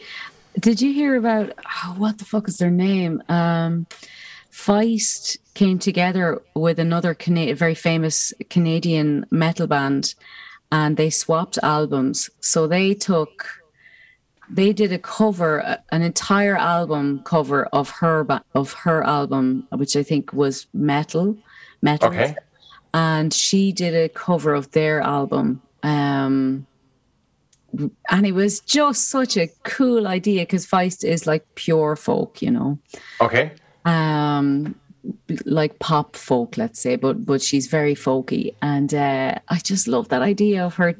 did 0.59 0.81
you 0.81 0.93
hear 0.93 1.15
about 1.15 1.53
oh, 1.65 1.95
what 1.97 2.17
the 2.17 2.25
fuck 2.25 2.47
is 2.47 2.57
their 2.57 2.71
name? 2.71 3.21
Um, 3.29 3.87
Feist 4.51 5.37
came 5.53 5.79
together 5.79 6.41
with 6.55 6.77
another 6.77 7.13
Cana- 7.13 7.55
very 7.55 7.75
famous 7.75 8.33
Canadian 8.49 9.25
metal 9.31 9.65
band, 9.65 10.13
and 10.71 10.97
they 10.97 11.09
swapped 11.09 11.57
albums. 11.63 12.29
So 12.41 12.67
they 12.67 12.93
took 12.93 13.60
they 14.53 14.73
did 14.73 14.91
a 14.91 14.99
cover, 14.99 15.77
an 15.91 16.01
entire 16.01 16.57
album 16.57 17.21
cover 17.23 17.65
of 17.67 17.89
her 17.89 18.27
of 18.53 18.73
her 18.73 19.03
album, 19.03 19.67
which 19.71 19.95
I 19.95 20.03
think 20.03 20.33
was 20.33 20.67
metal, 20.73 21.37
metal 21.81 22.09
Okay. 22.09 22.35
and 22.93 23.33
she 23.33 23.71
did 23.71 23.95
a 23.95 24.09
cover 24.09 24.53
of 24.53 24.71
their 24.71 25.01
album 25.01 25.61
um 25.83 26.67
and 28.09 28.25
it 28.25 28.33
was 28.33 28.59
just 28.59 29.09
such 29.09 29.37
a 29.37 29.49
cool 29.63 30.07
idea 30.07 30.41
because 30.41 30.67
feist 30.67 31.03
is 31.03 31.25
like 31.25 31.45
pure 31.55 31.95
folk 31.95 32.41
you 32.41 32.51
know 32.51 32.79
Okay. 33.21 33.51
um 33.85 34.75
like 35.45 35.79
pop 35.79 36.15
folk 36.15 36.57
let's 36.57 36.79
say 36.79 36.95
but 36.95 37.25
but 37.25 37.41
she's 37.41 37.65
very 37.67 37.95
folky 37.95 38.53
and 38.61 38.93
uh 38.93 39.33
i 39.49 39.57
just 39.57 39.87
love 39.87 40.07
that 40.09 40.21
idea 40.21 40.63
of 40.63 40.75
her 40.75 40.93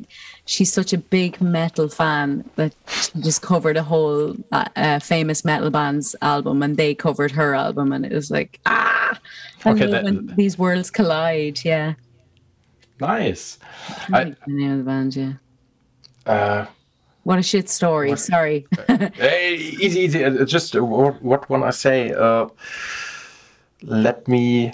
she's 0.45 0.73
such 0.73 0.91
a 0.91 0.97
big 0.97 1.39
metal 1.39 1.87
fan 1.87 2.43
that 2.55 2.73
she 2.87 3.11
just 3.21 3.43
covered 3.43 3.77
a 3.77 3.83
whole 3.83 4.35
uh, 4.51 4.65
uh, 4.75 4.97
famous 4.99 5.45
metal 5.45 5.69
band's 5.69 6.15
album 6.23 6.63
and 6.63 6.77
they 6.77 6.95
covered 6.95 7.29
her 7.29 7.53
album 7.53 7.91
and 7.91 8.03
it 8.05 8.11
was 8.11 8.31
like 8.31 8.59
ah 8.65 9.19
I 9.65 9.71
Okay, 9.71 9.85
that- 9.91 10.03
when 10.03 10.33
these 10.35 10.57
worlds 10.57 10.89
collide 10.89 11.59
yeah 11.63 11.93
Nice. 12.99 13.57
I 14.13 14.23
the 14.25 14.35
name 14.47 14.71
of 14.73 14.77
the 14.79 14.83
band, 14.83 15.15
yeah. 15.15 15.33
uh, 16.27 16.65
What 17.23 17.39
a 17.39 17.43
shit 17.43 17.67
story. 17.67 18.15
Sorry. 18.15 18.67
hey, 19.15 19.55
easy, 19.55 20.01
easy. 20.01 20.23
Uh, 20.23 20.45
Just 20.45 20.75
uh, 20.75 20.85
what, 20.85 21.19
what 21.23 21.49
one 21.49 21.63
I 21.63 21.71
say? 21.71 22.13
Uh, 22.13 22.45
let 23.83 24.27
me. 24.27 24.73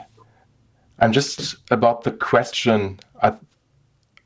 I'm 1.00 1.12
just 1.12 1.58
about 1.72 2.04
the 2.04 2.12
question. 2.12 3.00
I, 3.22 3.34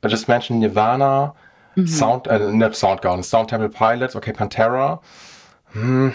I 0.03 0.07
just 0.07 0.27
mentioned 0.27 0.61
Nirvana, 0.61 1.33
mm-hmm. 1.75 1.85
Sound, 1.85 2.27
uh, 2.27 2.49
not 2.51 2.71
Soundgarden, 2.71 3.23
Stone 3.23 3.47
Temple 3.47 3.69
Pilots, 3.69 4.15
okay, 4.15 4.31
Pantera. 4.31 5.01
Hmm. 5.67 6.09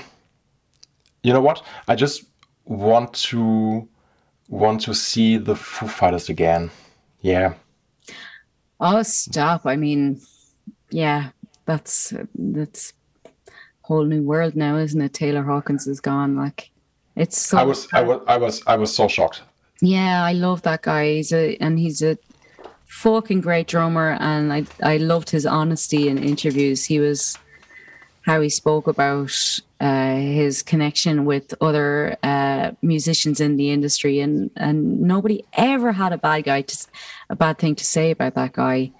You 1.23 1.33
know 1.33 1.41
what? 1.43 1.63
I 1.89 1.95
just 1.95 2.25
want 2.65 3.13
to 3.15 3.89
want 4.49 4.81
to 4.83 4.95
see 4.95 5.37
the 5.37 5.57
Foo 5.57 5.89
Fighters 5.89 6.29
again. 6.29 6.71
Yeah. 7.21 7.55
Oh, 8.79 9.03
stop! 9.03 9.67
I 9.67 9.77
mean, 9.77 10.21
yeah, 10.91 11.31
that's 11.65 12.13
that's 12.35 12.93
whole 13.83 14.05
new 14.05 14.23
world 14.23 14.57
now, 14.57 14.77
isn't 14.77 15.01
it? 15.01 15.15
Taylor 15.15 15.43
Hawkins 15.43 15.87
is 15.87 16.01
gone. 16.01 16.37
Like, 16.37 16.71
it's 17.17 17.39
so. 17.39 17.59
I 17.59 17.65
was, 17.65 17.89
I 17.93 18.03
was, 18.03 18.21
I 18.29 18.37
was, 18.37 18.63
I 18.67 18.77
was 18.77 18.95
so 18.95 19.09
shocked. 19.09 19.43
Yeah, 19.81 20.25
I 20.25 20.33
love 20.33 20.63
that 20.63 20.83
guy. 20.83 21.15
He's 21.15 21.33
a 21.33 21.57
and 21.57 21.79
he's 21.79 22.03
a 22.03 22.19
fucking 22.87 23.41
great 23.41 23.67
drummer, 23.67 24.17
and 24.21 24.53
I 24.53 24.65
I 24.83 24.99
loved 24.99 25.31
his 25.31 25.47
honesty 25.47 26.09
in 26.09 26.19
interviews. 26.19 26.85
He 26.85 27.01
was 27.01 27.39
how 28.23 28.41
he 28.41 28.49
spoke 28.49 28.89
about 28.89 29.61
uh, 29.81 30.17
his 30.17 30.63
connection 30.63 31.25
with 31.25 31.55
other 31.61 32.17
uh, 32.23 32.73
musicians 32.83 33.41
in 33.41 33.57
the 33.57 33.71
industry, 33.71 34.21
and 34.21 34.51
and 34.57 35.01
nobody 35.03 35.45
ever 35.53 35.93
had 35.93 36.13
a 36.13 36.19
bad 36.19 36.45
guy 36.45 36.63
to 36.63 36.87
a 37.31 37.37
bad 37.37 37.59
thing 37.59 37.75
to 37.77 37.85
say 37.85 38.11
about 38.11 38.35
that 38.35 38.53
guy, 38.53 38.91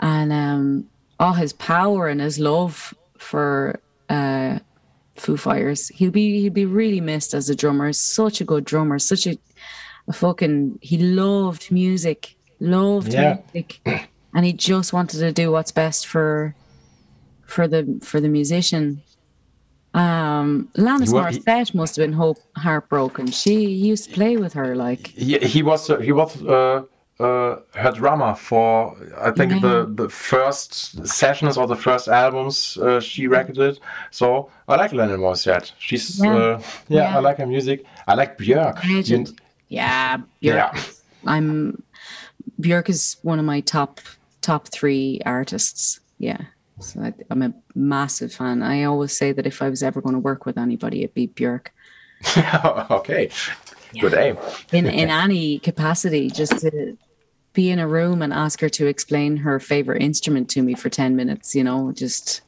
and 0.00 0.32
um, 0.32 0.88
all 1.18 1.32
his 1.32 1.52
power 1.52 2.08
and 2.08 2.20
his 2.20 2.38
love 2.38 2.94
for 3.18 3.80
uh, 4.08 4.58
Foo 5.16 5.36
Fighters. 5.36 5.88
He'll 5.88 6.10
be 6.10 6.40
he'll 6.40 6.52
be 6.52 6.66
really 6.66 7.00
missed 7.00 7.34
as 7.34 7.48
a 7.50 7.54
drummer. 7.54 7.92
Such 7.92 8.40
a 8.40 8.44
good 8.44 8.64
drummer. 8.64 8.98
Such 8.98 9.26
a, 9.26 9.38
a 10.08 10.12
fucking. 10.12 10.78
He 10.82 10.98
loved 10.98 11.70
music. 11.70 12.36
Loved 12.60 13.12
yeah. 13.12 13.38
music, 13.52 13.80
and 14.34 14.44
he 14.44 14.52
just 14.52 14.92
wanted 14.92 15.18
to 15.18 15.32
do 15.32 15.50
what's 15.50 15.72
best 15.72 16.06
for 16.06 16.54
for 17.44 17.68
the 17.68 18.00
for 18.02 18.20
the 18.20 18.28
musician. 18.28 19.02
Um, 19.94 20.68
Alanis 20.76 21.12
Morissette 21.12 21.74
must 21.74 21.96
have 21.96 22.02
been 22.02 22.12
hope, 22.12 22.36
heartbroken. 22.54 23.30
She 23.30 23.66
used 23.66 24.10
to 24.10 24.14
play 24.14 24.36
with 24.36 24.52
her, 24.52 24.76
like 24.76 25.08
he, 25.08 25.38
he 25.38 25.62
was 25.62 25.86
he 26.02 26.12
was 26.12 26.42
uh, 26.42 26.82
uh, 27.18 27.56
her 27.74 27.92
drummer 27.92 28.34
for 28.34 28.96
I 29.18 29.30
think 29.30 29.52
yeah. 29.52 29.58
the 29.60 29.86
the 29.94 30.08
first 30.08 31.06
sessions 31.06 31.56
or 31.56 31.66
the 31.66 31.76
first 31.76 32.08
albums 32.08 32.76
uh, 32.76 33.00
she 33.00 33.26
recorded. 33.26 33.78
So 34.10 34.50
I 34.68 34.76
like 34.76 34.90
Alanis 34.90 35.18
Morissette. 35.18 35.72
She's 35.78 36.22
yeah. 36.22 36.34
Uh, 36.34 36.62
yeah, 36.88 37.10
yeah, 37.10 37.16
I 37.16 37.20
like 37.20 37.38
her 37.38 37.46
music. 37.46 37.84
I 38.06 38.14
like 38.14 38.36
Björk. 38.36 38.84
You, 38.84 39.24
yeah, 39.68 40.18
Björk. 40.18 40.24
Yeah. 40.42 40.82
I'm 41.24 41.82
Björk 42.60 42.88
is 42.90 43.16
one 43.22 43.38
of 43.38 43.44
my 43.44 43.60
top 43.60 44.00
top 44.42 44.68
three 44.68 45.20
artists. 45.24 46.00
Yeah. 46.18 46.42
So 46.80 47.00
I, 47.00 47.14
am 47.30 47.42
a 47.42 47.54
massive 47.74 48.34
fan. 48.34 48.62
I 48.62 48.84
always 48.84 49.16
say 49.16 49.32
that 49.32 49.46
if 49.46 49.62
I 49.62 49.70
was 49.70 49.82
ever 49.82 50.02
going 50.02 50.12
to 50.12 50.18
work 50.18 50.44
with 50.44 50.58
anybody, 50.58 51.02
it'd 51.02 51.14
be 51.14 51.28
Björk. 51.28 51.68
okay, 52.90 53.30
yeah. 53.92 54.00
good 54.02 54.14
aim. 54.14 54.36
in 54.72 54.86
in 54.86 55.08
any 55.24 55.58
capacity, 55.58 56.28
just 56.28 56.58
to 56.60 56.96
be 57.56 57.70
in 57.70 57.78
a 57.78 57.88
room 57.88 58.20
and 58.20 58.32
ask 58.32 58.60
her 58.60 58.68
to 58.68 58.86
explain 58.86 59.38
her 59.38 59.58
favorite 59.58 60.02
instrument 60.02 60.50
to 60.50 60.62
me 60.62 60.74
for 60.74 60.90
ten 60.90 61.16
minutes. 61.16 61.54
You 61.54 61.64
know, 61.64 61.90
just 61.92 62.42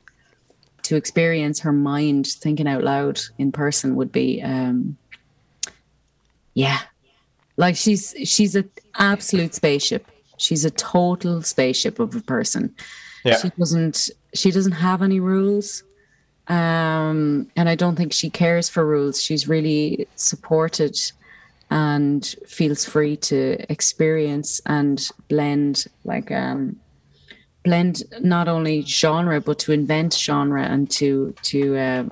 to 0.82 0.96
experience 0.96 1.58
her 1.60 1.72
mind 1.72 2.26
thinking 2.26 2.68
out 2.68 2.84
loud 2.84 3.18
in 3.38 3.50
person 3.50 3.96
would 3.96 4.12
be, 4.12 4.40
um, 4.42 4.96
yeah, 6.54 6.80
like 7.56 7.74
she's 7.74 8.14
she's 8.22 8.54
an 8.54 8.70
absolute 8.96 9.54
spaceship. 9.54 10.06
She's 10.36 10.64
a 10.64 10.70
total 10.70 11.42
spaceship 11.42 11.98
of 11.98 12.14
a 12.14 12.20
person. 12.20 12.74
Yeah. 13.24 13.38
She 13.38 13.48
doesn't 13.58 14.10
she 14.34 14.50
doesn't 14.50 14.72
have 14.72 15.02
any 15.02 15.20
rules. 15.20 15.82
Um, 16.48 17.50
and 17.56 17.68
I 17.68 17.74
don't 17.74 17.96
think 17.96 18.12
she 18.12 18.30
cares 18.30 18.68
for 18.68 18.86
rules. 18.86 19.22
She's 19.22 19.48
really 19.48 20.06
supported 20.16 20.98
and 21.70 22.34
feels 22.46 22.84
free 22.84 23.16
to 23.16 23.56
experience 23.70 24.60
and 24.66 25.10
blend 25.28 25.86
like 26.04 26.30
um 26.30 26.76
blend 27.64 28.02
not 28.20 28.48
only 28.48 28.82
genre 28.82 29.40
but 29.40 29.58
to 29.58 29.72
invent 29.72 30.14
genre 30.14 30.62
and 30.62 30.90
to 30.90 31.34
to 31.42 31.76
uh, 31.76 32.04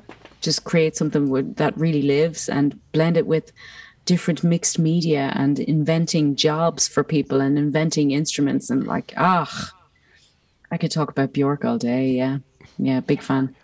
just 0.42 0.64
create 0.64 0.94
something 0.94 1.30
with, 1.30 1.56
that 1.56 1.76
really 1.78 2.02
lives 2.02 2.48
and 2.48 2.78
blend 2.92 3.16
it 3.16 3.26
with 3.26 3.52
different 4.04 4.44
mixed 4.44 4.78
media 4.78 5.32
and 5.34 5.58
inventing 5.58 6.36
jobs 6.36 6.86
for 6.86 7.02
people 7.02 7.40
and 7.40 7.58
inventing 7.58 8.10
instruments 8.10 8.70
and 8.70 8.86
like 8.86 9.14
ah 9.16 9.72
I 10.70 10.78
could 10.78 10.90
talk 10.90 11.10
about 11.10 11.32
Björk 11.32 11.64
all 11.64 11.78
day. 11.78 12.10
Yeah, 12.10 12.38
yeah, 12.78 13.00
big 13.00 13.22
fan. 13.22 13.54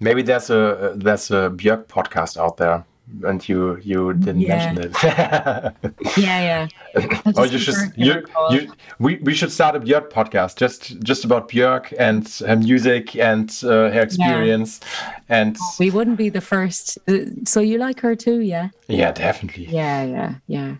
Maybe 0.00 0.22
there's 0.22 0.50
a 0.50 0.92
there's 0.96 1.30
a 1.30 1.50
Björk 1.50 1.86
podcast 1.86 2.36
out 2.36 2.56
there, 2.56 2.84
and 3.24 3.48
you 3.48 3.78
you 3.82 4.14
didn't 4.14 4.40
yeah. 4.40 4.72
mention 4.72 4.84
it. 4.84 4.96
yeah, 6.16 6.68
yeah. 6.96 7.32
or 7.36 7.46
you 7.46 7.58
should 7.58 7.74
you, 7.96 8.24
you 8.50 8.72
we, 8.98 9.16
we 9.16 9.34
should 9.34 9.52
start 9.52 9.76
a 9.76 9.80
Björk 9.80 10.10
podcast 10.10 10.56
just 10.56 10.98
just 11.00 11.24
about 11.24 11.48
Björk 11.48 11.92
and 11.98 12.28
her 12.46 12.56
music 12.56 13.16
and 13.16 13.50
uh, 13.64 13.90
her 13.90 14.00
experience, 14.00 14.80
yeah. 14.82 15.20
and 15.28 15.56
we 15.78 15.90
wouldn't 15.90 16.18
be 16.18 16.28
the 16.28 16.40
first. 16.40 16.98
Uh, 17.08 17.18
so 17.44 17.60
you 17.60 17.78
like 17.78 18.00
her 18.00 18.14
too, 18.14 18.40
yeah? 18.40 18.68
Yeah, 18.88 19.12
definitely. 19.12 19.66
Yeah, 19.66 20.04
yeah, 20.04 20.34
yeah. 20.46 20.76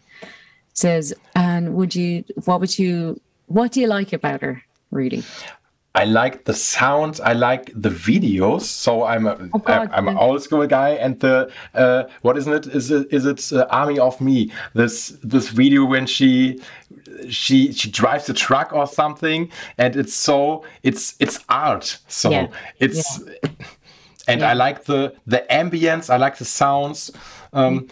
Says, 0.75 1.15
and 1.35 1.75
would 1.75 1.95
you? 1.95 2.25
What 2.45 2.61
would 2.61 2.79
you? 2.79 3.21
What 3.47 3.73
do 3.73 3.81
you 3.81 3.87
like 3.87 4.13
about 4.13 4.43
her? 4.43 4.63
Really? 4.91 5.23
I 5.99 6.05
like 6.05 6.45
the 6.45 6.55
sounds. 6.55 7.19
I 7.21 7.33
like 7.33 7.73
the 7.75 7.89
videos. 7.89 8.63
So 8.63 9.03
I'm 9.03 9.27
a, 9.27 9.37
oh 9.53 9.59
God, 9.59 9.91
I'm, 9.93 10.07
an 10.07 10.17
old 10.17 10.41
school 10.41 10.65
guy. 10.65 10.91
And 10.91 11.19
the 11.19 11.51
uh, 11.75 12.05
what 12.23 12.39
isn't 12.39 12.53
it? 12.53 12.67
Is 12.73 12.93
it 12.93 13.13
is 13.13 13.27
it 13.27 13.53
uh, 13.53 13.67
Army 13.71 13.99
of 13.99 14.21
Me? 14.21 14.53
This 14.75 15.19
this 15.25 15.49
video 15.49 15.85
when 15.85 16.07
she 16.07 16.61
she 17.29 17.73
she 17.73 17.91
drives 17.91 18.29
a 18.29 18.33
truck 18.33 18.73
or 18.73 18.87
something, 18.87 19.51
and 19.77 19.97
it's 19.97 20.15
so 20.15 20.65
it's 20.85 21.17
it's 21.19 21.45
art. 21.49 21.99
So 22.07 22.31
yeah. 22.31 22.47
it's 22.79 23.21
yeah. 23.21 23.51
and 24.29 24.41
yeah. 24.41 24.51
I 24.51 24.53
like 24.53 24.85
the 24.85 25.17
the 25.27 25.45
ambience. 25.51 26.11
I 26.11 26.17
like 26.17 26.39
the 26.39 26.45
sounds. 26.45 27.11
Um, 27.53 27.89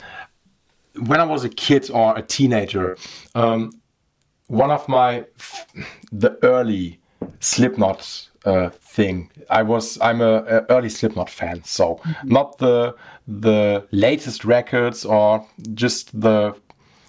when 1.07 1.20
I 1.20 1.24
was 1.24 1.43
a 1.43 1.49
kid 1.49 1.91
or 1.91 2.16
a 2.16 2.23
teenager, 2.23 2.97
um, 3.35 3.81
one 4.47 4.70
of 4.70 4.89
my 4.89 5.24
the 6.12 6.39
early 6.45 7.01
Slipknot 7.40 8.28
uh, 8.44 8.70
thing. 8.70 9.30
I 9.51 9.62
was 9.62 9.98
I'm 10.01 10.20
a, 10.20 10.44
a 10.44 10.66
early 10.70 10.88
Slipknot 10.88 11.30
fan, 11.30 11.62
so 11.64 11.97
mm-hmm. 11.97 12.28
not 12.28 12.59
the 12.59 12.94
the 13.26 13.86
latest 13.90 14.44
records 14.44 15.05
or 15.05 15.44
just 15.74 16.18
the 16.18 16.55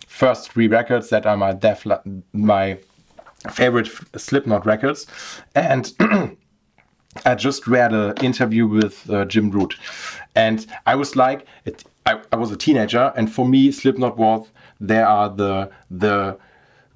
first 0.07 0.51
three 0.51 0.67
records 0.67 1.09
that 1.09 1.25
are 1.25 1.37
my 1.37 1.53
def 1.53 1.85
my 2.33 2.79
favorite 3.51 3.89
Slipknot 4.15 4.65
records, 4.65 5.07
and. 5.55 5.93
I 7.25 7.33
just 7.33 7.65
read 7.65 7.93
an 7.93 8.13
interview 8.21 8.67
with 8.67 9.09
uh, 9.09 9.25
Jim 9.25 9.49
Root, 9.49 9.75
and 10.35 10.67
I 10.85 10.93
was 10.93 11.15
like, 11.15 11.47
it, 11.65 11.83
I, 12.05 12.21
I 12.31 12.35
was 12.35 12.51
a 12.51 12.55
teenager, 12.55 13.11
and 13.15 13.33
for 13.33 13.47
me, 13.47 13.71
Slipknot 13.71 14.17
was 14.17 14.47
there 14.79 15.07
are 15.07 15.27
the 15.29 15.71
the 15.89 16.37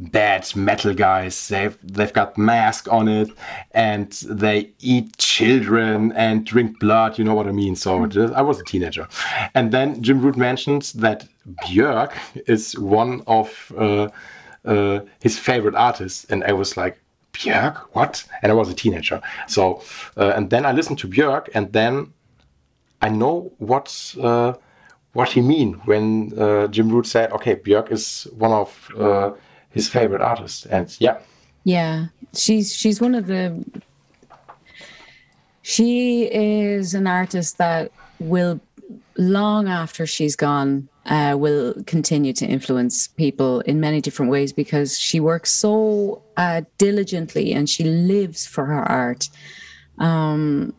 bad 0.01 0.55
metal 0.55 0.93
guys. 0.93 1.47
They've 1.47 1.77
they've 1.83 2.11
got 2.11 2.37
mask 2.37 2.91
on 2.91 3.07
it, 3.07 3.29
and 3.71 4.11
they 4.27 4.71
eat 4.79 5.17
children 5.17 6.11
and 6.13 6.45
drink 6.45 6.79
blood. 6.79 7.17
You 7.17 7.23
know 7.23 7.35
what 7.35 7.47
I 7.47 7.51
mean? 7.51 7.75
So 7.75 8.05
hmm. 8.05 8.33
I 8.33 8.41
was 8.41 8.59
a 8.59 8.63
teenager, 8.63 9.07
and 9.53 9.71
then 9.71 10.01
Jim 10.01 10.21
Root 10.21 10.37
mentions 10.37 10.93
that 10.93 11.27
Björk 11.65 12.13
is 12.47 12.77
one 12.77 13.21
of 13.27 13.71
uh, 13.77 14.09
uh, 14.65 15.01
his 15.21 15.37
favorite 15.37 15.75
artists, 15.75 16.25
and 16.25 16.43
I 16.43 16.53
was 16.53 16.77
like. 16.77 16.97
Björk, 17.33 17.77
what? 17.93 18.25
And 18.41 18.51
I 18.51 18.55
was 18.55 18.67
a 18.69 18.73
teenager. 18.73 19.21
So, 19.47 19.81
uh, 20.17 20.33
and 20.35 20.49
then 20.49 20.65
I 20.65 20.73
listened 20.73 20.99
to 20.99 21.07
Björk, 21.07 21.47
and 21.53 21.71
then 21.71 22.11
I 23.01 23.07
know 23.07 23.53
what 23.57 24.15
uh, 24.21 24.53
what 25.13 25.29
he 25.29 25.39
mean 25.39 25.75
when 25.85 26.37
uh, 26.37 26.67
Jim 26.67 26.89
Root 26.89 27.07
said, 27.07 27.31
"Okay, 27.31 27.55
Björk 27.55 27.89
is 27.89 28.27
one 28.37 28.51
of 28.51 28.91
uh, 28.99 29.31
his 29.71 29.89
favorite 29.89 30.21
artist. 30.21 30.67
And 30.67 30.95
yeah. 30.99 31.19
Yeah. 31.63 32.07
She's 32.33 32.73
she's 32.73 33.01
one 33.01 33.15
of 33.15 33.27
the 33.27 33.63
she 35.61 36.23
is 36.31 36.93
an 36.93 37.07
artist 37.07 37.57
that 37.57 37.91
will 38.19 38.59
long 39.17 39.67
after 39.67 40.05
she's 40.05 40.35
gone 40.35 40.87
uh, 41.05 41.35
will 41.37 41.73
continue 41.85 42.33
to 42.33 42.45
influence 42.45 43.07
people 43.07 43.61
in 43.61 43.79
many 43.79 44.01
different 44.01 44.31
ways 44.31 44.53
because 44.53 44.97
she 44.99 45.19
works 45.19 45.51
so 45.51 46.21
uh, 46.37 46.61
diligently 46.77 47.53
and 47.53 47.69
she 47.69 47.83
lives 47.83 48.45
for 48.45 48.65
her 48.65 48.83
art. 48.83 49.29
Um, 49.97 50.73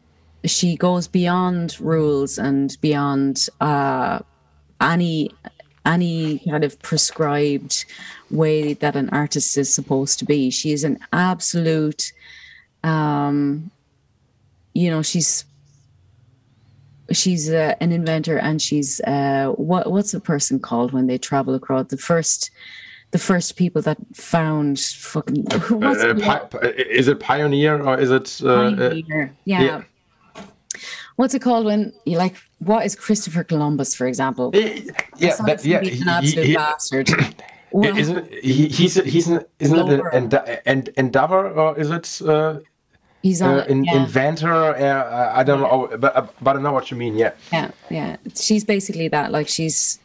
she 0.44 0.76
goes 0.76 1.08
beyond 1.08 1.80
rules 1.80 2.38
and 2.38 2.76
beyond 2.80 3.48
uh, 3.60 4.20
any 4.80 5.30
any 5.84 6.38
kind 6.38 6.62
of 6.62 6.80
prescribed 6.82 7.84
way 8.32 8.74
that 8.74 8.96
an 8.96 9.08
artist 9.10 9.56
is 9.56 9.72
supposed 9.72 10.18
to 10.20 10.24
be. 10.24 10.50
She 10.50 10.72
is 10.72 10.84
an 10.84 10.98
absolute, 11.12 12.12
um, 12.82 13.70
you 14.74 14.90
know, 14.90 15.02
she's 15.02 15.44
she's 17.10 17.50
uh, 17.50 17.74
an 17.80 17.92
inventor 17.92 18.38
and 18.38 18.60
she's 18.60 19.00
uh, 19.02 19.52
what 19.56 19.90
what's 19.90 20.14
a 20.14 20.20
person 20.20 20.58
called 20.58 20.92
when 20.92 21.06
they 21.06 21.18
travel 21.18 21.54
across 21.54 21.88
the 21.88 21.96
first 21.96 22.50
the 23.10 23.18
first 23.18 23.56
people 23.56 23.82
that 23.82 23.98
found 24.14 24.80
fucking 24.80 25.46
uh, 25.52 25.58
uh, 25.82 26.58
is 26.88 27.08
it 27.08 27.20
pioneer 27.20 27.82
or 27.82 27.98
is 27.98 28.10
it 28.10 28.40
uh, 28.44 28.70
pioneer 28.70 29.34
yeah. 29.44 29.62
yeah. 29.62 29.82
What's 31.16 31.34
it 31.34 31.42
called 31.42 31.66
when 31.66 31.92
you 32.06 32.16
like? 32.16 32.36
What 32.58 32.86
is 32.86 32.96
Christopher 32.96 33.44
Columbus, 33.44 33.94
for 33.94 34.06
example? 34.06 34.50
Yeah, 34.54 35.36
that, 35.46 35.60
yeah, 35.62 35.78
an 35.78 36.08
absolute 36.08 36.46
he, 36.46 36.54
bastard. 36.54 37.10
Well, 37.72 37.96
isn't 37.96 38.30
he, 38.32 38.68
he's 38.68 38.94
he's 38.94 39.28
an, 39.28 39.44
isn't 39.58 39.88
it 39.88 40.00
an, 40.12 40.32
an, 40.66 40.88
endeavor 40.96 41.50
or 41.50 41.78
is 41.78 41.90
it 41.90 42.20
uh, 42.28 42.60
He's 43.22 43.40
on 43.40 43.60
uh, 43.60 43.64
in, 43.68 43.84
yeah. 43.84 44.02
inventor. 44.02 44.52
Uh, 44.52 45.32
I 45.32 45.44
don't 45.44 45.60
know, 45.60 45.96
but 45.96 46.34
but 46.42 46.56
I 46.56 46.60
know 46.60 46.72
what 46.72 46.90
you 46.90 46.96
mean. 46.96 47.14
Yeah. 47.14 47.32
Yeah, 47.52 47.70
yeah. 47.88 48.16
She's 48.34 48.64
basically 48.64 49.08
that. 49.08 49.30
Like 49.30 49.48
she's 49.48 50.00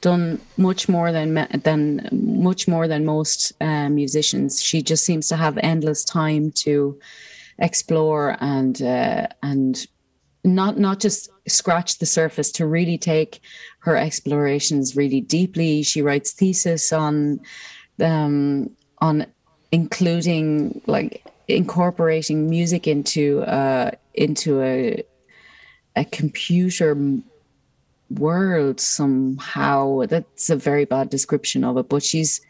done 0.00 0.40
much 0.56 0.88
more 0.88 1.10
than 1.10 1.34
than 1.64 2.08
much 2.12 2.68
more 2.68 2.86
than 2.86 3.04
most 3.04 3.52
uh, 3.60 3.88
musicians. 3.88 4.62
She 4.62 4.82
just 4.82 5.04
seems 5.04 5.26
to 5.28 5.36
have 5.36 5.58
endless 5.58 6.04
time 6.04 6.52
to 6.64 6.98
explore 7.58 8.36
and 8.40 8.80
uh, 8.80 9.26
and 9.42 9.86
not 10.44 10.78
not 10.78 11.00
just 11.00 11.28
scratch 11.50 11.98
the 11.98 12.06
surface 12.06 12.50
to 12.52 12.66
really 12.66 12.98
take 12.98 13.40
her 13.80 13.96
explorations 13.96 14.96
really 14.96 15.20
deeply. 15.20 15.82
She 15.82 16.02
writes 16.02 16.32
thesis 16.32 16.92
on 16.92 17.40
um, 18.00 18.70
on 18.98 19.26
including 19.72 20.80
like 20.86 21.24
incorporating 21.48 22.48
music 22.48 22.86
into 22.86 23.42
uh, 23.42 23.90
into 24.14 24.62
a 24.62 25.02
a 25.96 26.04
computer 26.06 26.96
world 28.10 28.80
somehow. 28.80 30.04
That's 30.06 30.50
a 30.50 30.56
very 30.56 30.84
bad 30.84 31.10
description 31.10 31.64
of 31.64 31.76
it, 31.76 31.88
but 31.88 32.02
she's 32.02 32.40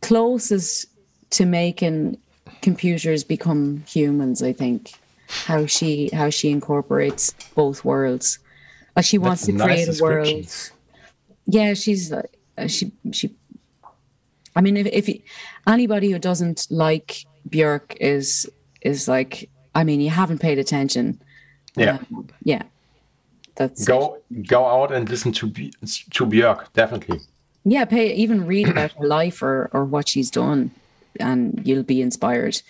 closest 0.00 0.86
to 1.30 1.46
making 1.46 2.18
computers 2.62 3.24
become 3.24 3.82
humans. 3.86 4.42
I 4.42 4.52
think 4.52 4.92
how 5.28 5.66
she 5.66 6.10
how 6.12 6.30
she 6.30 6.50
incorporates 6.50 7.32
both 7.54 7.84
worlds. 7.84 8.38
Like 8.96 9.04
she 9.04 9.18
wants 9.18 9.46
That's 9.46 9.58
to 9.58 9.64
create 9.64 9.88
a 9.88 10.02
world. 10.02 10.72
Yeah, 11.46 11.74
she's 11.74 12.12
uh, 12.12 12.22
she 12.66 12.92
she. 13.12 13.34
I 14.56 14.60
mean, 14.60 14.76
if 14.76 14.86
if 14.86 15.22
anybody 15.66 16.10
who 16.10 16.18
doesn't 16.18 16.66
like 16.70 17.24
Björk 17.48 17.96
is 18.00 18.50
is 18.82 19.08
like 19.08 19.50
I 19.74 19.84
mean 19.84 20.00
you 20.00 20.10
haven't 20.10 20.38
paid 20.38 20.58
attention. 20.58 21.20
Yeah. 21.76 21.98
Um, 22.12 22.28
yeah. 22.42 22.62
That's 23.56 23.84
go 23.84 24.18
go 24.48 24.66
out 24.66 24.92
and 24.92 25.08
listen 25.08 25.32
to 25.32 25.50
to 25.50 26.26
Björk 26.26 26.72
definitely. 26.72 27.20
Yeah, 27.64 27.84
pay 27.84 28.12
even 28.12 28.46
read 28.46 28.68
about 28.68 28.92
her 28.92 29.06
life 29.06 29.42
or 29.42 29.70
or 29.72 29.84
what 29.84 30.08
she's 30.08 30.30
done, 30.30 30.70
and 31.18 31.60
you'll 31.64 31.82
be 31.82 32.02
inspired. 32.02 32.60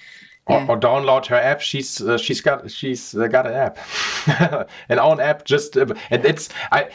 Yeah. 0.49 0.67
Or, 0.67 0.73
or, 0.73 0.79
download 0.79 1.25
her 1.27 1.37
app. 1.37 1.63
She's 1.63 2.03
uh, 2.03 2.19
she's 2.19 2.43
got 2.43 2.71
she's 2.71 3.15
uh, 3.15 3.29
got 3.29 3.47
an 3.47 3.55
app, 3.55 3.79
an 4.91 4.99
own 4.99 5.19
app. 5.19 5.47
Just 5.47 5.75
uh, 5.75 5.87
and 6.11 6.25
it's 6.27 6.51
I, 6.71 6.91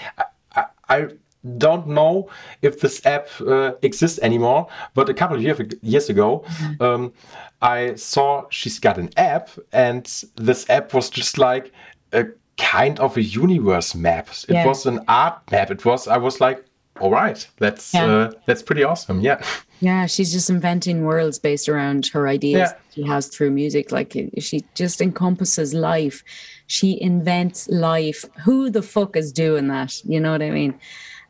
I 0.56 0.66
I 0.88 1.08
don't 1.58 1.88
know 1.88 2.30
if 2.62 2.82
this 2.82 3.06
app 3.06 3.28
uh, 3.42 3.74
exists 3.82 4.20
anymore, 4.20 4.68
but 4.94 5.10
a 5.10 5.14
couple 5.14 5.38
of 5.38 5.42
year, 5.42 5.58
years 5.82 6.10
ago, 6.10 6.44
mm-hmm. 6.46 6.84
um, 6.84 7.14
I 7.62 7.96
saw 7.96 8.46
she's 8.50 8.80
got 8.80 8.98
an 8.98 9.10
app, 9.18 9.50
and 9.72 10.06
this 10.36 10.70
app 10.70 10.94
was 10.94 11.10
just 11.10 11.38
like 11.38 11.72
a 12.12 12.26
kind 12.58 13.00
of 13.00 13.18
a 13.18 13.24
universe 13.24 13.96
map. 13.96 14.30
It 14.48 14.54
yeah. 14.54 14.68
was 14.68 14.86
an 14.86 15.00
art 15.08 15.50
map. 15.52 15.72
It 15.72 15.86
was. 15.86 16.08
I 16.08 16.18
was 16.18 16.42
like, 16.42 16.66
all 17.00 17.12
right, 17.12 17.48
that's 17.58 17.94
yeah. 17.94 18.06
uh, 18.06 18.32
that's 18.46 18.62
pretty 18.62 18.84
awesome. 18.84 19.22
Yeah. 19.22 19.44
Yeah, 19.82 20.08
she's 20.08 20.34
just 20.34 20.50
inventing 20.50 21.06
worlds 21.06 21.40
based 21.40 21.70
around 21.70 22.08
her 22.08 22.28
ideas 22.28 22.70
yeah. 22.70 22.80
she 22.94 23.04
has 23.04 23.30
through 23.30 23.52
music. 23.52 23.94
Like 23.94 24.12
she 24.38 24.66
just 24.76 25.00
encompasses 25.00 25.74
life. 25.74 26.22
She 26.68 27.02
invents 27.02 27.70
life. 27.70 28.26
Who 28.44 28.70
the 28.70 28.82
fuck 28.82 29.16
is 29.16 29.32
doing 29.32 29.70
that? 29.70 30.04
You 30.04 30.20
know 30.20 30.34
what 30.34 30.42
I 30.42 30.50
mean? 30.50 30.78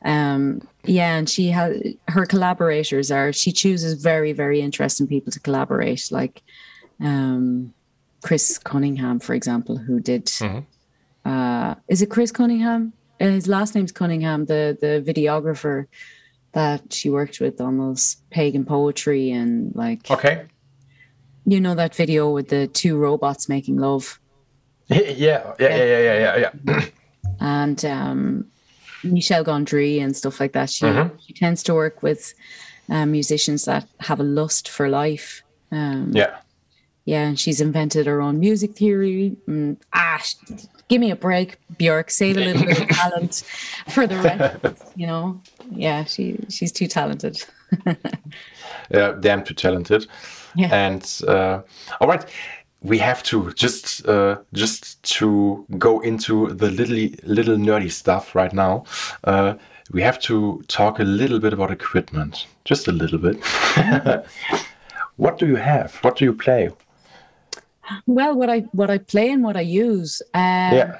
Um, 0.03 0.67
yeah, 0.83 1.17
and 1.17 1.29
she 1.29 1.49
has 1.49 1.77
her 2.07 2.25
collaborators 2.25 3.11
are 3.11 3.31
she 3.33 3.51
chooses 3.51 4.01
very 4.01 4.33
very 4.33 4.61
interesting 4.61 5.05
people 5.05 5.31
to 5.31 5.39
collaborate, 5.39 6.11
like 6.11 6.41
um, 6.99 7.73
Chris 8.23 8.57
Cunningham, 8.57 9.19
for 9.19 9.33
example, 9.33 9.77
who 9.77 9.99
did. 9.99 10.25
Mm-hmm. 10.25 11.29
Uh, 11.29 11.75
is 11.87 12.01
it 12.01 12.09
Chris 12.09 12.31
Cunningham? 12.31 12.93
His 13.19 13.47
last 13.47 13.75
name's 13.75 13.91
Cunningham, 13.91 14.45
the 14.45 14.77
the 14.79 15.03
videographer 15.05 15.87
that 16.53 16.93
she 16.93 17.09
worked 17.09 17.39
with 17.39 17.61
almost 17.61 18.27
pagan 18.31 18.65
poetry 18.65 19.29
and 19.29 19.75
like 19.75 20.09
okay 20.09 20.45
you 21.45 21.59
know 21.59 21.75
that 21.75 21.93
video 21.93 22.31
with 22.31 22.49
the 22.49 22.65
two 22.65 22.97
robots 22.97 23.47
making 23.47 23.77
love 23.77 24.19
yeah 24.89 25.05
yeah 25.07 25.53
yeah 25.59 25.75
yeah 25.75 25.99
yeah 25.99 26.37
yeah, 26.37 26.49
yeah. 26.65 26.85
and 27.39 27.85
um 27.85 28.49
Michel 29.03 29.43
Gondry 29.43 30.01
and 30.01 30.15
stuff 30.15 30.39
like 30.39 30.53
that. 30.53 30.69
She 30.69 30.85
mm-hmm. 30.85 31.15
she 31.25 31.33
tends 31.33 31.63
to 31.63 31.73
work 31.73 32.03
with 32.03 32.33
um, 32.89 33.11
musicians 33.11 33.65
that 33.65 33.87
have 33.99 34.19
a 34.19 34.23
lust 34.23 34.69
for 34.69 34.89
life. 34.89 35.43
Um, 35.71 36.11
yeah, 36.13 36.39
yeah, 37.09 37.27
and 37.27 37.39
she's 37.39 37.59
invented 37.59 38.05
her 38.05 38.21
own 38.21 38.39
music 38.39 38.75
theory. 38.75 39.35
Mm, 39.47 39.77
ah, 39.93 40.21
give 40.89 41.01
me 41.01 41.09
a 41.09 41.15
break, 41.15 41.57
Björk. 41.79 42.11
Save 42.11 42.37
a 42.37 42.41
little 42.41 42.65
bit 42.65 42.81
of 42.81 42.87
talent 43.01 43.43
for 43.87 44.05
the 44.05 44.17
rest. 44.17 44.93
You 44.95 45.07
know, 45.07 45.41
yeah, 45.71 46.03
she 46.03 46.37
she's 46.49 46.71
too 46.71 46.85
talented. 46.85 47.43
yeah, 48.91 49.15
damn 49.19 49.43
too 49.43 49.55
talented. 49.55 50.05
Yeah. 50.55 50.69
And 50.71 51.03
uh, 51.27 51.61
all 51.99 52.07
right 52.07 52.25
we 52.81 52.97
have 52.97 53.21
to 53.23 53.51
just 53.53 54.07
uh, 54.07 54.37
just 54.53 55.03
to 55.03 55.65
go 55.77 55.99
into 55.99 56.47
the 56.53 56.71
little 56.71 57.09
little 57.23 57.57
nerdy 57.57 57.91
stuff 57.91 58.35
right 58.35 58.53
now. 58.53 58.85
Uh, 59.25 59.55
we 59.91 60.01
have 60.01 60.19
to 60.19 60.63
talk 60.67 60.99
a 60.99 61.03
little 61.03 61.39
bit 61.39 61.53
about 61.53 61.71
equipment, 61.71 62.45
just 62.63 62.87
a 62.87 62.91
little 62.91 63.17
bit. 63.17 63.43
what 65.17 65.39
do 65.39 65.45
you 65.47 65.57
have? 65.57 65.95
What 66.03 66.15
do 66.15 66.23
you 66.23 66.33
play? 66.33 66.69
Well, 68.05 68.35
what 68.35 68.49
I 68.49 68.59
what 68.71 68.89
I 68.89 68.97
play 68.97 69.31
and 69.31 69.43
what 69.43 69.57
I 69.57 69.61
use. 69.61 70.21
Um, 70.33 70.41
yeah. 70.41 70.99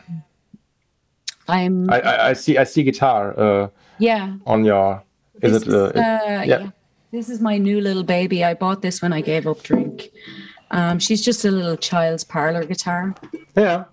I'm. 1.47 1.89
I, 1.89 1.99
I, 1.99 2.29
I, 2.29 2.33
see. 2.33 2.57
I 2.57 2.63
see 2.63 2.83
guitar. 2.83 3.37
Uh, 3.39 3.69
yeah. 3.97 4.35
On 4.45 4.63
your. 4.63 5.03
Is 5.41 5.53
this 5.53 5.63
it? 5.63 5.73
Uh, 5.73 5.87
is, 5.87 5.95
yeah. 5.95 6.43
yeah. 6.43 6.69
This 7.11 7.29
is 7.29 7.41
my 7.41 7.57
new 7.57 7.81
little 7.81 8.03
baby. 8.03 8.43
I 8.43 8.53
bought 8.53 8.81
this 8.81 9.01
when 9.01 9.13
I 9.13 9.21
gave 9.21 9.47
up 9.47 9.63
drink. 9.63 10.11
Um, 10.71 10.99
she's 10.99 11.23
just 11.23 11.43
a 11.45 11.51
little 11.51 11.75
child's 11.75 12.23
parlor 12.23 12.63
guitar. 12.63 13.15
Yeah. 13.55 13.85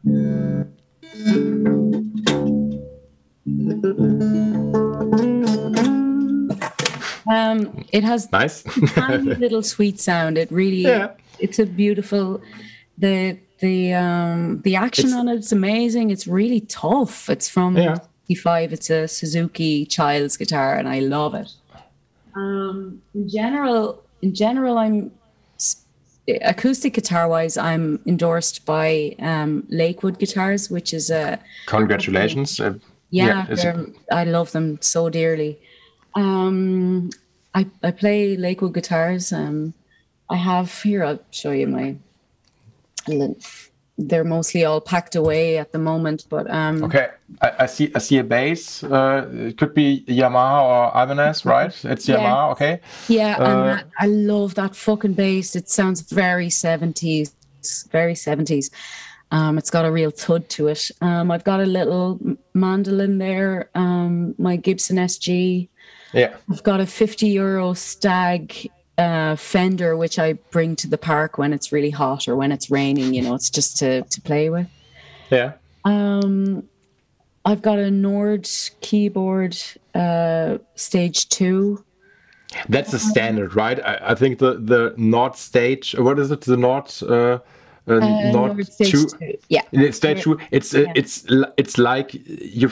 Um, 7.29 7.85
it 7.93 8.05
has 8.05 8.31
nice 8.31 8.63
tiny 8.89 9.35
little 9.35 9.63
sweet 9.63 9.99
sound. 9.99 10.39
It 10.39 10.51
really, 10.53 10.83
yeah. 10.83 11.13
it's 11.39 11.59
a 11.59 11.67
beautiful. 11.67 12.41
The 12.99 13.39
the 13.61 13.95
um 13.95 14.61
the 14.63 14.77
action 14.77 15.07
it's, 15.07 15.15
on 15.15 15.29
it's 15.29 15.53
amazing. 15.53 16.11
It's 16.11 16.27
really 16.27 16.61
tough. 16.61 17.31
It's 17.31 17.49
from 17.49 17.77
yeah. 17.77 17.97
55. 18.29 18.73
It's 18.73 18.91
a 18.91 19.09
Suzuki 19.09 19.87
child's 19.87 20.37
guitar, 20.37 20.75
and 20.77 20.89
I 20.89 21.01
love 21.01 21.35
it. 21.35 21.53
Um, 22.35 23.01
in 23.15 23.29
general, 23.29 24.03
in 24.21 24.35
general, 24.35 24.77
I'm 24.79 25.11
acoustic 26.43 26.95
guitar 26.95 27.29
wise, 27.29 27.57
I'm 27.57 28.01
endorsed 28.07 28.65
by 28.67 29.15
um, 29.19 29.65
Lakewood 29.69 30.19
Guitars, 30.19 30.71
which 30.71 30.93
is 30.93 31.11
a. 31.11 31.39
Congratulations. 31.67 32.59
Uh, 32.61 32.75
yeah, 33.11 33.47
yeah 33.49 33.85
I 34.11 34.25
love 34.25 34.53
them 34.53 34.79
so 34.81 35.09
dearly. 35.09 35.59
Um, 36.15 37.11
I, 37.55 37.67
I 37.83 37.91
play 37.91 38.37
Lakewood 38.37 38.75
guitars. 38.75 39.33
Um, 39.33 39.75
I 40.29 40.37
have 40.37 40.83
here, 40.83 41.05
I'll 41.05 41.21
show 41.31 41.53
you 41.53 41.69
my 41.69 41.97
they're 43.99 44.25
mostly 44.25 44.65
all 44.65 44.81
packed 44.81 45.17
away 45.17 45.59
at 45.59 45.73
the 45.73 45.79
moment. 45.79 46.27
But 46.29 46.51
um, 46.51 46.85
okay, 46.85 47.11
I, 47.41 47.53
I 47.61 47.67
see. 47.67 47.91
I 47.95 47.99
see 47.99 48.19
a 48.19 48.25
bass. 48.25 48.83
Uh, 48.85 49.29
it 49.33 49.59
could 49.59 49.75
be 49.75 50.05
Yamaha 50.07 50.63
or 50.63 51.03
Ibanez, 51.03 51.45
right? 51.45 51.85
It's 51.85 52.09
yeah. 52.09 52.17
Yamaha. 52.17 52.53
Okay. 52.53 52.81
Yeah, 53.09 53.37
uh, 53.39 53.79
and 53.79 53.85
I 53.99 54.07
love 54.07 54.55
that 54.57 54.77
fucking 54.77 55.15
bass. 55.15 55.57
It 55.57 55.69
sounds 55.69 56.01
very 56.03 56.51
seventies, 56.51 57.35
very 57.91 58.15
seventies. 58.15 58.71
Um, 59.33 59.59
it's 59.59 59.71
got 59.71 59.85
a 59.85 59.91
real 59.91 60.11
thud 60.11 60.49
to 60.51 60.69
it. 60.69 60.91
Um, 61.01 61.31
I've 61.31 61.45
got 61.45 61.61
a 61.61 61.67
little 61.67 62.21
mandolin 62.55 63.19
there. 63.19 63.71
Um, 63.75 64.35
my 64.39 64.57
Gibson 64.57 64.99
SG. 64.99 65.69
Yeah. 66.13 66.37
I've 66.51 66.63
got 66.63 66.81
a 66.81 66.87
50 66.87 67.27
euro 67.27 67.75
Stagg 67.75 68.71
uh, 68.99 69.37
fender, 69.37 69.97
which 69.97 70.19
I 70.19 70.35
bring 70.51 70.77
to 70.77 70.89
the 70.89 70.99
park 70.99 71.39
when 71.39 71.53
it's 71.53 71.73
really 71.73 71.91
hot 71.91 72.29
or 72.29 72.37
when 72.37 72.53
it's 72.53 72.71
raining. 72.71 73.15
You 73.15 73.23
know, 73.23 73.35
it's 73.35 73.51
just 73.51 73.77
to, 73.79 74.03
to 74.03 74.21
play 74.21 74.51
with. 74.51 74.69
Yeah. 75.31 75.53
Um, 75.85 76.69
I've 77.45 77.63
got 77.63 77.79
a 77.79 77.91
Nord 77.91 78.49
keyboard, 78.81 79.57
uh, 79.95 80.59
stage 80.75 81.29
two. 81.29 81.85
That's 82.69 82.93
the 82.93 82.99
standard, 82.99 83.55
right? 83.55 83.79
I, 83.85 84.13
I 84.13 84.15
think 84.15 84.39
the 84.39 84.55
the 84.55 84.95
Nord 84.97 85.37
stage. 85.37 85.95
What 85.99 86.19
is 86.19 86.31
it? 86.31 86.41
The 86.43 86.57
Nord. 86.57 86.91
Uh, 87.03 87.39
uh, 87.89 87.95
Uh, 87.95 88.31
Nord 88.33 88.57
Nord 88.57 88.67
stage 88.67 88.91
two. 88.91 89.07
two. 89.07 89.39
Yeah. 89.49 89.63
In 89.73 89.93
stage 89.93 90.23
two, 90.23 90.39
it's 90.51 90.75
uh, 90.75 90.81
Yeah. 90.81 90.93
it's 90.97 91.25
it's 91.57 91.79
like 91.79 92.15
you 92.59 92.69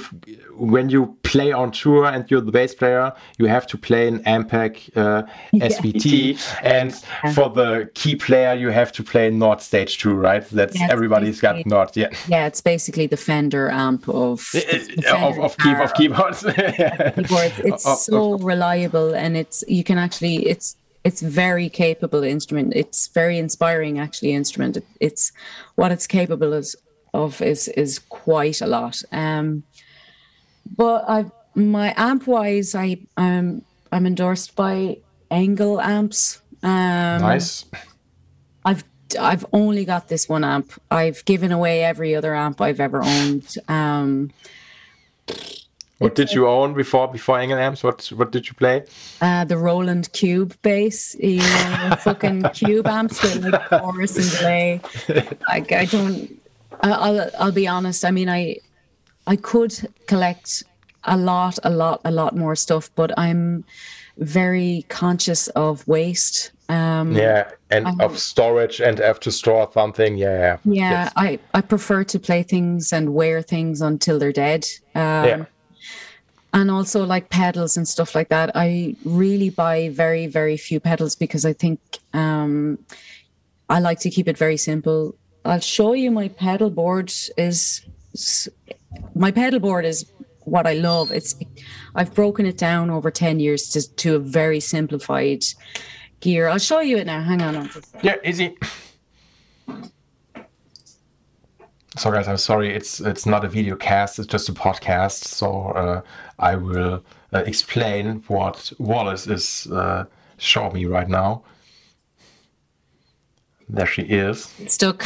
when 0.57 0.89
you 0.89 1.17
play 1.23 1.53
on 1.53 1.71
tour 1.73 2.05
and 2.07 2.25
you're 2.31 2.41
the 2.41 2.53
bass 2.53 2.75
player, 2.75 3.13
you 3.39 3.47
have 3.47 3.67
to 3.67 3.77
play 3.79 4.07
an 4.09 4.21
Ampeg 4.25 4.73
uh, 4.97 5.23
SVT, 5.55 6.39
and 6.63 6.95
for 7.35 7.49
the 7.51 7.91
key 7.95 8.15
player, 8.17 8.55
you 8.55 8.71
have 8.71 8.93
to 8.93 9.03
play 9.03 9.31
Nord 9.31 9.61
stage 9.61 9.99
two, 9.99 10.15
right? 10.15 10.45
That's 10.51 10.79
Yeah, 10.79 10.89
everybody's 10.91 11.41
got 11.41 11.55
basically- 11.57 11.71
Nord, 11.71 11.91
yeah. 11.97 12.09
Yeah, 12.29 12.47
it's 12.47 12.61
basically 12.61 13.07
the 13.09 13.17
Fender 13.17 13.69
amp 13.71 14.09
of 14.09 14.49
the 14.53 14.63
of, 14.99 15.05
Fender 15.05 15.43
of, 15.43 15.57
key, 15.59 15.75
of 15.75 15.95
keyboards. 15.95 16.43
keyboards. 17.17 17.59
It's 17.65 17.85
Of- 17.87 17.93
of- 17.93 17.99
so 17.99 18.39
reliable, 18.39 19.15
and 19.15 19.37
it's 19.37 19.65
you 19.69 19.83
can 19.85 19.99
actually 19.99 20.37
it's 20.47 20.77
it's 21.05 21.21
very 21.21 21.69
capable 21.69 22.23
instrument. 22.23 22.73
It's 22.75 23.09
very 23.09 23.39
inspiring 23.39 23.99
actually 23.99 24.33
instrument. 24.33 24.79
It, 24.79 24.87
it's 25.01 25.33
what 25.75 25.93
it's 25.93 26.07
capable 26.07 26.53
is, 26.55 26.75
of 27.13 27.41
is 27.43 27.69
is 27.69 27.99
quite 27.99 28.61
a 28.61 28.67
lot. 28.67 29.03
Um, 29.13 29.63
but 30.77 31.05
I 31.09 31.27
my 31.55 31.95
amp 31.97 32.27
wise, 32.27 32.75
I 32.75 32.99
um 33.17 33.63
I'm 33.93 34.07
endorsed 34.07 34.57
by 34.57 34.99
Engl 35.31 35.83
amps. 35.83 36.41
Um, 36.63 37.21
nice. 37.21 37.67
I've 38.65 38.85
I've 39.21 39.45
only 39.53 39.85
got 39.85 40.09
this 40.09 40.29
one 40.29 40.43
amp. 40.43 40.73
I've 40.91 41.25
given 41.27 41.53
away 41.53 41.85
every 41.85 42.15
other 42.15 42.35
amp 42.35 42.61
I've 42.61 42.81
ever 42.81 43.03
owned. 43.05 43.55
Um, 43.69 44.31
What 46.05 46.15
did 46.15 46.33
you 46.33 46.47
own 46.47 46.75
before 46.75 47.09
before 47.09 47.39
Engl 47.39 47.59
amps? 47.59 47.83
What 47.83 48.07
what 48.17 48.31
did 48.33 48.47
you 48.49 48.55
play? 48.55 48.85
uh, 49.21 49.45
the 49.45 49.57
Roland 49.57 50.13
Cube 50.13 50.55
bass, 50.63 51.17
you 51.19 51.39
know, 51.39 51.97
fucking 52.01 52.43
Cube 52.53 52.87
amps 52.87 53.23
with 53.23 53.45
like 53.45 53.69
chorus 53.71 54.17
and 54.17 54.31
delay. 54.39 54.81
Like 55.49 55.73
I 55.73 55.85
don't. 55.87 56.41
I- 56.83 56.91
I'll 57.07 57.31
I'll 57.41 57.53
be 57.53 57.67
honest. 57.69 58.05
I 58.05 58.11
mean, 58.11 58.29
I 58.29 58.57
I 59.27 59.37
could 59.37 59.73
collect 60.07 60.63
a 61.05 61.17
lot, 61.17 61.59
a 61.65 61.71
lot, 61.71 62.01
a 62.05 62.11
lot 62.11 62.37
more 62.37 62.57
stuff, 62.57 62.91
but 62.95 63.11
I'm 63.19 63.65
very 64.19 64.85
conscious 64.89 65.49
of 65.57 65.87
waste. 65.89 66.51
Um, 66.69 67.13
Yeah, 67.13 67.51
and 67.71 67.87
I'm- 67.87 68.01
of 68.01 68.19
storage 68.19 68.81
and 68.81 68.99
have 68.99 69.21
to 69.21 69.31
store 69.31 69.71
something. 69.75 70.17
Yeah, 70.17 70.39
yeah. 70.39 70.57
Yeah, 70.65 70.91
Yes. 71.05 71.13
I, 71.17 71.39
I 71.53 71.61
prefer 71.61 72.05
to 72.05 72.19
play 72.19 72.43
things 72.43 72.93
and 72.93 73.13
wear 73.15 73.43
things 73.43 73.81
until 73.83 74.19
they're 74.19 74.33
dead. 74.33 74.65
Um, 74.95 75.25
Yeah. 75.29 75.45
And 76.55 76.71
also 76.71 77.05
like 77.05 77.29
pedals 77.29 77.77
and 77.77 77.87
stuff 77.87 78.15
like 78.15 78.31
that. 78.31 78.53
I 78.55 78.97
really 79.05 79.51
buy 79.51 79.91
very, 79.91 80.27
very 80.27 80.57
few 80.57 80.81
pedals 80.81 81.17
because 81.17 81.45
I 81.45 81.53
think 81.53 81.81
um, 82.15 82.79
I 83.69 83.81
like 83.81 83.99
to 84.01 84.11
keep 84.11 84.29
it 84.29 84.39
very 84.39 84.57
simple. 84.57 85.15
I'll 85.45 85.61
show 85.61 85.93
you 85.93 86.11
my 86.11 86.29
pedal 86.29 86.71
board 86.71 87.13
is 87.37 87.85
my 89.15 89.31
pedal 89.31 89.61
board 89.61 89.85
is 89.85 90.07
what 90.45 90.67
I 90.67 90.75
love. 90.75 91.11
It's 91.11 91.35
I've 91.95 92.15
broken 92.15 92.47
it 92.47 92.57
down 92.57 92.91
over 92.91 93.11
10 93.11 93.41
years 93.41 93.69
to, 93.71 93.95
to 93.97 94.17
a 94.17 94.19
very 94.19 94.61
simplified 94.61 95.45
gear. 96.21 96.49
I'll 96.49 96.59
show 96.59 96.81
you 96.81 96.99
it 96.99 97.07
now. 97.07 97.23
Hang 97.23 97.43
on. 97.43 97.71
Yeah, 98.03 98.17
easy. 98.25 98.57
So 101.97 102.11
guys, 102.11 102.27
I'm 102.27 102.39
sorry, 102.39 102.75
it's 102.75 103.01
it's 103.01 103.25
not 103.25 103.45
a 103.45 103.49
video 103.49 103.77
cast, 103.77 104.19
it's 104.19 104.27
just 104.27 104.49
a 104.49 104.53
podcast. 104.53 105.25
So 105.25 105.69
uh, 105.69 106.03
I 106.39 106.57
will 106.57 107.03
uh, 107.33 107.39
explain 107.47 108.23
what 108.29 108.73
Wallis 108.79 109.27
is 109.27 109.67
uh, 109.73 110.05
showing 110.39 110.75
me 110.75 110.87
right 110.87 111.09
now. 111.09 111.43
There 113.69 113.87
she 113.87 114.03
is. 114.03 114.53
It's 114.59 114.75
stuck. 114.75 115.05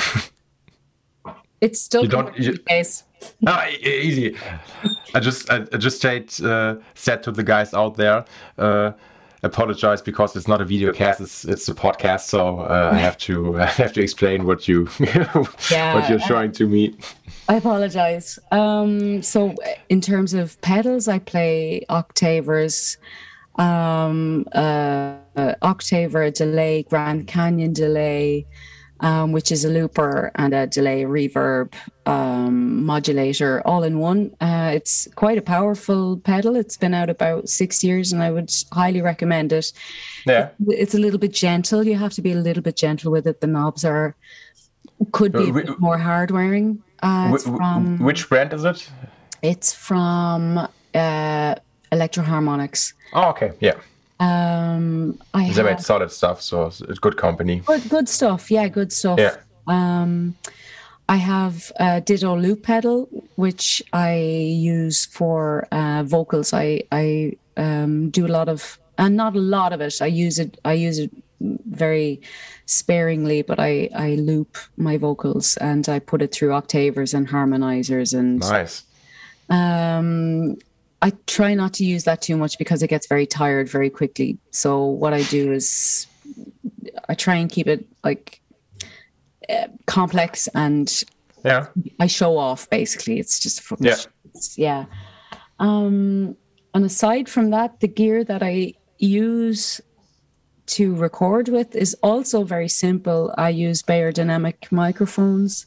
It's 1.60 1.82
stuck. 1.82 2.02
You 2.02 2.08
don't- 2.08 2.36
you- 2.36 2.44
suitcase. 2.52 3.04
Ah, 3.48 3.66
easy. 3.68 4.36
I 5.12 5.18
just 5.20 5.50
I, 5.50 5.66
I 5.72 5.76
just 5.76 6.00
said 6.00 6.32
uh, 6.40 6.76
said 6.94 7.22
to 7.24 7.32
the 7.32 7.42
guys 7.42 7.74
out 7.74 7.96
there, 7.96 8.24
uh, 8.58 8.92
apologize 9.42 10.02
because 10.02 10.36
it's 10.36 10.48
not 10.48 10.60
a 10.60 10.64
video 10.64 10.92
cast, 10.92 11.20
it's 11.20 11.44
it's 11.44 11.68
a 11.68 11.74
podcast. 11.74 12.22
So 12.22 12.60
uh, 12.60 12.90
I 12.92 12.98
have 12.98 13.16
to 13.18 13.60
I 13.60 13.66
have 13.66 13.92
to 13.94 14.02
explain 14.02 14.46
what 14.46 14.68
you 14.68 14.88
Yeah, 15.70 15.94
what 15.94 16.08
you're 16.08 16.20
showing 16.20 16.52
to 16.52 16.66
me. 16.66 16.96
I 17.48 17.54
apologize. 17.54 18.38
Um, 18.52 19.22
so, 19.22 19.54
in 19.88 20.02
terms 20.02 20.34
of 20.34 20.60
pedals, 20.60 21.08
I 21.08 21.18
play 21.18 21.82
octavers, 21.88 22.98
um, 23.58 24.44
uh, 24.54 25.14
uh, 25.34 25.54
octaver, 25.62 26.30
delay, 26.30 26.82
Grand 26.82 27.26
Canyon 27.26 27.72
delay, 27.72 28.46
um, 29.00 29.32
which 29.32 29.50
is 29.52 29.64
a 29.64 29.68
looper 29.68 30.30
and 30.34 30.52
a 30.54 30.66
delay 30.66 31.02
reverb 31.04 31.72
um, 32.06 32.84
modulator 32.84 33.62
all 33.66 33.82
in 33.82 33.98
one. 33.98 34.34
Uh, 34.40 34.70
it's 34.74 35.06
quite 35.14 35.38
a 35.38 35.42
powerful 35.42 36.18
pedal. 36.18 36.56
It's 36.56 36.76
been 36.76 36.94
out 36.94 37.10
about 37.10 37.48
six 37.48 37.84
years, 37.84 38.12
and 38.12 38.22
I 38.22 38.30
would 38.30 38.50
highly 38.72 39.00
recommend 39.02 39.52
it. 39.52 39.72
Yeah. 40.26 40.48
It's 40.68 40.94
a 40.94 40.98
little 40.98 41.18
bit 41.18 41.32
gentle. 41.32 41.84
You 41.86 41.96
have 41.96 42.12
to 42.14 42.22
be 42.22 42.32
a 42.32 42.36
little 42.36 42.62
bit 42.62 42.76
gentle 42.76 43.12
with 43.12 43.26
it. 43.26 43.40
The 43.40 43.46
knobs 43.46 43.84
are 43.84 44.14
could 45.12 45.32
be 45.32 45.44
a 45.44 45.50
Uh, 45.50 45.52
bit 45.52 45.78
more 45.78 45.98
hard 45.98 46.30
wearing. 46.30 46.82
Uh, 47.02 47.30
it's 47.34 47.44
Wh- 47.44 47.50
wh- 47.52 47.56
from 47.56 47.98
which 48.00 48.28
brand 48.28 48.52
is 48.52 48.64
it? 48.64 48.90
it's 49.42 49.72
from 49.72 50.58
uh, 50.94 51.54
Electro-Harmonix. 51.92 52.92
Oh, 53.12 53.28
okay. 53.30 53.52
Yeah. 53.60 53.74
Um, 54.20 55.18
I 55.34 55.50
They 55.52 55.62
made 55.62 55.80
solid 55.80 56.10
stuff, 56.10 56.42
so 56.42 56.66
it's 56.66 56.98
good 56.98 57.16
company. 57.16 57.62
good, 57.66 57.88
good 57.88 58.08
stuff. 58.08 58.50
Yeah, 58.50 58.68
good 58.68 58.92
stuff. 58.92 59.18
Yeah. 59.18 59.36
Um, 59.66 60.34
I 61.08 61.16
have 61.16 61.72
a 61.78 62.00
Ditto 62.00 62.36
loop 62.36 62.62
pedal, 62.64 63.08
which 63.36 63.82
I 63.92 64.14
use 64.16 65.06
for 65.06 65.66
uh, 65.72 66.02
vocals. 66.04 66.52
I 66.52 66.82
I 66.92 67.36
um, 67.56 68.10
do 68.10 68.26
a 68.26 68.32
lot 68.38 68.48
of, 68.48 68.78
and 68.98 69.16
not 69.16 69.34
a 69.36 69.40
lot 69.40 69.72
of 69.72 69.80
it. 69.80 70.02
I 70.02 70.06
use 70.06 70.38
it. 70.38 70.58
I 70.64 70.72
use 70.74 70.98
it 70.98 71.10
very 71.40 72.20
sparingly, 72.66 73.42
but 73.42 73.58
I 73.60 73.88
I 73.94 74.16
loop 74.16 74.58
my 74.76 74.98
vocals 74.98 75.56
and 75.58 75.88
I 75.88 75.98
put 76.00 76.20
it 76.22 76.32
through 76.34 76.52
octavers 76.52 77.14
and 77.14 77.28
harmonizers 77.28 78.12
and 78.12 78.40
Nice. 78.40 78.82
um, 79.48 80.56
I 81.00 81.12
try 81.26 81.54
not 81.54 81.74
to 81.74 81.84
use 81.84 82.04
that 82.04 82.20
too 82.22 82.36
much 82.36 82.58
because 82.58 82.82
it 82.82 82.88
gets 82.88 83.06
very 83.06 83.26
tired 83.26 83.68
very 83.68 83.88
quickly. 83.90 84.38
So 84.50 84.84
what 84.84 85.12
I 85.14 85.22
do 85.24 85.52
is 85.52 86.06
I 87.08 87.14
try 87.14 87.36
and 87.36 87.50
keep 87.50 87.68
it 87.68 87.86
like 88.02 88.40
uh, 89.48 89.68
complex 89.86 90.48
and 90.54 90.92
Yeah. 91.44 91.68
I 92.00 92.08
show 92.08 92.36
off 92.36 92.68
basically. 92.68 93.20
It's 93.20 93.38
just 93.38 93.60
fucking 93.62 93.86
Yeah. 93.86 93.92
it's- 94.24 94.58
yeah. 94.58 94.86
Um, 95.60 96.36
and 96.74 96.84
aside 96.84 97.28
from 97.28 97.50
that, 97.50 97.80
the 97.80 97.88
gear 97.88 98.24
that 98.24 98.42
I 98.42 98.74
use 98.98 99.80
to 100.66 100.94
record 100.94 101.48
with 101.48 101.74
is 101.74 101.94
also 102.02 102.44
very 102.44 102.68
simple. 102.68 103.32
I 103.38 103.48
use 103.50 103.82
Beyerdynamic 103.82 104.70
microphones, 104.70 105.64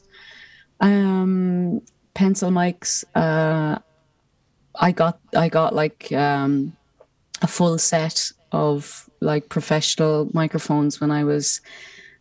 um, 0.80 1.80
pencil 2.14 2.50
mics. 2.50 3.02
Uh, 3.14 3.78
I 4.74 4.92
got 4.92 5.18
I 5.36 5.48
got 5.48 5.74
like 5.74 6.12
um, 6.12 6.76
a 7.40 7.46
full 7.46 7.78
set 7.78 8.30
of 8.52 9.08
like 9.20 9.48
professional 9.48 10.28
microphones 10.32 11.00
when 11.00 11.10
I 11.10 11.24
was 11.24 11.60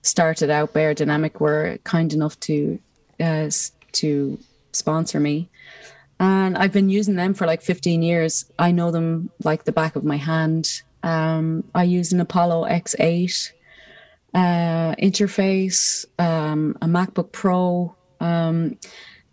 started 0.01 0.49
out. 0.49 0.73
Beyerdynamic 0.73 1.39
were 1.39 1.77
kind 1.83 2.13
enough 2.13 2.39
to 2.41 2.79
uh, 3.19 3.49
to 3.93 4.39
sponsor 4.73 5.19
me, 5.19 5.49
and 6.19 6.57
I've 6.57 6.73
been 6.73 6.89
using 6.89 7.15
them 7.15 7.33
for 7.33 7.45
like 7.45 7.61
15 7.61 8.01
years. 8.01 8.45
I 8.59 8.71
know 8.71 8.91
them 8.91 9.29
like 9.43 9.63
the 9.63 9.71
back 9.71 9.95
of 9.95 10.03
my 10.03 10.17
hand. 10.17 10.81
Um, 11.03 11.63
I 11.73 11.83
use 11.83 12.13
an 12.13 12.19
Apollo 12.19 12.65
X8 12.65 13.51
uh, 14.33 14.95
interface, 14.95 16.05
um, 16.19 16.77
a 16.81 16.85
MacBook 16.85 17.31
Pro. 17.31 17.95
Um, 18.19 18.77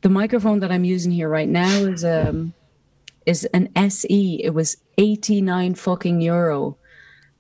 the 0.01 0.09
microphone 0.09 0.61
that 0.61 0.73
I'm 0.73 0.85
using 0.85 1.13
here 1.13 1.29
right 1.29 1.49
now 1.49 1.69
is 1.69 2.05
um 2.05 2.55
is 3.29 3.45
an 3.53 3.69
SE. 3.77 4.41
It 4.43 4.55
was 4.55 4.77
89 4.97 5.75
fucking 5.75 6.21
euro, 6.23 6.77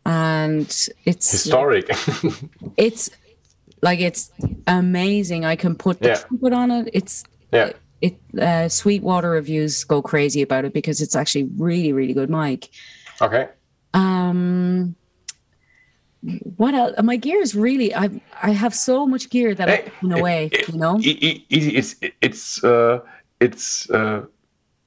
and 0.05 0.67
it's 1.05 1.31
Historic. 1.33 1.89
it's 2.77 3.11
like 3.83 4.01
it's 4.01 4.31
amazing. 4.67 5.45
I 5.45 5.57
can 5.57 5.75
put 5.75 6.01
the 6.01 6.09
Yeah. 6.09 6.15
trumpet 6.21 6.53
on 6.53 6.71
it. 6.71 6.91
It's 6.93 7.25
yeah. 7.53 7.73
it 8.01 8.21
uh, 8.41 8.69
Sweetwater 8.69 9.31
reviews 9.31 9.83
go 9.85 10.03
crazy 10.03 10.43
about 10.43 10.65
it 10.67 10.73
because 10.75 11.01
it's 11.01 11.17
actually 11.17 11.49
really 11.57 11.93
really 11.93 12.13
good 12.13 12.31
mic. 12.31 12.69
Okay. 13.23 13.49
Um, 13.95 14.95
what 16.57 16.75
else? 16.75 16.95
My 17.03 17.17
gear 17.17 17.41
is 17.41 17.55
really. 17.55 17.95
I 17.95 18.11
I 18.43 18.51
have 18.51 18.75
so 18.75 19.07
much 19.07 19.31
gear 19.31 19.55
that 19.55 19.69
Hey, 19.69 19.85
I 19.87 19.91
put 20.01 20.13
away. 20.21 20.51
it- 20.53 20.69
you 20.69 20.79
know. 20.79 20.99
e- 21.01 21.47
easy. 21.49 21.77
It's 21.77 21.95
it's 22.21 22.65
uh, 22.65 23.01
it's 23.41 23.89
uh, 23.91 24.27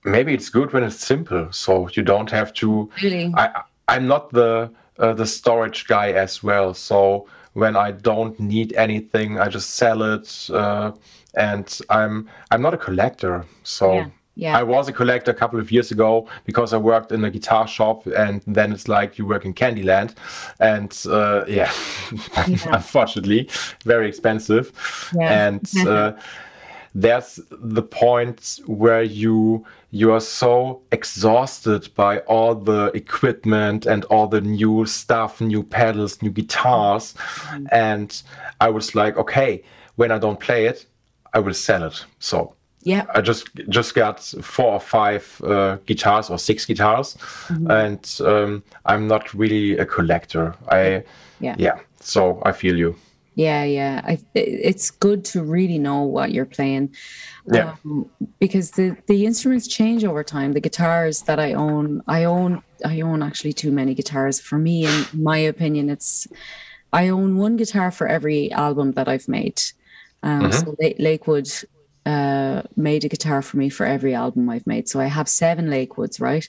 maybe 0.04 0.34
it's 0.34 0.50
good 0.50 0.74
when 0.74 0.84
it's 0.84 1.04
simple, 1.04 1.52
so 1.52 1.90
you 1.94 2.04
don't 2.04 2.32
have 2.32 2.54
to. 2.56 2.90
Really. 3.02 3.34
I 3.36 3.64
I'm 3.88 4.08
not 4.08 4.32
the 4.32 4.72
uh, 5.00 5.14
the 5.14 5.26
storage 5.26 5.88
guy 5.88 6.12
as 6.12 6.44
well, 6.44 6.74
so 6.74 7.28
when 7.54 7.76
I 7.76 7.92
don't 7.92 8.40
need 8.40 8.74
anything, 8.74 9.40
I 9.40 9.50
just 9.50 9.72
sell 9.72 10.02
it, 10.04 10.50
uh, 10.52 10.92
and 11.36 11.80
I'm 11.90 12.30
I'm 12.52 12.62
not 12.62 12.74
a 12.74 12.78
collector, 12.78 13.46
so. 13.64 13.94
Yeah, 13.94 14.08
yeah. 14.36 14.58
I 14.58 14.64
was 14.64 14.88
a 14.88 14.94
collector 14.94 15.32
a 15.32 15.34
couple 15.34 15.60
of 15.60 15.74
years 15.74 15.92
ago 15.92 16.26
because 16.46 16.74
I 16.74 16.78
worked 16.78 17.12
in 17.12 17.24
a 17.26 17.30
guitar 17.30 17.68
shop, 17.68 18.08
and 18.08 18.42
then 18.48 18.72
it's 18.72 18.88
like 18.88 19.18
you 19.18 19.26
work 19.26 19.44
in 19.44 19.54
Candyland, 19.54 20.16
and 20.60 20.98
uh, 21.10 21.44
yeah, 21.48 21.72
unfortunately, 22.72 23.50
very 23.84 24.08
expensive. 24.08 24.72
Yeah. 25.14 25.48
And 25.48 25.70
uh, 25.88 26.14
there's 26.96 27.40
the 27.52 27.84
point 27.84 28.60
where 28.66 29.04
you 29.04 29.66
you 29.92 30.14
are 30.14 30.22
so 30.22 30.82
exhausted 30.92 31.94
by 31.96 32.20
all 32.20 32.56
the 32.56 32.86
equipment 32.94 33.86
and 33.86 34.06
all 34.06 34.28
the 34.28 34.42
new 34.42 34.86
stuff, 34.86 35.42
new 35.42 35.64
pedals, 35.64 36.22
new 36.22 36.32
guitars, 36.32 37.14
and 37.72 38.24
I 38.62 38.70
was 38.70 38.96
like, 38.96 39.18
okay, 39.18 39.64
when 39.98 40.12
I 40.12 40.18
don't 40.18 40.40
play 40.40 40.66
it, 40.66 40.86
I 41.34 41.40
will 41.40 41.54
sell 41.54 41.84
it. 41.84 42.06
So 42.20 42.56
yeah. 42.84 43.06
I 43.14 43.22
just 43.22 43.50
just 43.70 43.94
got 43.94 44.22
four 44.22 44.74
or 44.74 44.80
five 44.80 45.42
uh, 45.44 45.78
guitars 45.86 46.30
or 46.30 46.40
six 46.40 46.66
guitars, 46.66 47.18
and 47.50 48.22
um, 48.26 48.64
I'm 48.86 49.08
not 49.08 49.34
really 49.34 49.78
a 49.78 49.86
collector. 49.86 50.56
I 50.70 51.04
Yeah. 51.40 51.56
yeah. 51.58 51.80
So 52.00 52.42
I 52.44 52.54
feel 52.54 52.78
you. 52.78 52.96
Yeah, 53.36 53.64
yeah. 53.64 54.02
I, 54.04 54.20
it's 54.34 54.92
good 54.92 55.24
to 55.26 55.42
really 55.42 55.78
know 55.78 56.04
what 56.04 56.32
you're 56.32 56.46
playing. 56.46 56.94
Yeah. 57.52 57.76
Um, 57.86 58.10
because 58.40 58.72
the 58.72 58.98
the 59.08 59.26
instruments 59.26 59.68
change 59.68 60.04
over 60.04 60.24
time. 60.24 60.52
The 60.52 60.60
guitars 60.60 61.22
that 61.24 61.40
I 61.40 61.54
own, 61.54 62.04
I 62.08 62.26
own 62.26 62.62
I 62.86 63.02
own 63.02 63.24
actually 63.24 63.54
too 63.54 63.72
many 63.72 63.94
guitars. 63.94 64.40
For 64.40 64.58
me, 64.58 64.86
in 64.86 65.06
my 65.14 65.38
opinion, 65.38 65.90
it's 65.90 66.28
I 66.92 67.10
own 67.10 67.38
one 67.38 67.56
guitar 67.56 67.92
for 67.92 68.08
every 68.08 68.52
album 68.52 68.92
that 68.94 69.08
I've 69.08 69.28
made. 69.28 69.62
Um, 70.24 70.52
So 70.52 70.76
Lakewood 71.00 71.50
uh, 72.06 72.64
made 72.76 73.06
a 73.06 73.10
guitar 73.10 73.42
for 73.42 73.58
me 73.58 73.70
for 73.70 73.86
every 73.86 74.14
album 74.14 74.50
I've 74.50 74.68
made. 74.68 74.90
So 74.90 75.00
I 75.00 75.06
have 75.06 75.30
seven 75.30 75.68
Lakewoods, 75.68 76.20
right? 76.20 76.48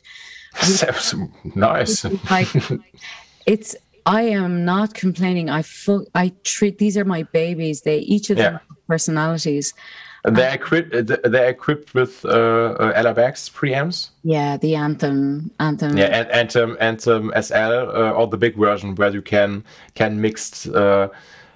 nice. 1.54 2.04
like 2.30 2.48
it's 3.46 3.76
i 4.06 4.22
am 4.22 4.64
not 4.64 4.94
complaining 4.94 5.48
i 5.50 5.62
fu- 5.62 6.06
i 6.14 6.32
treat 6.44 6.78
these 6.78 6.96
are 6.96 7.04
my 7.04 7.22
babies 7.32 7.82
they 7.82 7.98
each 7.98 8.30
of 8.30 8.36
them 8.36 8.54
Yeah. 8.54 8.58
have 8.68 8.86
personalities 8.88 9.74
They're 10.24 10.54
equipped. 10.54 10.92
They're 11.32 11.48
equipped 11.50 11.94
with 11.94 12.24
uh, 12.24 12.30
uh, 12.84 12.92
preamps. 13.58 14.10
yeah 14.22 14.56
the 14.56 14.76
anthem 14.76 15.50
anthem 15.58 15.96
Yeah, 15.96 16.18
and 16.20 16.28
Anthem, 16.30 16.76
Anthem 16.80 17.32
SL, 17.46 17.56
uh, 18.00 18.18
or 18.18 18.26
the 18.28 18.36
big 18.36 18.54
version 18.56 18.94
where 18.94 19.10
you 19.12 19.22
can 19.22 19.64
can 19.94 20.20
mix 20.20 20.66
uh, 20.68 21.08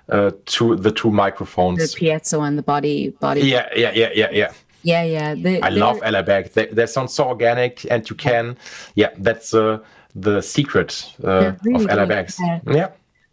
uh, 0.08 0.30
two 0.46 0.76
the 0.76 0.90
two 1.00 1.10
microphones. 1.10 1.78
the 1.78 1.88
piezo 2.00 2.38
and 2.46 2.56
the 2.58 2.62
body 2.62 3.10
body 3.20 3.40
Yeah, 3.42 3.68
yeah, 3.76 3.92
yeah, 3.94 4.10
yeah, 4.14 4.30
yeah. 4.32 4.50
Yeah 4.92 5.04
yeah 5.16 5.34
they, 5.44 5.56
I 5.68 5.70
love 5.84 5.96
LR 6.12 6.24
Baggs. 6.30 6.50
They, 6.56 6.66
they 6.76 6.86
sound 6.86 7.10
so 7.18 7.22
organic, 7.34 7.74
and 7.92 8.00
you 8.08 8.16
can, 8.26 8.44
yeah, 8.94 9.10
that's 9.26 9.48
uh, 9.52 9.78
the 10.26 10.36
secret 10.54 10.90
uh, 11.24 11.52
really 11.64 11.84
of 11.84 11.90
LR 11.96 12.08
Baggs. 12.14 12.34
yeah. 12.40 12.60
Yeah, 12.80 12.88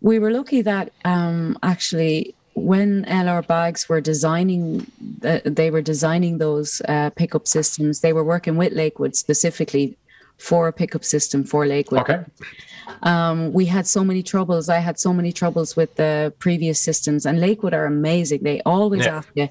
we 0.09 0.15
were 0.21 0.31
lucky 0.39 0.61
that 0.71 0.85
um 1.13 1.37
actually 1.61 2.17
when 2.55 2.89
LR 3.25 3.43
Baggs 3.53 3.81
were 3.89 4.01
designing, 4.13 4.65
uh, 5.29 5.39
they 5.59 5.69
were 5.75 5.81
designing 5.93 6.33
those 6.45 6.69
uh, 6.93 7.09
pickup 7.21 7.45
systems. 7.47 7.93
They 8.05 8.13
were 8.17 8.23
working 8.35 8.55
with 8.61 8.71
Lakewood 8.73 9.13
specifically 9.25 9.85
for 10.37 10.61
a 10.67 10.73
pickup 10.81 11.03
system 11.15 11.39
for 11.51 11.61
Lakewood. 11.75 12.01
okay. 12.01 12.19
um, 13.11 13.37
we 13.59 13.65
had 13.75 13.85
so 13.87 14.01
many 14.03 14.21
troubles. 14.33 14.69
I 14.69 14.79
had 14.89 14.97
so 14.99 15.11
many 15.19 15.31
troubles 15.41 15.69
with 15.79 15.91
the 15.95 16.33
previous 16.45 16.79
systems, 16.89 17.25
and 17.27 17.35
Lakewood 17.39 17.73
are 17.79 17.85
amazing. 17.97 18.39
They 18.43 18.59
always 18.73 19.05
Yeah. 19.05 19.17
ask 19.17 19.29
you, 19.39 19.47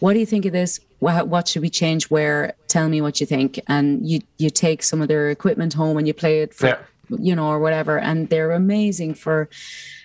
"What 0.00 0.12
do 0.14 0.18
you 0.20 0.26
think 0.26 0.44
of 0.46 0.52
this? 0.52 0.80
What, 0.98 1.28
what 1.28 1.48
should 1.48 1.62
we 1.62 1.70
change? 1.70 2.10
Where? 2.10 2.54
Tell 2.68 2.88
me 2.88 3.00
what 3.00 3.20
you 3.20 3.26
think." 3.26 3.60
And 3.68 4.06
you 4.08 4.20
you 4.38 4.50
take 4.50 4.82
some 4.82 5.02
of 5.02 5.08
their 5.08 5.30
equipment 5.30 5.74
home 5.74 5.96
and 5.98 6.06
you 6.06 6.14
play 6.14 6.40
it 6.42 6.54
for 6.54 6.66
Yeah. 6.66 6.78
you 7.18 7.34
know 7.36 7.48
or 7.48 7.58
whatever, 7.60 7.98
and 7.98 8.28
they're 8.28 8.52
amazing 8.52 9.14
for 9.14 9.48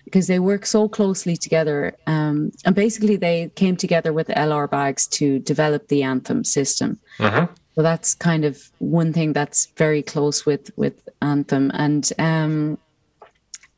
because 0.06 0.28
they 0.28 0.40
work 0.40 0.66
so 0.66 0.90
closely 0.90 1.38
together. 1.38 1.94
Um, 2.08 2.52
and 2.66 2.76
basically, 2.76 3.16
they 3.18 3.52
came 3.56 3.76
together 3.78 4.12
with 4.14 4.28
LR 4.30 4.68
Baggs 4.68 5.08
to 5.18 5.40
develop 5.40 5.88
the 5.88 6.04
Anthem 6.04 6.44
system. 6.44 7.00
Mhm. 7.20 7.48
So 7.76 7.82
that's 7.82 8.14
kind 8.16 8.44
of 8.44 8.70
one 8.80 9.14
thing 9.14 9.32
that's 9.34 9.68
very 9.78 10.02
close 10.02 10.46
with 10.46 10.72
with 10.76 10.96
Anthem, 11.22 11.72
and 11.74 12.12
um, 12.20 12.78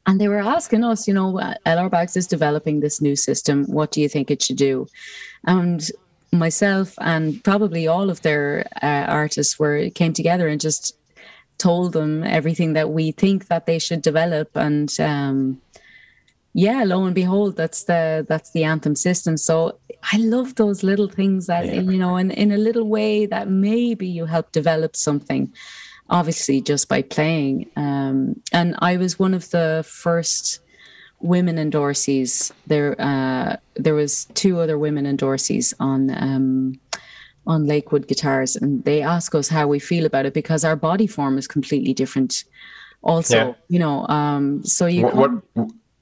and 0.05 0.19
they 0.19 0.27
were 0.27 0.39
asking 0.57 0.83
us, 0.83 1.07
you 1.07 1.13
know, 1.13 1.31
LR 1.65 1.89
Baggs 1.89 2.17
is 2.17 2.27
developing 2.27 2.79
this 2.81 2.99
new 3.01 3.15
system. 3.15 3.65
What 3.65 3.91
do 3.91 4.01
you 4.01 4.09
think 4.09 4.29
it 4.31 4.41
should 4.41 4.57
do? 4.57 4.87
And 5.45 5.79
myself 6.39 6.95
and 6.99 7.43
probably 7.43 7.87
all 7.87 8.09
of 8.09 8.21
their 8.21 8.67
uh, 8.81 9.05
artists 9.07 9.57
were 9.59 9.89
came 9.91 10.13
together 10.13 10.47
and 10.47 10.59
just 10.61 10.95
told 11.57 11.93
them 11.93 12.23
everything 12.23 12.73
that 12.73 12.89
we 12.89 13.11
think 13.11 13.47
that 13.47 13.65
they 13.65 13.79
should 13.79 14.01
develop. 14.01 14.49
And 14.55 14.89
um 14.99 15.61
yeah 16.55 16.83
lo 16.83 17.03
and 17.05 17.15
behold 17.15 17.55
that's 17.55 17.85
the 17.85 18.23
that's 18.29 18.51
the 18.51 18.63
anthem 18.63 18.95
system. 18.95 19.37
So 19.37 19.77
i 20.13 20.17
love 20.17 20.53
those 20.55 20.83
little 20.83 21.07
things 21.07 21.47
that 21.47 21.65
Yeah. 21.65 21.81
you 21.81 21.97
know 21.97 22.17
in, 22.17 22.29
in 22.31 22.51
a 22.51 22.57
little 22.57 22.87
way 22.87 23.25
that 23.25 23.47
maybe 23.49 24.07
you 24.07 24.25
help 24.25 24.51
develop 24.51 24.95
something 24.95 25.51
obviously 26.09 26.61
just 26.61 26.89
by 26.89 27.01
playing. 27.01 27.69
Um 27.75 28.41
and 28.51 28.75
i 28.79 28.97
was 28.97 29.17
one 29.17 29.33
of 29.33 29.49
the 29.49 29.83
first 29.87 30.59
women 31.23 31.55
endorsees 31.55 32.51
there 32.67 32.95
uh 32.99 33.55
there 33.75 33.95
was 33.95 34.25
two 34.33 34.59
other 34.59 34.77
women 34.77 35.05
endorsees 35.05 35.73
on 35.79 35.99
um 36.27 36.79
on 37.47 37.65
lakewood 37.65 38.07
guitars 38.07 38.55
and 38.55 38.83
they 38.83 39.01
ask 39.01 39.33
us 39.33 39.47
how 39.47 39.65
we 39.65 39.79
feel 39.79 40.05
about 40.05 40.25
it 40.25 40.33
because 40.33 40.63
our 40.63 40.75
body 40.75 41.07
form 41.07 41.37
is 41.37 41.47
completely 41.47 41.93
different 41.93 42.43
also 43.01 43.35
Yeah. 43.37 43.53
you 43.69 43.79
know 43.79 44.05
um 44.07 44.63
so 44.63 44.85
you 44.85 45.03
What, 45.03 45.15
what 45.15 45.31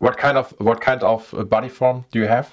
what 0.02 0.18
kind 0.18 0.38
of 0.38 0.54
what 0.58 0.82
kind 0.82 1.04
of 1.04 1.32
uh, 1.34 1.44
body 1.44 1.70
form 1.70 2.06
do 2.12 2.20
you 2.20 2.28
have? 2.28 2.50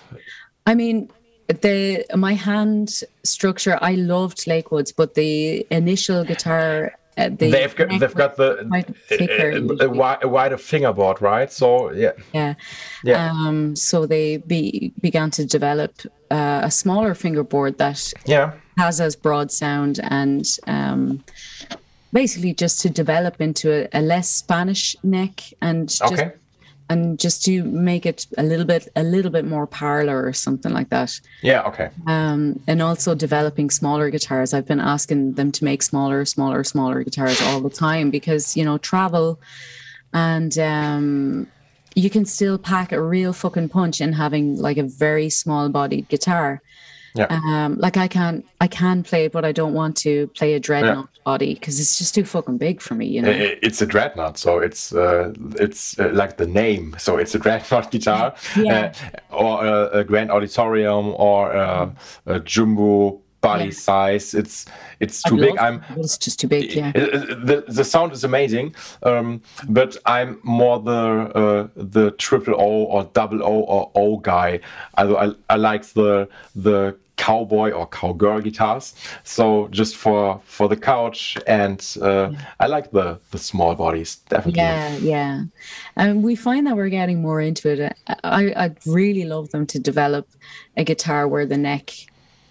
I 0.67 0.75
mean, 0.75 1.11
the 1.49 2.05
my 2.15 2.35
hand 2.35 3.03
structure. 3.25 3.79
I 3.81 3.95
loved 3.95 4.39
Lakewoods, 4.47 4.93
but 4.95 5.15
the 5.15 5.67
initial 5.71 6.25
guitar. 6.25 6.93
Uh, 7.19 7.31
the 7.31 7.51
they've 7.51 7.75
got 7.75 7.89
they've 7.99 8.15
got 8.15 8.37
the 8.37 8.87
a, 9.11 9.85
a, 9.85 10.19
a 10.23 10.29
wider 10.29 10.57
fingerboard, 10.57 11.21
right? 11.21 11.51
So 11.51 11.91
yeah, 11.93 12.13
yeah. 12.33 12.55
Yeah. 13.03 13.31
Um. 13.31 13.75
So 13.75 14.07
they 14.07 14.37
be, 14.37 14.93
began 15.01 15.31
to 15.33 15.45
develop 15.45 16.01
uh, 16.31 16.61
a 16.63 16.71
smaller 16.71 17.15
fingerboard 17.15 17.79
that 17.79 18.13
yeah, 18.25 18.53
has 18.77 19.01
as 19.01 19.17
broad 19.17 19.51
sound 19.51 19.99
and 20.05 20.47
um, 20.69 21.25
basically 22.13 22.55
just 22.55 22.81
to 22.83 22.91
develop 22.91 23.41
into 23.41 23.73
a, 23.73 23.89
a 23.99 24.01
less 24.01 24.29
Spanish 24.29 24.95
neck 25.03 25.43
and 25.61 25.89
just 25.89 26.13
okay, 26.13 26.33
and 26.91 27.19
just 27.19 27.45
to 27.45 27.63
make 27.65 28.07
it 28.07 28.27
a 28.39 28.43
little 28.43 28.65
bit 28.65 28.89
a 28.97 29.03
little 29.03 29.31
bit 29.31 29.45
more 29.45 29.67
parlor 29.67 30.25
or 30.27 30.33
something 30.33 30.73
like 30.73 30.89
that. 30.91 31.21
yeah, 31.43 31.63
okay, 31.63 31.91
um, 32.07 32.61
and 32.67 32.83
also 32.83 33.15
developing 33.15 33.71
smaller 33.71 34.11
guitars. 34.11 34.55
I've 34.55 34.67
been 34.67 34.81
asking 34.81 35.35
them 35.35 35.53
to 35.53 35.65
make 35.65 35.83
smaller, 35.83 36.25
smaller, 36.25 36.65
smaller 36.65 37.03
guitars 37.03 37.41
all 37.43 37.61
the 37.61 37.71
time 37.71 38.11
because 38.11 38.57
you 38.57 38.65
know 38.65 38.79
travel, 38.79 39.41
and 40.13 40.59
um, 40.59 41.47
you 41.95 42.11
can 42.11 42.25
still 42.25 42.59
pack 42.59 42.93
a 42.93 43.03
real 43.03 43.33
fucking 43.33 43.69
punch 43.69 44.01
in 44.01 44.13
having 44.13 44.57
like 44.57 44.79
a 44.79 44.85
very 44.85 45.31
small 45.31 45.69
bodied 45.69 46.09
guitar. 46.09 46.63
Yeah. 47.19 47.27
Um, 47.31 47.77
like 47.79 47.97
I 47.97 48.09
can 48.09 48.45
I 48.61 48.69
can 48.69 49.03
play, 49.03 49.25
it, 49.27 49.33
but 49.33 49.45
I 49.45 49.53
don't 49.53 49.75
want 49.75 49.97
to 49.99 50.29
play 50.29 50.55
a 50.55 50.61
dreadnought 50.61 51.09
body 51.25 51.55
because 51.55 51.81
it's 51.81 51.99
just 51.99 52.15
too 52.15 52.25
fucking 52.25 52.59
big 52.59 52.81
for 52.81 52.95
me. 52.95 53.07
You 53.07 53.23
know. 53.23 53.31
It's 53.63 53.83
a 53.83 53.87
dreadnought, 53.87 54.39
so 54.39 54.59
it's 54.59 54.93
uh, 54.95 55.33
it's 55.57 55.99
uh, 55.99 56.11
like 56.13 56.37
the 56.37 56.47
name. 56.47 56.95
So 56.99 57.19
it's 57.19 57.35
a 57.35 57.39
dreadnought 57.47 57.91
guitar, 57.91 58.35
Yeah. 58.57 58.93
uh, 59.31 59.35
or 59.35 59.67
a, 59.67 59.99
a 60.01 60.05
grand 60.05 60.31
auditorium, 60.31 61.15
or 61.17 61.53
a, 61.53 61.93
a 62.27 62.41
jumbo 62.41 63.21
body 63.41 63.67
Yeah. 63.67 63.71
size. 63.71 64.35
It's 64.35 64.67
it's 65.01 65.23
too 65.23 65.37
big. 65.37 65.57
I'm 65.59 65.83
it's 65.97 66.19
just 66.19 66.41
too 66.41 66.49
big. 66.49 66.73
Yeah. 66.75 66.93
The 66.93 67.65
the 67.69 67.85
sound 67.85 68.13
is 68.13 68.25
amazing, 68.25 68.75
um, 69.05 69.43
but 69.69 69.97
I'm 70.07 70.41
more 70.43 70.81
the 70.81 71.01
uh, 71.35 71.69
the 71.77 72.11
triple 72.13 72.55
O 72.55 72.85
or 72.85 73.05
double 73.13 73.43
O 73.45 73.61
or 73.61 73.91
O 73.95 74.17
guy. 74.19 74.61
I, 74.97 75.05
I, 75.05 75.33
I 75.51 75.57
like 75.57 75.85
the 75.95 76.29
the 76.57 76.97
cowboy 77.19 77.71
or 77.73 77.87
cowgirl 77.87 78.41
guitars. 78.41 78.95
So 79.25 79.69
just 79.71 79.97
for 79.97 80.41
for 80.45 80.69
the 80.69 80.77
couch, 80.77 81.37
and 81.47 81.81
uh, 82.01 82.31
I 82.61 82.67
like 82.67 82.91
the 82.91 83.19
the 83.31 83.39
small 83.39 83.75
bodies 83.75 84.17
definitely. 84.31 84.63
Yeah, 84.63 84.97
yeah, 84.97 85.43
and 85.97 86.23
we 86.25 86.37
find 86.37 86.67
that 86.67 86.77
we're 86.77 86.89
getting 86.89 87.21
more 87.21 87.41
into 87.41 87.69
it. 87.71 87.95
I 88.25 88.53
I'd 88.57 88.79
really 88.87 89.25
love 89.25 89.51
them 89.51 89.67
to 89.67 89.79
develop 89.79 90.27
a 90.77 90.85
guitar 90.85 91.29
where 91.29 91.47
the 91.47 91.59
neck 91.59 91.91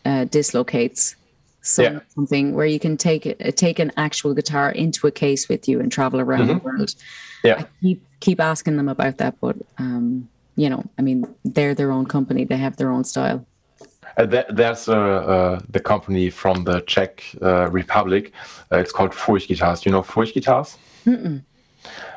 uh, 0.05 0.25
dislocates. 0.25 1.15
So 1.61 1.81
Yeah. 1.83 1.99
something 2.15 2.55
where 2.55 2.65
you 2.65 2.79
can 2.79 2.95
take 2.95 3.25
it, 3.25 3.57
take 3.57 3.79
an 3.79 3.91
actual 3.97 4.33
guitar 4.33 4.71
into 4.71 5.07
a 5.07 5.11
case 5.11 5.49
with 5.49 5.67
you 5.67 5.81
and 5.81 5.91
travel 5.91 6.19
around 6.21 6.47
the 6.47 6.57
world. 6.63 6.95
Yeah. 7.43 7.57
I 7.59 7.65
keep 7.81 7.99
keep 8.19 8.39
asking 8.39 8.77
them 8.77 8.89
about 8.89 9.17
that, 9.17 9.35
but 9.41 9.55
um, 9.77 10.29
you 10.55 10.69
know, 10.69 10.83
I 10.97 11.01
mean, 11.01 11.25
they're 11.43 11.75
their 11.75 11.91
own 11.91 12.05
company; 12.05 12.45
they 12.45 12.57
have 12.57 12.77
their 12.77 12.91
own 12.91 13.03
style. 13.03 13.45
Uh, 14.17 14.25
there, 14.25 14.45
there's 14.49 14.89
uh, 14.89 14.93
uh, 14.95 15.59
the 15.69 15.79
company 15.79 16.29
from 16.29 16.63
the 16.63 16.81
Czech 16.81 17.23
uh, 17.41 17.69
Republic. 17.71 18.31
Uh, 18.71 18.77
it's 18.77 18.91
called 18.91 19.11
Furch 19.11 19.47
Guitars. 19.47 19.85
You 19.85 19.91
know 19.91 20.01
Furch 20.01 20.33
Guitars? 20.33 20.77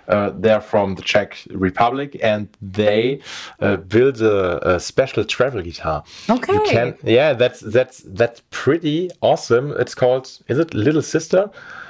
Uh, 0.09 0.33
they're 0.35 0.61
from 0.61 0.95
the 0.97 1.03
Czech 1.03 1.37
Republic, 1.51 2.17
and 2.23 2.49
they 2.61 3.21
uh, 3.61 3.77
build 3.77 4.21
a, 4.21 4.75
a 4.75 4.81
special 4.81 5.25
travel 5.25 5.63
guitar. 5.63 6.03
Okay. 6.29 6.53
You 6.53 6.63
can, 6.67 6.97
yeah, 7.05 7.33
that's 7.35 7.61
that's 7.61 7.99
that's 8.07 8.43
pretty 8.51 9.11
awesome. 9.21 9.73
It's 9.79 9.95
called, 9.95 10.27
is 10.49 10.59
it 10.59 10.75
Little 10.75 11.03
Sister? 11.03 11.49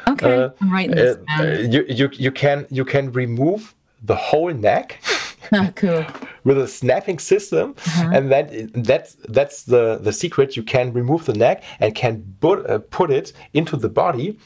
Okay, 0.09 0.43
Uh, 0.45 0.51
I'm 0.61 0.71
writing 0.73 0.97
this 0.97 1.17
down. 1.39 1.73
you 1.73 1.85
you 1.89 2.11
you 2.13 2.31
can 2.33 2.67
you 2.71 2.85
can 2.85 3.13
remove 3.13 3.75
the 4.03 4.17
whole 4.17 4.53
neck. 4.53 4.99
Ah, 5.53 5.71
cool. 5.75 6.05
with 6.45 6.59
a 6.59 6.69
snapping 6.69 7.19
system 7.19 7.75
and 8.15 8.31
that 8.31 8.51
that's 8.85 9.15
that's 9.29 9.63
the 9.65 9.99
the 10.03 10.13
secret 10.13 10.57
you 10.57 10.63
can 10.63 10.93
remove 10.93 11.25
the 11.25 11.33
neck 11.33 11.63
and 11.81 11.95
can 11.95 12.23
put 12.41 12.59
uh, 12.69 12.79
put 12.91 13.11
it 13.11 13.33
into 13.55 13.77
the 13.77 13.89
body 13.89 14.39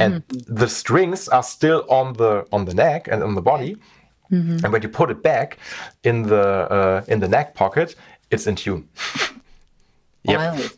and 0.00 0.22
the 0.48 0.66
strings 0.68 1.28
are 1.28 1.42
still 1.42 1.84
on 1.88 2.12
the 2.14 2.46
on 2.52 2.64
the 2.64 2.74
neck 2.74 3.08
and 3.10 3.22
on 3.22 3.34
the 3.34 3.42
body 3.42 3.76
and 4.30 4.72
when 4.72 4.82
you 4.82 4.88
put 4.88 5.10
it 5.10 5.22
back 5.22 5.58
in 6.02 6.22
the 6.22 6.42
uh, 6.76 7.04
in 7.08 7.20
the 7.20 7.28
neck 7.28 7.54
pocket 7.54 7.94
it's 8.30 8.46
in 8.46 8.54
tune 8.56 8.88
Yep. 10.24 10.38
Wow. 10.38 10.68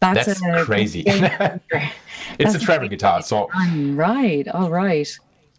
That's, 0.00 0.26
That's 0.26 0.42
a 0.42 0.64
crazy. 0.64 1.02
it's 1.06 1.64
it's 2.38 2.54
a 2.54 2.58
travel 2.58 2.88
guitar 2.88 3.22
so 3.22 3.48
Right. 3.94 4.46
All 4.48 4.70
right. 4.70 5.08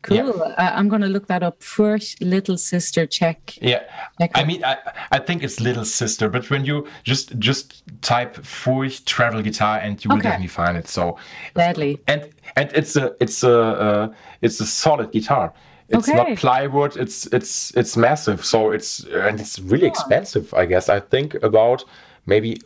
Cool. 0.03 0.17
Yeah. 0.17 0.53
I, 0.57 0.77
I'm 0.77 0.89
going 0.89 1.01
to 1.01 1.07
look 1.07 1.27
that 1.27 1.43
up. 1.43 1.63
First, 1.63 2.21
little 2.21 2.57
sister 2.57 3.05
check. 3.07 3.57
Yeah, 3.61 3.83
Check 4.19 4.31
I 4.35 4.43
mean, 4.43 4.63
I, 4.63 4.77
I 5.11 5.19
think 5.19 5.43
it's 5.43 5.59
little 5.59 5.85
sister, 5.85 6.29
but 6.29 6.49
when 6.49 6.65
you 6.65 6.87
just 7.03 7.37
just 7.39 7.83
type 8.01 8.35
Furch 8.43 9.03
travel 9.05 9.41
guitar 9.41 9.79
and 9.79 10.03
you 10.03 10.09
will 10.09 10.17
definitely 10.17 10.47
find 10.47 10.77
it. 10.77 10.87
So, 10.87 11.17
Deadly. 11.55 11.99
and 12.07 12.29
and 12.55 12.69
it's 12.73 12.95
a 12.95 13.15
it's 13.19 13.43
a 13.43 13.59
uh, 13.59 14.13
it's 14.41 14.59
a 14.59 14.65
solid 14.65 15.11
guitar. 15.11 15.53
It's 15.89 16.09
Okay. 16.09 16.17
not 16.17 16.37
plywood. 16.37 16.97
It's 16.97 17.25
it's 17.27 17.71
it's 17.77 17.95
massive. 17.97 18.43
So 18.45 18.71
it's 18.71 19.03
and 19.05 19.39
it's 19.39 19.57
really 19.59 19.87
expensive. 19.87 20.53
I 20.53 20.65
guess 20.65 20.89
I 20.89 20.99
think 20.99 21.35
about 21.43 21.85
maybe 22.25 22.61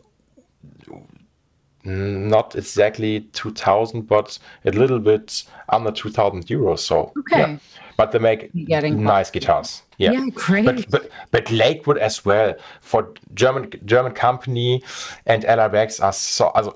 not 1.84 2.56
exactly 2.56 3.22
two 3.34 3.52
thousand, 3.52 4.08
but 4.08 4.38
a 4.66 4.72
little 4.72 5.00
bit 5.00 5.44
under 5.70 5.92
two 5.92 6.10
thousand 6.10 6.46
euros. 6.48 6.80
So 6.80 7.12
Okay. 7.20 7.58
but 7.98 8.12
they 8.12 8.20
make 8.20 8.52
getting 8.54 9.04
nice 9.04 9.32
guitars. 9.32 9.84
Yeah, 9.98 10.12
Yeah, 10.12 10.26
great. 10.36 10.66
But 10.66 10.90
but 10.92 11.10
but 11.32 11.52
Lakewood 11.52 11.98
as 11.98 12.26
well 12.26 12.54
for 12.82 13.14
German 13.34 13.72
German 13.86 14.12
company 14.14 14.84
and 15.26 15.44
LR 15.44 15.72
Baggs 15.72 16.00
are 16.00 16.14
so. 16.14 16.48
Also, 16.56 16.76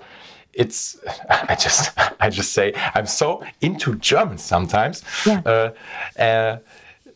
it's 0.54 0.98
I 1.30 1.54
just 1.54 1.92
I 2.20 2.30
just 2.30 2.52
say 2.52 2.72
I'm 2.94 3.06
so 3.06 3.42
into 3.60 3.94
German 3.96 4.38
sometimes. 4.38 5.02
Yeah. 5.26 5.40
Uh, 5.46 5.70
uh, 6.18 6.56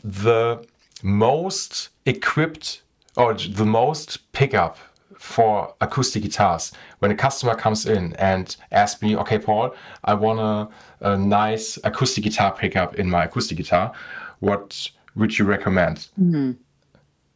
the 0.04 0.64
most 1.02 1.88
equipped 2.04 2.82
or 3.16 3.34
the 3.34 3.64
most 3.64 4.30
pickup 4.32 4.76
for 5.18 5.74
acoustic 5.80 6.22
guitars 6.22 6.72
when 6.98 7.10
a 7.10 7.14
customer 7.14 7.55
comes 7.55 7.86
in 7.86 8.14
and 8.16 8.56
asks 8.72 9.01
me 9.02 9.16
okay 9.16 9.38
paul 9.38 9.74
i 10.05 10.12
want 10.14 10.38
a, 10.38 10.68
a 11.12 11.16
nice 11.16 11.78
acoustic 11.84 12.24
guitar 12.24 12.52
pickup 12.55 12.94
in 12.97 13.09
my 13.09 13.24
acoustic 13.24 13.56
guitar 13.56 13.93
what 14.40 14.88
would 15.14 15.38
you 15.38 15.44
recommend 15.44 16.09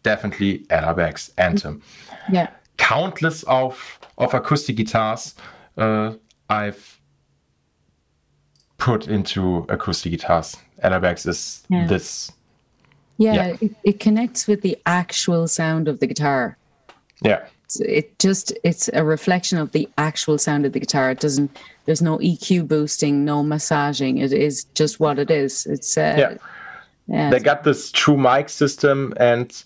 definitely 0.03 0.59
LR 0.71 0.97
Baggs 0.97 1.31
Anthem 1.39 1.83
Yeah. 2.31 2.49
countless 2.77 3.43
of 3.45 3.99
of 4.19 4.35
acoustic 4.35 4.77
guitars 4.77 5.35
uh, 5.77 6.13
I've 6.49 7.01
put 8.79 9.09
into 9.09 9.67
acoustic 9.69 10.13
guitars. 10.13 10.57
LR 10.83 11.01
Baggs 11.01 11.27
is 11.27 11.63
Yeah. 11.69 11.87
this. 11.87 12.33
Yeah. 13.19 13.35
Yeah. 13.35 13.57
It, 13.61 13.75
it 13.85 14.01
connects 14.01 14.47
with 14.47 14.63
the 14.63 14.79
actual 14.87 15.47
sound 15.49 15.89
of 15.89 16.01
the 16.01 16.07
guitar. 16.07 16.57
Yeah, 17.23 17.45
It 17.79 18.19
just, 18.19 18.53
it's 18.65 18.89
a 18.93 19.05
reflection 19.05 19.59
of 19.59 19.73
the 19.73 19.89
actual 19.99 20.39
sound 20.39 20.67
of 20.67 20.73
the 20.73 20.81
guitar. 20.81 21.11
It 21.11 21.21
doesn't, 21.21 21.57
there's 21.85 22.03
no 22.03 22.19
EQ 22.19 22.67
boosting, 22.67 23.25
no 23.25 23.43
massaging. 23.43 24.19
It 24.19 24.33
is 24.33 24.65
just 24.75 24.99
what 24.99 25.19
it 25.19 25.31
is. 25.31 25.67
It's, 25.67 25.97
uh, 25.97 26.15
yeah. 26.19 26.37
yeah. 27.07 27.31
They 27.31 27.39
got 27.39 27.65
this 27.65 27.93
true 27.93 28.17
mic 28.17 28.49
system, 28.49 29.15
and 29.19 29.63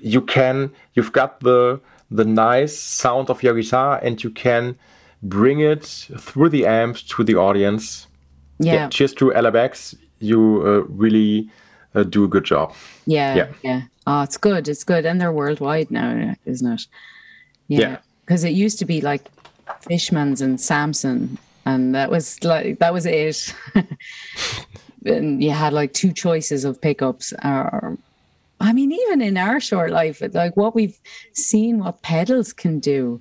you 0.00 0.20
can 0.20 0.70
you've 0.94 1.12
got 1.12 1.40
the 1.40 1.80
the 2.10 2.24
nice 2.24 2.78
sound 2.78 3.30
of 3.30 3.42
your 3.42 3.54
guitar, 3.54 3.98
and 4.02 4.22
you 4.22 4.30
can 4.30 4.76
bring 5.22 5.60
it 5.60 5.84
through 6.18 6.50
the 6.50 6.66
amp 6.66 6.98
to 6.98 7.24
the 7.24 7.34
audience. 7.34 8.06
yeah. 8.58 8.88
cheers 8.88 9.14
to. 9.14 9.32
You 10.20 10.62
uh, 10.64 10.92
really 10.92 11.50
uh, 11.94 12.04
do 12.04 12.24
a 12.24 12.28
good 12.28 12.44
job. 12.44 12.72
Yeah, 13.06 13.34
Yeah. 13.34 13.48
yeah. 13.62 13.82
Oh, 14.06 14.22
it's 14.22 14.36
good. 14.36 14.68
It's 14.68 14.84
good, 14.84 15.06
and 15.06 15.20
they're 15.20 15.32
worldwide 15.32 15.90
now, 15.90 16.34
isn't 16.44 16.72
it? 16.72 16.86
Yeah. 17.68 17.98
Because 18.24 18.44
it 18.44 18.50
used 18.50 18.78
to 18.78 18.84
be 18.84 19.00
like 19.00 19.22
Fishman's 19.80 20.40
and 20.40 20.60
Samson, 20.60 21.38
and 21.66 21.94
that 21.94 22.10
was 22.10 22.42
like 22.44 22.78
that 22.78 22.92
was 22.92 23.06
it. 23.06 23.54
and 25.04 25.42
you 25.42 25.50
had 25.50 25.72
like 25.72 25.92
two 25.92 26.12
choices 26.12 26.64
of 26.64 26.80
pickups. 26.80 27.32
Or, 27.44 27.98
I 28.60 28.72
mean, 28.72 28.92
even 28.92 29.20
in 29.20 29.36
our 29.36 29.60
short 29.60 29.90
life, 29.90 30.22
like 30.32 30.56
what 30.56 30.74
we've 30.74 30.98
seen, 31.32 31.78
what 31.80 32.00
pedals 32.02 32.52
can 32.52 32.78
do. 32.80 33.20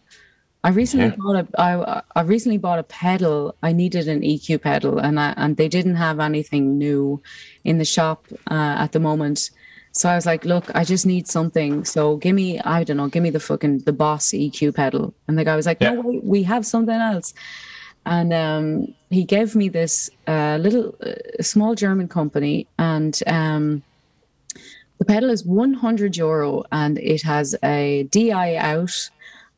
I 0.65 0.69
recently 0.69 1.07
Yeah. 1.07 1.15
bought 1.17 1.35
a 1.35 1.61
I, 1.61 2.01
I 2.15 2.21
recently 2.21 2.57
bought 2.57 2.79
a 2.79 2.83
pedal. 2.83 3.53
I 3.61 3.73
needed 3.73 4.07
an 4.07 4.21
EQ 4.21 4.61
pedal, 4.61 4.97
and 4.99 5.19
I, 5.19 5.33
and 5.35 5.57
they 5.57 5.67
didn't 5.67 5.95
have 5.95 6.21
anything 6.21 6.77
new 6.77 7.21
in 7.65 7.77
the 7.79 7.85
shop 7.85 8.27
uh, 8.49 8.75
at 8.79 8.93
the 8.93 8.99
moment. 9.01 9.51
So 9.95 10.09
I 10.09 10.15
was 10.15 10.25
like, 10.25 10.43
look, 10.43 10.65
I 10.75 10.83
just 10.83 11.05
need 11.05 11.27
something. 11.27 11.85
So 11.85 12.17
give 12.17 12.33
me, 12.35 12.59
I 12.59 12.83
don't 12.83 12.97
know, 12.97 13.07
give 13.07 13.21
me 13.21 13.29
the 13.29 13.39
fucking 13.39 13.79
the 13.79 13.93
Boss 13.93 14.31
EQ 14.31 14.73
pedal. 14.75 15.13
And 15.27 15.37
the 15.37 15.43
guy 15.45 15.55
was 15.55 15.67
like, 15.67 15.77
Yeah. 15.81 15.91
no, 15.93 16.01
wait, 16.01 16.23
we 16.23 16.43
have 16.43 16.65
something 16.65 16.95
else. 16.95 17.33
And 18.05 18.33
um, 18.33 18.93
he 19.11 19.23
gave 19.23 19.55
me 19.55 19.69
this 19.69 20.09
uh, 20.27 20.57
little 20.59 20.95
uh, 21.05 21.13
small 21.41 21.73
German 21.75 22.07
company, 22.09 22.67
and 22.77 23.17
um, 23.27 23.81
the 24.97 25.05
pedal 25.05 25.29
is 25.29 25.45
100 25.45 26.17
euro, 26.17 26.63
and 26.71 26.97
it 26.97 27.21
has 27.21 27.55
a 27.63 28.03
DI 28.11 28.55
out, 28.57 28.91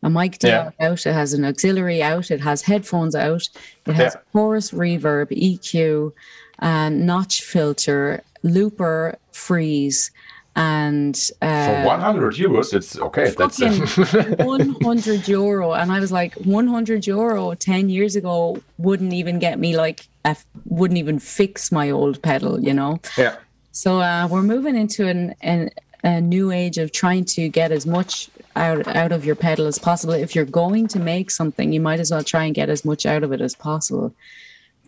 a 0.03 0.09
mic 0.09 0.37
DI 0.39 0.49
Yeah. 0.49 0.69
out. 0.79 1.05
It 1.07 1.13
has 1.13 1.33
an 1.33 1.43
auxiliary 1.45 2.03
out. 2.03 2.29
It 2.29 2.41
has 2.41 2.61
headphones 2.61 3.15
out. 3.15 3.47
It 3.87 3.93
has 3.93 4.13
Yeah. 4.13 4.21
chorus 4.31 4.69
reverb, 4.71 5.31
EQ, 5.31 6.11
and 6.59 7.05
notch 7.07 7.41
filter, 7.41 8.21
looper, 8.45 9.17
freeze, 9.33 10.11
and 10.55 11.19
uh, 11.41 11.81
For 11.81 11.87
100 11.87 12.35
euros, 12.35 12.73
it's 12.73 12.97
okay. 12.97 13.31
That's 13.37 13.59
fucking 13.59 14.35
100 14.45 15.27
euro. 15.27 15.73
And 15.73 15.91
I 15.91 15.99
was 15.99 16.13
like, 16.13 16.33
100 16.35 17.05
euro 17.07 17.53
10 17.55 17.89
years 17.89 18.15
ago 18.15 18.57
wouldn't 18.77 19.11
even 19.11 19.39
get 19.39 19.59
me 19.59 19.75
like, 19.75 20.07
f- 20.23 20.45
wouldn't 20.65 20.97
even 20.97 21.19
fix 21.19 21.73
my 21.73 21.89
old 21.91 22.21
pedal, 22.21 22.61
you 22.61 22.73
know? 22.73 23.01
yeah. 23.17 23.35
So 23.73 23.99
uh, 23.99 24.29
we're 24.31 24.43
moving 24.43 24.77
into 24.77 25.05
an, 25.05 25.35
an, 25.41 25.71
a 26.05 26.21
new 26.21 26.51
age 26.51 26.77
of 26.77 26.93
trying 26.93 27.25
to 27.25 27.49
get 27.49 27.73
as 27.73 27.85
much 27.85 28.29
out, 28.55 28.87
out 28.87 29.11
of 29.11 29.25
your 29.25 29.35
pedal 29.35 29.67
as 29.67 29.77
possible. 29.77 30.13
If 30.13 30.33
you're 30.35 30.45
going 30.45 30.87
to 30.87 30.99
make 30.99 31.29
something, 31.29 31.73
you 31.73 31.81
might 31.81 31.99
as 31.99 32.11
well 32.11 32.23
try 32.23 32.45
and 32.45 32.55
get 32.55 32.69
as 32.69 32.85
much 32.85 33.05
out 33.05 33.23
of 33.25 33.33
it 33.33 33.41
as 33.41 33.53
possible. 33.53 34.13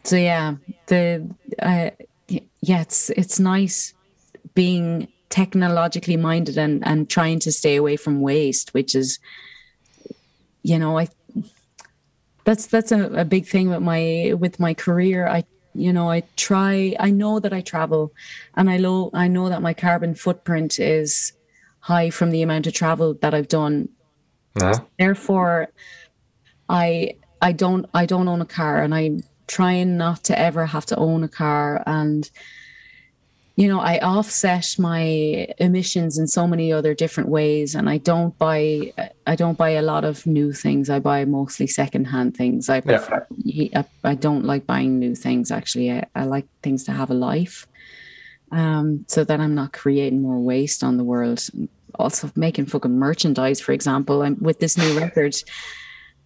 So 0.05 0.15
yeah, 0.15 0.55
the 0.85 1.29
y- 1.61 1.91
yeah, 2.29 2.81
it's 2.81 3.09
it's 3.11 3.39
nice 3.39 3.93
being 4.53 5.07
technologically 5.29 6.17
minded 6.17 6.57
and 6.57 6.85
and 6.85 7.09
trying 7.09 7.39
to 7.39 7.51
stay 7.51 7.75
away 7.75 7.97
from 7.97 8.21
waste, 8.21 8.73
which 8.73 8.95
is, 8.95 9.19
you 10.63 10.79
know, 10.79 10.97
I 10.97 11.07
that's 12.43 12.67
that's 12.67 12.91
a, 12.91 13.05
a 13.13 13.25
big 13.25 13.45
thing 13.47 13.69
with 13.69 13.81
my 13.81 14.33
with 14.39 14.59
my 14.59 14.73
career. 14.73 15.27
I 15.27 15.43
you 15.73 15.93
know 15.93 16.09
I 16.09 16.23
try. 16.35 16.95
I 16.99 17.11
know 17.11 17.39
that 17.39 17.53
I 17.53 17.61
travel, 17.61 18.13
and 18.55 18.69
I 18.69 18.77
know 18.77 19.09
I 19.13 19.27
know 19.27 19.49
that 19.49 19.61
my 19.61 19.73
carbon 19.73 20.15
footprint 20.15 20.79
is 20.79 21.33
high 21.79 22.09
from 22.09 22.31
the 22.31 22.41
amount 22.41 22.67
of 22.67 22.73
travel 22.73 23.13
that 23.21 23.33
I've 23.33 23.47
done 23.47 23.89
Uh-huh. 24.55 24.79
therefore 24.99 25.67
I 26.69 27.15
I 27.41 27.51
don't 27.51 27.85
I 27.93 28.05
don't 28.05 28.27
own 28.27 28.41
a 28.41 28.45
car, 28.45 28.81
and 28.81 28.93
I'm 28.93 29.23
trying 29.47 29.97
not 29.97 30.23
to 30.25 30.37
ever 30.37 30.65
have 30.65 30.85
to 30.87 30.95
own 30.97 31.23
a 31.23 31.27
car 31.27 31.83
and 31.85 32.29
you 33.57 33.67
know, 33.67 33.79
I 33.79 33.97
offset 33.97 34.75
my 34.77 35.47
emissions 35.57 36.19
in 36.19 36.27
so 36.27 36.45
many 36.45 36.71
other 36.71 36.93
different 36.93 37.29
ways, 37.29 37.73
and 37.73 37.89
I 37.89 37.97
don't 37.97 38.37
buy. 38.37 38.93
I 39.25 39.35
don't 39.35 39.57
buy 39.57 39.71
a 39.71 39.81
lot 39.81 40.05
of 40.05 40.27
new 40.27 40.53
things. 40.53 40.91
I 40.91 40.99
buy 40.99 41.25
mostly 41.25 41.65
secondhand 41.65 42.37
things. 42.37 42.69
I 42.69 42.81
prefer. 42.81 43.25
Yeah. 43.35 43.81
I, 44.03 44.11
I, 44.11 44.13
don't 44.13 44.45
like 44.45 44.67
buying 44.67 44.99
new 44.99 45.15
things. 45.15 45.49
Actually, 45.49 45.91
I, 45.91 46.05
I 46.13 46.25
like 46.25 46.45
things 46.61 46.83
to 46.83 46.91
have 46.91 47.09
a 47.09 47.15
life, 47.15 47.65
um, 48.51 49.05
so 49.07 49.23
that 49.23 49.39
I'm 49.39 49.55
not 49.55 49.73
creating 49.73 50.21
more 50.21 50.39
waste 50.39 50.83
on 50.83 50.97
the 50.97 51.03
world. 51.03 51.43
Also, 51.95 52.29
making 52.35 52.67
fucking 52.67 52.99
merchandise, 52.99 53.59
for 53.59 53.71
example. 53.71 54.21
I'm 54.21 54.37
with 54.39 54.59
this 54.59 54.77
new 54.77 54.99
record. 54.99 55.35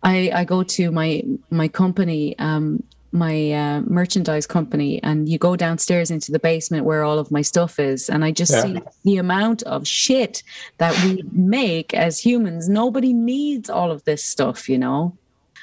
I 0.04 0.32
I 0.36 0.44
go 0.44 0.64
to 0.64 0.92
my 0.92 1.24
my 1.50 1.70
company. 1.70 2.38
Um, 2.40 2.84
my 3.12 3.52
uh, 3.52 3.82
merchandise 3.82 4.48
company 4.48 5.02
and 5.04 5.28
you 5.28 5.38
go 5.38 5.56
downstairs 5.56 6.12
into 6.12 6.32
the 6.32 6.40
basement 6.40 6.86
where 6.86 7.04
all 7.04 7.20
of 7.20 7.32
my 7.32 7.42
stuff 7.42 7.80
is. 7.80 8.10
And 8.10 8.24
i 8.24 8.32
just 8.32 8.52
yeah. 8.52 8.62
see 8.62 8.80
the 9.04 9.18
amount 9.18 9.64
of 9.64 9.88
shit 9.88 10.44
that 10.78 10.96
we 11.04 11.24
make 11.32 11.94
as 11.94 12.20
humans. 12.20 12.70
Nobody 12.70 13.14
needs 13.14 13.70
all 13.70 13.92
of 13.92 14.04
this 14.06 14.24
stuff 14.24 14.70
you 14.70 14.78
know? 14.78 15.18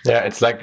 Yeah 0.04 0.20
it's 0.20 0.40
like 0.40 0.60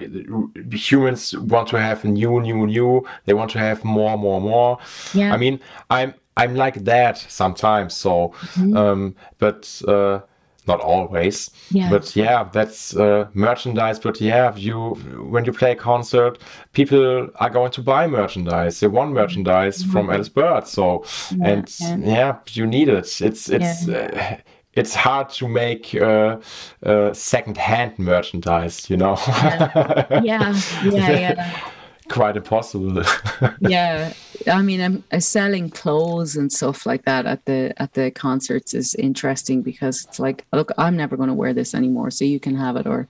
humans 0.72 1.38
want 1.38 1.68
to 1.70 1.80
have 1.80 2.04
new 2.04 2.40
new 2.40 2.68
new. 2.68 3.06
They 3.26 3.34
want 3.34 3.52
to 3.52 3.60
have 3.60 3.84
more 3.84 4.18
more 4.18 4.40
more. 4.40 4.78
Yeah. 5.14 5.34
I 5.34 5.38
mean 5.38 5.60
i'm 5.90 6.14
i'm 6.38 6.56
like 6.56 6.84
that 6.84 7.18
sometimes 7.18 7.94
so 7.94 8.34
mm-hmm. 8.56 8.78
um 8.78 9.16
but 9.40 9.82
uh 9.88 10.20
not 10.68 10.80
always 10.82 11.50
yeah. 11.72 11.90
but 11.90 12.16
yeah 12.16 12.44
that's 12.52 12.96
uh, 12.96 13.28
merchandise 13.34 14.00
but 14.00 14.20
yeah 14.22 14.56
you 14.56 14.96
when 15.30 15.46
you 15.46 15.52
play 15.52 15.72
a 15.72 15.76
concert 15.76 16.38
people 16.74 17.30
are 17.36 17.50
going 17.50 17.72
to 17.72 17.82
buy 17.82 18.08
merchandise 18.08 18.80
they 18.80 18.88
want 18.88 19.12
merchandise 19.12 19.82
mm-hmm. 19.82 19.92
from 19.92 20.08
Wallis 20.08 20.30
Bird 20.30 20.68
so 20.68 21.04
yeah, 21.32 21.48
and 21.48 21.76
yeah. 21.80 21.98
yeah. 21.98 22.36
you 22.52 22.66
need 22.66 22.90
it 22.90 23.22
it's 23.22 23.50
it's 23.50 23.88
uh, 23.88 24.38
it's 24.76 24.94
hard 24.94 25.30
to 25.30 25.48
make 25.48 25.96
uh, 25.96 26.38
uh, 26.86 27.14
second-hand 27.14 27.98
merchandise, 27.98 28.90
you 28.90 28.98
know. 28.98 29.18
yeah, 29.28 30.54
yeah, 30.84 31.12
yeah. 31.12 31.60
quite 32.10 32.38
impossible. 32.38 33.04
yeah, 33.60 34.14
I 34.48 34.62
mean, 34.62 34.82
I'm, 34.82 35.04
I'm, 35.12 35.20
selling 35.20 35.70
clothes 35.70 36.36
and 36.36 36.52
stuff 36.52 36.86
like 36.86 37.06
that 37.06 37.26
at 37.26 37.46
the 37.46 37.74
at 37.78 37.94
the 37.94 38.12
concerts 38.12 38.74
is 38.74 38.96
interesting 38.96 39.62
because 39.62 40.06
it's 40.06 40.20
like, 40.20 40.46
look, 40.54 40.72
I'm 40.78 40.96
never 40.96 41.18
going 41.18 41.30
to 41.30 41.36
wear 41.36 41.54
this 41.54 41.74
anymore, 41.74 42.12
so 42.12 42.26
you 42.26 42.40
can 42.40 42.56
have 42.56 42.76
it, 42.76 42.88
or 42.88 43.08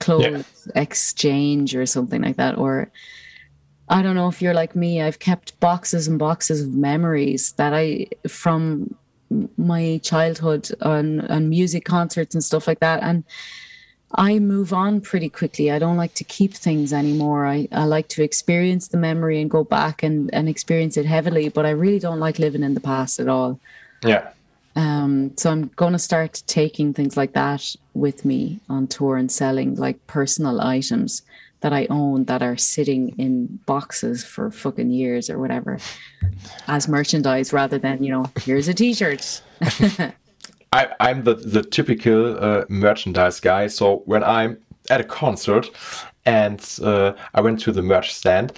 clothes 0.00 0.24
yeah. 0.24 0.82
exchange 0.82 1.74
or 1.74 1.86
something 1.86 2.22
like 2.22 2.36
that, 2.36 2.58
or 2.58 2.90
I 3.88 4.02
don't 4.02 4.16
know 4.16 4.28
if 4.28 4.40
you're 4.40 4.54
like 4.54 4.74
me. 4.74 5.02
I've 5.02 5.18
kept 5.18 5.58
boxes 5.60 6.08
and 6.08 6.18
boxes 6.18 6.62
of 6.62 6.74
memories 6.74 7.52
that 7.52 7.74
I 7.74 8.08
from 8.28 8.94
my 9.56 10.00
childhood 10.02 10.70
on 10.82 11.20
on 11.22 11.48
music 11.48 11.84
concerts 11.84 12.34
and 12.34 12.42
stuff 12.42 12.66
like 12.66 12.80
that, 12.80 13.02
and 13.02 13.24
I 14.16 14.38
move 14.38 14.72
on 14.72 15.00
pretty 15.00 15.28
quickly. 15.28 15.70
I 15.70 15.78
don't 15.78 15.96
like 15.96 16.14
to 16.14 16.24
keep 16.24 16.54
things 16.54 16.92
anymore. 16.92 17.46
I, 17.46 17.68
I 17.72 17.84
like 17.84 18.08
to 18.08 18.22
experience 18.22 18.88
the 18.88 18.96
memory 18.96 19.40
and 19.40 19.50
go 19.50 19.64
back 19.64 20.02
and, 20.02 20.32
and 20.32 20.48
experience 20.48 20.96
it 20.96 21.06
heavily, 21.06 21.48
but 21.48 21.66
I 21.66 21.70
really 21.70 21.98
don't 21.98 22.20
like 22.20 22.38
living 22.38 22.62
in 22.62 22.74
the 22.74 22.80
past 22.80 23.18
at 23.18 23.28
all. 23.28 23.58
Yeah. 24.02 24.28
Um, 24.76 25.36
so 25.36 25.50
I'm 25.50 25.68
going 25.76 25.92
to 25.92 25.98
start 25.98 26.42
taking 26.46 26.92
things 26.92 27.16
like 27.16 27.32
that 27.32 27.74
with 27.94 28.24
me 28.24 28.60
on 28.68 28.86
tour 28.86 29.16
and 29.16 29.30
selling 29.30 29.76
like 29.76 30.04
personal 30.06 30.60
items 30.60 31.22
that 31.60 31.72
I 31.72 31.86
own 31.88 32.24
that 32.24 32.42
are 32.42 32.56
sitting 32.56 33.14
in 33.18 33.58
boxes 33.66 34.24
for 34.24 34.50
fucking 34.50 34.90
years 34.90 35.30
or 35.30 35.38
whatever 35.38 35.78
as 36.68 36.88
merchandise 36.88 37.52
rather 37.52 37.78
than, 37.78 38.02
you 38.04 38.12
know, 38.12 38.30
here's 38.40 38.68
a 38.68 38.74
t 38.74 38.92
shirt. 38.94 39.42
I, 40.74 41.10
am 41.10 41.22
the, 41.22 41.34
the 41.34 41.62
typical 41.62 42.36
uh, 42.42 42.64
merchandise 42.68 43.38
guy. 43.38 43.68
So 43.68 44.02
when 44.06 44.24
I'm 44.24 44.58
at 44.90 45.00
a 45.00 45.04
concert 45.04 45.70
and 46.26 46.60
uh, 46.82 47.12
I 47.34 47.40
went 47.40 47.60
to 47.60 47.72
the 47.72 47.82
merch 47.82 48.12
stand, 48.12 48.52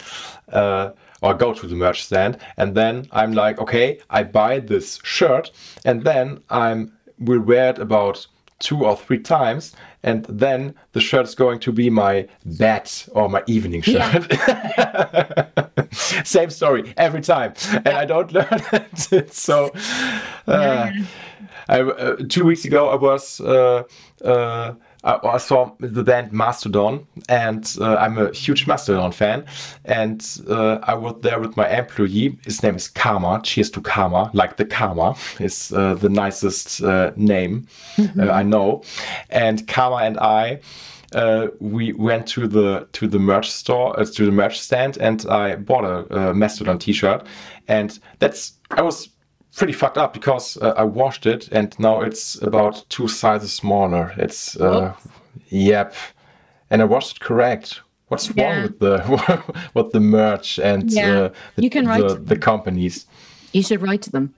uh, 0.53 0.91
or 1.23 1.35
go 1.35 1.53
to 1.53 1.67
the 1.67 1.75
merch 1.75 2.05
stand, 2.05 2.39
and 2.57 2.75
then 2.75 3.07
I'm 3.13 3.33
like, 3.33 3.59
okay, 3.61 4.01
I 4.11 4.23
buy 4.23 4.61
this 4.61 5.01
shirt, 5.03 5.51
and 5.85 6.05
then 6.05 6.41
I'm 6.51 6.93
will 7.19 7.41
wear 7.41 7.71
it 7.71 7.79
about 7.79 8.27
two 8.59 8.85
or 8.85 8.97
three 8.97 9.19
times, 9.19 9.75
and 10.03 10.25
then 10.27 10.75
the 10.93 11.01
shirt 11.01 11.25
is 11.27 11.35
going 11.35 11.59
to 11.61 11.73
be 11.73 11.91
my 11.91 12.29
bed 12.45 12.91
or 13.13 13.29
my 13.29 13.43
evening 13.47 13.83
shirt. 13.83 14.31
Yeah. 14.31 15.47
Same 16.25 16.51
story 16.51 16.95
every 16.97 17.21
time, 17.21 17.55
and 17.73 17.89
I 17.89 18.05
don't 18.05 18.33
learn 18.39 18.63
it. 18.73 19.35
so. 19.35 19.71
Uh, 20.47 20.91
yeah. 20.95 21.05
I, 21.69 21.81
uh, 21.81 22.17
two 22.29 22.45
weeks 22.45 22.65
ago, 22.65 22.89
I 22.89 22.97
was. 22.97 23.41
Uh, 23.41 23.85
uh, 24.25 24.75
I, 25.05 25.39
saw 25.39 25.71
the 25.79 26.03
band 26.03 26.33
Mastodon, 26.33 27.07
and 27.29 27.77
uh, 27.81 27.95
I'm 27.95 28.19
a 28.19 28.33
huge 28.33 28.67
Mastodon 28.67 29.13
fan. 29.13 29.47
And 29.85 30.27
uh, 30.49 30.79
I 30.83 30.95
was 30.95 31.21
there 31.23 31.39
with 31.39 31.57
my 31.57 31.69
employee. 31.69 32.37
His 32.45 32.61
name 32.63 32.75
is 32.75 32.89
Karma. 32.89 33.41
Cheers 33.45 33.71
to 33.73 33.81
Karma, 33.81 34.31
like 34.35 34.57
the 34.57 34.65
Karma 34.65 35.15
is 35.39 35.73
uh, 35.73 35.95
the 35.95 36.09
nicest 36.09 36.83
name 37.17 37.69
mm-hmm. 37.97 38.21
I 38.21 38.43
know. 38.43 38.83
And 39.31 39.67
Karma 39.69 39.97
and 39.97 40.19
I. 40.19 40.61
Uh, 41.13 41.49
we 41.61 41.93
went 41.93 42.27
to 42.27 42.49
the 42.49 42.89
to 42.93 43.07
the 43.07 43.19
merch 43.19 43.49
store 43.49 43.99
uh, 43.99 44.05
to 44.05 44.27
the 44.27 44.33
merch 44.33 44.59
stand 44.59 44.99
and 44.99 45.25
I 45.27 45.55
bought 45.55 45.85
a, 45.85 46.31
a 46.31 46.35
Mastodon 46.35 46.81
T-shirt 46.81 47.25
and 47.69 47.97
that's 48.19 48.55
I 48.73 48.83
was 48.83 49.09
pretty 49.57 49.73
fucked 49.73 49.99
up 49.99 50.13
because 50.13 50.57
uh, 50.59 50.75
I 50.77 50.85
washed 50.85 51.27
it 51.27 51.49
and 51.49 51.77
now 51.79 52.03
it's 52.03 52.41
about 52.43 52.85
two 52.89 53.09
sizes 53.09 53.53
smaller. 53.53 54.15
It's 54.19 54.57
uh, 54.59 54.95
yep, 55.49 55.95
and 56.71 56.83
I 56.83 56.85
washed 56.85 57.17
it 57.17 57.21
correct. 57.21 57.81
What's 58.09 58.31
yeah. 58.31 58.45
wrong 58.45 58.63
with 58.63 58.79
the 58.79 59.01
what 59.73 59.93
the 59.93 60.01
merch 60.01 60.59
and 60.59 60.93
yeah. 60.93 61.19
uh, 61.19 61.29
the, 61.57 61.63
you 61.63 61.71
can 61.71 61.87
write 61.87 62.07
the, 62.07 62.15
the 62.15 62.39
companies? 62.39 63.07
You 63.53 63.63
should 63.63 63.83
write 63.83 64.03
to 64.03 64.11
them. 64.11 64.35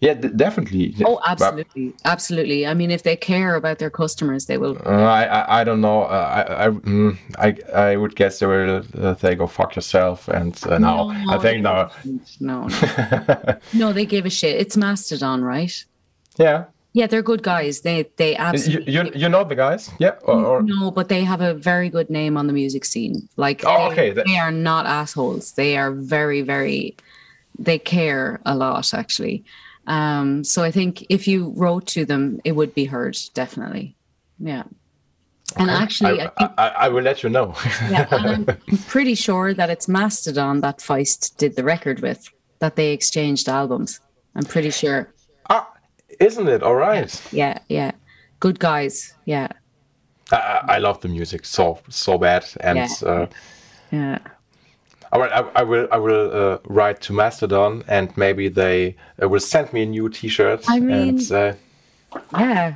Yeah, 0.00 0.12
definitely. 0.12 0.94
Oh, 1.06 1.20
absolutely, 1.26 1.88
but, 1.88 2.00
absolutely. 2.04 2.66
I 2.66 2.74
mean, 2.74 2.90
if 2.90 3.02
they 3.02 3.16
care 3.16 3.54
about 3.54 3.78
their 3.78 3.88
customers, 3.88 4.44
they 4.44 4.58
will. 4.58 4.76
Uh, 4.84 4.90
I, 4.90 5.24
I, 5.24 5.60
I 5.60 5.64
don't 5.64 5.80
know. 5.80 6.02
Uh, 6.02 6.44
I, 6.48 6.66
I, 6.66 6.68
mm, 6.68 7.16
I, 7.38 7.56
I 7.72 7.96
would 7.96 8.14
guess 8.14 8.38
they 8.38 8.46
will. 8.46 8.84
Uh, 8.98 9.14
they 9.14 9.34
go 9.34 9.46
fuck 9.46 9.74
yourself, 9.74 10.28
and 10.28 10.54
uh, 10.66 10.76
now 10.76 11.12
no, 11.12 11.32
I 11.32 11.38
think 11.38 11.62
now. 11.62 11.90
No, 12.40 12.68
no, 12.68 13.58
no. 13.72 13.92
They 13.94 14.04
give 14.04 14.26
a 14.26 14.30
shit. 14.30 14.56
It's 14.60 14.76
Mastodon, 14.76 15.42
right? 15.42 15.84
Yeah. 16.36 16.64
Yeah, 16.92 17.06
they're 17.06 17.22
good 17.22 17.42
guys. 17.42 17.80
They 17.80 18.10
they 18.16 18.36
absolutely. 18.36 18.92
You 18.92 19.04
you, 19.04 19.10
you 19.14 19.28
know 19.30 19.44
the 19.44 19.54
guys, 19.54 19.90
yeah? 19.98 20.16
Or, 20.22 20.44
or... 20.44 20.62
No, 20.62 20.90
but 20.90 21.08
they 21.08 21.24
have 21.24 21.40
a 21.40 21.54
very 21.54 21.88
good 21.88 22.10
name 22.10 22.36
on 22.36 22.46
the 22.48 22.52
music 22.52 22.84
scene. 22.84 23.28
Like, 23.36 23.64
oh, 23.64 23.94
they, 23.94 24.10
okay. 24.10 24.22
They 24.26 24.36
are 24.36 24.52
not 24.52 24.84
assholes. 24.84 25.52
They 25.52 25.78
are 25.78 25.90
very 25.90 26.42
very. 26.42 26.96
They 27.58 27.78
care 27.78 28.40
a 28.44 28.54
lot, 28.54 28.92
actually. 28.92 29.42
Um, 29.86 30.42
so 30.42 30.62
I 30.62 30.70
think 30.70 31.06
if 31.08 31.28
you 31.28 31.52
wrote 31.56 31.86
to 31.88 32.04
them, 32.04 32.40
it 32.44 32.52
would 32.52 32.74
be 32.74 32.84
heard 32.84 33.16
definitely. 33.34 33.96
Yeah. 34.38 34.64
Okay. 35.52 35.62
And 35.62 35.70
actually, 35.70 36.20
I, 36.20 36.24
I, 36.24 36.28
think, 36.28 36.50
I, 36.58 36.68
I, 36.68 36.88
will 36.88 37.02
let 37.02 37.22
you 37.22 37.28
know. 37.28 37.54
yeah, 37.88 38.08
I'm 38.10 38.46
pretty 38.88 39.14
sure 39.14 39.54
that 39.54 39.70
it's 39.70 39.86
Mastodon 39.86 40.60
that 40.60 40.78
Feist 40.78 41.36
did 41.36 41.54
the 41.54 41.62
record 41.62 42.00
with, 42.00 42.28
that 42.58 42.74
they 42.74 42.92
exchanged 42.92 43.48
albums. 43.48 44.00
I'm 44.34 44.42
pretty 44.42 44.70
sure. 44.70 45.14
Ah, 45.48 45.72
isn't 46.18 46.48
it? 46.48 46.62
All 46.62 46.74
right. 46.74 47.32
Yeah, 47.32 47.58
yeah. 47.68 47.86
yeah. 47.86 47.92
Good 48.40 48.58
guys. 48.58 49.14
Yeah. 49.24 49.48
I, 50.32 50.62
I 50.68 50.78
love 50.78 51.00
the 51.00 51.08
music 51.08 51.44
so 51.46 51.78
so 51.88 52.18
bad, 52.18 52.44
and 52.60 52.78
yeah. 52.78 53.08
Uh, 53.08 53.26
yeah. 53.92 54.18
All 55.12 55.20
right, 55.20 55.32
I, 55.32 55.60
I 55.60 55.62
will 55.62 55.88
I 55.92 55.98
will 55.98 56.30
uh, 56.32 56.58
write 56.64 57.00
to 57.02 57.12
Mastodon, 57.12 57.84
and 57.88 58.16
maybe 58.16 58.48
they 58.48 58.96
uh, 59.22 59.28
will 59.28 59.40
send 59.40 59.72
me 59.72 59.82
a 59.82 59.86
new 59.86 60.08
T-shirt. 60.08 60.64
I 60.68 60.80
mean, 60.80 61.08
and, 61.08 61.32
uh, 61.32 61.52
yeah, 62.38 62.74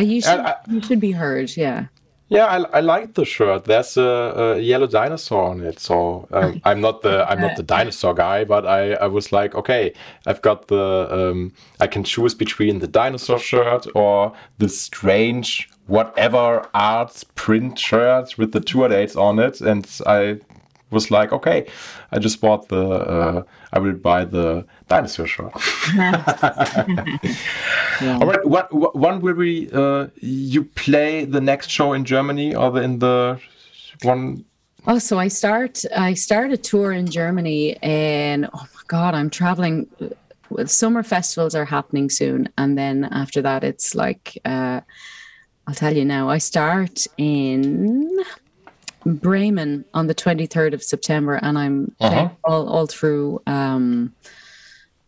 you 0.00 0.20
should 0.20 0.40
I, 0.40 0.56
you 0.68 0.82
should 0.82 1.00
be 1.00 1.12
heard. 1.12 1.56
Yeah. 1.56 1.86
Yeah, 2.28 2.46
I, 2.46 2.78
I 2.78 2.80
like 2.80 3.12
the 3.12 3.26
shirt. 3.26 3.64
There's 3.64 3.98
a, 3.98 4.02
a 4.02 4.58
yellow 4.58 4.86
dinosaur 4.86 5.50
on 5.50 5.60
it, 5.60 5.78
so 5.78 6.26
um, 6.32 6.62
I'm 6.64 6.80
not 6.80 7.02
the 7.02 7.30
I'm 7.30 7.42
not 7.42 7.56
the 7.56 7.62
dinosaur 7.62 8.14
guy, 8.14 8.44
but 8.44 8.64
I, 8.64 8.94
I 8.94 9.06
was 9.06 9.32
like, 9.32 9.54
okay, 9.54 9.92
I've 10.24 10.40
got 10.40 10.68
the 10.68 11.08
um, 11.10 11.52
I 11.78 11.86
can 11.86 12.04
choose 12.04 12.34
between 12.34 12.78
the 12.78 12.86
dinosaur 12.86 13.38
shirt 13.38 13.86
or 13.94 14.32
the 14.56 14.70
strange 14.70 15.68
whatever 15.88 16.66
art 16.72 17.22
print 17.34 17.78
shirt 17.78 18.38
with 18.38 18.52
the 18.52 18.60
tour 18.60 18.88
dates 18.88 19.14
on 19.14 19.38
it, 19.38 19.60
and 19.60 19.86
I 20.06 20.38
was 20.92 21.10
like, 21.10 21.32
okay, 21.32 21.66
I 22.12 22.18
just 22.18 22.40
bought 22.40 22.68
the, 22.68 22.84
uh, 22.84 23.42
I 23.72 23.78
will 23.78 23.94
buy 23.94 24.24
the 24.24 24.64
dinosaur 24.88 25.26
shirt. 25.26 25.52
yeah. 25.94 27.16
All 28.20 28.26
right, 28.26 28.44
what, 28.46 28.72
what, 28.72 28.96
when 28.96 29.20
will 29.20 29.34
we, 29.34 29.70
uh, 29.72 30.08
you 30.20 30.64
play 30.64 31.24
the 31.24 31.40
next 31.40 31.70
show 31.70 31.92
in 31.92 32.04
Germany 32.04 32.54
or 32.54 32.70
the, 32.70 32.82
in 32.82 32.98
the 32.98 33.40
one? 34.02 34.44
Oh, 34.86 34.98
so 34.98 35.18
I 35.18 35.28
start, 35.28 35.84
I 35.96 36.14
start 36.14 36.52
a 36.52 36.56
tour 36.56 36.92
in 36.92 37.06
Germany 37.06 37.76
and 37.82 38.46
oh 38.52 38.66
my 38.74 38.82
God, 38.88 39.14
I'm 39.14 39.30
traveling. 39.30 39.88
Summer 40.66 41.02
festivals 41.02 41.54
are 41.54 41.64
happening 41.64 42.10
soon. 42.10 42.48
And 42.58 42.76
then 42.76 43.04
after 43.04 43.40
that, 43.42 43.64
it's 43.64 43.94
like, 43.94 44.38
uh, 44.44 44.80
I'll 45.66 45.74
tell 45.74 45.96
you 45.96 46.04
now, 46.04 46.28
I 46.28 46.38
start 46.38 47.06
in 47.16 48.18
Bremen 49.04 49.84
on 49.94 50.06
the 50.06 50.14
23rd 50.14 50.74
of 50.74 50.82
September, 50.82 51.34
and 51.36 51.58
I'm 51.58 51.94
uh-huh. 52.00 52.10
playing 52.10 52.30
all, 52.44 52.68
all 52.68 52.86
through. 52.86 53.42
Um, 53.46 54.14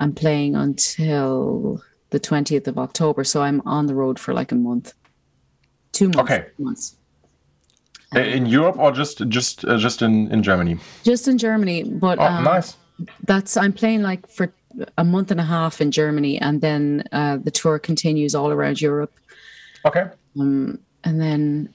I'm 0.00 0.12
playing 0.12 0.56
until 0.56 1.82
the 2.10 2.20
20th 2.20 2.66
of 2.66 2.78
October, 2.78 3.24
so 3.24 3.42
I'm 3.42 3.62
on 3.66 3.86
the 3.86 3.94
road 3.94 4.18
for 4.18 4.34
like 4.34 4.52
a 4.52 4.54
month, 4.54 4.94
two 5.92 6.06
months. 6.06 6.18
Okay. 6.18 6.46
Months. 6.58 6.96
in 8.14 8.46
Europe 8.46 8.78
or 8.78 8.92
just 8.92 9.26
just 9.28 9.64
uh, 9.64 9.76
just 9.78 10.02
in 10.02 10.30
in 10.30 10.42
Germany? 10.42 10.78
Just 11.04 11.28
in 11.28 11.38
Germany, 11.38 11.84
but 11.84 12.18
oh, 12.18 12.24
um, 12.24 12.44
nice. 12.44 12.76
That's 13.24 13.56
I'm 13.56 13.72
playing 13.72 14.02
like 14.02 14.28
for 14.28 14.52
a 14.98 15.04
month 15.04 15.30
and 15.30 15.40
a 15.40 15.44
half 15.44 15.80
in 15.80 15.90
Germany, 15.90 16.38
and 16.40 16.60
then 16.60 17.04
uh, 17.12 17.38
the 17.38 17.50
tour 17.50 17.78
continues 17.78 18.34
all 18.34 18.50
around 18.50 18.80
Europe. 18.80 19.12
Okay. 19.84 20.06
Um, 20.38 20.78
and 21.04 21.20
then 21.20 21.72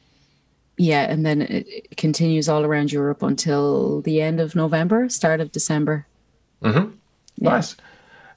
yeah, 0.80 1.12
and 1.12 1.26
then 1.26 1.42
it 1.42 1.98
continues 1.98 2.48
all 2.48 2.64
around 2.64 2.92
Europe 2.92 3.22
until 3.22 4.02
the 4.02 4.22
end 4.22 4.40
of 4.40 4.56
November, 4.56 5.10
start 5.10 5.42
of 5.42 5.52
December. 5.52 6.08
Mm-hmm. 6.64 6.92
Yeah. 7.38 7.50
Nice. 7.50 7.76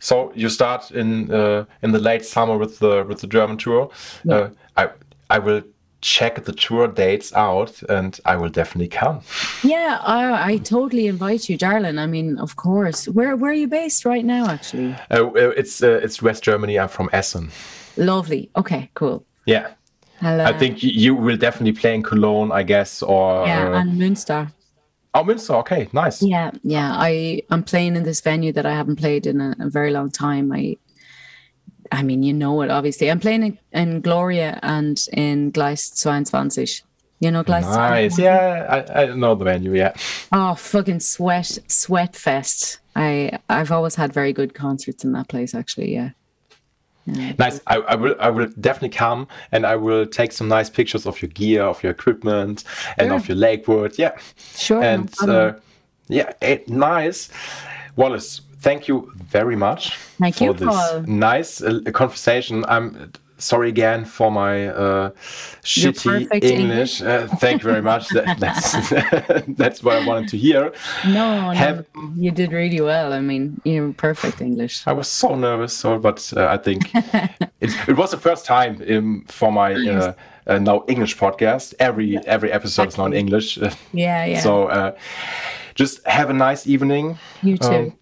So 0.00 0.32
you 0.34 0.48
start 0.48 0.90
in 0.90 1.30
uh, 1.30 1.64
in 1.82 1.92
the 1.92 2.00
late 2.00 2.24
summer 2.24 2.58
with 2.58 2.80
the 2.80 3.04
with 3.08 3.20
the 3.20 3.28
German 3.28 3.56
tour. 3.58 3.90
Yeah. 4.24 4.34
Uh, 4.34 4.50
I 4.76 4.88
I 5.30 5.38
will 5.38 5.62
check 6.00 6.44
the 6.44 6.52
tour 6.52 6.88
dates 6.88 7.32
out, 7.34 7.80
and 7.88 8.18
I 8.24 8.34
will 8.34 8.48
definitely 8.48 8.88
come. 8.88 9.20
Yeah, 9.62 10.00
I, 10.02 10.52
I 10.54 10.56
totally 10.58 11.06
invite 11.06 11.48
you, 11.48 11.56
darling. 11.56 11.98
I 11.98 12.06
mean, 12.06 12.38
of 12.40 12.56
course. 12.56 13.06
Where 13.06 13.36
where 13.36 13.52
are 13.52 13.54
you 13.54 13.68
based 13.68 14.04
right 14.04 14.24
now? 14.24 14.48
Actually, 14.48 14.96
uh, 15.12 15.30
it's 15.32 15.80
uh, 15.80 16.00
it's 16.02 16.20
West 16.20 16.42
Germany. 16.42 16.76
I'm 16.76 16.88
from 16.88 17.08
Essen. 17.12 17.50
Lovely. 17.96 18.50
Okay, 18.56 18.90
cool. 18.94 19.24
Yeah. 19.46 19.68
Hello. 20.22 20.44
I 20.44 20.56
think 20.56 20.84
you 20.84 21.16
will 21.16 21.36
definitely 21.36 21.72
play 21.72 21.96
in 21.96 22.02
Cologne, 22.04 22.52
I 22.52 22.62
guess, 22.62 23.02
or 23.02 23.44
yeah, 23.44 23.70
uh, 23.70 23.80
and 23.80 24.00
Münster. 24.00 24.52
Oh, 25.14 25.24
Münster. 25.24 25.56
Okay, 25.56 25.88
nice. 25.92 26.22
Yeah, 26.22 26.52
yeah. 26.62 26.92
I 26.94 27.42
I'm 27.50 27.64
playing 27.64 27.96
in 27.96 28.04
this 28.04 28.20
venue 28.20 28.52
that 28.52 28.64
I 28.64 28.72
haven't 28.72 28.96
played 28.96 29.26
in 29.26 29.40
a, 29.40 29.56
a 29.58 29.68
very 29.68 29.90
long 29.90 30.12
time. 30.12 30.52
I, 30.52 30.76
I 31.90 32.04
mean, 32.04 32.22
you 32.22 32.32
know 32.32 32.62
it. 32.62 32.70
Obviously, 32.70 33.10
I'm 33.10 33.18
playing 33.18 33.42
in, 33.42 33.58
in 33.72 34.00
Gloria 34.00 34.60
and 34.62 34.96
in 35.12 35.50
Gleis 35.50 36.00
22. 36.00 36.84
You 37.18 37.32
know, 37.32 37.42
Gleis. 37.42 37.62
Nice. 37.62 38.16
Yeah, 38.16 38.84
I, 38.94 39.02
I 39.02 39.06
know 39.14 39.34
the 39.34 39.44
venue. 39.44 39.74
Yeah. 39.74 39.92
Oh, 40.30 40.54
fucking 40.54 41.00
sweat, 41.00 41.58
sweat 41.66 42.14
fest. 42.14 42.78
I 42.94 43.40
I've 43.48 43.72
always 43.72 43.96
had 43.96 44.12
very 44.12 44.32
good 44.32 44.54
concerts 44.54 45.02
in 45.02 45.10
that 45.14 45.26
place. 45.26 45.52
Actually, 45.52 45.92
yeah. 45.92 46.10
Nice. 47.06 47.60
I, 47.66 47.76
I, 47.78 47.94
will. 47.96 48.14
I 48.20 48.30
will 48.30 48.48
definitely 48.60 48.96
come, 48.96 49.26
and 49.50 49.66
I 49.66 49.76
will 49.76 50.06
take 50.06 50.32
some 50.32 50.48
nice 50.48 50.70
pictures 50.70 51.06
of 51.06 51.20
your 51.20 51.30
gear, 51.30 51.62
of 51.62 51.82
your 51.82 51.90
equipment, 51.92 52.64
and 52.96 53.08
sure. 53.08 53.16
of 53.16 53.28
your 53.28 53.36
lakeboard. 53.36 53.98
Yeah. 53.98 54.16
Sure. 54.56 54.82
And 54.82 55.12
uh, 55.22 55.54
yeah, 56.08 56.32
it, 56.40 56.68
nice. 56.68 57.28
Wallis, 57.96 58.42
thank 58.60 58.88
you 58.88 59.12
very 59.16 59.56
much 59.56 59.96
thank 60.18 60.36
for 60.36 60.44
you, 60.44 60.52
this 60.52 60.68
Paul. 60.68 61.02
nice 61.02 61.60
uh, 61.60 61.80
conversation. 61.92 62.64
I'm 62.68 63.12
sorry 63.42 63.68
again 63.68 64.04
for 64.04 64.30
my 64.30 64.68
uh, 64.68 65.10
shitty 65.62 66.28
English. 66.32 66.50
English. 66.50 67.02
Uh, 67.02 67.26
thank 67.38 67.62
you 67.62 67.70
very 67.70 67.82
much. 67.82 68.08
that, 68.10 68.38
that's 68.38 68.72
that's 69.56 69.82
what 69.82 70.02
I 70.02 70.06
wanted 70.06 70.28
to 70.30 70.38
hear. 70.38 70.72
No, 71.06 71.50
Have, 71.50 71.86
no, 71.94 72.12
you 72.16 72.30
did 72.30 72.52
really 72.52 72.80
well. 72.80 73.12
I 73.12 73.20
mean, 73.20 73.60
you're 73.64 73.92
perfect 73.92 74.40
English. 74.40 74.86
I 74.86 74.92
was 74.92 75.08
so 75.08 75.34
nervous, 75.34 75.72
so 75.72 75.98
but 75.98 76.32
uh, 76.36 76.46
I 76.46 76.56
think 76.56 76.90
it, 76.94 77.70
it, 77.88 77.96
was 77.96 78.10
the 78.10 78.18
first 78.18 78.44
time 78.44 79.24
for 79.26 79.52
my 79.52 79.74
uh, 79.74 80.12
uh, 80.46 80.58
now 80.58 80.84
English 80.88 81.16
podcast. 81.16 81.74
Every 81.78 82.18
every 82.26 82.52
episode 82.52 82.88
is 82.88 82.98
now 82.98 83.06
in 83.06 83.14
English. 83.14 83.58
Yeah, 83.92 84.24
yeah. 84.24 84.40
So 84.40 84.68
uh, 84.68 84.92
just 85.74 86.06
have 86.06 86.30
a 86.30 86.32
nice 86.32 86.66
evening. 86.66 87.18
You 87.42 87.58
too. 87.58 87.68
Um, 87.68 87.92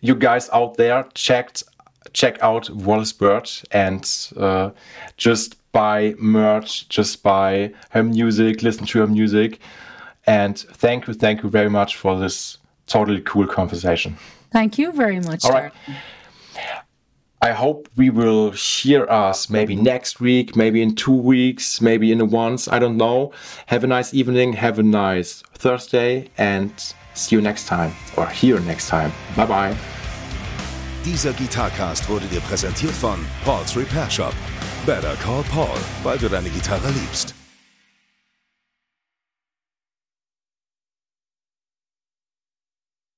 you 0.00 0.14
guys 0.14 0.48
out 0.50 0.76
there 0.76 1.06
checked 1.14 1.64
check 2.12 2.42
out 2.42 2.70
Wallis 2.70 3.12
Bird 3.12 3.50
and 3.70 4.08
uh, 4.36 4.70
just 5.16 5.56
buy 5.72 6.14
merch, 6.18 6.88
just 6.88 7.22
buy 7.22 7.72
her 7.90 8.02
music, 8.02 8.62
listen 8.62 8.86
to 8.86 9.00
her 9.00 9.06
music. 9.06 9.60
And 10.26 10.58
thank 10.58 11.06
you, 11.06 11.14
thank 11.14 11.42
you 11.42 11.48
very 11.48 11.70
much 11.70 11.96
for 11.96 12.18
this 12.18 12.58
totally 12.86 13.20
cool 13.22 13.46
conversation. 13.46 14.16
Thank 14.50 14.78
you 14.78 14.92
very 14.92 15.20
much. 15.20 15.44
All 15.44 15.52
right. 15.52 15.72
I 17.40 17.52
hope 17.52 17.88
we 17.96 18.10
will 18.10 18.50
hear 18.50 19.06
us 19.08 19.48
maybe 19.48 19.76
next 19.76 20.20
week, 20.20 20.56
maybe 20.56 20.82
in 20.82 20.96
two 20.96 21.14
weeks, 21.14 21.80
maybe 21.80 22.10
in 22.10 22.20
a 22.20 22.24
once. 22.24 22.66
I 22.66 22.80
don't 22.80 22.96
know. 22.96 23.32
Have 23.66 23.84
a 23.84 23.86
nice 23.86 24.12
evening. 24.12 24.54
Have 24.54 24.80
a 24.80 24.82
nice 24.82 25.42
Thursday 25.54 26.30
and 26.36 26.72
see 27.14 27.36
you 27.36 27.40
next 27.40 27.66
time 27.66 27.92
or 28.16 28.26
hear 28.26 28.58
next 28.60 28.88
time. 28.88 29.12
Bye 29.36 29.46
bye. 29.46 29.97
Dieser 31.04 31.32
Gitarcast 31.32 32.08
wurde 32.08 32.26
dir 32.26 32.40
präsentiert 32.40 32.92
von 32.92 33.24
Paul's 33.44 33.76
Repair 33.76 34.10
Shop. 34.10 34.34
Better 34.84 35.14
Call 35.22 35.44
Paul, 35.44 35.78
weil 36.02 36.18
du 36.18 36.28
deine 36.28 36.50
Gitarre 36.50 36.90
liebst. 36.90 37.37